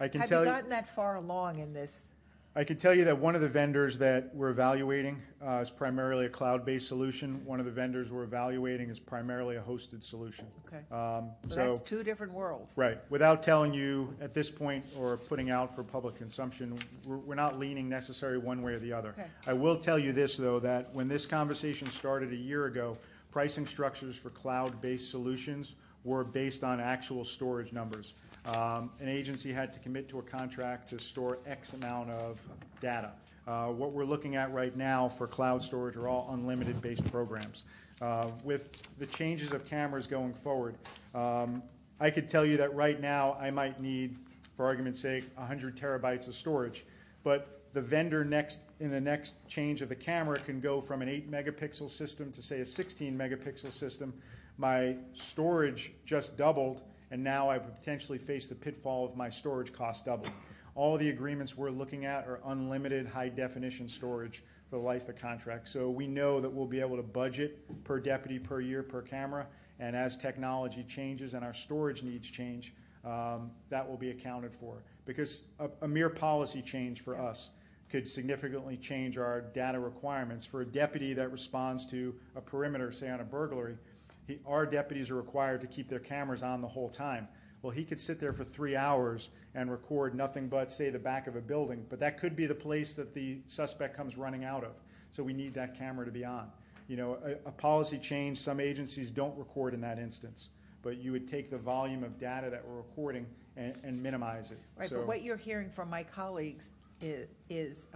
I 0.00 0.08
can 0.08 0.20
have 0.20 0.30
tell 0.30 0.40
you 0.42 0.46
you. 0.48 0.54
gotten 0.54 0.70
that 0.70 0.88
far 0.88 1.16
along 1.16 1.58
in 1.58 1.72
this? 1.72 2.13
I 2.56 2.62
can 2.62 2.76
tell 2.76 2.94
you 2.94 3.04
that 3.06 3.18
one 3.18 3.34
of 3.34 3.40
the 3.40 3.48
vendors 3.48 3.98
that 3.98 4.32
we're 4.32 4.50
evaluating 4.50 5.20
uh, 5.44 5.56
is 5.56 5.70
primarily 5.70 6.26
a 6.26 6.28
cloud-based 6.28 6.86
solution. 6.86 7.44
One 7.44 7.58
of 7.58 7.66
the 7.66 7.72
vendors 7.72 8.12
we're 8.12 8.22
evaluating 8.22 8.90
is 8.90 9.00
primarily 9.00 9.56
a 9.56 9.60
hosted 9.60 10.04
solution. 10.04 10.46
Okay. 10.68 10.84
Um, 10.92 11.30
So 11.48 11.56
that's 11.56 11.80
two 11.80 12.04
different 12.04 12.32
worlds. 12.32 12.72
Right. 12.76 12.98
Without 13.10 13.42
telling 13.42 13.74
you 13.74 14.14
at 14.20 14.34
this 14.34 14.50
point 14.50 14.84
or 14.96 15.16
putting 15.16 15.50
out 15.50 15.74
for 15.74 15.82
public 15.82 16.14
consumption, 16.14 16.78
we're, 17.08 17.16
we're 17.16 17.34
not 17.34 17.58
leaning 17.58 17.88
necessarily 17.88 18.38
one 18.38 18.62
way 18.62 18.74
or 18.74 18.78
the 18.78 18.92
other. 18.92 19.16
Okay. 19.18 19.26
I 19.48 19.52
will 19.52 19.76
tell 19.76 19.98
you 19.98 20.12
this, 20.12 20.36
though, 20.36 20.60
that 20.60 20.94
when 20.94 21.08
this 21.08 21.26
conversation 21.26 21.90
started 21.90 22.32
a 22.32 22.36
year 22.36 22.66
ago, 22.66 22.96
pricing 23.32 23.66
structures 23.66 24.14
for 24.14 24.30
cloud-based 24.30 25.10
solutions 25.10 25.74
were 26.04 26.22
based 26.22 26.62
on 26.62 26.78
actual 26.78 27.24
storage 27.24 27.72
numbers. 27.72 28.14
Um, 28.46 28.90
an 29.00 29.08
agency 29.08 29.52
had 29.52 29.72
to 29.72 29.78
commit 29.78 30.08
to 30.10 30.18
a 30.18 30.22
contract 30.22 30.88
to 30.90 30.98
store 30.98 31.38
X 31.46 31.72
amount 31.72 32.10
of 32.10 32.38
data. 32.80 33.12
Uh, 33.46 33.66
what 33.68 33.92
we're 33.92 34.04
looking 34.04 34.36
at 34.36 34.52
right 34.52 34.76
now 34.76 35.08
for 35.08 35.26
cloud 35.26 35.62
storage 35.62 35.96
are 35.96 36.08
all 36.08 36.28
unlimited 36.32 36.80
based 36.82 37.10
programs. 37.10 37.64
Uh, 38.02 38.28
with 38.42 38.82
the 38.98 39.06
changes 39.06 39.52
of 39.52 39.64
cameras 39.64 40.06
going 40.06 40.34
forward, 40.34 40.74
um, 41.14 41.62
I 42.00 42.10
could 42.10 42.28
tell 42.28 42.44
you 42.44 42.56
that 42.58 42.74
right 42.74 43.00
now 43.00 43.34
I 43.40 43.50
might 43.50 43.80
need, 43.80 44.16
for 44.56 44.66
argument's 44.66 45.00
sake, 45.00 45.24
100 45.36 45.76
terabytes 45.76 46.28
of 46.28 46.34
storage. 46.34 46.84
But 47.22 47.62
the 47.72 47.80
vendor 47.80 48.24
next 48.24 48.60
in 48.80 48.90
the 48.90 49.00
next 49.00 49.36
change 49.48 49.80
of 49.80 49.88
the 49.88 49.94
camera 49.94 50.38
can 50.38 50.60
go 50.60 50.80
from 50.80 51.00
an 51.00 51.08
8 51.08 51.30
megapixel 51.30 51.90
system 51.90 52.30
to 52.32 52.42
say 52.42 52.60
a 52.60 52.66
16 52.66 53.16
megapixel 53.16 53.72
system. 53.72 54.12
My 54.58 54.96
storage 55.12 55.92
just 56.04 56.36
doubled, 56.36 56.82
and 57.14 57.22
now 57.22 57.48
I 57.48 57.60
potentially 57.60 58.18
face 58.18 58.48
the 58.48 58.56
pitfall 58.56 59.04
of 59.04 59.16
my 59.16 59.30
storage 59.30 59.72
cost 59.72 60.04
doubling. 60.04 60.32
All 60.74 60.98
the 60.98 61.10
agreements 61.10 61.56
we're 61.56 61.70
looking 61.70 62.06
at 62.06 62.26
are 62.26 62.40
unlimited 62.46 63.06
high 63.06 63.28
definition 63.28 63.88
storage 63.88 64.42
for 64.68 64.78
the 64.78 64.82
life 64.82 65.02
of 65.02 65.06
the 65.06 65.12
contract. 65.12 65.68
So 65.68 65.88
we 65.90 66.08
know 66.08 66.40
that 66.40 66.52
we'll 66.52 66.66
be 66.66 66.80
able 66.80 66.96
to 66.96 67.04
budget 67.04 67.84
per 67.84 68.00
deputy 68.00 68.40
per 68.40 68.60
year 68.60 68.82
per 68.82 69.00
camera, 69.00 69.46
and 69.78 69.94
as 69.94 70.16
technology 70.16 70.82
changes 70.88 71.34
and 71.34 71.44
our 71.44 71.54
storage 71.54 72.02
needs 72.02 72.28
change, 72.28 72.74
um, 73.04 73.52
that 73.68 73.88
will 73.88 73.96
be 73.96 74.10
accounted 74.10 74.52
for. 74.52 74.82
Because 75.06 75.44
a, 75.60 75.68
a 75.82 75.88
mere 75.88 76.10
policy 76.10 76.62
change 76.62 77.00
for 77.02 77.16
us 77.16 77.50
could 77.90 78.08
significantly 78.08 78.76
change 78.76 79.18
our 79.18 79.40
data 79.40 79.78
requirements. 79.78 80.44
For 80.44 80.62
a 80.62 80.66
deputy 80.66 81.12
that 81.12 81.30
responds 81.30 81.86
to 81.92 82.12
a 82.34 82.40
perimeter, 82.40 82.90
say 82.90 83.08
on 83.08 83.20
a 83.20 83.24
burglary, 83.24 83.76
he, 84.26 84.38
our 84.46 84.66
deputies 84.66 85.10
are 85.10 85.16
required 85.16 85.60
to 85.60 85.66
keep 85.66 85.88
their 85.88 85.98
cameras 85.98 86.42
on 86.42 86.60
the 86.60 86.68
whole 86.68 86.88
time. 86.88 87.28
Well, 87.62 87.70
he 87.70 87.84
could 87.84 88.00
sit 88.00 88.20
there 88.20 88.32
for 88.32 88.44
three 88.44 88.76
hours 88.76 89.30
and 89.54 89.70
record 89.70 90.14
nothing 90.14 90.48
but, 90.48 90.70
say, 90.70 90.90
the 90.90 90.98
back 90.98 91.26
of 91.26 91.36
a 91.36 91.40
building, 91.40 91.86
but 91.88 91.98
that 92.00 92.18
could 92.18 92.36
be 92.36 92.46
the 92.46 92.54
place 92.54 92.94
that 92.94 93.14
the 93.14 93.38
suspect 93.46 93.96
comes 93.96 94.16
running 94.18 94.44
out 94.44 94.64
of. 94.64 94.72
So 95.12 95.22
we 95.22 95.32
need 95.32 95.54
that 95.54 95.78
camera 95.78 96.04
to 96.04 96.10
be 96.12 96.24
on. 96.24 96.50
You 96.88 96.96
know, 96.98 97.18
a, 97.24 97.48
a 97.48 97.52
policy 97.52 97.98
change, 97.98 98.38
some 98.38 98.60
agencies 98.60 99.10
don't 99.10 99.36
record 99.38 99.72
in 99.72 99.80
that 99.80 99.98
instance, 99.98 100.50
but 100.82 100.98
you 100.98 101.12
would 101.12 101.26
take 101.26 101.48
the 101.48 101.56
volume 101.56 102.04
of 102.04 102.18
data 102.18 102.50
that 102.50 102.62
we're 102.66 102.76
recording 102.76 103.26
and, 103.56 103.74
and 103.82 104.02
minimize 104.02 104.50
it. 104.50 104.58
Right, 104.76 104.90
So- 104.90 104.96
but 104.96 105.06
what 105.06 105.22
you're 105.22 105.36
hearing 105.38 105.70
from 105.70 105.88
my 105.88 106.02
colleagues 106.02 106.70
is, 107.00 107.28
is, 107.48 107.88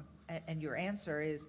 and 0.47 0.63
your 0.63 0.77
answer 0.77 1.21
is, 1.21 1.49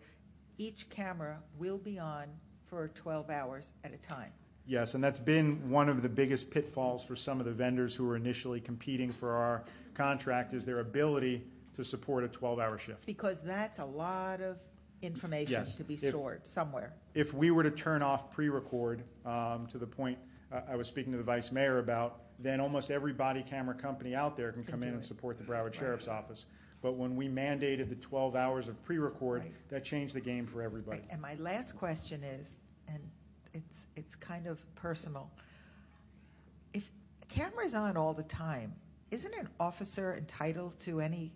each 0.57 0.89
camera 0.89 1.37
will 1.57 1.77
be 1.77 1.97
on 1.97 2.25
for 2.65 2.89
12 2.89 3.29
hours 3.29 3.71
at 3.85 3.93
a 3.93 3.97
time. 3.97 4.31
Yes, 4.69 4.93
and 4.93 5.03
that's 5.03 5.17
been 5.17 5.67
one 5.71 5.89
of 5.89 6.03
the 6.03 6.09
biggest 6.09 6.51
pitfalls 6.51 7.03
for 7.03 7.15
some 7.15 7.39
of 7.39 7.47
the 7.47 7.51
vendors 7.51 7.95
who 7.95 8.05
were 8.05 8.15
initially 8.15 8.61
competing 8.61 9.11
for 9.11 9.31
our 9.33 9.63
contract 9.95 10.53
is 10.53 10.63
their 10.63 10.79
ability 10.79 11.43
to 11.73 11.83
support 11.83 12.23
a 12.23 12.27
12-hour 12.27 12.77
shift. 12.77 13.03
Because 13.07 13.41
that's 13.41 13.79
a 13.79 13.85
lot 13.85 14.41
of 14.41 14.57
information 15.01 15.53
Yes. 15.53 15.73
to 15.73 15.83
be 15.83 15.95
If- 15.95 16.01
stored 16.09 16.45
somewhere. 16.45 16.93
If 17.15 17.33
we 17.33 17.49
were 17.49 17.63
to 17.63 17.71
turn 17.71 18.03
off 18.03 18.31
pre-record 18.31 19.01
um, 19.25 19.65
to 19.71 19.79
the 19.79 19.87
point 19.87 20.19
uh, 20.51 20.61
I 20.69 20.75
was 20.75 20.87
speaking 20.87 21.11
to 21.13 21.17
the 21.17 21.23
vice 21.23 21.51
mayor 21.51 21.79
about, 21.79 22.21
then 22.37 22.59
almost 22.59 22.91
every 22.91 23.13
body 23.13 23.43
camera 23.47 23.73
company 23.75 24.13
out 24.13 24.37
there 24.37 24.51
can 24.51 24.63
come 24.63 24.83
in 24.83 24.89
and 24.89 25.03
support 25.03 25.37
the 25.39 25.43
Broward 25.43 25.73
Sheriff's 25.73 26.07
Office. 26.07 26.45
But 26.81 26.93
when 26.93 27.15
we 27.15 27.27
mandated 27.27 27.89
the 27.89 27.95
12 27.95 28.35
hours 28.35 28.67
of 28.67 28.81
pre-record, 28.83 29.43
that 29.69 29.83
changed 29.83 30.15
the 30.15 30.21
game 30.21 30.45
for 30.47 30.61
everybody. 30.61 31.01
And 31.09 31.21
my 31.21 31.35
last 31.35 31.75
question 31.75 32.23
is, 32.23 32.59
and 32.87 32.99
it's, 33.53 33.87
it's 33.95 34.15
kind 34.15 34.47
of 34.47 34.59
personal. 34.75 35.29
If 36.73 36.89
camera's 37.27 37.73
on 37.73 37.97
all 37.97 38.13
the 38.13 38.23
time, 38.23 38.73
isn't 39.11 39.33
an 39.33 39.49
officer 39.59 40.15
entitled 40.15 40.79
to 40.81 40.99
any 41.01 41.31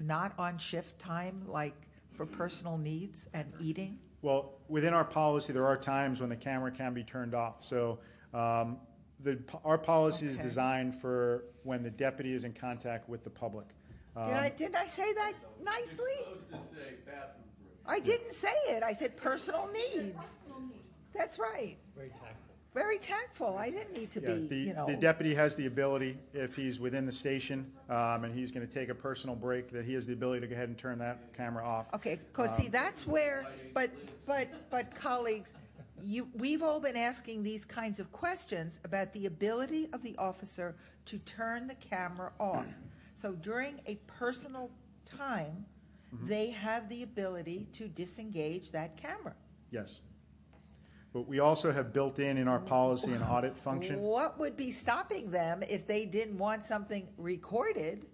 not 0.00 0.32
on 0.38 0.58
shift 0.58 0.98
time, 0.98 1.42
like 1.46 1.74
for 2.12 2.26
personal 2.26 2.76
needs 2.78 3.28
and 3.34 3.52
eating? 3.60 3.98
Well, 4.22 4.54
within 4.68 4.94
our 4.94 5.04
policy, 5.04 5.52
there 5.52 5.66
are 5.66 5.76
times 5.76 6.20
when 6.20 6.28
the 6.28 6.36
camera 6.36 6.70
can 6.72 6.92
be 6.92 7.04
turned 7.04 7.34
off. 7.34 7.64
So 7.64 8.00
um, 8.34 8.78
the, 9.20 9.38
our 9.64 9.78
policy 9.78 10.26
is 10.26 10.38
designed 10.38 10.94
for 10.94 11.44
when 11.62 11.82
the 11.82 11.90
deputy 11.90 12.32
is 12.34 12.44
in 12.44 12.52
contact 12.52 13.08
with 13.08 13.22
the 13.22 13.30
public. 13.30 13.66
Did 14.16 14.32
Um, 14.32 14.38
I, 14.38 14.48
didn't 14.48 14.74
I 14.74 14.86
say 14.86 15.12
that 15.12 15.34
nicely? 15.62 16.04
I 17.86 18.00
didn't 18.00 18.32
say 18.32 18.52
it. 18.66 18.82
I 18.82 18.92
said 18.92 19.16
personal 19.16 19.68
needs. 19.72 20.38
That's 21.14 21.38
right. 21.38 21.76
Very 21.96 22.10
tactful. 22.10 22.54
Very 22.74 22.98
tactful. 22.98 23.56
I 23.56 23.70
didn't 23.70 23.96
need 23.96 24.10
to 24.12 24.20
Yeah, 24.20 24.34
be, 24.34 24.46
the, 24.46 24.56
you 24.56 24.74
know. 24.74 24.86
the 24.86 24.94
deputy 24.94 25.34
has 25.34 25.56
the 25.56 25.66
ability, 25.66 26.18
if 26.34 26.54
he's 26.54 26.78
within 26.78 27.06
the 27.06 27.12
station 27.12 27.72
um, 27.88 28.24
and 28.24 28.32
he's 28.34 28.50
going 28.50 28.66
to 28.66 28.72
take 28.72 28.88
a 28.88 28.94
personal 28.94 29.34
break, 29.34 29.70
that 29.72 29.84
he 29.84 29.94
has 29.94 30.06
the 30.06 30.12
ability 30.12 30.42
to 30.42 30.46
go 30.46 30.54
ahead 30.54 30.68
and 30.68 30.78
turn 30.78 30.98
that 30.98 31.32
camera 31.34 31.64
off. 31.66 31.86
Okay, 31.94 32.18
because 32.32 32.54
see, 32.56 32.66
Um, 32.66 32.72
that's 32.72 33.06
where, 33.06 33.46
but, 33.74 33.90
but, 34.26 34.48
but 34.70 34.94
colleagues, 34.94 35.54
you, 36.04 36.28
we've 36.36 36.62
all 36.62 36.78
been 36.78 36.96
asking 36.96 37.42
these 37.42 37.64
kinds 37.64 37.98
of 37.98 38.12
questions 38.12 38.78
about 38.84 39.12
the 39.14 39.26
ability 39.26 39.88
of 39.92 40.02
the 40.02 40.14
officer 40.16 40.76
to 41.06 41.18
turn 41.20 41.66
the 41.66 41.74
camera 41.76 42.30
off. 42.38 42.66
So 43.14 43.32
during 43.32 43.80
a 43.86 43.96
personal 44.06 44.70
time, 45.04 45.64
Mm-hmm. 46.14 46.26
they 46.26 46.48
have 46.48 46.88
the 46.88 47.02
ability 47.02 47.66
to 47.74 47.86
disengage 47.86 48.70
that 48.70 48.96
camera. 48.96 49.34
Yes. 49.70 50.00
But 51.12 51.26
we 51.26 51.38
also 51.40 51.72
have 51.72 51.92
built 51.92 52.18
in 52.18 52.36
in 52.36 52.48
our 52.48 52.58
policy 52.58 53.12
and 53.12 53.24
audit 53.24 53.56
function. 53.56 54.00
What 54.00 54.38
would 54.38 54.56
be 54.56 54.70
stopping 54.70 55.30
them 55.30 55.62
if 55.68 55.86
they 55.86 56.04
didn't 56.04 56.38
want 56.38 56.64
something 56.64 57.08
recorded? 57.18 58.06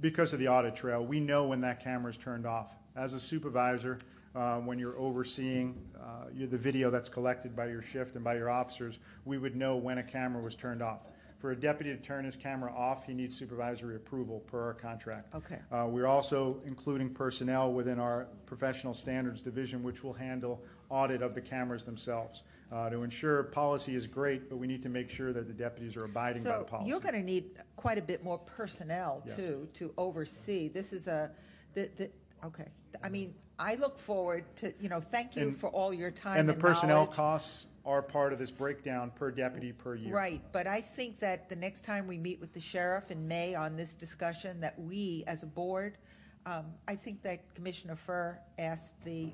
because 0.00 0.32
of 0.32 0.40
the 0.40 0.48
audit 0.48 0.74
trail, 0.74 1.04
we 1.04 1.20
know 1.20 1.46
when 1.46 1.60
that 1.60 1.78
camera 1.78 2.10
is 2.10 2.16
turned 2.16 2.44
off. 2.44 2.74
As 2.96 3.12
a 3.12 3.20
supervisor, 3.20 3.98
uh, 4.34 4.56
when 4.58 4.76
you're 4.76 4.98
overseeing 4.98 5.80
uh, 5.96 6.24
you- 6.34 6.48
the 6.48 6.58
video 6.58 6.90
that's 6.90 7.08
collected 7.08 7.54
by 7.54 7.66
your 7.66 7.82
shift 7.82 8.16
and 8.16 8.24
by 8.24 8.34
your 8.34 8.50
officers, 8.50 8.98
we 9.24 9.38
would 9.38 9.54
know 9.54 9.76
when 9.76 9.98
a 9.98 10.02
camera 10.02 10.42
was 10.42 10.56
turned 10.56 10.82
off. 10.82 11.02
For 11.38 11.52
a 11.52 11.56
deputy 11.56 11.90
to 11.96 12.02
turn 12.02 12.24
his 12.24 12.34
camera 12.34 12.72
off, 12.72 13.04
he 13.06 13.14
needs 13.14 13.36
supervisory 13.36 13.94
approval 13.94 14.40
per 14.40 14.60
our 14.64 14.74
contract. 14.74 15.32
Okay. 15.36 15.60
Uh, 15.70 15.86
We're 15.88 16.06
also 16.06 16.60
including 16.66 17.10
personnel 17.14 17.72
within 17.72 18.00
our 18.00 18.26
professional 18.46 18.94
standards 18.94 19.40
division, 19.40 19.84
which 19.84 20.02
will 20.02 20.12
handle 20.14 20.60
audit 20.92 21.22
of 21.22 21.34
the 21.34 21.40
cameras 21.40 21.84
themselves. 21.84 22.42
Uh, 22.70 22.88
To 22.90 23.02
ensure 23.02 23.42
policy 23.44 23.94
is 23.96 24.06
great, 24.06 24.48
but 24.48 24.56
we 24.56 24.66
need 24.66 24.82
to 24.82 24.88
make 24.88 25.10
sure 25.10 25.32
that 25.32 25.46
the 25.46 25.52
deputies 25.52 25.96
are 25.96 26.04
abiding 26.04 26.42
by 26.42 26.50
the 26.50 26.58
So 26.58 26.64
policy. 26.64 26.88
you're 26.90 27.00
going 27.00 27.14
to 27.14 27.22
need 27.22 27.50
quite 27.76 27.98
a 27.98 28.02
bit 28.02 28.22
more 28.22 28.38
personnel 28.38 29.22
Yes. 29.26 29.36
too 29.36 29.68
to 29.74 29.92
oversee. 29.98 30.68
This 30.68 30.92
is 30.92 31.06
a, 31.08 31.30
the, 31.74 31.90
the, 31.96 32.10
okay. 32.44 32.68
I 33.02 33.08
mean, 33.08 33.34
I 33.58 33.74
look 33.76 33.98
forward 33.98 34.44
to, 34.56 34.72
you 34.80 34.88
know, 34.88 35.00
thank 35.00 35.36
you 35.36 35.42
And- 35.48 35.56
for 35.56 35.68
all 35.70 35.92
your 35.92 36.10
time 36.10 36.38
And 36.38 36.48
and 36.48 36.58
the 36.58 36.60
personnel 36.62 37.04
knowledge. 37.04 37.16
costs 37.16 37.66
are 37.84 38.00
part 38.00 38.32
of 38.32 38.38
this 38.38 38.50
breakdown 38.50 39.10
per 39.16 39.30
deputy 39.30 39.72
per 39.72 39.94
year. 39.96 40.14
Right, 40.14 40.40
but 40.52 40.66
I 40.66 40.80
think 40.80 41.18
that 41.18 41.48
the 41.48 41.56
next 41.56 41.84
time 41.84 42.06
we 42.06 42.16
meet 42.16 42.40
with 42.40 42.52
the 42.52 42.60
sheriff 42.60 43.10
in 43.10 43.26
May 43.26 43.54
on 43.54 43.76
this 43.76 43.94
discussion, 43.94 44.60
that 44.60 44.78
we, 44.78 45.24
as 45.26 45.42
a 45.42 45.46
board, 45.46 45.98
um, 46.46 46.66
I 46.88 46.94
think 46.94 47.22
that 47.22 47.52
Commissioner 47.54 47.96
Furr 47.96 48.38
asked 48.58 48.94
the 49.04 49.30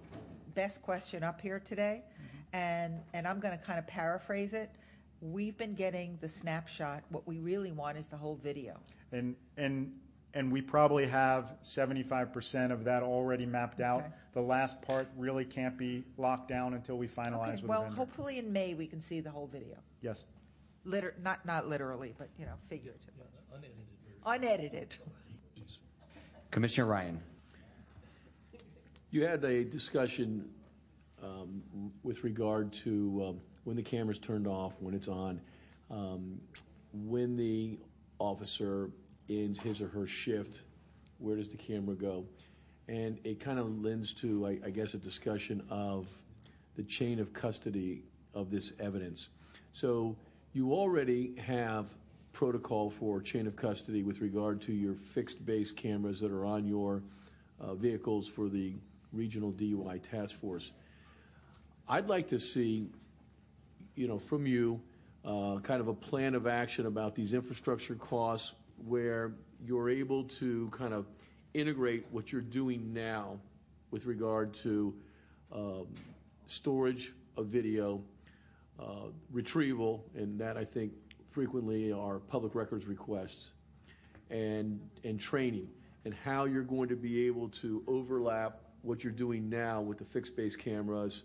best 0.59 0.83
question 0.83 1.23
up 1.23 1.41
here 1.41 1.61
today, 1.61 2.03
Mm-hmm. 2.03 2.57
and, 2.57 3.01
and 3.15 3.29
I'm 3.29 3.39
going 3.39 3.57
to 3.57 3.65
kind 3.65 3.79
of 3.79 3.87
paraphrase 3.87 4.55
it. 4.55 4.71
We've 5.21 5.57
been 5.57 5.75
getting 5.75 6.19
the 6.21 6.29
snapshot. 6.29 7.05
What 7.11 7.29
we 7.29 7.39
really 7.39 7.71
want 7.71 7.97
is 7.97 8.09
the 8.09 8.17
whole 8.17 8.35
video. 8.43 8.77
And, 9.13 9.37
and, 9.57 9.93
and 10.35 10.51
we 10.51 10.61
probably 10.61 11.07
have 11.07 11.55
seventy-five 11.63 12.33
percent 12.33 12.73
of 12.73 12.85
that 12.85 13.03
already 13.05 13.47
mapped 13.47 13.81
out. 13.81 14.01
Okay. 14.01 14.11
The 14.33 14.43
last 14.43 14.83
part 14.83 15.09
really 15.17 15.45
can't 15.45 15.77
be 15.79 16.03
locked 16.17 16.49
down 16.49 16.75
until 16.75 16.99
we 16.99 17.07
finalize 17.07 17.49
Okay, 17.55 17.63
with 17.63 17.65
well, 17.65 17.83
vendor. 17.83 17.97
hopefully 17.97 18.39
in 18.39 18.53
May, 18.53 18.75
we 18.75 18.87
can 18.87 19.01
see 19.01 19.21
the 19.21 19.31
whole 19.31 19.47
video. 19.47 19.77
Yes. 20.03 20.25
Liter, 20.85 21.15
not, 21.23 21.45
not 21.47 21.69
literally, 21.69 22.15
but, 22.19 22.29
you 22.39 22.47
know, 22.47 22.55
figuratively. 22.67 23.27
Unedited. 23.53 23.79
Unedited. 24.27 24.99
Commissioner 26.51 26.87
Ryan. 26.87 27.21
You 29.11 29.25
had 29.25 29.43
a 29.43 29.65
discussion 29.65 30.51
um, 31.25 31.63
with 32.03 32.25
regard 32.25 32.71
to 32.75 33.25
um, 33.27 33.41
when 33.65 33.75
the 33.75 33.83
camera's 33.83 34.19
turned 34.19 34.47
off, 34.47 34.75
when 34.81 34.95
it's 34.95 35.09
on, 35.09 35.41
um, 35.91 36.39
when 36.93 37.35
the 37.35 37.79
officer 38.19 38.91
ends 39.31 39.61
his 39.61 39.81
or 39.81 39.89
her 39.89 40.07
shift, 40.07 40.65
where 41.17 41.37
does 41.37 41.49
the 41.49 41.57
camera 41.57 41.95
go? 41.95 42.27
And 42.87 43.19
it 43.25 43.41
kind 43.41 43.59
of 43.59 43.83
lends 43.83 44.13
to, 44.15 44.47
I, 44.65 44.69
guess, 44.69 44.93
a 44.93 44.99
discussion 44.99 45.63
of 45.71 46.07
the 46.77 46.83
chain 46.83 47.19
of 47.19 47.33
custody 47.33 48.03
of 48.35 48.51
this 48.51 48.75
evidence. 48.79 49.31
So 49.73 50.17
you 50.53 50.73
already 50.75 51.35
have 51.37 51.95
protocol 52.35 52.91
for 52.91 53.23
chain 53.23 53.47
of 53.47 53.57
custody 53.57 54.03
with 54.03 54.21
regard 54.21 54.61
to 54.63 54.73
your 54.73 54.95
fixed 54.95 55.47
base 55.47 55.73
cameras 55.73 56.21
that 56.21 56.31
are 56.31 56.45
on 56.45 56.67
your 56.67 57.03
uh, 57.59 57.75
vehicles 57.75 58.29
for 58.29 58.49
the 58.49 58.75
regional 59.13 59.53
DUI 59.53 60.01
task 60.03 60.39
force. 60.41 60.73
I'd 61.89 62.07
like 62.07 62.29
to 62.29 62.39
see, 62.39 62.89
you 63.95 64.09
know, 64.09 64.19
from 64.19 64.47
you, 64.47 64.81
uh, 65.25 65.59
kind 65.63 65.81
of 65.81 65.89
a 65.89 65.95
plan 65.95 66.35
of 66.35 66.47
action 66.47 66.87
about 66.87 67.15
these 67.15 67.35
infrastructure 67.35 67.95
costs 67.95 68.55
where 68.87 69.33
you're 69.65 69.89
able 69.89 70.25
to 70.25 70.69
kind 70.71 70.95
of 70.95 71.07
integrate 71.55 72.07
what 72.11 72.31
you're 72.31 72.41
doing 72.41 72.93
now 72.93 73.39
with 73.91 74.07
regard 74.07 74.53
to 74.55 74.95
um, 75.53 75.87
storage 76.47 77.13
of 77.37 77.47
video, 77.47 78.01
uh, 78.79 79.09
retrieval, 79.33 80.05
and 80.15 80.39
that 80.39 80.57
I 80.57 80.65
think 80.65 80.93
frequently 81.31 81.93
are 81.93 82.19
public 82.19 82.55
records 82.55 82.87
requests, 82.87 83.49
and, 84.31 84.81
and 85.05 85.19
training, 85.19 85.69
and 86.05 86.15
how 86.15 86.45
you're 86.45 86.63
going 86.63 86.89
to 86.89 86.97
be 86.97 87.27
able 87.27 87.49
to 87.49 87.83
overlap 87.87 88.61
what 88.89 89.05
you're 89.05 89.12
doing 89.12 89.48
now 89.48 89.81
with 89.82 89.98
the 89.98 90.05
fixed 90.05 90.35
base 90.35 90.56
cameras, 90.56 91.24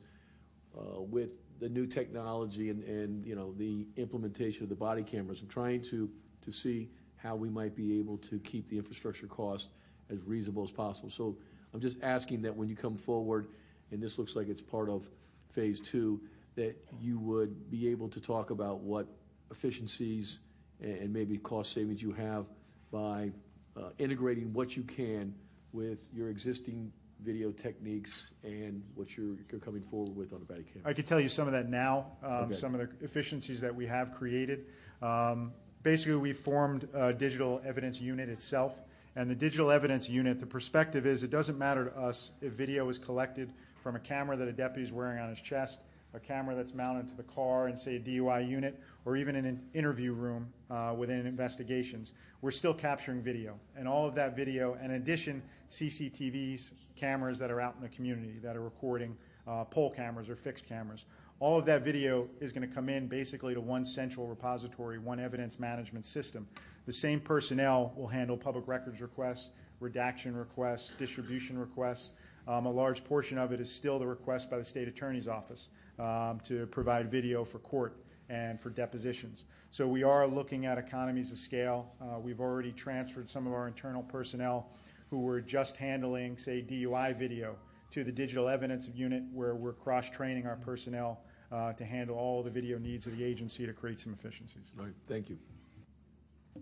uh, 0.77 1.01
with 1.01 1.29
the 1.59 1.69
new 1.69 1.87
technology 1.87 2.69
and, 2.69 3.25
you 3.25 3.35
know, 3.35 3.53
the 3.53 3.87
implementation 3.95 4.63
of 4.63 4.69
the 4.69 4.75
body 4.75 5.01
cameras. 5.01 5.41
I'm 5.41 5.47
trying 5.47 5.81
to, 5.83 6.09
to 6.41 6.51
see 6.51 6.89
how 7.15 7.35
we 7.35 7.49
might 7.49 7.73
be 7.73 7.97
able 7.99 8.17
to 8.17 8.37
keep 8.39 8.69
the 8.69 8.77
infrastructure 8.77 9.27
cost 9.27 9.69
as 10.09 10.21
reasonable 10.23 10.63
as 10.63 10.71
possible. 10.71 11.09
So 11.09 11.37
I'm 11.73 11.79
just 11.79 11.97
asking 12.03 12.41
that 12.41 12.53
when 12.53 12.67
you 12.67 12.75
come 12.75 12.97
forward, 12.97 13.47
and 13.91 14.03
this 14.03 14.19
looks 14.19 14.35
like 14.35 14.49
it's 14.49 14.61
part 14.61 14.89
of 14.89 15.07
phase 15.51 15.79
two, 15.79 16.19
that 16.55 16.75
you 16.99 17.17
would 17.19 17.71
be 17.71 17.87
able 17.87 18.09
to 18.09 18.19
talk 18.19 18.49
about 18.49 18.81
what 18.81 19.07
efficiencies 19.51 20.39
and, 20.81 20.97
and 20.97 21.13
maybe 21.13 21.37
cost 21.37 21.71
savings 21.71 22.01
you 22.01 22.11
have 22.11 22.45
by 22.91 23.31
uh, 23.77 23.89
integrating 23.99 24.51
what 24.51 24.75
you 24.75 24.83
can 24.83 25.33
with 25.71 26.07
your 26.13 26.27
existing 26.27 26.91
video 27.23 27.51
techniques 27.51 28.27
and 28.43 28.83
what 28.95 29.15
you're, 29.17 29.35
you're 29.51 29.59
coming 29.61 29.81
forward 29.81 30.15
with 30.15 30.33
on 30.33 30.39
the 30.39 30.45
body 30.45 30.63
camera. 30.63 30.89
I 30.89 30.93
could 30.93 31.07
tell 31.07 31.19
you 31.19 31.29
some 31.29 31.47
of 31.47 31.53
that 31.53 31.69
now, 31.69 32.07
um, 32.21 32.31
Okay. 32.45 32.53
some 32.53 32.75
of 32.75 32.81
the 32.81 32.89
efficiencies 33.05 33.61
that 33.61 33.73
we 33.73 33.85
have 33.87 34.13
created. 34.13 34.65
Um, 35.01 35.53
basically, 35.83 36.15
we 36.15 36.33
formed 36.33 36.87
a 36.93 37.13
digital 37.13 37.61
evidence 37.65 37.99
unit 38.01 38.29
itself. 38.29 38.77
And 39.15 39.29
the 39.29 39.35
digital 39.35 39.69
evidence 39.69 40.09
unit, 40.09 40.39
the 40.39 40.45
perspective 40.47 41.05
is 41.05 41.23
it 41.23 41.29
doesn't 41.29 41.57
matter 41.57 41.85
to 41.85 41.97
us 41.97 42.31
if 42.41 42.53
video 42.53 42.89
is 42.89 42.97
collected 42.97 43.53
from 43.81 43.95
a 43.95 43.99
camera 43.99 44.35
that 44.37 44.47
a 44.47 44.51
deputy 44.53 44.83
is 44.83 44.91
wearing 44.91 45.19
on 45.19 45.29
his 45.29 45.39
chest, 45.39 45.81
a 46.13 46.19
camera 46.19 46.55
that's 46.55 46.73
mounted 46.73 47.07
to 47.09 47.15
the 47.15 47.23
car 47.23 47.67
and 47.67 47.77
say 47.77 47.95
a 47.95 47.99
DUI 47.99 48.47
unit, 48.47 48.79
or 49.05 49.17
even 49.17 49.35
in 49.35 49.45
an 49.45 49.59
interview 49.73 50.13
room 50.13 50.47
uh, 50.69 50.93
within 50.97 51.25
investigations, 51.25 52.13
we're 52.41 52.51
still 52.51 52.73
capturing 52.73 53.21
video. 53.21 53.55
And 53.75 53.87
all 53.87 54.07
of 54.07 54.15
that 54.15 54.35
video, 54.35 54.77
and 54.81 54.91
in 54.91 55.01
addition, 55.01 55.41
CCTVs, 55.69 56.71
cameras 56.95 57.39
that 57.39 57.49
are 57.49 57.59
out 57.59 57.75
in 57.75 57.81
the 57.81 57.89
community 57.89 58.39
that 58.43 58.55
are 58.55 58.61
recording, 58.61 59.17
uh, 59.47 59.63
pole 59.65 59.89
cameras 59.89 60.29
or 60.29 60.35
fixed 60.35 60.67
cameras. 60.67 61.05
All 61.39 61.57
of 61.57 61.65
that 61.65 61.83
video 61.83 62.29
is 62.39 62.53
going 62.53 62.67
to 62.67 62.73
come 62.73 62.87
in 62.87 63.07
basically 63.07 63.53
to 63.53 63.59
one 63.59 63.83
central 63.83 64.27
repository, 64.27 64.99
one 64.99 65.19
evidence 65.19 65.59
management 65.59 66.05
system. 66.05 66.47
The 66.85 66.93
same 66.93 67.19
personnel 67.19 67.93
will 67.97 68.07
handle 68.07 68.37
public 68.37 68.67
records 68.67 69.01
requests, 69.01 69.49
redaction 69.79 70.37
requests, 70.37 70.93
distribution 70.97 71.57
requests. 71.57 72.11
Um, 72.47 72.65
a 72.65 72.71
large 72.71 73.03
portion 73.03 73.37
of 73.37 73.51
it 73.51 73.59
is 73.59 73.71
still 73.71 73.99
the 73.99 74.07
request 74.07 74.49
by 74.51 74.57
the 74.57 74.65
state 74.65 74.87
attorney's 74.87 75.27
office 75.27 75.67
um, 75.99 76.39
to 76.43 76.65
provide 76.67 77.11
video 77.11 77.43
for 77.43 77.59
court 77.59 77.97
and 78.29 78.59
for 78.59 78.69
depositions. 78.69 79.45
So 79.71 79.87
we 79.87 80.03
are 80.03 80.27
looking 80.27 80.65
at 80.65 80.77
economies 80.77 81.31
of 81.31 81.37
scale. 81.37 81.91
Uh, 82.01 82.19
we've 82.19 82.39
already 82.39 82.71
transferred 82.71 83.29
some 83.29 83.47
of 83.47 83.53
our 83.53 83.67
internal 83.67 84.03
personnel 84.03 84.69
who 85.09 85.19
were 85.19 85.41
just 85.41 85.77
handling, 85.77 86.37
say, 86.37 86.61
DUI 86.61 87.17
video 87.17 87.55
to 87.91 88.03
the 88.03 88.11
digital 88.11 88.49
evidence 88.49 88.89
unit 88.93 89.23
where 89.31 89.55
we're 89.55 89.73
cross-training 89.73 90.47
our 90.47 90.55
personnel 90.55 91.21
uh, 91.51 91.73
to 91.73 91.85
handle 91.85 92.17
all 92.17 92.41
the 92.41 92.49
video 92.49 92.79
needs 92.79 93.05
of 93.05 93.15
the 93.17 93.23
agency 93.23 93.65
to 93.65 93.73
create 93.73 93.99
some 93.99 94.13
efficiencies. 94.13 94.71
All 94.79 94.85
right, 94.85 94.93
thank 95.07 95.29
you. 95.29 95.37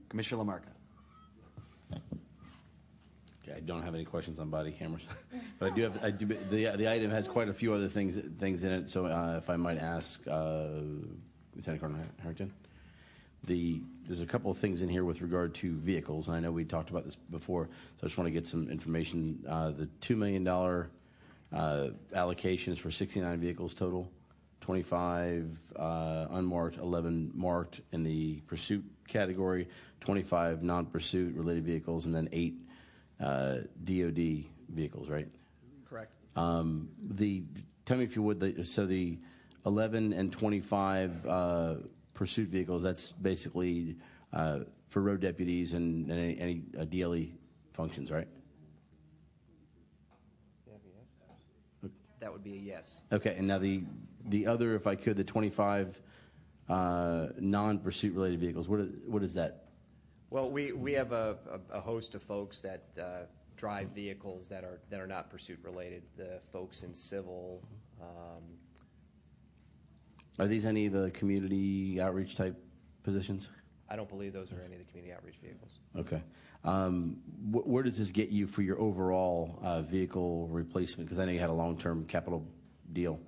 Commissioner 0.10 0.44
LaMarca. 0.44 0.68
Okay, 3.52 3.58
I 3.58 3.62
don't 3.62 3.84
have 3.84 3.96
any 3.96 4.06
questions 4.06 4.40
on 4.40 4.50
body 4.50 4.72
cameras, 4.72 5.08
but 5.60 5.72
I 5.72 5.76
do 5.76 5.82
have. 5.84 6.04
I 6.04 6.12
do, 6.12 6.26
the 6.26 6.76
the 6.76 6.92
item 6.92 7.12
has 7.12 7.28
quite 7.28 7.50
a 7.50 7.54
few 7.54 7.74
other 7.74 7.88
things 7.88 8.18
things 8.40 8.64
in 8.64 8.72
it. 8.72 8.90
So 8.90 9.06
uh, 9.06 9.36
if 9.38 9.50
I 9.50 9.56
might 9.56 9.78
ask, 9.78 10.26
uh, 10.28 10.68
Lieutenant 11.56 11.82
Colonel 11.82 12.00
Harrington, 12.22 12.54
the 13.46 13.82
there's 14.06 14.22
a 14.22 14.26
couple 14.26 14.52
of 14.52 14.58
things 14.58 14.82
in 14.82 14.90
here 14.90 15.06
with 15.06 15.22
regard 15.22 15.54
to 15.56 15.74
vehicles, 15.78 16.28
and 16.28 16.38
I 16.38 16.40
know 16.40 16.52
we 16.52 16.66
talked 16.66 16.90
about 16.90 17.06
this 17.06 17.16
before. 17.16 17.68
So 17.98 18.04
I 18.04 18.06
just 18.08 18.18
want 18.18 18.28
to 18.28 18.32
get 18.32 18.48
some 18.48 18.70
information. 18.70 19.44
Uh, 19.48 19.72
the 19.72 19.88
two 20.00 20.16
million 20.16 20.44
dollar 20.44 20.90
uh, 21.52 21.90
allocations 22.16 22.78
for 22.78 22.92
69 22.92 23.40
vehicles 23.40 23.74
total. 23.74 24.10
25 24.62 25.58
uh, 25.76 26.28
unmarked, 26.30 26.78
11 26.78 27.32
marked 27.34 27.82
in 27.94 28.04
the 28.04 28.36
pursuit 28.42 28.86
category, 29.08 29.68
25 30.02 30.62
non-pursuit 30.62 31.36
related 31.36 31.66
vehicles, 31.66 32.06
and 32.06 32.14
then 32.14 32.30
eight 32.32 32.62
DoD 33.22 34.46
vehicles, 34.70 35.10
right? 35.10 35.28
Correct. 35.90 36.12
Um, 36.36 36.90
the 37.02 37.44
tell 37.86 37.98
me 37.98 38.04
if 38.04 38.16
you 38.16 38.24
would. 38.24 38.40
The, 38.40 38.64
so 38.64 38.86
the 38.86 39.20
11 39.66 40.14
and 40.14 40.32
25 40.32 41.26
uh, 41.26 41.76
pursuit 42.14 42.50
vehicles. 42.50 42.82
That's 42.82 43.12
basically 43.12 43.98
uh, 44.34 44.60
for 44.88 45.02
road 45.02 45.22
deputies 45.22 45.74
and, 45.74 46.10
and 46.10 46.20
any, 46.20 46.40
any 46.40 46.64
uh, 46.80 46.86
DLE 46.86 47.30
functions, 47.74 48.12
right? 48.12 48.28
That 52.20 52.32
would 52.32 52.44
be 52.44 52.54
a 52.54 52.60
yes. 52.60 53.02
Okay, 53.12 53.36
and 53.36 53.48
now 53.48 53.58
the 53.58 53.84
the 54.26 54.46
other, 54.46 54.76
if 54.76 54.86
I 54.86 54.96
could, 54.96 55.18
the 55.18 55.24
25 55.24 56.00
uh, 56.70 57.28
non-pursuit 57.40 58.14
related 58.14 58.40
vehicles. 58.40 58.68
What 58.70 59.24
is 59.24 59.34
that? 59.34 59.61
Well, 60.32 60.50
we, 60.50 60.72
we 60.72 60.94
have 60.94 61.12
a, 61.12 61.38
a, 61.72 61.78
a 61.78 61.82
host 61.82 62.16
of 62.16 62.24
folks 62.24 62.62
that 62.62 62.84
uh, 62.98 63.26
drive 63.58 63.90
vehicles 63.90 64.48
that 64.48 64.64
are 64.64 64.80
that 64.90 65.02
are 65.02 65.06
not 65.06 65.30
pursuit 65.30 65.60
related. 65.62 66.04
The 66.16 66.40
folks 66.54 66.84
in 66.84 66.96
civil. 66.96 67.62
Um, 68.02 68.42
Are 70.40 70.48
these 70.48 70.66
any 70.66 70.86
of 70.86 70.94
the 70.94 71.12
community 71.12 72.00
outreach 72.00 72.38
type 72.38 72.56
positions? 73.04 73.50
I 73.90 73.98
don't 73.98 74.08
believe 74.08 74.32
those 74.32 74.54
are 74.54 74.62
any 74.62 74.76
of 74.76 74.80
the 74.80 74.86
community 74.86 75.14
outreach 75.14 75.36
vehicles. 75.44 75.80
Okay. 75.98 76.24
Um, 76.64 77.18
wh- 77.52 77.68
where 77.68 77.84
does 77.84 77.98
this 77.98 78.10
get 78.10 78.30
you 78.30 78.48
for 78.48 78.62
your 78.62 78.80
overall 78.80 79.60
uh, 79.62 79.82
vehicle 79.82 80.48
replacement? 80.48 81.10
Because 81.10 81.20
I 81.20 81.26
know 81.26 81.34
you 81.34 81.40
had 81.40 81.50
a 81.50 81.54
long-term 81.54 82.06
capital 82.06 82.48
deal, 82.94 83.20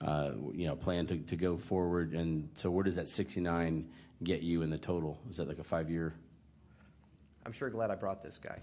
uh, 0.00 0.32
you 0.52 0.66
know, 0.66 0.74
plan 0.74 1.06
to, 1.06 1.18
to 1.18 1.36
go 1.36 1.56
forward. 1.56 2.12
And 2.12 2.48
so 2.54 2.72
where 2.72 2.82
does 2.82 2.96
that 2.96 3.08
69 3.08 3.88
get 4.24 4.42
you 4.42 4.62
in 4.62 4.70
the 4.70 4.78
total? 4.78 5.20
Is 5.30 5.36
that 5.36 5.46
like 5.46 5.60
a 5.60 5.64
five-year? 5.64 6.12
I'm 7.44 7.52
sure 7.52 7.70
glad 7.70 7.90
I 7.90 7.94
brought 7.94 8.22
this 8.22 8.38
guy. 8.38 8.58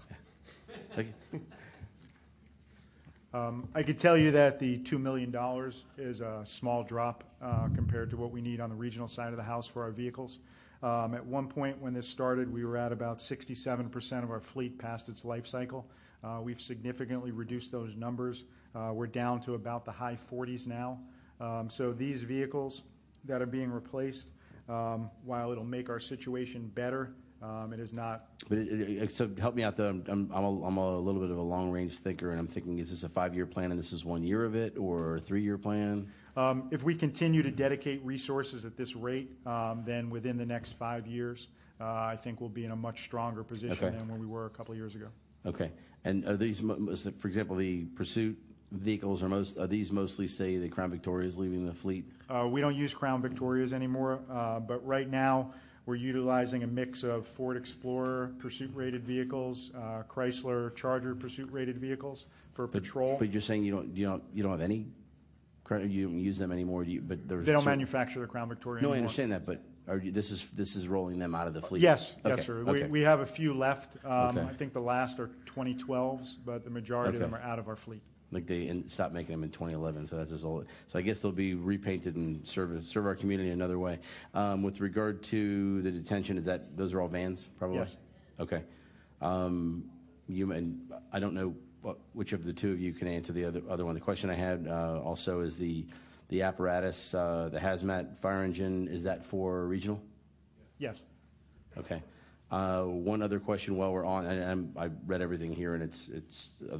Um, 3.34 3.68
I 3.74 3.82
could 3.82 3.98
tell 3.98 4.16
you 4.16 4.30
that 4.30 4.58
the 4.58 4.78
$2 4.78 4.98
million 4.98 5.34
is 5.98 6.20
a 6.22 6.40
small 6.44 6.82
drop 6.82 7.24
uh, 7.42 7.68
compared 7.74 8.08
to 8.10 8.16
what 8.16 8.30
we 8.30 8.40
need 8.40 8.58
on 8.58 8.70
the 8.70 8.74
regional 8.74 9.06
side 9.06 9.28
of 9.28 9.36
the 9.36 9.42
house 9.42 9.66
for 9.66 9.82
our 9.82 9.90
vehicles. 9.90 10.38
Um, 10.82 11.14
at 11.14 11.26
one 11.26 11.46
point 11.46 11.78
when 11.78 11.92
this 11.92 12.08
started, 12.08 12.50
we 12.50 12.64
were 12.64 12.78
at 12.78 12.90
about 12.90 13.18
67% 13.18 14.22
of 14.22 14.30
our 14.30 14.40
fleet 14.40 14.78
past 14.78 15.10
its 15.10 15.26
life 15.26 15.46
cycle. 15.46 15.86
Uh, 16.24 16.40
we've 16.42 16.60
significantly 16.60 17.30
reduced 17.30 17.70
those 17.70 17.94
numbers. 17.96 18.44
Uh, 18.74 18.92
we're 18.94 19.06
down 19.06 19.40
to 19.42 19.54
about 19.54 19.84
the 19.84 19.92
high 19.92 20.16
40s 20.16 20.66
now. 20.66 20.98
Um, 21.38 21.68
so 21.68 21.92
these 21.92 22.22
vehicles 22.22 22.84
that 23.24 23.42
are 23.42 23.46
being 23.46 23.70
replaced, 23.70 24.30
um, 24.70 25.10
while 25.24 25.52
it'll 25.52 25.64
make 25.64 25.90
our 25.90 26.00
situation 26.00 26.70
better, 26.74 27.12
um, 27.42 27.72
it 27.72 27.80
is 27.80 27.92
not 27.92 28.26
But 28.48 28.58
it, 28.58 28.68
it, 28.68 29.12
so 29.12 29.30
help 29.38 29.54
me 29.54 29.62
out 29.62 29.76
though. 29.76 29.88
I'm, 29.90 30.04
I'm, 30.08 30.30
I'm, 30.32 30.44
a, 30.44 30.64
I'm 30.64 30.76
a 30.76 30.98
little 30.98 31.20
bit 31.20 31.30
of 31.30 31.38
a 31.38 31.42
long 31.42 31.70
range 31.70 31.98
thinker, 31.98 32.30
and 32.30 32.38
I'm 32.38 32.46
thinking, 32.46 32.78
is 32.78 32.90
this 32.90 33.04
a 33.04 33.08
five 33.08 33.34
year 33.34 33.46
plan 33.46 33.70
and 33.70 33.78
this 33.78 33.92
is 33.92 34.04
one 34.04 34.22
year 34.22 34.44
of 34.44 34.54
it, 34.54 34.76
or 34.78 35.16
a 35.16 35.20
three 35.20 35.42
year 35.42 35.58
plan? 35.58 36.08
Um, 36.36 36.68
If 36.70 36.82
we 36.84 36.94
continue 36.94 37.42
to 37.42 37.50
dedicate 37.50 38.04
resources 38.04 38.64
at 38.64 38.76
this 38.76 38.94
rate, 38.96 39.30
um, 39.46 39.82
then 39.84 40.10
within 40.10 40.36
the 40.36 40.46
next 40.46 40.72
five 40.72 41.06
years, 41.06 41.48
uh, 41.80 41.84
I 41.84 42.16
think 42.20 42.40
we'll 42.40 42.48
be 42.50 42.64
in 42.64 42.70
a 42.72 42.76
much 42.76 43.04
stronger 43.04 43.44
position 43.44 43.86
Okay. 43.86 43.96
than 43.96 44.08
when 44.08 44.18
we 44.20 44.26
were 44.26 44.46
a 44.46 44.50
couple 44.50 44.72
of 44.72 44.78
years 44.78 44.94
ago. 44.94 45.06
Okay. 45.46 45.70
And 46.04 46.24
are 46.26 46.36
these, 46.36 46.60
for 46.60 47.28
example, 47.28 47.56
the 47.56 47.84
pursuit 47.96 48.38
vehicles 48.72 49.22
are 49.22 49.28
most, 49.28 49.58
are 49.58 49.66
these 49.66 49.90
mostly, 49.92 50.28
say, 50.28 50.56
the 50.58 50.68
Crown 50.68 50.90
Victoria 50.90 51.26
is 51.28 51.38
leaving 51.38 51.66
the 51.66 51.74
fleet? 51.74 52.04
Uh, 52.28 52.46
We 52.50 52.60
don't 52.60 52.76
use 52.76 52.92
Crown 52.94 53.22
Victorias 53.22 53.72
anymore, 53.72 54.20
uh, 54.30 54.60
but 54.60 54.84
right 54.86 55.08
now, 55.08 55.52
we're 55.88 55.94
utilizing 55.94 56.64
a 56.64 56.66
mix 56.66 57.02
of 57.02 57.26
Ford 57.26 57.56
Explorer 57.56 58.34
pursuit-rated 58.40 59.02
vehicles, 59.04 59.70
uh, 59.74 60.02
Chrysler 60.06 60.76
Charger 60.76 61.14
pursuit-rated 61.14 61.78
vehicles 61.78 62.26
for 62.52 62.68
patrol. 62.68 63.16
But 63.18 63.32
you're 63.32 63.40
saying 63.40 63.64
you 63.64 63.72
don't, 63.72 63.96
you 63.96 64.04
don't, 64.04 64.22
you 64.34 64.42
don't 64.42 64.52
have 64.52 64.60
any, 64.60 64.84
you 65.70 66.08
don't 66.08 66.18
use 66.18 66.36
them 66.36 66.52
anymore, 66.52 66.84
you, 66.84 67.00
but 67.00 67.26
there's. 67.26 67.46
They 67.46 67.52
don't 67.52 67.64
manufacture 67.64 68.20
the 68.20 68.26
Crown 68.26 68.50
Victoria 68.50 68.82
No, 68.82 68.92
I 68.92 68.98
understand 68.98 69.32
that, 69.32 69.46
but 69.46 69.62
are 69.88 69.96
you, 69.96 70.12
this 70.12 70.30
is, 70.30 70.50
this 70.50 70.76
is 70.76 70.88
rolling 70.88 71.18
them 71.18 71.34
out 71.34 71.46
of 71.46 71.54
the 71.54 71.62
fleet? 71.62 71.80
Yes, 71.80 72.12
Okay, 72.22 72.36
yes, 72.36 72.44
sir. 72.44 72.64
We 72.64 72.82
okay. 72.82 72.88
we 72.88 73.00
have 73.00 73.20
a 73.20 73.26
few 73.26 73.54
left. 73.54 73.96
Um, 74.04 74.36
Okay. 74.36 74.42
I 74.42 74.52
think 74.52 74.74
the 74.74 74.82
last 74.82 75.18
are 75.18 75.30
2012s, 75.46 76.34
but 76.44 76.64
the 76.64 76.70
majority 76.70 77.16
of 77.16 77.20
them 77.22 77.34
are 77.34 77.40
out 77.40 77.58
of 77.58 77.66
our 77.66 77.76
fleet. 77.76 78.02
Like 78.30 78.46
they 78.46 78.66
in, 78.68 78.88
stopped 78.88 79.14
making 79.14 79.32
them 79.32 79.42
in 79.42 79.50
2011, 79.50 80.06
so 80.08 80.16
that's 80.16 80.30
just 80.30 80.44
old. 80.44 80.66
So 80.88 80.98
I 80.98 81.02
guess 81.02 81.20
they'll 81.20 81.32
be 81.32 81.54
repainted 81.54 82.14
and 82.16 82.46
serve 82.46 82.82
serve 82.82 83.06
our 83.06 83.14
community 83.14 83.50
another 83.50 83.78
way. 83.78 84.00
Um, 84.34 84.62
with 84.62 84.80
regard 84.80 85.22
to 85.24 85.80
the 85.82 85.90
detention, 85.90 86.36
is 86.36 86.44
that 86.44 86.76
those 86.76 86.92
are 86.92 87.00
all 87.00 87.08
vans, 87.08 87.48
probably? 87.58 87.78
Yes. 87.78 87.96
Okay. 88.38 88.62
Um, 89.22 89.90
you 90.28 90.52
and 90.52 90.92
I 91.10 91.20
don't 91.20 91.32
know 91.32 91.54
what, 91.80 91.96
which 92.12 92.34
of 92.34 92.44
the 92.44 92.52
two 92.52 92.72
of 92.72 92.80
you 92.80 92.92
can 92.92 93.08
answer 93.08 93.32
the 93.32 93.46
other 93.46 93.62
other 93.68 93.86
one. 93.86 93.94
The 93.94 94.00
question 94.00 94.28
I 94.28 94.34
had 94.34 94.66
uh, 94.68 95.00
also 95.02 95.40
is 95.40 95.56
the 95.56 95.86
the 96.28 96.42
apparatus, 96.42 97.14
uh, 97.14 97.48
the 97.50 97.58
hazmat 97.58 98.18
fire 98.18 98.42
engine. 98.42 98.88
Is 98.88 99.04
that 99.04 99.24
for 99.24 99.64
regional? 99.66 100.02
Yes. 100.76 101.00
Okay. 101.78 102.02
Uh, 102.50 102.82
One 102.84 103.22
other 103.22 103.40
question 103.40 103.76
while 103.76 103.92
we're 103.92 104.04
on, 104.04 104.26
and 104.26 104.44
I'm- 104.44 104.72
I 104.76 104.90
read 105.06 105.22
everything 105.22 105.52
here, 105.52 105.74
and 105.74 105.82
it's, 105.82 106.08
it's 106.08 106.48
uh, 106.72 106.78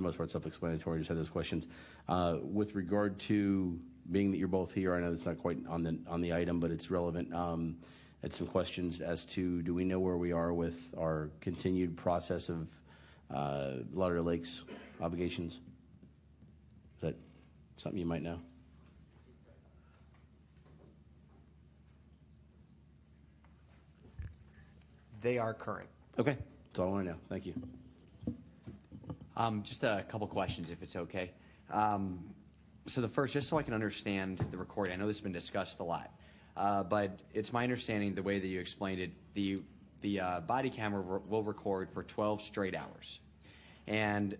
the 0.00 0.06
most 0.06 0.16
part, 0.16 0.30
self-explanatory, 0.30 0.98
just 0.98 1.08
had 1.08 1.18
those 1.18 1.28
questions. 1.28 1.66
Uh, 2.08 2.38
With 2.42 2.74
regard 2.74 3.18
to, 3.20 3.78
being 4.10 4.30
that 4.30 4.38
you're 4.38 4.48
both 4.48 4.72
here, 4.72 4.94
I 4.94 5.00
know 5.00 5.12
it's 5.12 5.26
not 5.26 5.38
quite 5.38 5.58
on 5.68 5.82
the, 5.82 5.98
on 6.08 6.20
the 6.20 6.34
item, 6.34 6.60
but 6.60 6.70
it's 6.70 6.90
relevant. 6.90 7.32
um, 7.34 7.76
Had 8.22 8.34
some 8.34 8.46
questions 8.46 9.00
as 9.00 9.24
to, 9.26 9.62
do 9.62 9.74
we 9.74 9.84
know 9.84 10.00
where 10.00 10.16
we 10.16 10.32
are 10.32 10.52
with 10.52 10.94
our 10.98 11.30
continued 11.40 11.96
process 11.96 12.48
of 12.48 12.68
uh, 13.32 13.76
Lauderdale 13.92 14.24
Lakes 14.24 14.64
obligations? 15.00 15.54
Is 15.54 17.02
that 17.02 17.16
something 17.76 17.98
you 17.98 18.06
might 18.06 18.22
know? 18.22 18.40
They 25.22 25.36
are 25.36 25.52
current. 25.52 25.88
Okay, 26.18 26.36
that's 26.68 26.78
all 26.78 26.88
I 26.88 26.90
want 26.92 27.04
to 27.04 27.10
know. 27.12 27.18
Thank 27.28 27.44
you. 27.44 27.54
Um, 29.40 29.62
just 29.62 29.84
a 29.84 30.04
couple 30.06 30.26
questions, 30.26 30.70
if 30.70 30.82
it's 30.82 30.96
okay. 30.96 31.30
Um, 31.70 32.18
so 32.86 33.00
the 33.00 33.08
first, 33.08 33.32
just 33.32 33.48
so 33.48 33.56
I 33.56 33.62
can 33.62 33.72
understand 33.72 34.36
the 34.50 34.58
recording, 34.58 34.92
I 34.92 34.96
know 34.96 35.06
this 35.06 35.16
has 35.16 35.22
been 35.22 35.32
discussed 35.32 35.80
a 35.80 35.82
lot, 35.82 36.12
uh, 36.58 36.82
but 36.82 37.20
it's 37.32 37.50
my 37.50 37.62
understanding 37.62 38.14
the 38.14 38.22
way 38.22 38.38
that 38.38 38.46
you 38.46 38.60
explained 38.60 39.00
it, 39.00 39.12
the 39.32 39.62
the 40.02 40.20
uh, 40.20 40.40
body 40.40 40.68
camera 40.68 41.00
will 41.26 41.42
record 41.42 41.88
for 41.90 42.02
12 42.02 42.42
straight 42.42 42.74
hours, 42.74 43.20
and 43.86 44.36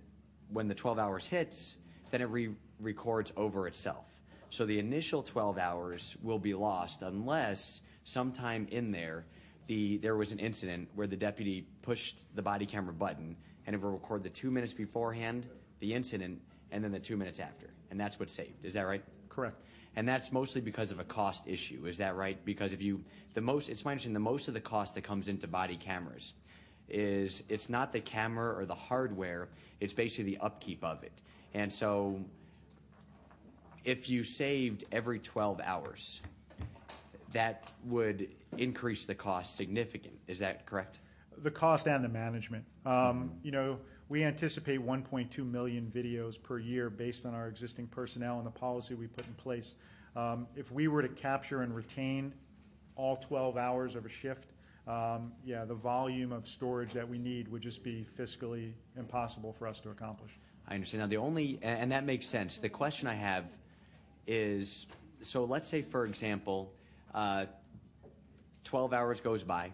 when 0.53 0.69
the 0.69 0.75
12 0.75 0.99
hours 0.99 1.27
hits, 1.27 1.79
then 2.11 2.21
it 2.21 2.27
re- 2.27 2.55
records 2.79 3.33
over 3.39 3.67
itself. 3.67 4.05
So 4.51 4.67
the 4.67 4.79
initial 4.79 5.23
12 5.23 5.57
hours 5.57 6.19
will 6.23 6.39
be 6.39 6.53
lost 6.53 7.01
unless 7.01 7.81
sometime 8.05 8.69
in 8.71 8.91
there 8.91 9.25
the, 9.67 9.97
there 9.99 10.17
was 10.17 10.33
an 10.33 10.41
incident 10.41 10.89
where 10.95 11.07
the 11.07 11.17
deputy 11.17 11.65
pushed 11.81 12.25
the 12.35 12.43
body 12.43 12.67
camera 12.67 12.93
button 12.93 13.37
and 13.67 13.75
it 13.75 13.81
will 13.81 13.91
record 13.91 14.23
the 14.23 14.31
two 14.31 14.51
minutes 14.51 14.75
beforehand, 14.75 15.47
the 15.81 15.95
incident, 15.95 16.41
and 16.73 16.83
then 16.83 16.93
the 16.93 16.99
two 16.99 17.17
minutes 17.17 17.41
after. 17.41 17.71
And 17.91 17.99
that's 17.99 18.19
what's 18.19 18.33
saved. 18.33 18.65
Is 18.65 18.75
that 18.75 18.87
right? 18.87 19.03
Correct. 19.29 19.57
And 19.97 20.09
that's 20.09 20.33
mostly 20.33 20.61
because 20.61 20.93
of 20.93 21.01
a 21.01 21.05
cost 21.05 21.49
issue. 21.49 21.87
Is 21.87 21.99
that 21.99 22.17
right? 22.17 22.43
Because 22.45 22.73
if 22.73 22.81
you, 22.81 23.03
the 23.35 23.41
most, 23.41 23.69
it's 23.69 23.85
my 23.85 23.93
understanding, 23.93 24.15
the 24.15 24.21
most 24.21 24.49
of 24.49 24.55
the 24.55 24.61
cost 24.61 24.95
that 24.95 25.03
comes 25.03 25.29
into 25.29 25.49
body 25.49 25.77
cameras 25.77 26.35
is 26.89 27.43
it's 27.49 27.69
not 27.69 27.93
the 27.93 28.01
camera 28.01 28.57
or 28.57 28.67
the 28.67 28.75
hardware, 28.75 29.49
it's 29.81 29.93
basically 29.93 30.33
the 30.33 30.39
upkeep 30.39 30.83
of 30.85 31.03
it. 31.03 31.13
And 31.55 31.73
so 31.73 32.21
if 33.85 34.09
you 34.09 34.25
saved 34.25 34.85
every 34.93 35.19
12 35.19 35.61
hours, 35.61 36.21
that 37.33 37.69
would 37.85 38.29
increase 38.59 39.07
the 39.07 39.15
cost 39.15 39.57
significant. 39.57 40.19
Is 40.27 40.41
that 40.41 40.67
correct? 40.67 40.99
The 41.43 41.51
cost 41.51 41.89
and 41.89 42.05
the 42.05 42.09
management. 42.09 42.65
Um, 42.85 43.33
You 43.43 43.51
know, 43.51 43.79
we 44.09 44.25
anticipate 44.25 44.81
1.2 44.81 45.45
million 45.45 45.91
videos 45.95 46.43
per 46.43 46.59
year 46.59 46.91
based 46.91 47.27
on 47.27 47.35
our 47.35 47.49
existing 47.49 47.87
personnel 47.87 48.39
and 48.39 48.47
the 48.47 48.51
policy 48.51 48.95
we 48.95 49.07
put 49.07 49.27
in 49.27 49.35
place. 49.35 49.77
Um, 50.17 50.47
If 50.57 50.71
we 50.73 50.89
were 50.89 51.03
to 51.03 51.09
capture 51.09 51.63
and 51.63 51.75
retain 51.75 52.35
all 52.97 53.17
12 53.17 53.57
hours 53.57 53.95
of 53.95 54.05
a 54.05 54.09
shift, 54.09 54.53
um, 54.87 55.33
yeah, 55.45 55.65
the 55.65 55.75
volume 55.75 56.33
of 56.33 56.47
storage 56.47 56.93
that 56.93 57.09
we 57.09 57.19
need 57.19 57.49
would 57.49 57.63
just 57.63 57.83
be 57.85 58.07
fiscally 58.17 58.73
impossible 58.97 59.53
for 59.53 59.69
us 59.69 59.81
to 59.83 59.91
accomplish. 59.91 60.33
I 60.67 60.75
understand. 60.75 61.01
Now, 61.01 61.07
the 61.07 61.17
only, 61.17 61.59
and 61.63 61.93
that 61.93 62.05
makes 62.05 62.27
sense. 62.27 62.59
The 62.59 62.69
question 62.69 63.07
I 63.07 63.15
have 63.15 63.45
is 64.27 64.87
so 65.21 65.45
let's 65.45 65.69
say, 65.69 65.83
for 65.83 66.07
example, 66.07 66.73
uh, 67.15 67.47
12 68.65 68.93
hours 68.93 69.21
goes 69.21 69.43
by, 69.43 69.73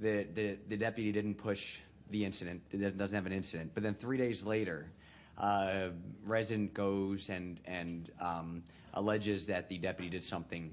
the, 0.00 0.26
the, 0.34 0.58
the 0.68 0.76
deputy 0.76 1.12
didn't 1.12 1.34
push 1.34 1.78
the 2.10 2.24
incident, 2.24 2.62
it 2.70 2.96
doesn't 2.96 3.14
have 3.14 3.26
an 3.26 3.32
incident, 3.32 3.72
but 3.74 3.82
then 3.82 3.94
three 3.94 4.18
days 4.18 4.44
later, 4.44 4.90
uh, 5.38 5.88
resident 6.24 6.74
goes 6.74 7.30
and, 7.30 7.58
and 7.64 8.10
um, 8.20 8.62
alleges 8.94 9.46
that 9.46 9.68
the 9.68 9.78
deputy 9.78 10.10
did 10.10 10.24
something 10.24 10.72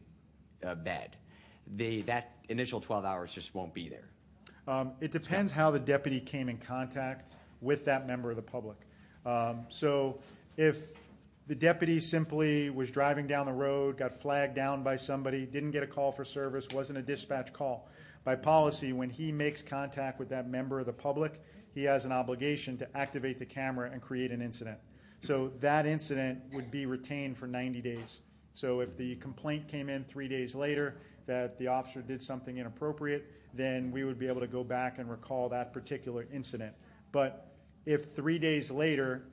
uh, 0.64 0.76
bad. 0.76 1.16
The, 1.76 2.02
that 2.04 2.36
initial 2.50 2.80
12 2.80 3.06
hours 3.06 3.34
just 3.34 3.56
won't 3.56 3.74
be 3.74 3.90
there. 3.90 4.10
Um, 4.68 4.92
It 5.00 5.12
depends 5.12 5.52
how 5.52 5.72
the 5.72 5.80
deputy 5.80 6.20
came 6.20 6.50
in 6.50 6.58
contact 6.58 7.34
with 7.62 7.86
that 7.86 8.08
member 8.08 8.30
of 8.30 8.36
the 8.36 8.42
public. 8.42 8.78
Um, 9.26 9.66
So 9.70 10.20
if 10.58 10.92
the 11.48 11.56
deputy 11.56 12.00
simply 12.00 12.70
was 12.70 12.92
driving 12.92 13.28
down 13.28 13.46
the 13.46 13.54
road, 13.54 13.98
got 13.98 14.14
flagged 14.14 14.56
down 14.56 14.84
by 14.84 14.96
somebody, 14.96 15.46
didn't 15.46 15.72
get 15.72 15.84
a 15.84 15.88
call 15.88 16.12
for 16.12 16.24
service, 16.24 16.68
wasn't 16.74 17.00
a 17.00 17.02
dispatch 17.02 17.52
call, 17.52 17.90
by 18.24 18.36
policy, 18.36 18.94
when 18.94 19.10
he 19.10 19.32
makes 19.32 19.62
contact 19.62 20.20
with 20.20 20.30
that 20.30 20.50
member 20.50 20.80
of 20.80 20.86
the 20.86 20.94
public, 20.94 21.42
he 21.74 21.84
has 21.84 22.06
an 22.06 22.12
obligation 22.12 22.78
to 22.78 22.98
activate 22.98 23.38
the 23.38 23.46
camera 23.46 23.90
and 23.92 24.02
create 24.02 24.32
an 24.32 24.42
incident. 24.42 24.78
So 25.22 25.52
that 25.60 25.86
incident 25.86 26.42
would 26.54 26.70
be 26.72 26.86
retained 26.86 27.38
for 27.38 27.48
90 27.48 27.82
days. 27.82 28.22
So 28.54 28.82
if 28.82 28.98
the 28.98 29.16
complaint 29.16 29.68
came 29.68 29.90
in 29.90 30.04
three 30.04 30.28
days 30.28 30.56
later 30.56 30.98
that 31.26 31.58
the 31.58 31.68
officer 31.68 32.02
did 32.02 32.22
something 32.22 32.58
inappropriate, 32.58 33.32
then 33.54 33.92
we 33.92 34.04
would 34.04 34.20
be 34.20 34.28
able 34.28 34.42
to 34.42 34.48
go 34.48 34.64
back 34.64 34.98
and 34.98 35.10
recall 35.10 35.50
that 35.50 35.74
particular 35.74 36.28
incident. 36.34 36.74
But 37.12 37.48
if 37.86 38.14
three 38.16 38.40
days 38.40 38.72
later, 38.72 39.24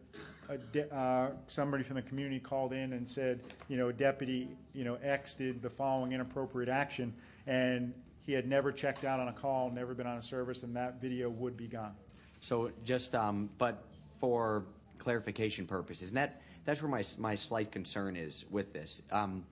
uh, 0.93 1.29
somebody 1.47 1.83
from 1.83 1.97
the 1.97 2.03
community 2.03 2.41
called 2.41 2.73
in 2.73 2.93
and 2.93 3.09
said, 3.09 3.41
you 3.69 3.77
know, 3.77 3.93
Deputy, 3.93 4.49
you 4.73 4.85
know, 4.85 4.99
X 5.03 5.35
did 5.35 5.61
the 5.61 5.71
following 5.71 6.13
inappropriate 6.13 6.69
action, 6.69 7.13
and 7.47 7.93
he 8.29 8.35
had 8.35 8.47
never 8.47 8.71
checked 8.71 9.05
out 9.07 9.21
on 9.21 9.29
a 9.29 9.33
call, 9.33 9.71
never 9.71 9.95
been 9.95 10.07
on 10.07 10.19
a 10.19 10.23
service, 10.23 10.63
and 10.63 10.77
that 10.77 11.01
video 11.01 11.31
would 11.31 11.57
be 11.57 11.67
gone. 11.67 11.95
So 12.41 12.71
just, 12.85 13.15
um, 13.15 13.49
but 13.57 13.85
for 14.21 14.67
clarification 14.99 15.67
purposes, 15.67 16.11
and 16.11 16.19
that, 16.19 16.43
that's 16.67 16.83
where 16.83 16.91
my, 16.91 17.03
my 17.17 17.35
slight 17.35 17.73
concern 17.73 18.17
is 18.17 18.45
with 18.51 18.75
this. 18.75 19.01
Um, 19.11 19.47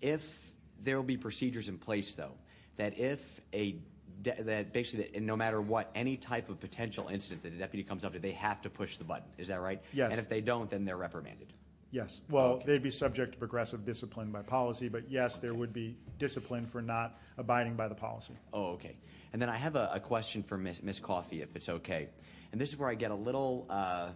if 0.00 0.50
there 0.82 0.96
will 0.96 1.04
be 1.04 1.16
procedures 1.16 1.68
in 1.68 1.78
place, 1.78 2.16
though, 2.16 2.32
that 2.78 2.98
if 2.98 3.40
a, 3.52 3.76
de- 4.22 4.42
that 4.42 4.72
basically, 4.72 5.08
that 5.12 5.22
no 5.22 5.36
matter 5.36 5.60
what, 5.60 5.92
any 5.94 6.16
type 6.16 6.50
of 6.50 6.58
potential 6.58 7.06
incident 7.06 7.44
that 7.44 7.50
the 7.50 7.58
deputy 7.58 7.84
comes 7.84 8.04
up 8.04 8.12
to, 8.14 8.18
they 8.18 8.32
have 8.32 8.60
to 8.62 8.68
push 8.68 8.96
the 8.96 9.04
button. 9.04 9.28
Is 9.38 9.46
that 9.46 9.60
right? 9.60 9.80
Yes. 9.92 10.10
And 10.10 10.18
if 10.18 10.28
they 10.28 10.40
don't, 10.40 10.68
then 10.68 10.84
they're 10.84 10.96
reprimanded. 10.96 11.52
Yes, 11.96 12.20
well, 12.28 12.62
they'd 12.66 12.82
be 12.82 12.90
subject 12.90 13.32
to 13.32 13.38
progressive 13.38 13.86
discipline 13.86 14.30
by 14.30 14.42
policy, 14.42 14.90
but 14.90 15.10
yes, 15.10 15.38
there 15.38 15.54
would 15.54 15.72
be 15.72 15.96
discipline 16.18 16.66
for 16.66 16.82
not 16.82 17.18
abiding 17.38 17.74
by 17.74 17.88
the 17.88 17.94
policy. 17.94 18.34
Oh, 18.52 18.72
okay. 18.72 18.98
And 19.32 19.40
then 19.40 19.48
I 19.48 19.56
have 19.56 19.76
a, 19.76 19.92
a 19.94 20.00
question 20.00 20.42
for 20.42 20.58
Miss, 20.58 20.82
Miss 20.82 20.98
Coffey, 20.98 21.40
if 21.40 21.56
it's 21.56 21.70
okay. 21.70 22.10
And 22.52 22.60
this 22.60 22.70
is 22.70 22.78
where 22.78 22.90
I 22.90 22.96
get 22.96 23.12
a 23.12 23.14
little, 23.14 23.64
uh, 23.70 24.08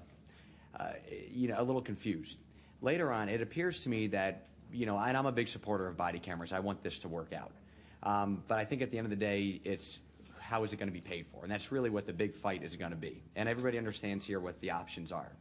uh, 0.79 0.93
you 1.33 1.49
know, 1.49 1.55
a 1.57 1.63
little 1.63 1.81
confused. 1.81 2.39
Later 2.83 3.11
on, 3.11 3.31
it 3.31 3.41
appears 3.41 3.83
to 3.85 3.89
me 3.89 4.09
that, 4.09 4.49
you 4.71 4.85
know, 4.85 4.99
and 4.99 5.17
I'm 5.17 5.25
a 5.25 5.33
big 5.33 5.49
supporter 5.49 5.87
of 5.87 5.97
body 5.97 6.19
cameras. 6.19 6.53
I 6.53 6.61
want 6.61 6.83
this 6.83 6.99
to 6.99 7.09
work 7.09 7.33
out. 7.33 7.53
Um, 8.03 8.43
but 8.47 8.59
I 8.59 8.67
think 8.67 8.83
at 8.83 8.91
the 8.91 8.99
end 8.99 9.07
of 9.07 9.11
the 9.11 9.17
day, 9.17 9.59
it's 9.65 9.99
how 10.39 10.65
is 10.65 10.75
it 10.75 10.77
going 10.77 10.91
to 10.91 10.93
be 10.93 11.01
paid 11.01 11.29
for? 11.33 11.45
And 11.45 11.51
that's 11.51 11.73
really 11.73 11.89
what 11.89 12.05
the 12.05 12.13
big 12.13 12.35
fight 12.35 12.63
is 12.63 12.77
going 12.77 12.91
to 12.91 12.99
be. 12.99 13.23
And 13.37 13.49
everybody 13.49 13.79
understands 13.79 14.27
here 14.27 14.39
what 14.39 14.61
the 14.61 14.73
options 14.73 15.13
are. 15.13 15.33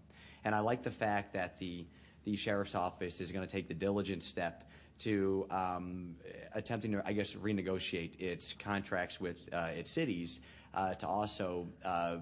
And 0.45 0.56
I 0.56 0.60
like 0.60 0.84
the 0.84 0.91
fact 0.91 1.34
that 1.34 1.60
the 1.60 1.86
the 2.30 2.38
sheriff's 2.38 2.76
office 2.76 3.22
is 3.22 3.32
going 3.32 3.46
to 3.46 3.52
take 3.52 3.68
the 3.68 3.74
diligent 3.74 4.24
step 4.24 4.70
to 5.00 5.48
um, 5.50 6.16
attempting 6.54 6.92
to, 6.92 7.02
I 7.06 7.14
guess, 7.14 7.34
renegotiate 7.34 8.20
its 8.20 8.54
contracts 8.54 9.20
with 9.20 9.38
uh, 9.52 9.70
its 9.74 9.90
cities 9.90 10.42
uh, 10.76 10.94
to 10.96 11.08
also 11.08 11.68
uh, 11.84 12.18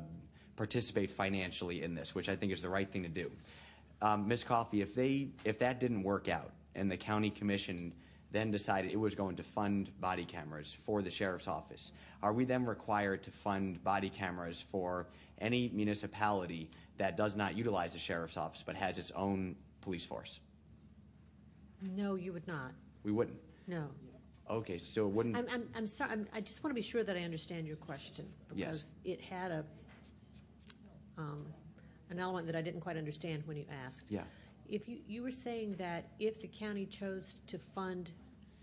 participate 0.55 1.11
financially 1.11 1.83
in 1.83 1.93
this, 1.93 2.15
which 2.15 2.29
I 2.29 2.35
think 2.35 2.53
is 2.53 2.61
the 2.61 2.69
right 2.69 2.89
thing 2.89 3.03
to 3.03 3.09
do. 3.09 3.29
Um, 4.01 4.27
Ms. 4.27 4.43
Coffey, 4.43 4.81
if 4.81 4.95
they 4.95 5.29
if 5.43 5.59
that 5.59 5.79
didn't 5.79 6.03
work 6.03 6.29
out 6.29 6.51
and 6.75 6.89
the 6.89 6.97
county 6.97 7.29
commission 7.29 7.93
then 8.29 8.51
decided 8.51 8.91
it 8.91 8.99
was 8.99 9.15
going 9.15 9.37
to 9.37 9.43
fund 9.43 9.89
body 10.01 10.25
cameras 10.25 10.77
for 10.85 11.01
the 11.01 11.09
sheriff's 11.09 11.47
office, 11.47 11.93
are 12.21 12.33
we 12.33 12.43
then 12.43 12.65
required 12.65 13.23
to 13.23 13.31
fund 13.31 13.81
body 13.85 14.09
cameras 14.09 14.63
for 14.69 15.07
any 15.39 15.71
municipality 15.73 16.69
that 16.97 17.15
does 17.15 17.35
not 17.37 17.55
utilize 17.55 17.93
the 17.93 17.99
sheriff's 17.99 18.37
office 18.37 18.63
but 18.63 18.75
has 18.75 18.99
its 18.99 19.11
own 19.11 19.55
police 19.87 20.05
force? 20.05 20.41
No, 21.95 22.15
you 22.15 22.33
would 22.33 22.45
not. 22.45 22.71
We 23.05 23.13
wouldn't. 23.13 23.37
No. 23.67 23.85
Okay, 24.49 24.77
so 24.77 25.05
it 25.05 25.13
wouldn't. 25.13 25.37
I'm, 25.37 25.47
I'm, 25.49 25.69
I'm 25.75 25.87
sorry, 25.87 26.11
I'm, 26.11 26.27
I 26.33 26.41
just 26.41 26.61
want 26.61 26.71
to 26.71 26.75
be 26.75 26.81
sure 26.81 27.05
that 27.05 27.15
I 27.15 27.21
understand 27.21 27.65
your 27.65 27.77
question. 27.77 28.25
Yes. 28.53 28.67
Because 28.67 28.91
it 29.05 29.21
had 29.21 29.51
a, 29.51 29.63
um, 31.17 31.45
an 32.09 32.19
element 32.19 32.47
that 32.47 32.55
I 32.57 32.61
didn't 32.61 32.81
quite 32.81 32.97
understand 32.97 33.43
when 33.45 33.55
you 33.55 33.63
asked. 33.85 34.07
Yeah. 34.09 34.23
If 34.67 34.89
you, 34.89 34.99
you 35.07 35.23
were 35.23 35.31
saying 35.31 35.75
that 35.77 36.09
if 36.19 36.41
the 36.41 36.49
county 36.49 36.85
chose 36.85 37.37
to 37.47 37.57
fund 37.57 38.11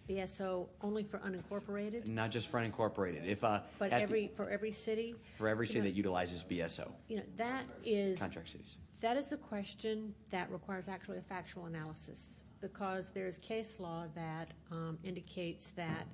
BSO 0.08 0.68
only 0.82 1.02
for 1.04 1.18
unincorporated, 1.20 2.06
Not 2.06 2.30
just 2.30 2.48
for 2.48 2.60
unincorporated. 2.60 3.26
If 3.26 3.42
uh, 3.44 3.60
but 3.78 3.92
at 3.92 3.98
the- 3.98 4.02
every, 4.02 4.30
for 4.36 4.48
every 4.50 4.72
city? 4.72 5.14
for 5.36 5.48
every 5.48 5.66
city 5.66 5.80
that 5.80 5.94
utilizes 5.94 6.42
BSO 6.44 6.90
You 7.08 7.18
know, 7.18 7.22
that 7.36 7.64
is. 7.84 8.18
contract 8.18 8.50
cities. 8.50 8.76
That 9.00 9.16
is 9.16 9.32
a 9.32 9.36
question 9.36 10.14
that 10.30 10.50
requires 10.50 10.88
actually 10.88 11.18
a 11.18 11.22
factual 11.22 11.66
analysis 11.66 12.40
because 12.60 13.10
there's 13.10 13.38
case 13.38 13.78
law 13.78 14.06
that 14.14 14.52
um, 14.70 14.98
indicates 15.04 15.70
that 15.70 16.06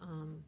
um, 0.00 0.42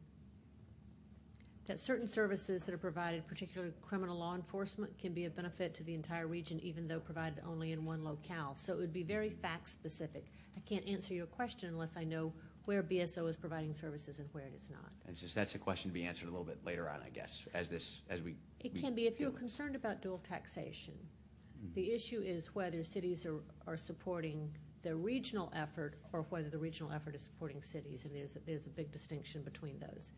that 1.67 1.79
certain 1.79 2.07
services 2.07 2.63
that 2.63 2.75
are 2.75 2.79
provided, 2.79 3.25
particularly 3.27 3.73
criminal 3.81 4.17
law 4.19 4.35
enforcement, 4.35 4.95
can 4.99 5.13
be 5.13 5.25
of 5.25 5.35
benefit 5.35 5.73
to 5.73 5.83
the 5.83 5.95
entire 5.95 6.27
region, 6.27 6.59
even 6.61 6.87
though 6.87 6.99
provided 6.99 7.41
only 7.47 7.71
in 7.71 7.83
one 7.85 8.03
locale. 8.03 8.53
So 8.55 8.73
it 8.73 8.77
would 8.77 8.93
be 8.93 9.01
very 9.01 9.31
fact 9.31 9.69
specific. 9.69 10.25
I 10.55 10.59
can't 10.61 10.87
answer 10.87 11.13
your 11.15 11.25
question 11.25 11.69
unless 11.69 11.97
I 11.97 12.03
know 12.03 12.33
where 12.65 12.83
BSO 12.83 13.29
is 13.29 13.35
providing 13.35 13.73
services 13.73 14.19
and 14.19 14.27
where 14.31 14.45
it 14.45 14.53
is 14.55 14.69
not. 14.69 14.91
It's 15.07 15.21
just 15.21 15.35
that's 15.35 15.55
a 15.55 15.59
question 15.59 15.89
to 15.89 15.93
be 15.93 16.03
answered 16.03 16.27
a 16.27 16.31
little 16.31 16.45
bit 16.45 16.59
later 16.65 16.89
on, 16.89 16.99
I 17.05 17.09
guess, 17.09 17.45
as 17.53 17.69
this 17.69 18.01
as 18.09 18.21
we. 18.21 18.35
It 18.59 18.73
we 18.73 18.79
can 18.79 18.95
be 18.95 19.07
if 19.07 19.19
you're 19.19 19.31
concerned 19.31 19.75
about 19.75 20.01
dual 20.01 20.19
taxation. 20.19 20.95
Mm-hmm. 20.95 21.73
The 21.73 21.93
issue 21.93 22.21
is 22.21 22.53
whether 22.53 22.83
cities 22.83 23.25
are, 23.25 23.39
are 23.67 23.77
supporting 23.77 24.51
the 24.81 24.95
regional 24.95 25.51
effort 25.55 25.95
or 26.13 26.25
whether 26.29 26.49
the 26.49 26.57
regional 26.57 26.91
effort 26.91 27.15
is 27.15 27.21
supporting 27.21 27.61
cities, 27.61 28.05
and 28.05 28.15
there's 28.15 28.35
a, 28.35 28.39
there's 28.45 28.65
a 28.65 28.69
big 28.69 28.91
distinction 28.91 29.41
between 29.41 29.79
those. 29.79 30.13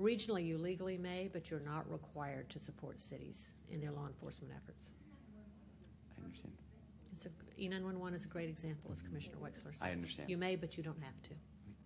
Regionally, 0.00 0.44
you 0.44 0.58
legally 0.58 0.98
may, 0.98 1.30
but 1.32 1.50
you're 1.50 1.60
not 1.60 1.90
required 1.90 2.48
to 2.50 2.58
support 2.58 3.00
cities 3.00 3.52
in 3.70 3.80
their 3.80 3.92
law 3.92 4.06
enforcement 4.06 4.52
efforts. 4.56 4.90
I 6.18 6.24
understand. 6.24 6.54
It's 7.14 7.26
a, 7.26 7.30
E 7.58 7.68
E911 7.68 8.14
is 8.14 8.24
a 8.24 8.28
great 8.28 8.48
example, 8.48 8.90
as 8.92 8.98
mm-hmm. 8.98 9.08
Commissioner 9.08 9.36
Wexler 9.42 9.72
says. 9.72 9.82
I 9.82 9.92
understand. 9.92 10.28
You 10.28 10.38
may, 10.38 10.56
but 10.56 10.76
you 10.76 10.82
don't 10.82 11.00
have 11.02 11.22
to. 11.24 11.30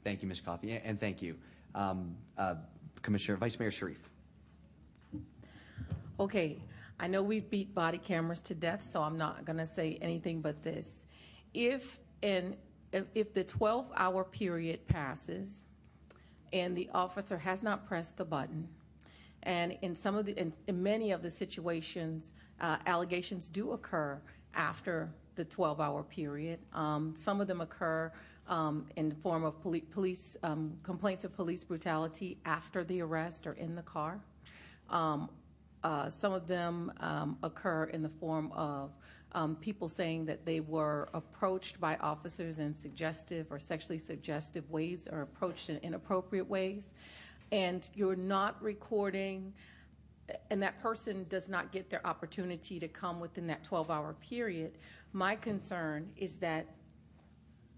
Thank 0.07 0.23
you, 0.23 0.28
Ms. 0.28 0.41
Coffey, 0.41 0.70
and- 0.70 1.01
thank 1.01 1.20
you, 1.20 1.37
um, 1.74 2.16
uh, 2.39 2.55
Commissioner 3.03 3.39
Vice 3.39 3.59
Mayor 3.59 3.73
Sharief. 3.73 3.99
Okay, 6.20 6.61
I 7.01 7.09
know 7.09 7.24
we've 7.24 7.51
beat 7.51 7.74
body 7.74 7.99
cameras 7.99 8.41
to 8.43 8.55
death, 8.55 8.85
so 8.85 9.03
I'm 9.03 9.19
not 9.19 9.45
going 9.45 9.57
to 9.57 9.66
say 9.66 9.99
anything 10.01 10.41
but 10.43 10.62
this. 10.62 11.07
If 11.55 11.99
and 12.23 12.57
if, 12.93 13.35
the 13.35 13.43
12-hour 13.43 14.23
period 14.23 14.87
passes 14.87 15.65
and 16.53 16.77
the 16.77 16.89
officer 16.95 17.37
has 17.37 17.65
not 17.65 17.85
pressed 17.85 18.16
the 18.16 18.24
button, 18.24 18.69
and 19.43 19.77
in 19.83 19.97
some 19.97 20.15
of 20.15 20.24
the, 20.27 20.39
in, 20.39 20.53
in 20.69 20.81
many 20.85 21.11
of 21.11 21.20
the 21.20 21.31
situations, 21.31 22.33
uh, 22.61 22.77
allegations 22.87 23.49
do 23.49 23.73
occur 23.73 24.23
after 24.55 25.12
the 25.35 25.45
12-hour 25.45 26.05
period. 26.05 26.61
Um, 26.73 27.15
some 27.16 27.41
of 27.41 27.49
them 27.49 27.61
occur 27.61 28.12
um, 28.48 28.86
in 28.97 29.09
the 29.09 29.14
form 29.16 29.44
of 29.44 29.60
poli- 29.60 29.81
police 29.81 30.36
um, 30.43 30.77
complaints 30.82 31.24
of 31.24 31.35
police 31.35 31.64
brutality 31.64 32.39
after 32.44 32.85
the 32.85 33.01
arrest 33.01 33.47
or 33.47 33.52
in 33.52 33.74
the 33.74 33.82
car. 33.82 34.20
Um, 34.90 35.31
uh, 35.82 36.09
some 36.09 36.32
of 36.32 36.47
them 36.47 36.93
um, 37.01 37.39
occur 37.43 37.85
in 37.85 38.02
the 38.02 38.09
form 38.09 38.51
of 38.52 38.90
um, 39.32 39.56
people 39.56 39.89
saying 39.89 40.24
that 40.27 40.44
they 40.44 40.60
were 40.60 41.09
approached 41.12 41.81
by 41.81 41.97
officers 41.97 42.59
in 42.59 42.74
suggestive 42.74 43.47
or 43.51 43.59
sexually 43.59 43.98
suggestive 43.98 44.68
ways 44.70 45.09
or 45.10 45.23
approached 45.23 45.68
in 45.68 45.77
inappropriate 45.78 46.48
ways. 46.48 46.94
And 47.52 47.89
you're 47.94 48.16
not 48.16 48.60
recording, 48.62 49.52
and 50.51 50.62
that 50.62 50.81
person 50.81 51.27
does 51.28 51.48
not 51.48 51.70
get 51.70 51.90
their 51.90 52.05
opportunity 52.06 52.81
to 52.81 52.89
come 52.89 53.20
within 53.20 53.47
that 53.48 53.62
12 53.62 53.90
hour 53.90 54.14
period. 54.14 54.78
My 55.12 55.36
concern 55.36 56.09
is 56.16 56.39
that 56.39 56.66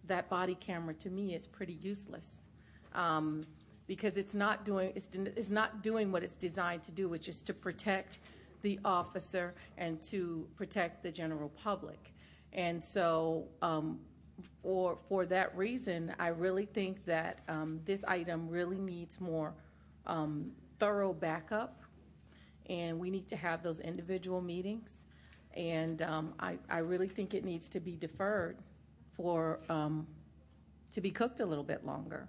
that 0.08 0.28
body 0.28 0.54
camera 0.54 0.94
to 0.94 1.10
me 1.10 1.34
is 1.34 1.46
pretty 1.46 1.78
useless. 1.80 2.42
Um, 2.94 3.44
because 3.86 4.18
it's 4.18 4.34
not 4.34 4.64
doing 4.64 4.92
it's, 4.94 5.08
it's 5.14 5.50
not 5.50 5.82
doing 5.82 6.12
what 6.12 6.22
it's 6.22 6.34
designed 6.34 6.82
to 6.84 6.92
do, 6.92 7.08
which 7.08 7.28
is 7.28 7.40
to 7.42 7.54
protect 7.54 8.18
the 8.62 8.78
officer 8.84 9.54
and 9.76 10.00
to 10.02 10.46
protect 10.56 11.02
the 11.02 11.10
general 11.10 11.48
public. 11.50 12.12
And 12.52 12.82
so, 12.82 13.48
um, 13.62 13.98
for 14.62 14.98
for 15.08 15.26
that 15.26 15.56
reason, 15.56 16.14
I 16.18 16.28
really 16.28 16.66
think 16.66 17.04
that 17.06 17.40
um, 17.48 17.80
this 17.84 18.04
item 18.04 18.48
really 18.48 18.78
needs 18.78 19.20
more 19.20 19.54
um, 20.06 20.52
thorough 20.78 21.12
backup, 21.12 21.82
and 22.68 22.98
we 22.98 23.10
need 23.10 23.26
to 23.28 23.36
have 23.36 23.62
those 23.62 23.80
individual 23.80 24.40
meetings. 24.40 25.04
And 25.54 26.02
um, 26.02 26.34
I, 26.38 26.58
I 26.70 26.78
really 26.78 27.08
think 27.08 27.34
it 27.34 27.44
needs 27.44 27.68
to 27.70 27.80
be 27.80 27.96
deferred 27.96 28.58
for 29.18 29.58
um, 29.68 30.06
to 30.92 31.00
be 31.02 31.10
cooked 31.10 31.40
a 31.40 31.44
little 31.44 31.64
bit 31.64 31.84
longer. 31.84 32.26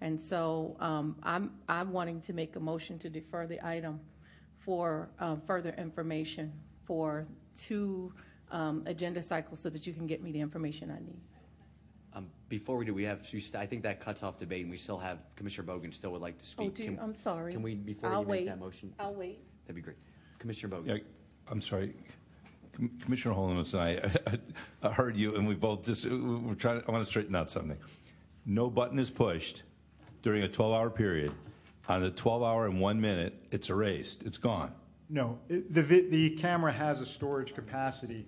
And 0.00 0.20
so 0.20 0.76
um, 0.80 1.14
I'm, 1.22 1.52
I'm 1.68 1.92
wanting 1.92 2.20
to 2.22 2.32
make 2.32 2.56
a 2.56 2.60
motion 2.60 2.98
to 2.98 3.08
defer 3.08 3.46
the 3.46 3.64
item 3.64 4.00
for 4.58 5.10
um, 5.20 5.40
further 5.46 5.74
information 5.78 6.52
for 6.84 7.26
two 7.56 8.12
um, 8.50 8.82
agenda 8.86 9.22
cycles 9.22 9.60
so 9.60 9.68
that 9.68 9.86
you 9.86 9.92
can 9.92 10.06
get 10.06 10.22
me 10.22 10.32
the 10.32 10.40
information 10.40 10.90
I 10.90 11.00
need. 11.00 11.20
Um, 12.14 12.28
before 12.48 12.76
we 12.76 12.84
do, 12.84 12.94
we 12.94 13.04
have, 13.04 13.26
I 13.56 13.66
think 13.66 13.82
that 13.82 14.00
cuts 14.00 14.22
off 14.22 14.38
debate, 14.38 14.62
and 14.62 14.70
we 14.70 14.76
still 14.76 14.98
have, 14.98 15.18
Commissioner 15.36 15.66
Bogen 15.68 15.94
still 15.94 16.12
would 16.12 16.20
like 16.20 16.38
to 16.38 16.46
speak. 16.46 16.66
Oh, 16.66 16.70
do 16.70 16.82
you- 16.82 16.90
Can- 16.90 16.98
I'm 16.98 17.14
sorry. 17.14 17.52
Can 17.52 17.62
we, 17.62 17.74
before 17.74 18.10
I'll 18.10 18.22
you 18.22 18.26
make 18.26 18.30
wait. 18.40 18.46
that 18.46 18.58
motion? 18.58 18.92
I'll 18.98 19.14
wait. 19.14 19.40
That'd 19.64 19.76
be 19.76 19.82
great. 19.82 19.96
Commissioner 20.38 20.76
Bogen. 20.76 20.88
Yeah, 20.88 20.96
I'm 21.50 21.60
sorry. 21.60 21.94
Com- 22.72 22.90
Commissioner 23.02 23.34
Holness 23.34 23.74
and 23.74 23.82
I, 23.82 24.10
I 24.82 24.90
heard 24.90 25.16
you, 25.16 25.36
and 25.36 25.46
we 25.46 25.54
both 25.54 25.84
just, 25.84 26.06
we're 26.08 26.54
trying, 26.54 26.82
I 26.86 26.90
want 26.90 27.04
to 27.04 27.08
straighten 27.08 27.34
out 27.34 27.50
something. 27.50 27.78
No 28.46 28.70
button 28.70 28.98
is 28.98 29.10
pushed 29.10 29.62
during 30.22 30.42
a 30.44 30.48
12-hour 30.48 30.90
period. 30.90 31.32
On 31.88 32.00
the 32.00 32.10
12-hour 32.10 32.66
and 32.66 32.80
one 32.80 33.00
minute, 33.00 33.34
it's 33.50 33.68
erased. 33.70 34.22
It's 34.22 34.38
gone. 34.38 34.72
No, 35.10 35.38
it- 35.48 35.72
the, 35.72 35.82
vi- 35.82 36.08
the 36.08 36.30
camera 36.30 36.72
has 36.72 37.00
a 37.00 37.06
storage 37.06 37.54
capacity 37.54 38.26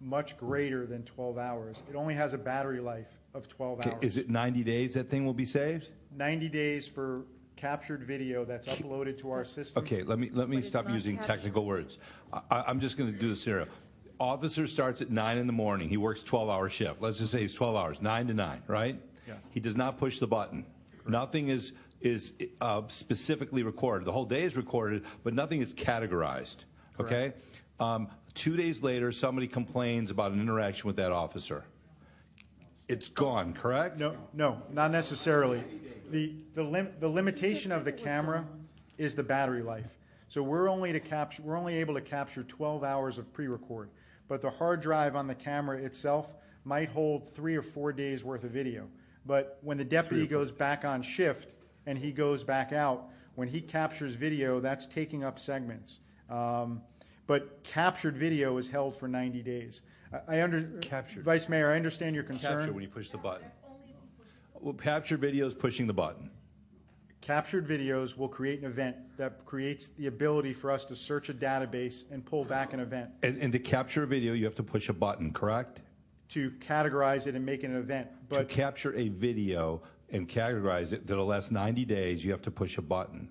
much 0.00 0.36
greater 0.36 0.86
than 0.86 1.02
12 1.04 1.38
hours. 1.38 1.82
It 1.88 1.96
only 1.96 2.14
has 2.14 2.34
a 2.34 2.38
battery 2.38 2.80
life 2.80 3.06
of 3.32 3.48
12 3.48 3.80
Okay, 3.80 3.90
hours. 3.90 4.02
Is 4.02 4.16
it 4.16 4.28
90 4.28 4.64
days 4.64 4.94
that 4.94 5.08
thing 5.08 5.24
will 5.24 5.32
be 5.34 5.46
saved? 5.46 5.90
90 6.16 6.48
days 6.48 6.86
for 6.86 7.24
captured 7.56 8.02
video 8.02 8.44
that's 8.44 8.66
uploaded 8.66 9.18
to 9.20 9.30
our 9.30 9.44
system. 9.44 9.82
Okay, 9.82 10.02
let 10.02 10.18
me, 10.18 10.28
let 10.32 10.48
me 10.48 10.60
stop 10.60 10.90
using 10.90 11.16
technical 11.18 11.64
words. 11.64 11.98
I, 12.32 12.40
I- 12.50 12.64
I'm 12.66 12.80
just 12.80 12.98
going 12.98 13.12
to 13.12 13.18
do 13.18 13.28
the 13.28 13.36
scenario. 13.36 13.66
Officer 14.24 14.66
starts 14.66 15.02
at 15.02 15.10
9 15.10 15.38
in 15.38 15.46
the 15.46 15.52
morning. 15.52 15.88
He 15.88 15.98
works 15.98 16.22
12-hour 16.22 16.70
shift. 16.70 17.02
Let's 17.02 17.18
just 17.18 17.30
say 17.30 17.44
it's 17.44 17.52
12 17.52 17.76
hours, 17.76 18.00
9 18.00 18.26
to 18.28 18.34
9, 18.34 18.62
right? 18.66 19.00
Yes. 19.28 19.36
He 19.50 19.60
does 19.60 19.76
not 19.76 19.98
push 19.98 20.18
the 20.18 20.26
button. 20.26 20.64
Nothing 21.06 21.48
is, 21.48 21.74
is 22.00 22.32
uh, 22.60 22.82
specifically 22.88 23.62
recorded. 23.62 24.06
The 24.06 24.12
whole 24.12 24.24
day 24.24 24.42
is 24.42 24.56
recorded, 24.56 25.04
but 25.22 25.34
nothing 25.34 25.60
is 25.60 25.74
categorized, 25.74 26.64
okay? 26.98 27.34
Um, 27.78 28.08
Two 28.34 28.56
days 28.56 28.82
later, 28.82 29.12
somebody 29.12 29.46
complains 29.46 30.10
about 30.10 30.32
an 30.32 30.40
interaction 30.40 30.88
with 30.88 30.96
that 30.96 31.12
officer. 31.12 31.64
It's 32.88 33.08
gone, 33.08 33.54
correct? 33.54 33.96
No, 33.96 34.16
no, 34.32 34.60
not 34.72 34.90
necessarily. 34.90 35.62
The, 36.10 36.34
the, 36.54 36.64
lim- 36.64 36.92
the 36.98 37.08
limitation 37.08 37.70
of 37.70 37.84
the 37.84 37.92
camera 37.92 38.44
is 38.98 39.14
the 39.14 39.22
battery 39.22 39.62
life. 39.62 39.98
So 40.28 40.42
we're 40.42 40.68
only 40.68 40.92
to 40.92 40.98
capture, 40.98 41.42
we're 41.42 41.56
only 41.56 41.76
able 41.76 41.94
to 41.94 42.00
capture 42.00 42.42
12 42.42 42.82
hours 42.82 43.18
of 43.18 43.32
pre-record. 43.32 43.88
But 44.28 44.40
the 44.40 44.50
hard 44.50 44.80
drive 44.80 45.16
on 45.16 45.26
the 45.26 45.34
camera 45.34 45.78
itself 45.78 46.34
might 46.64 46.88
hold 46.88 47.28
three 47.28 47.56
or 47.56 47.62
four 47.62 47.92
days 47.92 48.24
worth 48.24 48.44
of 48.44 48.50
video. 48.50 48.88
But 49.26 49.58
when 49.62 49.76
the 49.76 49.84
deputy 49.84 50.26
goes 50.26 50.50
back 50.50 50.84
on 50.84 51.02
shift 51.02 51.54
and 51.86 51.98
he 51.98 52.12
goes 52.12 52.42
back 52.42 52.72
out, 52.72 53.10
when 53.34 53.48
he 53.48 53.60
captures 53.60 54.14
video, 54.14 54.60
that's 54.60 54.86
taking 54.86 55.24
up 55.24 55.38
segments. 55.38 55.98
Um, 56.30 56.80
but 57.26 57.62
captured 57.64 58.16
video 58.16 58.56
is 58.58 58.68
held 58.68 58.94
for 58.94 59.08
90 59.08 59.42
days. 59.42 59.82
I, 60.12 60.36
I 60.36 60.42
under, 60.42 60.62
Captured. 60.80 61.24
Vice 61.24 61.48
Mayor, 61.48 61.70
I 61.70 61.76
understand 61.76 62.14
your 62.14 62.24
concern. 62.24 62.58
Capture 62.58 62.72
when 62.72 62.82
you 62.82 62.88
push 62.88 63.10
the 63.10 63.18
button. 63.18 63.46
Well, 64.60 64.74
capture 64.74 65.16
video 65.16 65.46
is 65.46 65.54
pushing 65.54 65.86
the 65.86 65.94
button. 65.94 66.30
Captured 67.24 67.66
videos 67.66 68.18
will 68.18 68.28
create 68.28 68.58
an 68.58 68.66
event 68.66 68.96
that 69.16 69.46
creates 69.46 69.88
the 69.88 70.08
ability 70.08 70.52
for 70.52 70.70
us 70.70 70.84
to 70.84 70.94
search 70.94 71.30
a 71.30 71.34
database 71.34 72.04
and 72.10 72.22
pull 72.22 72.44
back 72.44 72.74
an 72.74 72.80
event. 72.80 73.08
And, 73.22 73.38
and 73.38 73.50
to 73.54 73.58
capture 73.58 74.02
a 74.02 74.06
video, 74.06 74.34
you 74.34 74.44
have 74.44 74.54
to 74.56 74.62
push 74.62 74.90
a 74.90 74.92
button, 74.92 75.32
correct? 75.32 75.80
To 76.34 76.50
categorize 76.50 77.26
it 77.26 77.34
and 77.34 77.46
make 77.46 77.64
it 77.64 77.70
an 77.70 77.76
event. 77.76 78.08
But 78.28 78.50
to 78.50 78.54
capture 78.54 78.94
a 78.94 79.08
video 79.08 79.80
and 80.10 80.28
categorize 80.28 80.92
it 80.92 81.06
that'll 81.06 81.24
last 81.24 81.50
90 81.50 81.86
days, 81.86 82.22
you 82.22 82.30
have 82.30 82.42
to 82.42 82.50
push 82.50 82.76
a 82.76 82.82
button. 82.82 83.30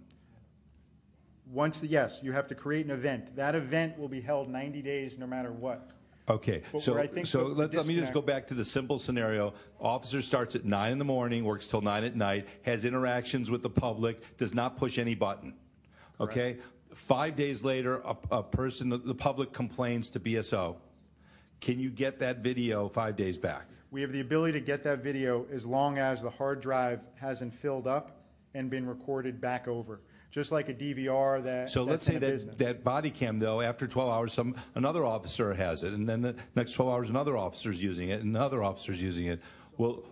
once, 1.52 1.80
the, 1.80 1.86
yes, 1.86 2.20
you 2.24 2.32
have 2.32 2.48
to 2.48 2.56
create 2.56 2.86
an 2.88 2.92
event. 2.92 3.36
That 3.36 3.54
event 3.54 4.00
will 4.00 4.10
be 4.10 4.22
held 4.22 4.50
90 4.50 4.82
days 4.82 5.20
no 5.20 5.28
matter 5.28 5.52
what. 5.52 5.92
Okay, 6.30 6.62
But 6.72 6.82
so, 6.82 6.94
where 6.94 7.02
I 7.02 7.08
think 7.08 7.26
so 7.28 7.50
the 7.50 7.56
let, 7.56 7.74
let 7.74 7.86
me 7.86 7.96
just 7.96 8.14
disconnect- 8.14 8.14
go 8.14 8.22
back 8.22 8.48
to 8.48 8.54
the 8.54 8.64
simple 8.64 8.98
scenario. 8.98 9.54
Officer 9.80 10.22
starts 10.22 10.56
at 10.56 10.64
9 10.64 10.92
in 10.92 10.98
the 10.98 11.06
morning, 11.06 11.44
works 11.44 11.68
till 11.68 11.82
9 11.82 12.04
at 12.04 12.16
night, 12.16 12.48
has 12.62 12.86
interactions 12.86 13.52
with 13.52 13.62
the 13.62 13.70
public, 13.70 14.38
does 14.38 14.54
not 14.54 14.78
push 14.78 14.98
any 14.98 15.16
button. 15.16 15.54
Okay? 16.22 16.58
Five 16.94 17.36
days 17.36 17.64
later, 17.64 18.02
a, 18.06 18.16
a 18.32 18.44
person, 18.44 18.90
the 19.04 19.16
public 19.16 19.52
complains 19.52 20.10
to 20.12 20.20
BSO. 20.20 20.78
Can 21.60 21.80
you 21.80 21.90
get 21.90 22.20
that 22.20 22.40
video 22.40 22.88
five 22.88 23.16
days 23.16 23.38
back? 23.38 23.66
We 23.92 24.02
have 24.02 24.12
the 24.12 24.22
ability 24.22 24.54
to 24.54 24.66
get 24.66 24.84
that 24.84 25.04
video 25.04 25.46
as 25.52 25.66
long 25.66 25.98
as 25.98 26.22
the 26.22 26.30
hard 26.30 26.62
drive 26.62 27.06
hasn't 27.16 27.54
filled 27.54 27.88
up 27.88 28.22
and 28.54 28.70
been 28.70 28.86
recorded 28.86 29.42
back 29.42 29.68
over. 29.68 30.02
Just 30.34 30.52
like 30.52 30.68
a 30.68 30.74
DVR 30.74 31.44
that. 31.44 31.70
So 31.70 31.84
let's 31.84 32.04
say 32.04 32.18
that, 32.18 32.58
that 32.58 32.84
body 32.84 33.12
cam, 33.12 33.38
though, 33.38 33.62
after 33.62 33.86
12 33.86 34.10
hours, 34.10 34.34
some 34.34 34.56
another 34.74 35.06
officer 35.06 35.54
has 35.54 35.84
it, 35.84 35.94
and 35.94 36.10
then 36.10 36.24
the 36.24 36.36
next 36.56 36.74
12 36.74 36.92
hours, 36.92 37.10
another 37.12 37.38
officer's 37.38 37.84
using 37.84 38.10
it, 38.10 38.22
and 38.22 38.36
another 38.36 38.64
officer's 38.64 39.00
using 39.00 39.28
it. 39.28 39.40
Well, 39.78 40.04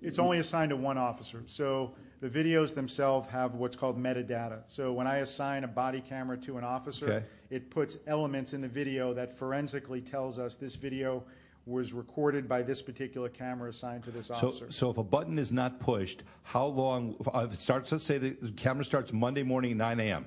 It's 0.00 0.18
only 0.18 0.38
assigned 0.38 0.70
to 0.70 0.76
one 0.76 0.96
officer. 0.96 1.42
So 1.44 1.92
the 2.20 2.30
videos 2.30 2.74
themselves 2.74 3.28
have 3.28 3.56
what's 3.56 3.76
called 3.76 3.98
metadata. 3.98 4.62
So 4.68 4.90
when 4.92 5.06
I 5.06 5.18
assign 5.18 5.64
a 5.64 5.68
body 5.68 6.00
camera 6.00 6.38
to 6.38 6.56
an 6.56 6.64
officer, 6.64 7.22
it 7.50 7.68
puts 7.68 7.98
elements 8.06 8.54
in 8.54 8.62
the 8.62 8.68
video 8.68 9.12
that 9.12 9.34
forensically 9.34 10.00
tells 10.00 10.38
us 10.38 10.56
this 10.56 10.76
video 10.76 11.24
was 11.68 11.92
recorded 11.92 12.48
by 12.48 12.62
this 12.62 12.80
particular 12.80 13.28
camera 13.28 13.68
assigned 13.68 14.02
to 14.02 14.10
this 14.10 14.30
officer. 14.30 14.72
so 14.72 14.90
if 14.90 14.96
a 14.96 15.02
button 15.02 15.38
is 15.38 15.52
not 15.52 15.78
pushed, 15.78 16.22
how 16.42 16.66
long? 16.66 17.14
uh, 17.34 17.40
If 17.46 17.52
it 17.52 17.58
starts, 17.60 17.92
let's 17.92 18.04
say 18.04 18.16
the 18.18 18.52
camera 18.56 18.84
starts 18.84 19.12
Monday 19.12 19.42
morning 19.42 19.72
at 19.72 19.76
9 19.76 20.00
a.m. 20.00 20.26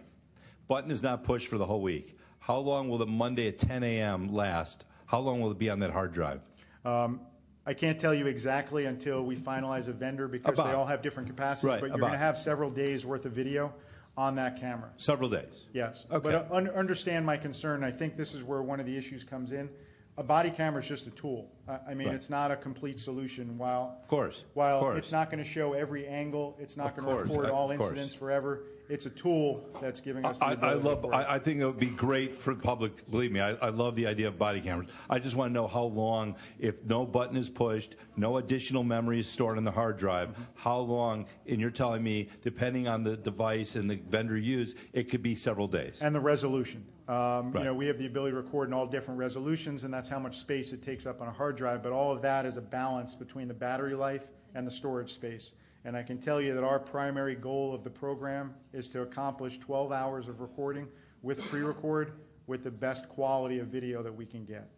Button 0.68 0.91
is 0.91 1.01
not 1.01 1.23
pushed 1.23 1.47
for 1.47 1.57
the 1.57 1.65
whole 1.65 1.81
week. 1.81 2.18
How 2.39 2.57
long 2.59 2.89
will 2.89 2.99
the 2.99 3.07
Monday 3.07 3.47
at 3.47 3.57
10 3.57 3.84
a.m. 3.84 4.31
last? 4.31 4.85
How 5.07 5.19
long 5.19 5.41
will 5.41 5.51
it 5.51 5.57
be 5.57 5.69
on 5.69 5.80
that 5.80 5.91
hard 5.91 6.13
drive? 6.13 6.41
Um, 6.85 7.22
I 7.65 7.73
can't 7.73 7.99
tell 7.99 8.13
you 8.13 8.27
exactly 8.27 8.85
until 8.85 9.23
we 9.23 9.35
finalize 9.35 9.88
a 9.88 9.91
vendor 9.91 10.27
because 10.27 10.55
they 10.57 10.72
all 10.73 10.85
have 10.85 11.01
different 11.01 11.27
capacities. 11.27 11.68
Right, 11.73 11.81
but 11.81 11.89
you're 11.89 11.99
going 11.99 12.11
to 12.11 12.18
have 12.18 12.38
several 12.38 12.69
days 12.69 13.05
worth 13.05 13.26
of 13.26 13.34
video 13.34 13.73
on 14.18 14.35
that 14.35 14.59
camera. 14.59 14.89
Several 14.97 15.30
days. 15.30 15.65
Yes. 15.73 16.05
Okay. 16.11 16.23
But 16.23 16.35
uh, 16.35 16.55
un- 16.55 16.69
understand 16.69 17.26
my 17.26 17.38
concern. 17.38 17.84
I 17.84 17.91
think 17.91 18.15
this 18.15 18.34
is 18.34 18.43
where 18.43 18.61
one 18.61 18.80
of 18.80 18.85
the 18.85 18.95
issues 18.95 19.23
comes 19.23 19.51
in. 19.51 19.69
A 20.17 20.23
body 20.23 20.49
camera 20.49 20.81
is 20.81 20.88
just 20.88 21.07
a 21.07 21.11
tool. 21.11 21.49
I, 21.67 21.79
I 21.89 21.93
mean, 21.93 22.07
Right. 22.07 22.15
it's 22.15 22.29
not 22.29 22.51
a 22.51 22.55
complete 22.55 22.99
solution. 22.99 23.57
While 23.57 23.97
Of 24.01 24.07
course, 24.07 24.43
while 24.53 24.75
of 24.77 24.81
course. 24.83 24.97
it's 24.97 25.11
not 25.11 25.29
going 25.31 25.43
to 25.43 25.49
show 25.49 25.73
every 25.73 26.05
angle, 26.07 26.57
it's 26.59 26.77
not 26.77 26.88
Of 26.88 26.95
going 26.97 27.07
to 27.07 27.13
course, 27.23 27.29
record 27.29 27.49
all 27.51 27.67
course. 27.69 27.81
incidents 27.91 28.13
forever. 28.15 28.63
It's 28.91 29.05
a 29.05 29.09
tool 29.09 29.65
that's 29.80 30.01
giving 30.01 30.26
us 30.26 30.39
the 30.39 30.45
I, 30.45 30.51
I 30.51 30.73
love. 30.73 31.05
I, 31.13 31.35
I 31.35 31.39
think 31.39 31.61
it 31.61 31.65
would 31.65 31.80
be 31.80 31.85
great 31.85 32.41
for 32.41 32.53
the 32.53 32.59
public. 32.59 33.09
Believe 33.09 33.31
me, 33.31 33.39
I, 33.39 33.51
I 33.53 33.69
love 33.69 33.95
the 33.95 34.05
idea 34.05 34.27
of 34.27 34.38
body 34.38 34.59
cameras. 34.59 34.89
I 35.09 35.18
just 35.18 35.38
want 35.38 35.49
to 35.49 35.53
know 35.53 35.65
how 35.65 35.84
long, 35.84 36.35
if 36.59 36.84
no 36.84 37.05
button 37.05 37.38
is 37.38 37.49
pushed, 37.49 37.95
no 38.18 38.35
additional 38.35 38.84
memory 38.84 39.22
is 39.22 39.30
stored 39.30 39.57
on 39.57 39.63
the 39.63 39.72
hard 39.72 39.95
drive, 39.97 40.35
how 40.55 40.80
long? 40.80 41.26
And 41.47 41.61
you're 41.61 41.72
telling 41.72 42.03
me, 42.03 42.27
depending 42.41 42.89
on 42.89 43.01
the 43.01 43.15
device 43.15 43.76
and 43.76 43.89
the 43.89 43.95
vendor 44.09 44.38
used, 44.38 44.77
it 44.91 45.09
could 45.09 45.23
be 45.23 45.35
several 45.35 45.69
days. 45.69 46.01
and 46.01 46.13
the 46.13 46.19
resolution. 46.19 46.85
Um, 47.07 47.51
Right. 47.51 47.59
You 47.59 47.63
know, 47.63 47.73
we 47.73 47.88
have 47.88 47.97
the 47.97 48.07
ability 48.07 48.31
to 48.31 48.38
record 48.41 48.68
in 48.68 48.73
all 48.73 48.85
different 48.85 49.18
resolutions, 49.19 49.85
and 49.85 49.93
that's 49.93 50.09
how 50.09 50.19
much 50.19 50.38
space 50.38 50.73
it 50.73 50.81
takes 50.81 51.05
up 51.05 51.22
on 51.22 51.30
a 51.30 51.31
hard 51.31 51.55
drive. 51.55 51.81
But 51.81 51.93
all 51.93 52.11
of 52.11 52.22
that 52.23 52.45
is 52.45 52.57
a 52.57 52.61
balance 52.61 53.15
between 53.15 53.47
the 53.47 53.53
battery 53.53 53.95
life 53.95 54.27
and 54.53 54.68
the 54.68 54.72
storage 54.72 55.13
space. 55.13 55.51
And 55.83 55.97
I 55.97 56.03
can 56.03 56.19
tell 56.19 56.39
you 56.39 56.53
that 56.53 56.63
our 56.63 56.79
primary 56.79 57.35
goal 57.35 57.73
of 57.73 57.83
the 57.83 57.89
program 57.89 58.53
is 58.73 58.87
to 58.89 59.01
accomplish 59.01 59.57
12 59.57 59.91
hours 59.91 60.27
of 60.27 60.39
recording 60.39 60.87
with 61.23 61.41
pre-record 61.45 62.13
with 62.47 62.63
the 62.63 62.71
best 62.71 63.09
quality 63.09 63.59
of 63.59 63.67
video 63.67 64.03
that 64.03 64.15
we 64.15 64.25
can 64.25 64.45
get. 64.45 64.69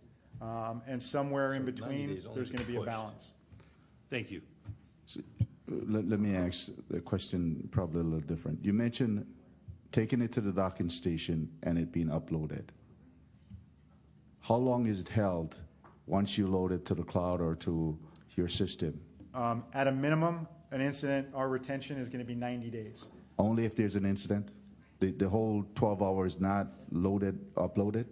Um, 0.41 0.81
and 0.87 1.01
somewhere 1.01 1.53
in 1.53 1.65
90 1.65 1.71
between, 1.71 2.09
days 2.09 2.25
only 2.25 2.35
there's 2.35 2.49
going 2.49 2.65
to 2.65 2.65
be 2.65 2.75
a 2.75 2.79
pushed. 2.79 2.89
balance. 2.89 3.31
Thank 4.09 4.31
you. 4.31 4.41
Let, 5.67 6.07
let 6.07 6.19
me 6.19 6.35
ask 6.35 6.69
the 6.89 6.99
question 6.99 7.67
probably 7.71 8.01
a 8.01 8.03
little 8.03 8.19
different. 8.19 8.63
You 8.63 8.73
mentioned 8.73 9.25
taking 9.91 10.21
it 10.21 10.31
to 10.33 10.41
the 10.41 10.51
docking 10.51 10.89
station 10.89 11.49
and 11.63 11.77
it 11.77 11.91
being 11.91 12.07
uploaded. 12.07 12.65
How 14.41 14.55
long 14.55 14.87
is 14.87 15.01
it 15.01 15.09
held 15.09 15.61
once 16.05 16.37
you 16.37 16.47
load 16.47 16.71
it 16.71 16.85
to 16.85 16.95
the 16.95 17.03
cloud 17.03 17.39
or 17.39 17.55
to 17.55 17.97
your 18.35 18.49
system? 18.49 18.99
Um, 19.33 19.63
at 19.73 19.87
a 19.87 19.91
minimum, 19.91 20.47
an 20.73 20.81
incident, 20.81 21.27
our 21.35 21.49
retention 21.49 21.97
is 21.99 22.09
going 22.09 22.19
to 22.19 22.25
be 22.25 22.35
90 22.35 22.69
days. 22.71 23.07
Only 23.37 23.63
if 23.63 23.75
there's 23.75 23.95
an 23.95 24.05
incident? 24.05 24.51
The, 24.99 25.11
the 25.11 25.29
whole 25.29 25.65
12 25.75 26.01
hours 26.01 26.41
not 26.41 26.67
loaded, 26.91 27.53
uploaded? 27.55 28.05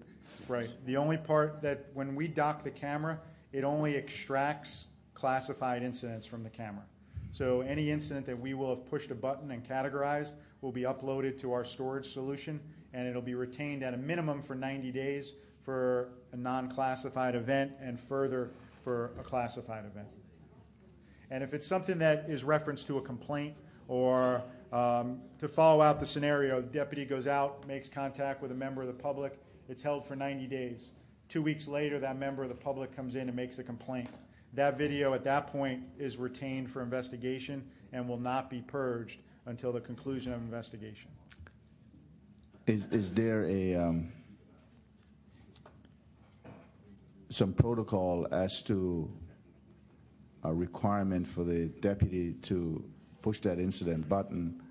Right. 0.48 0.70
The 0.86 0.96
only 0.96 1.18
part 1.18 1.62
that 1.64 1.88
when 1.96 2.16
we 2.16 2.28
dock 2.28 2.64
the 2.64 2.70
camera, 2.70 3.20
it 3.52 3.64
only 3.64 3.96
extracts 3.96 4.88
classified 5.16 5.82
incidents 5.82 6.28
from 6.28 6.44
the 6.44 6.50
camera. 6.50 6.84
So 7.32 7.62
any 7.62 7.90
incident 7.90 8.28
that 8.28 8.40
we 8.40 8.54
will 8.54 8.70
have 8.70 8.86
pushed 8.86 9.10
a 9.10 9.16
button 9.16 9.50
and 9.52 9.68
categorized 9.68 10.34
will 10.62 10.72
be 10.72 10.82
uploaded 10.82 11.40
to 11.42 11.54
our 11.54 11.66
storage 11.66 12.14
solution, 12.14 12.60
and 12.94 13.08
it'll 13.08 13.22
be 13.24 13.36
retained 13.36 13.82
at 13.82 13.96
a 13.96 13.98
minimum 13.98 14.40
for 14.40 14.54
90 14.54 14.92
days 14.92 15.34
for 15.64 16.10
a 16.32 16.38
non-classified 16.38 17.36
event 17.36 17.72
and 17.82 18.00
further 18.00 18.52
for 18.84 19.14
a 19.20 19.24
classified 19.24 19.86
event. 19.86 20.08
And 21.32 21.44
if 21.44 21.54
it's 21.54 21.66
something 21.66 21.98
that 22.00 22.26
is 22.28 22.44
referenced 22.44 22.88
to 22.88 22.98
a 22.98 23.02
complaint 23.02 23.56
or 23.88 24.44
um, 24.74 25.22
to 25.40 25.48
follow 25.48 25.82
out 25.82 26.00
the 26.00 26.06
scenario, 26.06 26.62
the 26.62 26.68
deputy 26.68 27.06
goes 27.06 27.26
out, 27.26 27.66
makes 27.66 27.88
contact 27.88 28.42
with 28.42 28.52
a 28.52 28.56
member 28.56 28.82
of 28.82 28.88
the 28.88 28.94
public, 28.94 29.40
it's 29.70 29.82
held 29.82 30.06
for 30.06 30.16
90 30.16 30.46
days. 30.48 30.92
Two 31.30 31.42
weeks 31.42 31.70
later, 31.70 31.98
that 32.00 32.20
member 32.20 32.44
of 32.44 32.50
the 32.50 32.56
public 32.56 32.94
comes 32.94 33.16
in 33.16 33.30
and 33.30 33.36
makes 33.36 33.58
a 33.60 33.64
complaint. 33.64 34.10
That 34.54 34.78
video 34.78 35.14
at 35.14 35.24
that 35.24 35.48
point 35.48 35.84
is 35.98 36.18
retained 36.18 36.70
for 36.70 36.82
investigation 36.82 37.64
and 37.94 38.08
will 38.08 38.20
not 38.20 38.50
be 38.50 38.62
purged 38.62 39.20
until 39.46 39.72
the 39.72 39.80
conclusion 39.80 40.34
of 40.34 40.42
investigation. 40.42 41.10
Is, 42.68 42.88
is 42.88 43.14
there 43.14 43.46
a, 43.46 43.76
um, 43.76 44.12
some 47.30 47.54
protocol 47.54 48.28
as 48.32 48.62
to 48.64 49.10
a 50.44 50.54
requirement 50.54 51.28
for 51.28 51.44
the 51.44 51.68
deputy 51.82 52.34
to 52.44 52.84
push 53.22 53.40
that 53.40 53.60
incident 53.60 54.08
button? 54.08 54.62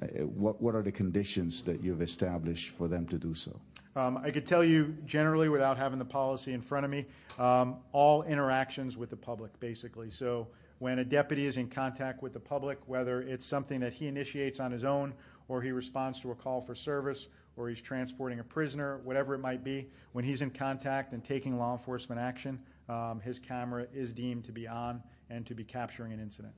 Uh, 0.00 0.24
What, 0.24 0.60
what 0.60 0.74
are 0.74 0.82
the 0.82 0.92
conditions 0.92 1.62
that 1.62 1.82
you've 1.82 2.02
established 2.02 2.76
for 2.76 2.88
them 2.88 3.06
to 3.06 3.18
do 3.18 3.34
so? 3.34 3.58
Um, 3.96 4.18
I 4.18 4.30
could 4.30 4.46
tell 4.46 4.62
you 4.62 4.94
generally, 5.06 5.48
without 5.48 5.78
having 5.78 5.98
the 5.98 6.04
policy 6.04 6.52
in 6.52 6.60
front 6.60 6.84
of 6.84 6.90
me, 6.90 7.06
um, 7.38 7.76
all 7.92 8.22
interactions 8.24 8.96
with 8.98 9.08
the 9.08 9.16
public, 9.16 9.58
basically. 9.58 10.10
So 10.10 10.48
when 10.80 10.98
a 10.98 11.04
deputy 11.04 11.46
is 11.46 11.56
in 11.56 11.68
contact 11.68 12.22
with 12.22 12.34
the 12.34 12.40
public, 12.40 12.78
whether 12.86 13.22
it's 13.22 13.46
something 13.46 13.80
that 13.80 13.94
he 13.94 14.06
initiates 14.06 14.60
on 14.60 14.70
his 14.70 14.84
own, 14.84 15.14
or 15.48 15.62
he 15.62 15.72
responds 15.72 16.20
to 16.20 16.30
a 16.32 16.34
call 16.34 16.60
for 16.60 16.74
service, 16.74 17.28
or 17.56 17.70
he's 17.70 17.80
transporting 17.80 18.40
a 18.40 18.44
prisoner, 18.44 19.00
whatever 19.02 19.34
it 19.34 19.38
might 19.38 19.64
be, 19.64 19.88
when 20.12 20.24
he's 20.26 20.42
in 20.42 20.50
contact 20.50 21.14
and 21.14 21.24
taking 21.24 21.56
law 21.56 21.72
enforcement 21.72 22.20
action, 22.20 22.58
um, 22.88 23.20
his 23.20 23.38
camera 23.38 23.86
is 23.94 24.12
deemed 24.12 24.44
to 24.44 24.52
be 24.52 24.66
on 24.66 25.02
and 25.30 25.46
to 25.46 25.54
be 25.54 25.64
capturing 25.64 26.12
an 26.12 26.20
incident. 26.20 26.54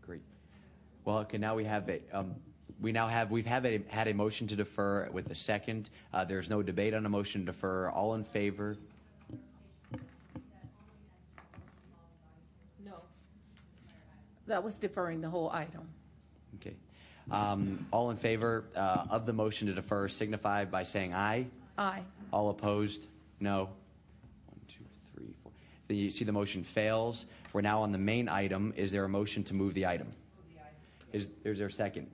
Great. 0.00 0.22
Well, 1.04 1.18
okay, 1.18 1.38
now 1.38 1.54
we 1.54 1.64
have 1.64 1.88
a, 1.88 2.00
um, 2.12 2.34
we 2.80 2.92
now 2.92 3.06
have, 3.08 3.30
we've 3.30 3.46
have 3.46 3.64
a, 3.64 3.80
had 3.88 4.08
a 4.08 4.14
motion 4.14 4.46
to 4.48 4.56
defer 4.56 5.08
with 5.12 5.30
a 5.30 5.34
second. 5.34 5.90
Uh, 6.12 6.24
there's 6.24 6.50
no 6.50 6.62
debate 6.62 6.94
on 6.94 7.06
a 7.06 7.08
motion 7.08 7.42
to 7.42 7.46
defer. 7.46 7.88
All 7.90 8.14
in 8.14 8.24
favor? 8.24 8.76
No. 12.84 12.94
That 14.48 14.64
was 14.64 14.78
deferring 14.78 15.20
the 15.20 15.30
whole 15.30 15.50
item. 15.50 15.88
Okay. 16.56 16.74
Um, 17.30 17.86
all 17.92 18.10
in 18.10 18.16
favor 18.16 18.64
uh, 18.74 19.04
of 19.10 19.26
the 19.26 19.32
motion 19.32 19.68
to 19.68 19.74
defer 19.74 20.08
signify 20.08 20.64
by 20.64 20.82
saying 20.82 21.14
aye. 21.14 21.46
Aye. 21.78 22.02
All 22.32 22.50
opposed? 22.50 23.06
No. 23.38 23.68
One, 24.48 24.60
two, 24.68 24.84
three, 25.14 25.34
four. 25.42 25.52
Then 25.81 25.81
you 25.96 26.10
see 26.10 26.24
the 26.24 26.32
motion 26.32 26.64
fails. 26.64 27.26
We're 27.52 27.60
now 27.60 27.82
on 27.82 27.92
the 27.92 27.98
main 27.98 28.28
item. 28.28 28.72
Is 28.76 28.92
there 28.92 29.04
a 29.04 29.08
motion 29.08 29.44
to 29.44 29.54
move 29.54 29.74
the 29.74 29.86
item? 29.86 30.08
Is, 31.12 31.28
is 31.44 31.58
there 31.58 31.68
a 31.68 31.72
second? 31.72 32.08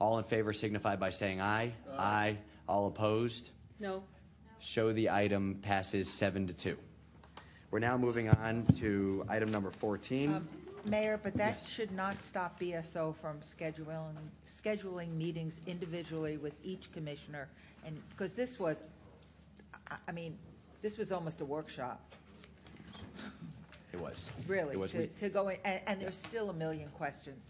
All 0.00 0.18
in 0.18 0.24
favor 0.24 0.52
signify 0.52 0.96
by 0.96 1.10
saying 1.10 1.40
aye. 1.40 1.72
Aye. 1.98 2.36
All 2.68 2.86
opposed? 2.86 3.50
No. 3.80 4.02
Show 4.58 4.92
the 4.92 5.10
item 5.10 5.58
passes 5.62 6.10
seven 6.10 6.46
to 6.46 6.52
two. 6.54 6.76
We're 7.70 7.80
now 7.80 7.96
moving 7.98 8.28
on 8.30 8.64
to 8.78 9.24
item 9.28 9.50
number 9.50 9.70
14. 9.70 10.34
Um, 10.34 10.48
Mayor, 10.86 11.18
but 11.22 11.34
that 11.34 11.60
should 11.66 11.90
not 11.92 12.20
stop 12.22 12.60
BSO 12.60 13.14
from 13.16 13.40
scheduling, 13.40 14.12
scheduling 14.46 15.14
meetings 15.16 15.60
individually 15.66 16.36
with 16.36 16.54
each 16.62 16.92
commissioner. 16.92 17.48
And, 17.86 17.98
because 18.10 18.32
this 18.32 18.58
was, 18.58 18.84
I- 19.90 19.96
I 20.08 20.12
mean, 20.12 20.36
this 20.82 20.96
was 20.98 21.10
almost 21.12 21.40
a 21.40 21.44
workshop, 21.44 22.00
it 23.94 24.00
was. 24.00 24.30
really, 24.46 24.74
It 24.74 24.78
was. 24.78 24.92
to, 24.92 24.98
We- 24.98 25.06
to 25.06 25.28
go 25.28 25.48
in, 25.48 25.56
and, 25.64 25.80
and 25.86 26.00
there's 26.00 26.16
still 26.16 26.50
a 26.50 26.52
million 26.52 26.88
questions. 26.90 27.48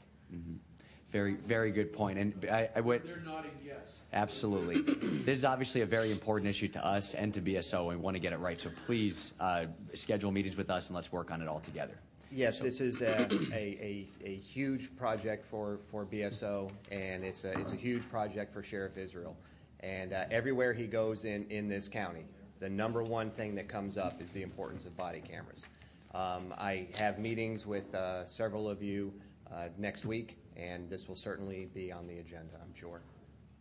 Very, 1.11 1.35
very 1.35 1.71
good 1.71 1.93
point. 1.93 2.19
And 2.19 2.47
I, 2.51 2.69
I 2.75 2.81
would. 2.81 3.07
They're 3.07 3.19
nodding 3.19 3.53
yes. 3.65 3.79
Absolutely. 4.13 4.83
this 5.25 5.39
is 5.39 5.45
obviously 5.45 5.81
a 5.83 5.87
very 5.87 6.11
important 6.11 6.49
issue 6.49 6.69
to 6.69 6.85
us 6.85 7.15
and 7.15 7.33
to 7.35 7.41
BSO, 7.41 7.79
and 7.81 7.89
we 7.89 7.97
want 7.97 8.17
to 8.17 8.21
get 8.21 8.33
it 8.33 8.39
right. 8.39 8.61
So 8.61 8.71
please 8.87 9.33
uh, 9.41 9.67
schedule 9.95 10.31
meetings 10.33 10.57
with 10.57 10.71
us 10.71 10.89
and 10.89 10.97
let's 10.97 11.13
work 11.13 11.31
on 11.31 11.41
it 11.41 11.49
all 11.49 11.61
together. 11.61 11.95
Yes, 12.33 12.61
this 12.61 12.81
is 12.81 13.01
a, 13.01 13.29
a, 13.53 13.55
a, 13.55 14.07
a 14.25 14.35
huge 14.37 14.97
project 14.97 15.45
for, 15.45 15.79
for 15.87 16.05
BSO, 16.05 16.69
and 16.91 17.25
it's 17.25 17.45
a, 17.45 17.57
it's 17.61 17.71
a 17.73 17.77
huge 17.77 18.09
project 18.11 18.53
for 18.53 18.61
Sheriff 18.61 18.97
Israel. 18.99 19.37
And 19.81 20.13
uh, 20.13 20.25
everywhere 20.33 20.73
he 20.73 20.89
goes 20.89 21.25
in, 21.25 21.47
in 21.51 21.69
this 21.69 21.89
county, 21.89 22.25
the 22.59 22.69
number 22.69 23.05
one 23.05 23.31
thing 23.31 23.55
that 23.55 23.69
comes 23.69 23.97
up 23.97 24.21
is 24.21 24.33
the 24.33 24.43
importance 24.43 24.85
of 24.85 24.97
body 24.97 25.21
cameras. 25.21 25.67
Um, 26.15 26.55
I 26.57 26.87
have 26.97 27.19
meetings 27.19 27.67
with 27.67 27.93
uh, 27.93 28.25
several 28.25 28.71
of 28.71 28.83
you 28.83 29.13
uh, 29.53 29.69
next 29.77 30.07
week, 30.07 30.39
and 30.57 30.89
this 30.89 31.09
will 31.09 31.17
certainly 31.17 31.69
be 31.75 31.91
on 31.91 32.07
the 32.07 32.19
agenda, 32.19 32.55
I'm 32.63 32.73
sure. 32.73 33.01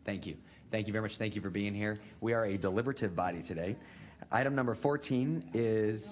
Thank 0.05 0.27
you. 0.27 0.37
Thank 0.69 0.85
you 0.85 0.93
very 0.93 1.01
much. 1.01 1.17
Thank 1.17 1.35
you 1.35 1.41
for 1.41 1.49
being 1.49 1.73
here. 1.73 1.99
We 2.21 2.33
are 2.33 2.45
a 2.45 2.57
deliberative 2.57 3.15
body 3.15 3.41
today. 3.41 3.75
Item 4.31 4.53
number 4.53 4.75
14 4.75 5.49
is 5.53 6.07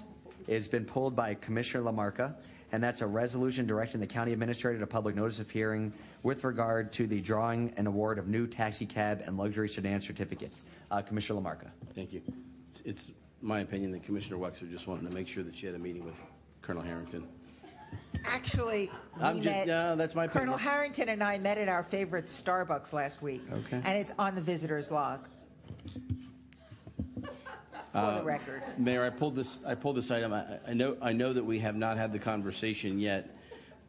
has 0.49 0.68
been 0.68 0.85
pulled 0.85 1.15
by 1.15 1.35
Commissioner 1.35 1.84
LaMarca, 1.84 2.34
and 2.72 2.84
that's 2.84 3.01
a 3.01 3.07
resolution 3.07 3.68
directing 3.68 4.01
the 4.01 4.07
county 4.07 4.34
administrator 4.34 4.80
to 4.80 4.88
public 4.88 5.15
notice 5.15 5.39
of 5.39 5.49
hearing 5.51 5.93
with 6.23 6.43
regard 6.43 6.91
to 6.93 7.05
the 7.05 7.22
drawing 7.22 7.72
and 7.77 7.88
award 7.88 8.18
of 8.18 8.27
new 8.27 8.47
taxi 8.47 8.88
cab 8.88 9.22
and 9.27 9.38
luxury 9.38 9.69
sedan 9.69 10.01
certificates. 10.01 10.63
Uh, 10.89 11.01
Commissioner 11.03 11.39
LaMarca. 11.39 11.68
Thank 11.93 12.11
you. 12.11 12.22
It's, 12.69 12.81
it's 12.81 13.11
my 13.41 13.59
opinion 13.59 13.91
that 13.91 14.03
Commissioner 14.03 14.38
Wexler 14.38 14.69
just 14.72 14.88
wanted 14.88 15.07
to 15.07 15.13
make 15.13 15.27
sure 15.27 15.43
that 15.43 15.55
she 15.55 15.65
had 15.65 15.76
a 15.76 15.80
meeting 15.80 16.03
with 16.03 16.22
Colonel 16.62 16.84
Harrington. 16.84 17.28
Actually, 18.26 18.92
I'm 19.20 19.42
just- 19.42 19.56
met, 19.56 19.68
no, 19.68 19.96
that's 19.96 20.14
my 20.16 20.26
opinion. 20.26 20.46
Colonel 20.48 20.58
Harrington 20.58 21.10
and 21.10 21.24
I 21.24 21.38
met 21.38 21.58
at 21.58 21.68
our 21.68 21.84
favorite 21.84 22.26
Starbucks 22.26 22.94
last 22.94 23.22
week. 23.22 23.42
Okay. 23.52 23.82
And 23.84 23.98
it's 23.98 24.12
on 24.20 24.36
the 24.36 24.42
visitor's 24.42 24.92
log. 24.92 25.28
For 27.22 27.98
Uh, 27.98 28.20
the 28.20 28.24
record. 28.24 28.64
Mayor, 28.78 29.04
I 29.04 29.10
pulled 29.10 29.36
this. 29.36 29.60
I 29.66 29.76
pulled 29.76 29.98
this 29.98 30.12
item. 30.12 30.32
I, 30.34 30.60
I 30.66 30.74
know. 30.74 30.96
I 31.02 31.12
know 31.12 31.34
that 31.34 31.44
we 31.44 31.60
have 31.60 31.76
not 31.76 31.98
had 31.98 32.14
the 32.14 32.20
conversation 32.20 33.00
yet, 33.00 33.36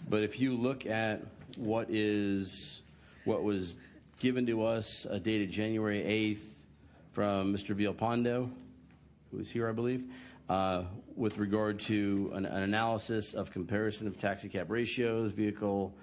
but 0.09 0.25
if 0.25 0.41
you 0.41 0.55
look 0.57 0.87
at 0.87 1.21
what 1.57 1.87
is 1.89 2.83
what 3.25 3.45
was 3.45 3.77
given 4.19 4.45
to 4.47 4.65
us, 4.65 5.07
uh, 5.07 5.19
dated 5.19 5.53
January 5.53 6.03
eighth, 6.03 6.65
from 7.13 7.55
Mr. 7.55 7.77
Villalpando, 7.77 8.51
who 9.31 9.39
is 9.39 9.51
here, 9.51 9.69
I 9.69 9.73
believe. 9.73 10.05
uh, 10.49 10.83
with 11.23 11.39
regard 11.39 11.79
to 11.79 12.33
an, 12.35 12.45
an 12.45 12.65
analysis 12.65 13.33
of 13.33 13.53
comparison 13.53 14.09
of 14.09 14.17
taxi 14.17 14.49
cab 14.49 14.69
ratios, 14.73 15.33
vehicle, 15.33 15.95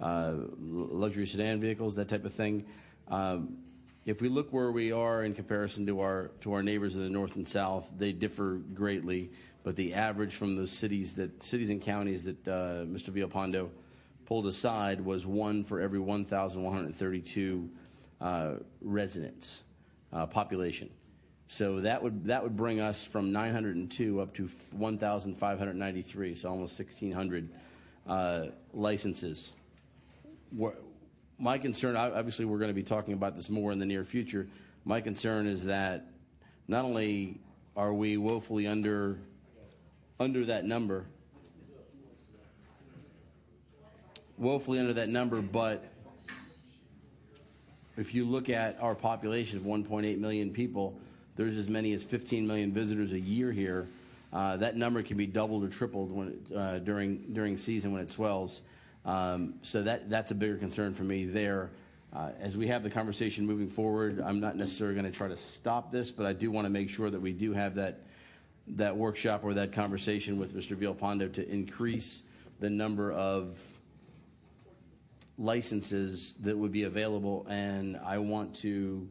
uh, 0.00 0.34
luxury 0.60 1.26
sedan 1.26 1.58
vehicles, 1.58 1.94
that 1.94 2.08
type 2.08 2.26
of 2.26 2.34
thing. 2.34 2.62
Um, 3.08 3.56
if 4.04 4.20
we 4.20 4.28
look 4.28 4.52
where 4.52 4.70
we 4.70 4.92
are 4.92 5.24
in 5.24 5.32
comparison 5.32 5.86
to 5.86 6.00
our 6.02 6.30
to 6.42 6.52
our 6.52 6.62
neighbors 6.62 6.94
in 6.94 7.02
the 7.02 7.08
north 7.08 7.36
and 7.36 7.48
south, 7.48 7.90
they 7.96 8.12
differ 8.12 8.60
greatly. 8.74 9.30
But 9.64 9.76
the 9.76 9.94
average 9.94 10.34
from 10.34 10.56
those 10.56 10.72
cities 10.72 11.14
that 11.14 11.42
cities 11.42 11.70
and 11.70 11.80
counties 11.80 12.24
that 12.24 12.46
uh, 12.46 12.84
Mr. 12.84 13.08
Villalpando 13.08 13.70
pulled 14.26 14.46
aside 14.46 15.00
was 15.00 15.26
one 15.26 15.64
for 15.64 15.80
every 15.80 16.00
1,132 16.00 17.70
uh, 18.20 18.54
residents 18.82 19.64
uh, 20.12 20.26
population. 20.26 20.90
So 21.48 21.80
that 21.80 22.02
would 22.02 22.24
that 22.24 22.42
would 22.42 22.56
bring 22.56 22.80
us 22.80 23.04
from 23.04 23.32
902 23.32 24.20
up 24.20 24.34
to 24.34 24.48
1,593, 24.72 26.34
so 26.34 26.50
almost 26.50 26.78
1,600 26.78 27.48
uh, 28.06 28.46
licenses. 28.72 29.52
My 31.38 31.58
concern, 31.58 31.96
obviously, 31.96 32.46
we're 32.46 32.58
going 32.58 32.70
to 32.70 32.74
be 32.74 32.82
talking 32.82 33.14
about 33.14 33.36
this 33.36 33.50
more 33.50 33.70
in 33.70 33.78
the 33.78 33.86
near 33.86 34.04
future. 34.04 34.48
My 34.84 35.00
concern 35.00 35.46
is 35.46 35.64
that 35.64 36.06
not 36.66 36.84
only 36.84 37.38
are 37.76 37.92
we 37.92 38.16
woefully 38.16 38.66
under 38.66 39.18
under 40.18 40.46
that 40.46 40.64
number, 40.64 41.06
woefully 44.38 44.78
under 44.78 44.94
that 44.94 45.08
number, 45.08 45.42
but 45.42 45.84
if 47.96 48.14
you 48.14 48.24
look 48.24 48.48
at 48.50 48.80
our 48.80 48.94
population 48.94 49.58
of 49.58 49.64
1.8 49.64 50.18
million 50.18 50.50
people, 50.50 50.98
there's 51.36 51.56
as 51.56 51.68
many 51.68 51.92
as 51.92 52.02
15 52.02 52.46
million 52.46 52.72
visitors 52.72 53.12
a 53.12 53.20
year 53.20 53.52
here. 53.52 53.86
Uh, 54.32 54.56
that 54.56 54.76
number 54.76 55.02
can 55.02 55.16
be 55.16 55.26
doubled 55.26 55.64
or 55.64 55.68
tripled 55.68 56.10
when 56.10 56.44
uh, 56.54 56.78
during 56.78 57.32
during 57.32 57.56
season 57.56 57.92
when 57.92 58.02
it 58.02 58.10
swells. 58.10 58.62
Um, 59.04 59.54
so 59.62 59.82
that 59.82 60.10
that's 60.10 60.30
a 60.30 60.34
bigger 60.34 60.56
concern 60.56 60.94
for 60.94 61.04
me 61.04 61.26
there. 61.26 61.70
Uh, 62.12 62.30
as 62.40 62.56
we 62.56 62.66
have 62.68 62.82
the 62.82 62.90
conversation 62.90 63.46
moving 63.46 63.68
forward, 63.68 64.20
I'm 64.20 64.40
not 64.40 64.56
necessarily 64.56 64.94
going 64.94 65.10
to 65.10 65.16
try 65.16 65.28
to 65.28 65.36
stop 65.36 65.92
this, 65.92 66.10
but 66.10 66.26
I 66.26 66.32
do 66.32 66.50
want 66.50 66.64
to 66.64 66.70
make 66.70 66.88
sure 66.88 67.10
that 67.10 67.20
we 67.20 67.32
do 67.32 67.52
have 67.52 67.76
that 67.76 68.00
that 68.68 68.96
workshop 68.96 69.44
or 69.44 69.54
that 69.54 69.72
conversation 69.72 70.38
with 70.38 70.54
Mr. 70.54 70.76
Villalpando 70.76 71.32
to 71.34 71.48
increase 71.48 72.24
the 72.58 72.70
number 72.70 73.12
of 73.12 73.58
licenses 75.38 76.34
that 76.40 76.56
would 76.56 76.72
be 76.72 76.84
available. 76.84 77.46
And 77.48 77.96
I 78.04 78.18
want 78.18 78.56
to 78.56 79.08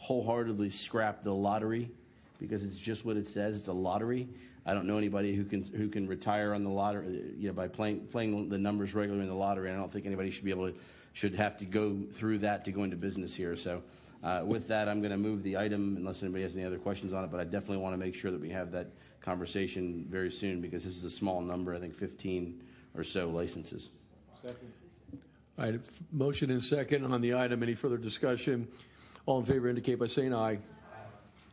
wholeheartedly 0.00 0.70
scrap 0.70 1.22
the 1.22 1.32
lottery 1.32 1.90
because 2.38 2.64
it's 2.64 2.78
just 2.78 3.04
what 3.04 3.16
it 3.16 3.26
says. 3.26 3.56
It's 3.56 3.68
a 3.68 3.72
lottery. 3.72 4.28
I 4.64 4.72
don't 4.74 4.86
know 4.86 4.96
anybody 4.96 5.34
who 5.34 5.44
can 5.44 5.62
who 5.62 5.88
can 5.88 6.06
retire 6.06 6.54
on 6.54 6.64
the 6.64 6.70
lottery, 6.70 7.34
you 7.36 7.48
know, 7.48 7.52
by 7.52 7.68
playing 7.68 8.06
playing 8.06 8.48
the 8.48 8.58
numbers 8.58 8.94
regularly 8.94 9.24
in 9.24 9.28
the 9.28 9.36
lottery. 9.36 9.70
I 9.70 9.74
don't 9.74 9.92
think 9.92 10.06
anybody 10.06 10.30
should 10.30 10.44
be 10.44 10.50
able 10.50 10.70
to 10.70 10.78
should 11.12 11.34
have 11.34 11.56
to 11.58 11.64
go 11.64 11.98
through 12.12 12.38
that 12.38 12.64
to 12.64 12.72
go 12.72 12.82
into 12.82 12.96
business 12.96 13.34
here. 13.34 13.56
So, 13.56 13.82
uh, 14.22 14.42
with 14.44 14.68
that, 14.68 14.88
I'm 14.88 15.00
going 15.00 15.12
to 15.12 15.18
move 15.18 15.42
the 15.42 15.56
item 15.56 15.96
unless 15.96 16.22
anybody 16.22 16.42
has 16.44 16.54
any 16.54 16.64
other 16.64 16.78
questions 16.78 17.12
on 17.12 17.24
it. 17.24 17.30
But 17.30 17.40
I 17.40 17.44
definitely 17.44 17.78
want 17.78 17.94
to 17.94 17.98
make 17.98 18.14
sure 18.14 18.30
that 18.30 18.40
we 18.40 18.50
have 18.50 18.70
that 18.72 18.88
conversation 19.20 20.06
very 20.08 20.30
soon 20.30 20.60
because 20.60 20.84
this 20.84 20.96
is 20.96 21.04
a 21.04 21.10
small 21.10 21.40
number. 21.40 21.74
I 21.74 21.78
think 21.78 21.94
15 21.94 22.62
or 22.96 23.04
so 23.04 23.28
licenses. 23.28 23.90
Second. 24.40 24.72
All 25.58 25.66
right, 25.66 25.80
motion 26.10 26.50
and 26.50 26.62
second 26.62 27.04
on 27.04 27.20
the 27.20 27.34
item. 27.34 27.62
Any 27.62 27.74
further 27.74 27.98
discussion? 27.98 28.66
All 29.30 29.38
in 29.38 29.44
favor 29.44 29.68
indicate 29.68 29.96
by 29.96 30.08
saying 30.08 30.34
aye. 30.34 30.58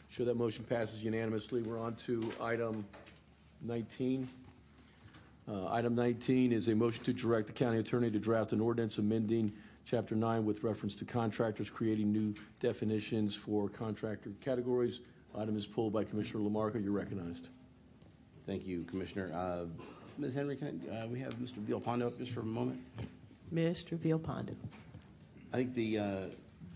Sure 0.09 0.25
that 0.25 0.35
motion 0.35 0.65
passes 0.65 1.03
unanimously. 1.03 1.61
We're 1.61 1.79
on 1.79 1.93
to 2.07 2.33
item 2.41 2.83
19. 3.61 4.27
Uh, 5.47 5.71
item 5.71 5.93
19 5.93 6.53
is 6.53 6.69
a 6.69 6.73
motion 6.73 7.03
to 7.03 7.13
direct 7.13 7.45
the 7.45 7.53
county 7.53 7.77
attorney 7.77 8.09
to 8.09 8.17
draft 8.17 8.51
an 8.51 8.61
ordinance 8.61 8.97
amending 8.97 9.53
Chapter 9.85 10.15
9 10.15 10.43
with 10.43 10.63
reference 10.63 10.95
to 10.95 11.05
contractors, 11.05 11.69
creating 11.69 12.11
new 12.11 12.33
definitions 12.59 13.35
for 13.35 13.69
contractor 13.69 14.31
categories. 14.41 15.01
Item 15.37 15.55
is 15.55 15.67
pulled 15.67 15.93
by 15.93 16.03
Commissioner 16.03 16.39
LaMarca. 16.39 16.83
You're 16.83 16.93
recognized. 16.93 17.49
Thank 18.47 18.65
you, 18.65 18.85
Commissioner. 18.85 19.31
Uh, 19.31 19.65
Ms. 20.17 20.33
Henry, 20.33 20.55
can 20.55 20.81
I, 20.91 21.03
uh, 21.03 21.07
we 21.07 21.19
have 21.19 21.35
Mr. 21.35 21.59
Villalpando 21.59 22.07
up 22.07 22.17
just 22.17 22.31
for 22.31 22.39
a 22.39 22.43
moment? 22.43 22.81
Mr. 23.53 23.95
Villalpando. 23.95 24.55
I 25.53 25.57
think 25.57 25.75
the 25.75 25.99
uh, 25.99 26.25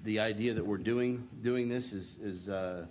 the 0.04 0.20
idea 0.20 0.54
that 0.54 0.66
we're 0.66 0.78
doing 0.78 1.28
doing 1.42 1.70
this 1.70 1.94
is 1.94 2.18
is 2.22 2.50
uh, 2.50 2.86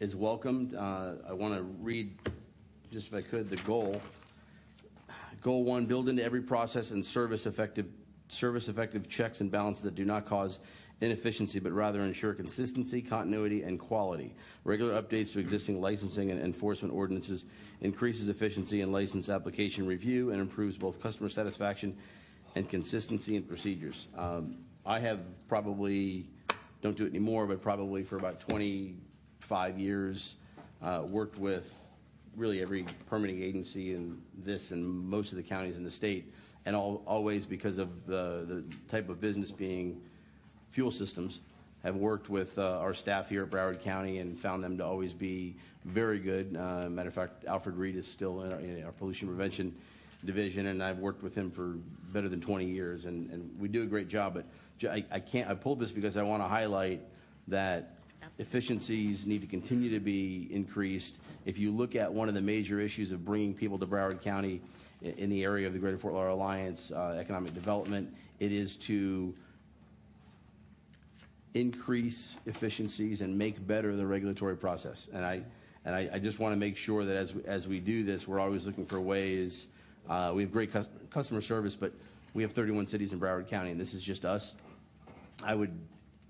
is 0.00 0.16
welcomed. 0.16 0.74
Uh, 0.74 1.14
I 1.28 1.32
want 1.32 1.54
to 1.54 1.62
read, 1.62 2.10
just 2.92 3.08
if 3.08 3.14
I 3.14 3.20
could, 3.20 3.50
the 3.50 3.56
goal. 3.58 4.00
Goal 5.42 5.64
one: 5.64 5.86
build 5.86 6.08
into 6.08 6.24
every 6.24 6.40
process 6.40 6.90
and 6.90 7.04
service 7.04 7.46
effective 7.46 7.86
service 8.28 8.68
effective 8.68 9.08
checks 9.08 9.40
and 9.40 9.50
balances 9.50 9.84
that 9.84 9.94
do 9.94 10.04
not 10.04 10.24
cause 10.26 10.58
inefficiency, 11.00 11.58
but 11.58 11.72
rather 11.72 12.00
ensure 12.00 12.32
consistency, 12.32 13.02
continuity, 13.02 13.62
and 13.62 13.78
quality. 13.78 14.34
Regular 14.64 15.00
updates 15.00 15.32
to 15.32 15.38
existing 15.38 15.80
licensing 15.80 16.30
and 16.30 16.40
enforcement 16.40 16.94
ordinances 16.94 17.44
increases 17.82 18.28
efficiency 18.28 18.80
in 18.80 18.90
license 18.90 19.28
application 19.28 19.86
review 19.86 20.30
and 20.30 20.40
improves 20.40 20.78
both 20.78 21.02
customer 21.02 21.28
satisfaction 21.28 21.96
and 22.54 22.68
consistency 22.70 23.36
in 23.36 23.42
procedures. 23.42 24.06
Um, 24.16 24.63
I 24.86 24.98
have 24.98 25.20
probably, 25.48 26.26
don't 26.82 26.96
do 26.96 27.04
it 27.04 27.08
anymore, 27.08 27.46
but 27.46 27.62
probably 27.62 28.02
for 28.02 28.16
about 28.16 28.38
25 28.40 29.78
years, 29.78 30.36
uh, 30.82 31.02
worked 31.06 31.38
with 31.38 31.74
really 32.36 32.60
every 32.60 32.84
permitting 33.08 33.42
agency 33.42 33.94
in 33.94 34.20
this 34.44 34.72
and 34.72 34.84
most 34.84 35.32
of 35.32 35.36
the 35.36 35.42
counties 35.42 35.78
in 35.78 35.84
the 35.84 35.90
state, 35.90 36.32
and 36.66 36.76
all, 36.76 37.02
always 37.06 37.46
because 37.46 37.78
of 37.78 38.06
the, 38.06 38.44
the 38.46 38.64
type 38.88 39.08
of 39.08 39.20
business 39.20 39.50
being 39.50 40.02
fuel 40.70 40.90
systems, 40.90 41.40
have 41.82 41.96
worked 41.96 42.28
with 42.28 42.58
uh, 42.58 42.78
our 42.78 42.92
staff 42.92 43.28
here 43.28 43.42
at 43.42 43.50
Broward 43.50 43.80
County 43.80 44.18
and 44.18 44.38
found 44.38 44.64
them 44.64 44.76
to 44.78 44.84
always 44.84 45.14
be 45.14 45.54
very 45.84 46.18
good. 46.18 46.56
Uh, 46.56 46.88
matter 46.90 47.08
of 47.08 47.14
fact, 47.14 47.44
Alfred 47.46 47.76
Reed 47.76 47.96
is 47.96 48.06
still 48.06 48.42
in 48.42 48.52
our, 48.52 48.60
in 48.60 48.84
our 48.84 48.92
pollution 48.92 49.28
prevention 49.28 49.74
division, 50.24 50.66
and 50.66 50.82
I've 50.82 50.98
worked 50.98 51.22
with 51.22 51.34
him 51.34 51.50
for 51.50 51.74
better 52.12 52.28
than 52.28 52.40
20 52.40 52.64
years, 52.64 53.06
and, 53.06 53.30
and 53.30 53.50
we 53.58 53.68
do 53.68 53.82
a 53.82 53.86
great 53.86 54.08
job. 54.08 54.34
But 54.34 54.46
I, 54.90 55.04
I 55.10 55.20
can't. 55.20 55.48
I 55.48 55.54
pulled 55.54 55.80
this 55.80 55.90
because 55.90 56.16
I 56.16 56.22
want 56.22 56.42
to 56.42 56.48
highlight 56.48 57.00
that 57.48 57.96
efficiencies 58.38 59.26
need 59.26 59.40
to 59.40 59.46
continue 59.46 59.90
to 59.90 60.00
be 60.00 60.48
increased. 60.50 61.18
If 61.44 61.58
you 61.58 61.70
look 61.70 61.94
at 61.94 62.12
one 62.12 62.28
of 62.28 62.34
the 62.34 62.40
major 62.40 62.80
issues 62.80 63.12
of 63.12 63.24
bringing 63.24 63.54
people 63.54 63.78
to 63.78 63.86
Broward 63.86 64.22
County 64.22 64.60
in 65.02 65.28
the 65.28 65.44
area 65.44 65.66
of 65.66 65.72
the 65.72 65.78
Greater 65.78 65.98
Fort 65.98 66.14
Lauderdale 66.14 66.36
Alliance, 66.36 66.90
uh, 66.90 67.16
economic 67.18 67.54
development, 67.54 68.12
it 68.40 68.50
is 68.52 68.76
to 68.76 69.34
increase 71.52 72.36
efficiencies 72.46 73.20
and 73.20 73.36
make 73.36 73.64
better 73.66 73.94
the 73.94 74.06
regulatory 74.06 74.56
process. 74.56 75.08
And 75.12 75.24
I, 75.24 75.42
and 75.84 75.94
I, 75.94 76.10
I 76.14 76.18
just 76.18 76.40
want 76.40 76.52
to 76.52 76.56
make 76.56 76.76
sure 76.76 77.04
that 77.04 77.16
as 77.16 77.34
we, 77.34 77.44
as 77.44 77.68
we 77.68 77.78
do 77.78 78.02
this, 78.02 78.26
we're 78.26 78.40
always 78.40 78.66
looking 78.66 78.86
for 78.86 79.00
ways 79.00 79.68
we 80.34 80.42
have 80.42 80.52
great 80.52 80.72
cu- 80.72 80.84
customer 81.10 81.40
service, 81.40 81.74
but 81.74 81.92
we 82.34 82.42
have 82.42 82.52
31 82.52 82.86
cities 82.86 83.12
in 83.12 83.20
Broward 83.20 83.48
County, 83.48 83.70
and 83.70 83.80
this 83.80 83.94
is 83.94 84.02
just 84.02 84.24
us. 84.24 84.54
I 85.44 85.54
would 85.54 85.72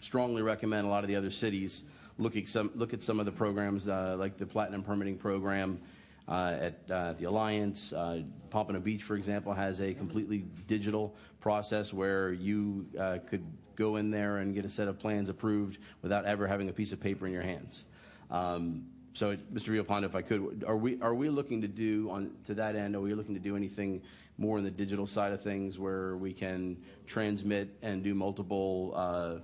strongly 0.00 0.42
recommend 0.42 0.86
a 0.86 0.90
lot 0.90 1.04
of 1.04 1.08
the 1.08 1.16
other 1.16 1.30
cities 1.30 1.84
look 2.18 2.36
at 2.36 2.48
some, 2.48 2.70
look 2.74 2.92
at 2.92 3.02
some 3.02 3.20
of 3.20 3.26
the 3.26 3.32
programs 3.32 3.88
uh, 3.88 4.16
like 4.18 4.36
the 4.36 4.46
Platinum 4.46 4.82
Permitting 4.82 5.16
Program 5.16 5.80
uh, 6.28 6.56
at 6.60 6.78
uh, 6.90 7.12
the 7.14 7.24
Alliance. 7.24 7.92
Uh, 7.92 8.22
Pompano 8.50 8.80
Beach, 8.80 9.02
for 9.02 9.16
example, 9.16 9.52
has 9.52 9.80
a 9.80 9.94
completely 9.94 10.44
digital 10.66 11.14
process 11.40 11.92
where 11.92 12.32
you 12.32 12.86
uh, 12.98 13.18
could 13.26 13.44
go 13.76 13.96
in 13.96 14.10
there 14.10 14.38
and 14.38 14.54
get 14.54 14.64
a 14.64 14.68
set 14.68 14.86
of 14.86 14.98
plans 14.98 15.28
approved 15.28 15.78
without 16.02 16.24
ever 16.24 16.46
having 16.46 16.68
a 16.68 16.72
piece 16.72 16.92
of 16.92 17.00
paper 17.00 17.26
in 17.26 17.32
your 17.32 17.42
hands. 17.42 17.84
Um, 18.30 18.86
so, 19.14 19.36
Mr. 19.36 19.68
Villalpando, 19.68 20.04
if 20.06 20.16
I 20.16 20.22
could, 20.22 20.64
are 20.66 20.76
we 20.76 21.00
are 21.00 21.14
we 21.14 21.28
looking 21.28 21.62
to 21.62 21.68
do 21.68 22.10
on 22.10 22.32
to 22.46 22.54
that 22.54 22.74
end? 22.74 22.96
Are 22.96 23.00
we 23.00 23.14
looking 23.14 23.34
to 23.34 23.40
do 23.40 23.56
anything 23.56 24.02
more 24.38 24.58
in 24.58 24.64
the 24.64 24.72
digital 24.72 25.06
side 25.06 25.32
of 25.32 25.40
things 25.40 25.78
where 25.78 26.16
we 26.16 26.32
can 26.32 26.76
transmit 27.06 27.76
and 27.80 28.02
do 28.02 28.12
multiple 28.12 28.92
uh, 28.96 29.36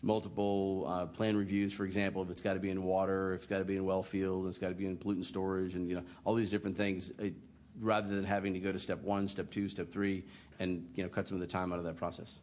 multiple 0.00 0.86
uh, 0.88 1.04
plan 1.04 1.36
reviews? 1.36 1.70
For 1.74 1.84
example, 1.84 2.22
if 2.22 2.30
it's 2.30 2.40
got 2.40 2.54
to 2.54 2.60
be 2.60 2.70
in 2.70 2.82
water, 2.82 3.34
if 3.34 3.40
it's 3.40 3.46
got 3.46 3.58
to 3.58 3.64
be 3.66 3.76
in 3.76 3.84
well 3.84 4.02
field, 4.02 4.46
it's 4.46 4.58
got 4.58 4.70
to 4.70 4.74
be 4.74 4.86
in 4.86 4.96
pollutant 4.96 5.26
storage, 5.26 5.74
and 5.74 5.86
you 5.86 5.94
know 5.94 6.02
all 6.24 6.34
these 6.34 6.50
different 6.50 6.76
things. 6.76 7.12
Rather 7.80 8.08
than 8.08 8.24
having 8.24 8.54
to 8.54 8.58
go 8.58 8.72
to 8.72 8.78
step 8.78 9.02
one, 9.02 9.28
step 9.28 9.50
two, 9.50 9.68
step 9.68 9.92
three, 9.92 10.24
and 10.60 10.88
you 10.94 11.02
know 11.02 11.10
cut 11.10 11.28
some 11.28 11.36
of 11.36 11.40
the 11.42 11.46
time 11.46 11.74
out 11.74 11.78
of 11.78 11.84
that 11.84 11.96
process. 11.96 12.38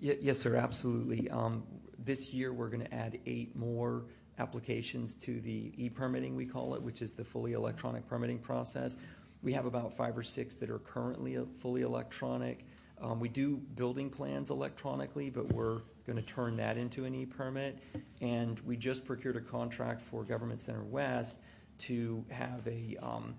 Yes, 0.00 0.38
sir, 0.38 0.56
absolutely. 0.56 1.28
Um, 1.30 1.64
this 1.98 2.32
year 2.32 2.52
we're 2.52 2.68
going 2.68 2.84
to 2.84 2.94
add 2.94 3.18
eight 3.26 3.54
more 3.56 4.04
applications 4.38 5.14
to 5.14 5.40
the 5.40 5.72
e-permitting, 5.76 6.36
we 6.36 6.44
call 6.44 6.74
it, 6.74 6.82
which 6.82 7.02
is 7.02 7.12
the 7.12 7.24
fully 7.24 7.52
electronic 7.52 8.06
permitting 8.08 8.38
process. 8.38 8.96
We 9.42 9.52
have 9.52 9.66
about 9.66 9.96
five 9.96 10.16
or 10.16 10.22
six 10.22 10.54
that 10.56 10.70
are 10.70 10.78
currently 10.78 11.38
fully 11.60 11.82
electronic. 11.82 12.64
Um, 13.00 13.20
we 13.20 13.28
do 13.28 13.56
building 13.76 14.10
plans 14.10 14.50
electronically, 14.50 15.30
but 15.30 15.52
we're 15.52 15.80
going 16.06 16.16
to 16.16 16.26
turn 16.26 16.56
that 16.56 16.76
into 16.76 17.04
an 17.04 17.14
e-permit. 17.14 17.78
And 18.20 18.58
we 18.60 18.76
just 18.76 19.04
procured 19.04 19.36
a 19.36 19.40
contract 19.40 20.00
for 20.00 20.24
Government 20.24 20.60
Center 20.60 20.84
West 20.84 21.36
to 21.78 22.24
have 22.30 22.66
a 22.66 22.96
um, 23.02 23.34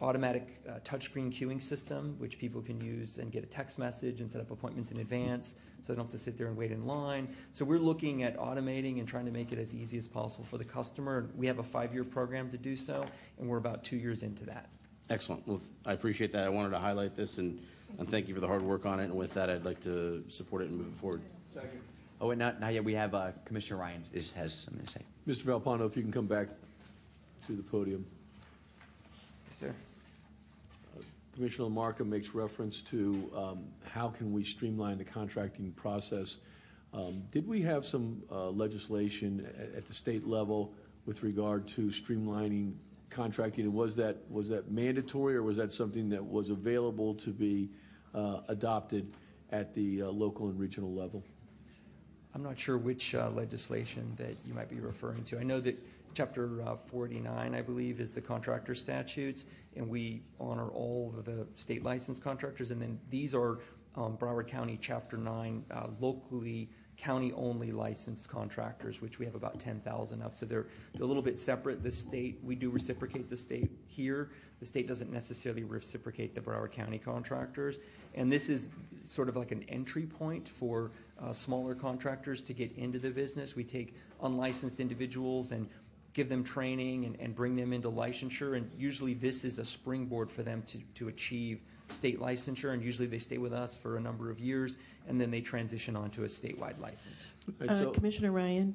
automatic 0.00 0.60
uh, 0.68 0.78
touchscreen 0.84 1.32
queuing 1.32 1.62
system, 1.62 2.14
which 2.18 2.38
people 2.38 2.60
can 2.62 2.80
use 2.80 3.18
and 3.18 3.32
get 3.32 3.42
a 3.42 3.46
text 3.46 3.78
message 3.78 4.20
and 4.20 4.30
set 4.30 4.40
up 4.40 4.50
appointments 4.50 4.90
in 4.90 4.98
advance, 4.98 5.56
so 5.84 5.92
they 5.92 5.96
don't 5.96 6.06
have 6.06 6.12
to 6.12 6.18
sit 6.18 6.38
there 6.38 6.46
and 6.46 6.56
wait 6.56 6.70
in 6.70 6.86
line. 6.86 7.28
So 7.52 7.64
we're 7.64 7.78
looking 7.78 8.22
at 8.22 8.38
automating 8.38 9.00
and 9.00 9.06
trying 9.06 9.26
to 9.26 9.30
make 9.30 9.52
it 9.52 9.58
as 9.58 9.74
easy 9.74 9.98
as 9.98 10.06
possible 10.06 10.44
for 10.44 10.56
the 10.56 10.64
customer. 10.64 11.28
We 11.36 11.46
have 11.46 11.58
a 11.58 11.62
five-year 11.62 12.04
program 12.04 12.50
to 12.50 12.56
do 12.56 12.74
so, 12.74 13.04
and 13.38 13.48
we're 13.48 13.58
about 13.58 13.84
two 13.84 13.96
years 13.96 14.22
into 14.22 14.46
that. 14.46 14.70
Excellent. 15.10 15.46
Well, 15.46 15.60
I 15.84 15.92
appreciate 15.92 16.32
that. 16.32 16.44
I 16.44 16.48
wanted 16.48 16.70
to 16.70 16.78
highlight 16.78 17.14
this, 17.14 17.36
and, 17.36 17.60
and 17.98 18.08
thank 18.08 18.28
you 18.28 18.34
for 18.34 18.40
the 18.40 18.46
hard 18.46 18.62
work 18.62 18.86
on 18.86 18.98
it. 18.98 19.04
And 19.04 19.14
with 19.14 19.34
that, 19.34 19.50
I'd 19.50 19.66
like 19.66 19.80
to 19.82 20.24
support 20.28 20.62
it 20.62 20.70
and 20.70 20.78
move 20.78 20.88
it 20.88 20.96
forward. 20.96 21.20
Second. 21.52 21.80
Oh, 22.22 22.30
and 22.30 22.38
not, 22.38 22.60
not 22.60 22.72
yet. 22.72 22.82
We 22.82 22.94
have 22.94 23.14
uh, 23.14 23.32
Commissioner 23.44 23.80
Ryan 23.80 24.04
is, 24.14 24.32
has 24.32 24.54
something 24.54 24.86
to 24.86 24.90
say. 24.90 25.02
Mr. 25.28 25.42
Villalpando, 25.42 25.86
if 25.86 25.96
you 25.96 26.02
can 26.02 26.12
come 26.12 26.26
back 26.26 26.48
to 27.46 27.52
the 27.52 27.62
podium. 27.62 28.06
Yes, 29.50 29.58
sir. 29.58 29.74
Commissioner 31.34 31.68
LaMarca 31.68 32.06
makes 32.06 32.32
reference 32.32 32.80
to 32.82 33.30
um, 33.34 33.64
how 33.84 34.08
can 34.08 34.32
we 34.32 34.44
streamline 34.44 34.98
the 34.98 35.04
contracting 35.04 35.72
process. 35.72 36.38
Um, 36.92 37.24
Did 37.32 37.48
we 37.48 37.60
have 37.62 37.84
some 37.84 38.22
uh, 38.30 38.50
legislation 38.50 39.44
at, 39.58 39.78
at 39.78 39.86
the 39.86 39.92
state 39.92 40.28
level 40.28 40.72
with 41.06 41.24
regard 41.24 41.66
to 41.68 41.88
streamlining 41.88 42.74
contracting? 43.10 43.64
And 43.64 43.74
was 43.74 43.96
that, 43.96 44.18
was 44.30 44.48
that 44.50 44.70
mandatory, 44.70 45.34
or 45.34 45.42
was 45.42 45.56
that 45.56 45.72
something 45.72 46.08
that 46.10 46.24
was 46.24 46.50
available 46.50 47.14
to 47.14 47.30
be 47.30 47.68
uh, 48.14 48.42
adopted 48.46 49.12
at 49.50 49.74
the 49.74 50.02
uh, 50.02 50.06
local 50.06 50.46
and 50.46 50.58
regional 50.58 50.94
level? 50.94 51.24
I'm 52.32 52.44
not 52.44 52.58
sure 52.58 52.78
which 52.78 53.14
uh, 53.16 53.30
legislation 53.30 54.12
that 54.16 54.36
you 54.46 54.54
might 54.54 54.68
be 54.68 54.80
referring 54.80 55.24
to. 55.24 55.38
I 55.38 55.42
know 55.42 55.60
that 55.60 55.80
Chapter 56.14 56.62
uh, 56.62 56.76
49, 56.86 57.54
I 57.54 57.60
believe, 57.60 58.00
is 58.00 58.12
the 58.12 58.20
contractor 58.20 58.74
statutes, 58.76 59.46
and 59.74 59.88
we 59.88 60.22
honor 60.38 60.68
all 60.68 61.12
of 61.18 61.24
the 61.24 61.44
state 61.56 61.82
licensed 61.82 62.22
contractors. 62.22 62.70
And 62.70 62.80
then 62.80 63.00
these 63.10 63.34
are 63.34 63.58
um, 63.96 64.16
Broward 64.16 64.46
County 64.46 64.78
Chapter 64.80 65.16
9 65.16 65.64
uh, 65.72 65.88
locally 65.98 66.68
county-only 66.96 67.72
licensed 67.72 68.28
contractors, 68.28 69.02
which 69.02 69.18
we 69.18 69.26
have 69.26 69.34
about 69.34 69.58
10,000 69.58 70.22
of. 70.22 70.36
So 70.36 70.46
they're, 70.46 70.66
a 71.00 71.04
little 71.04 71.22
bit 71.22 71.40
separate. 71.40 71.82
The 71.82 71.90
state, 71.90 72.38
we 72.44 72.54
do 72.54 72.70
reciprocate 72.70 73.28
the 73.28 73.36
state 73.36 73.72
here. 73.86 74.30
The 74.60 74.66
state 74.66 74.86
doesn't 74.86 75.12
necessarily 75.12 75.64
reciprocate 75.64 76.36
the 76.36 76.40
Broward 76.40 76.70
County 76.70 76.98
contractors. 76.98 77.78
And 78.14 78.30
this 78.30 78.48
is 78.48 78.68
sort 79.02 79.28
of 79.28 79.36
like 79.36 79.50
an 79.50 79.64
entry 79.68 80.06
point 80.06 80.48
for 80.48 80.92
uh, 81.20 81.32
smaller 81.32 81.74
contractors 81.74 82.40
to 82.42 82.54
get 82.54 82.72
into 82.76 83.00
the 83.00 83.10
business. 83.10 83.56
We 83.56 83.64
take 83.64 83.96
unlicensed 84.22 84.78
individuals 84.78 85.50
and 85.50 85.68
give 86.14 86.28
them 86.28 86.44
training 86.44 87.04
and, 87.04 87.20
and 87.20 87.34
bring 87.34 87.56
them 87.56 87.72
into 87.72 87.90
licensure. 87.90 88.56
And 88.56 88.70
usually 88.78 89.14
this 89.14 89.44
is 89.44 89.58
a 89.58 89.64
springboard 89.64 90.30
for 90.30 90.42
them 90.42 90.62
to, 90.68 90.78
to 90.94 91.08
achieve 91.08 91.60
state 91.88 92.20
licensure. 92.20 92.72
And 92.72 92.82
usually 92.82 93.08
they 93.08 93.18
stay 93.18 93.38
with 93.38 93.52
us 93.52 93.76
for 93.76 93.96
a 93.96 94.00
number 94.00 94.30
of 94.30 94.38
years 94.38 94.78
and 95.06 95.20
then 95.20 95.30
they 95.30 95.40
transition 95.40 95.96
on 95.96 96.10
to 96.10 96.22
a 96.22 96.26
statewide 96.26 96.80
license. 96.80 97.34
Uh, 97.68 97.90
Commissioner 97.90 98.32
Ryan, 98.32 98.74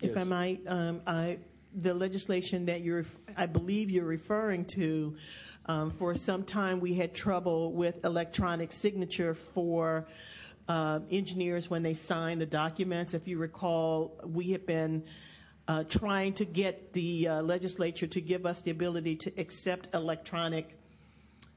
if 0.00 0.10
Yes. 0.10 0.18
I 0.18 0.24
might, 0.24 0.60
um, 0.66 1.00
I, 1.06 1.38
the 1.74 1.94
legislation 1.94 2.66
that 2.66 2.82
you're, 2.82 3.04
I 3.36 3.46
believe 3.46 3.90
you're 3.90 4.04
referring 4.04 4.66
to, 4.76 5.16
um, 5.66 5.90
for 5.90 6.14
some 6.14 6.44
time 6.44 6.80
we 6.80 6.94
had 6.94 7.14
trouble 7.14 7.72
with 7.72 8.04
electronic 8.04 8.70
signature 8.70 9.34
for 9.34 10.06
uh, 10.68 11.00
engineers 11.10 11.70
when 11.70 11.82
they 11.82 11.94
sign 11.94 12.38
the 12.38 12.46
documents. 12.46 13.14
If 13.14 13.26
you 13.26 13.38
recall, 13.38 14.20
we 14.24 14.52
have 14.52 14.66
been 14.66 15.04
uh, 15.66 15.84
trying 15.84 16.32
to 16.34 16.44
get 16.44 16.92
the 16.92 17.28
uh, 17.28 17.42
legislature 17.42 18.06
to 18.06 18.20
give 18.20 18.44
us 18.46 18.62
the 18.62 18.70
ability 18.70 19.16
to 19.16 19.32
accept 19.38 19.94
electronic 19.94 20.78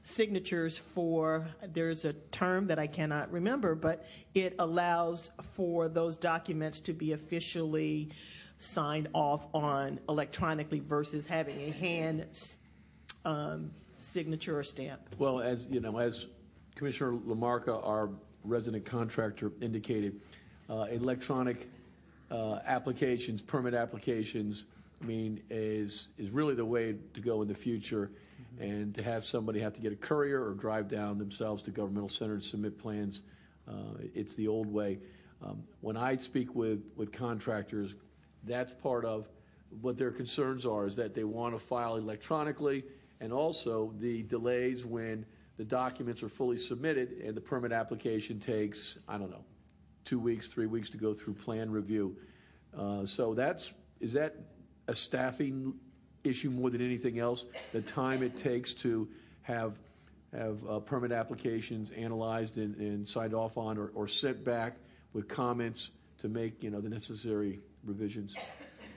signatures 0.02 0.78
for 0.78 1.46
there's 1.74 2.04
a 2.04 2.14
term 2.14 2.68
that 2.68 2.78
I 2.78 2.86
cannot 2.86 3.30
remember, 3.30 3.74
but 3.74 4.06
it 4.34 4.54
allows 4.58 5.30
for 5.42 5.88
those 5.88 6.16
documents 6.16 6.80
to 6.80 6.94
be 6.94 7.12
officially 7.12 8.10
signed 8.56 9.08
off 9.12 9.46
on 9.54 10.00
electronically 10.08 10.80
versus 10.80 11.26
having 11.26 11.56
a 11.60 11.70
hand 11.72 12.26
um, 13.24 13.70
signature 13.98 14.58
or 14.58 14.62
stamp. 14.62 15.00
Well, 15.18 15.40
as 15.40 15.66
you 15.66 15.80
know, 15.80 15.98
as 15.98 16.26
Commissioner 16.74 17.12
LaMarca, 17.12 17.86
our 17.86 18.10
resident 18.44 18.84
contractor, 18.84 19.52
indicated, 19.60 20.20
uh, 20.70 20.86
electronic 20.90 21.68
applications, 22.30 23.42
permit 23.42 23.74
applications, 23.74 24.66
I 25.02 25.06
mean, 25.06 25.40
is 25.50 26.08
is 26.18 26.30
really 26.30 26.54
the 26.54 26.64
way 26.64 26.96
to 27.14 27.20
go 27.20 27.42
in 27.42 27.48
the 27.48 27.54
future. 27.54 28.10
And 28.60 28.94
to 28.94 29.02
have 29.02 29.24
somebody 29.24 29.60
have 29.60 29.72
to 29.74 29.80
get 29.80 29.92
a 29.92 29.96
courier 29.96 30.44
or 30.44 30.54
drive 30.54 30.88
down 30.88 31.18
themselves 31.18 31.62
to 31.64 31.70
governmental 31.70 32.08
center 32.08 32.34
and 32.34 32.42
submit 32.42 32.78
plans, 32.78 33.22
uh, 33.68 33.72
it's 34.14 34.34
the 34.34 34.48
old 34.48 34.72
way. 34.72 34.98
Um, 35.44 35.62
when 35.80 35.96
I 35.96 36.16
speak 36.16 36.54
with 36.54 36.82
with 36.96 37.12
contractors, 37.12 37.94
that's 38.44 38.72
part 38.72 39.04
of 39.04 39.28
what 39.80 39.98
their 39.98 40.10
concerns 40.10 40.66
are 40.66 40.86
is 40.86 40.96
that 40.96 41.14
they 41.14 41.24
want 41.24 41.54
to 41.54 41.60
file 41.60 41.96
electronically 41.96 42.84
and 43.20 43.32
also 43.32 43.92
the 43.98 44.22
delays 44.24 44.86
when 44.86 45.26
the 45.56 45.64
documents 45.64 46.22
are 46.22 46.28
fully 46.28 46.58
submitted 46.58 47.12
and 47.22 47.36
the 47.36 47.40
permit 47.40 47.72
application 47.72 48.38
takes, 48.38 48.98
I 49.08 49.18
don't 49.18 49.30
know, 49.30 49.44
two 50.08 50.18
weeks, 50.18 50.46
three 50.46 50.64
weeks 50.64 50.88
to 50.88 50.96
go 50.96 51.12
through 51.12 51.34
plan 51.34 51.70
review. 51.70 52.16
Uh, 52.76 53.04
so 53.04 53.34
that's, 53.34 53.74
is 54.00 54.14
that 54.14 54.36
a 54.86 54.94
staffing 54.94 55.74
issue 56.24 56.48
more 56.48 56.70
than 56.70 56.80
anything 56.80 57.18
else? 57.18 57.44
The 57.72 57.82
time 57.82 58.22
it 58.22 58.34
takes 58.34 58.72
to 58.74 59.06
have, 59.42 59.78
have 60.34 60.66
uh, 60.66 60.78
permit 60.80 61.12
applications 61.12 61.90
analyzed 61.90 62.56
and, 62.56 62.74
and 62.76 63.06
signed 63.06 63.34
off 63.34 63.58
on 63.58 63.76
or, 63.76 63.90
or 63.94 64.08
sent 64.08 64.42
back 64.44 64.76
with 65.12 65.28
comments 65.28 65.90
to 66.16 66.28
make, 66.28 66.62
you 66.62 66.70
know, 66.70 66.80
the 66.80 66.88
necessary 66.88 67.60
revisions? 67.84 68.34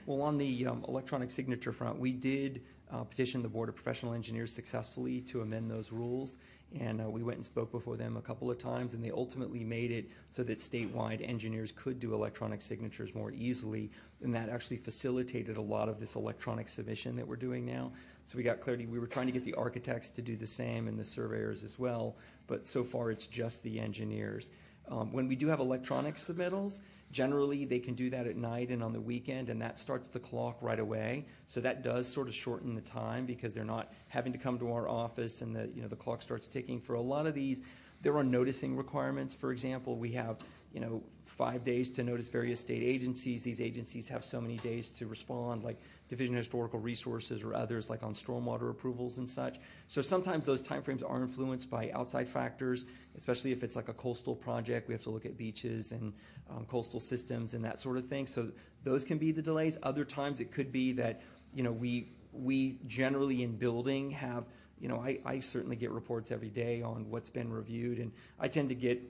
Well, 0.06 0.22
on 0.22 0.38
the 0.38 0.66
um, 0.66 0.82
electronic 0.88 1.30
signature 1.30 1.72
front, 1.72 1.98
we 1.98 2.12
did 2.12 2.62
uh, 2.92 3.04
petition 3.04 3.42
the 3.42 3.48
Board 3.48 3.68
of 3.68 3.74
Professional 3.74 4.12
Engineers 4.12 4.52
successfully 4.52 5.20
to 5.22 5.40
amend 5.40 5.70
those 5.70 5.92
rules. 5.92 6.36
And 6.78 7.02
uh, 7.02 7.10
we 7.10 7.22
went 7.22 7.36
and 7.36 7.44
spoke 7.44 7.70
before 7.70 7.96
them 7.96 8.16
a 8.16 8.22
couple 8.22 8.50
of 8.50 8.56
times, 8.56 8.94
and 8.94 9.04
they 9.04 9.10
ultimately 9.10 9.62
made 9.62 9.90
it 9.90 10.08
so 10.30 10.42
that 10.44 10.58
statewide 10.58 11.26
engineers 11.26 11.72
could 11.72 12.00
do 12.00 12.14
electronic 12.14 12.62
signatures 12.62 13.14
more 13.14 13.30
easily. 13.32 13.90
And 14.22 14.34
that 14.34 14.48
actually 14.48 14.78
facilitated 14.78 15.58
a 15.58 15.62
lot 15.62 15.88
of 15.88 16.00
this 16.00 16.14
electronic 16.14 16.68
submission 16.68 17.14
that 17.16 17.26
we're 17.26 17.36
doing 17.36 17.66
now. 17.66 17.92
So 18.24 18.38
we 18.38 18.42
got 18.42 18.60
clarity. 18.60 18.86
We 18.86 18.98
were 18.98 19.06
trying 19.06 19.26
to 19.26 19.32
get 19.32 19.44
the 19.44 19.54
architects 19.54 20.10
to 20.12 20.22
do 20.22 20.36
the 20.36 20.46
same 20.46 20.88
and 20.88 20.98
the 20.98 21.04
surveyors 21.04 21.64
as 21.64 21.78
well, 21.78 22.16
but 22.46 22.66
so 22.66 22.84
far 22.84 23.10
it's 23.10 23.26
just 23.26 23.62
the 23.62 23.78
engineers. 23.80 24.50
Um, 24.88 25.12
when 25.12 25.28
we 25.28 25.36
do 25.36 25.48
have 25.48 25.60
electronic 25.60 26.16
submittals, 26.16 26.80
generally 27.12 27.64
they 27.64 27.78
can 27.78 27.94
do 27.94 28.10
that 28.10 28.26
at 28.26 28.36
night 28.36 28.70
and 28.70 28.82
on 28.82 28.92
the 28.92 29.00
weekend, 29.00 29.50
and 29.50 29.60
that 29.60 29.78
starts 29.78 30.08
the 30.08 30.18
clock 30.18 30.56
right 30.60 30.80
away. 30.80 31.26
So 31.46 31.60
that 31.60 31.84
does 31.84 32.08
sort 32.08 32.26
of 32.26 32.34
shorten 32.34 32.74
the 32.74 32.80
time 32.80 33.26
because 33.26 33.52
they're 33.52 33.64
not 33.64 33.92
having 34.08 34.32
to 34.32 34.38
come 34.38 34.58
to 34.58 34.72
our 34.72 34.88
office, 34.88 35.42
and 35.42 35.54
the 35.54 35.70
you 35.74 35.82
know 35.82 35.88
the 35.88 35.96
clock 35.96 36.22
starts 36.22 36.48
ticking. 36.48 36.80
For 36.80 36.94
a 36.94 37.00
lot 37.00 37.26
of 37.26 37.34
these, 37.34 37.62
there 38.00 38.16
are 38.16 38.24
noticing 38.24 38.76
requirements. 38.76 39.34
For 39.34 39.52
example, 39.52 39.96
we 39.96 40.10
have 40.12 40.38
you 40.72 40.80
know 40.80 41.02
five 41.26 41.64
days 41.64 41.88
to 41.90 42.02
notice 42.02 42.28
various 42.28 42.60
state 42.60 42.82
agencies. 42.82 43.42
These 43.42 43.60
agencies 43.60 44.08
have 44.08 44.24
so 44.24 44.40
many 44.40 44.58
days 44.58 44.90
to 44.92 45.06
respond, 45.06 45.64
like 45.64 45.80
Division 46.08 46.34
of 46.34 46.38
Historical 46.38 46.78
Resources 46.78 47.42
or 47.42 47.54
others, 47.54 47.88
like 47.88 48.02
on 48.02 48.12
stormwater 48.12 48.70
approvals 48.70 49.18
and 49.18 49.30
such. 49.30 49.58
So 49.88 50.02
sometimes 50.02 50.44
those 50.44 50.62
timeframes 50.62 51.08
are 51.08 51.22
influenced 51.22 51.70
by 51.70 51.90
outside 51.94 52.28
factors, 52.28 52.84
especially 53.16 53.52
if 53.52 53.62
it's 53.62 53.76
like 53.76 53.88
a 53.88 53.94
coastal 53.94 54.34
project. 54.34 54.88
We 54.88 54.94
have 54.94 55.02
to 55.04 55.10
look 55.10 55.24
at 55.24 55.36
beaches 55.38 55.92
and 55.92 56.12
um, 56.50 56.66
coastal 56.66 57.00
systems 57.00 57.54
and 57.54 57.64
that 57.64 57.80
sort 57.80 57.96
of 57.96 58.06
thing. 58.08 58.26
So 58.26 58.50
those 58.84 59.04
can 59.04 59.18
be 59.18 59.32
the 59.32 59.42
delays. 59.42 59.78
Other 59.82 60.04
times 60.04 60.40
it 60.40 60.52
could 60.52 60.70
be 60.70 60.92
that 60.92 61.22
you 61.54 61.62
know 61.62 61.72
we 61.72 62.08
we 62.32 62.78
generally 62.86 63.42
in 63.42 63.56
building 63.56 64.10
have 64.10 64.44
you 64.80 64.88
know 64.88 64.96
I, 64.96 65.18
I 65.24 65.40
certainly 65.40 65.76
get 65.76 65.90
reports 65.90 66.30
every 66.30 66.50
day 66.50 66.82
on 66.82 67.08
what's 67.08 67.30
been 67.30 67.50
reviewed, 67.50 67.98
and 67.98 68.12
I 68.38 68.48
tend 68.48 68.68
to 68.68 68.74
get 68.74 69.00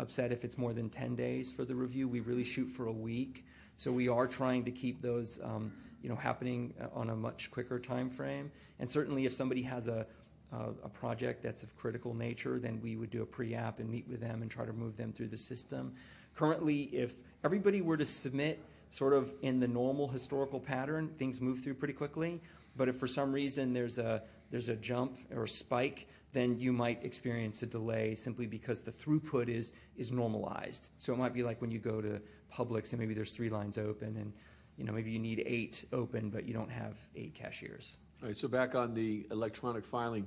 upset 0.00 0.32
if 0.32 0.44
it's 0.44 0.58
more 0.58 0.72
than 0.72 0.88
10 0.88 1.14
days 1.14 1.50
for 1.50 1.64
the 1.64 1.74
review. 1.74 2.08
We 2.08 2.20
really 2.20 2.44
shoot 2.44 2.66
for 2.66 2.86
a 2.86 2.92
week. 2.92 3.44
So 3.76 3.92
we 3.92 4.08
are 4.08 4.26
trying 4.26 4.64
to 4.64 4.70
keep 4.70 5.00
those 5.02 5.38
um, 5.42 5.72
you 6.02 6.08
know, 6.08 6.16
happening 6.16 6.74
uh, 6.80 6.86
on 6.92 7.10
a 7.10 7.16
much 7.16 7.50
quicker 7.50 7.78
time 7.78 8.10
frame. 8.10 8.50
And 8.78 8.90
certainly 8.90 9.26
if 9.26 9.32
somebody 9.32 9.62
has 9.62 9.86
a, 9.86 10.06
uh, 10.52 10.70
a 10.82 10.88
project 10.88 11.42
that's 11.42 11.62
of 11.62 11.76
critical 11.76 12.14
nature, 12.14 12.58
then 12.58 12.80
we 12.82 12.96
would 12.96 13.10
do 13.10 13.22
a 13.22 13.26
pre-app 13.26 13.78
and 13.78 13.88
meet 13.88 14.08
with 14.08 14.20
them 14.20 14.42
and 14.42 14.50
try 14.50 14.64
to 14.64 14.72
move 14.72 14.96
them 14.96 15.12
through 15.12 15.28
the 15.28 15.36
system. 15.36 15.94
Currently, 16.34 16.84
if 16.84 17.16
everybody 17.44 17.82
were 17.82 17.96
to 17.96 18.06
submit 18.06 18.58
sort 18.90 19.12
of 19.12 19.32
in 19.42 19.60
the 19.60 19.68
normal 19.68 20.08
historical 20.08 20.58
pattern, 20.58 21.08
things 21.18 21.40
move 21.40 21.60
through 21.60 21.74
pretty 21.74 21.94
quickly. 21.94 22.40
But 22.76 22.88
if 22.88 22.96
for 22.96 23.06
some 23.06 23.32
reason 23.32 23.72
there's 23.72 23.98
a, 23.98 24.22
there's 24.50 24.68
a 24.68 24.76
jump 24.76 25.18
or 25.34 25.44
a 25.44 25.48
spike, 25.48 26.08
then 26.32 26.58
you 26.58 26.72
might 26.72 27.04
experience 27.04 27.62
a 27.62 27.66
delay 27.66 28.14
simply 28.14 28.46
because 28.46 28.80
the 28.80 28.92
throughput 28.92 29.48
is, 29.48 29.72
is 29.96 30.12
normalized. 30.12 30.90
So 30.96 31.12
it 31.12 31.16
might 31.16 31.34
be 31.34 31.42
like 31.42 31.60
when 31.60 31.70
you 31.70 31.78
go 31.78 32.00
to 32.00 32.20
Publix 32.52 32.92
and 32.92 33.00
maybe 33.00 33.14
there's 33.14 33.32
three 33.32 33.50
lines 33.50 33.78
open 33.78 34.16
and 34.16 34.32
you 34.76 34.84
know 34.84 34.92
maybe 34.92 35.10
you 35.10 35.18
need 35.18 35.42
eight 35.46 35.84
open 35.92 36.30
but 36.30 36.46
you 36.46 36.54
don't 36.54 36.70
have 36.70 36.98
eight 37.16 37.34
cashiers. 37.34 37.98
All 38.22 38.28
right, 38.28 38.36
so 38.36 38.48
back 38.48 38.74
on 38.74 38.94
the 38.94 39.26
electronic 39.30 39.84
filing. 39.84 40.26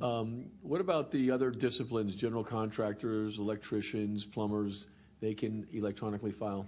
Um, 0.00 0.46
What 0.62 0.80
about 0.80 1.10
the 1.10 1.30
other 1.30 1.50
disciplines, 1.50 2.14
general 2.14 2.44
contractors, 2.44 3.38
electricians, 3.38 4.24
plumbers? 4.24 4.88
They 5.20 5.34
can 5.34 5.66
electronically 5.72 6.32
file? 6.32 6.66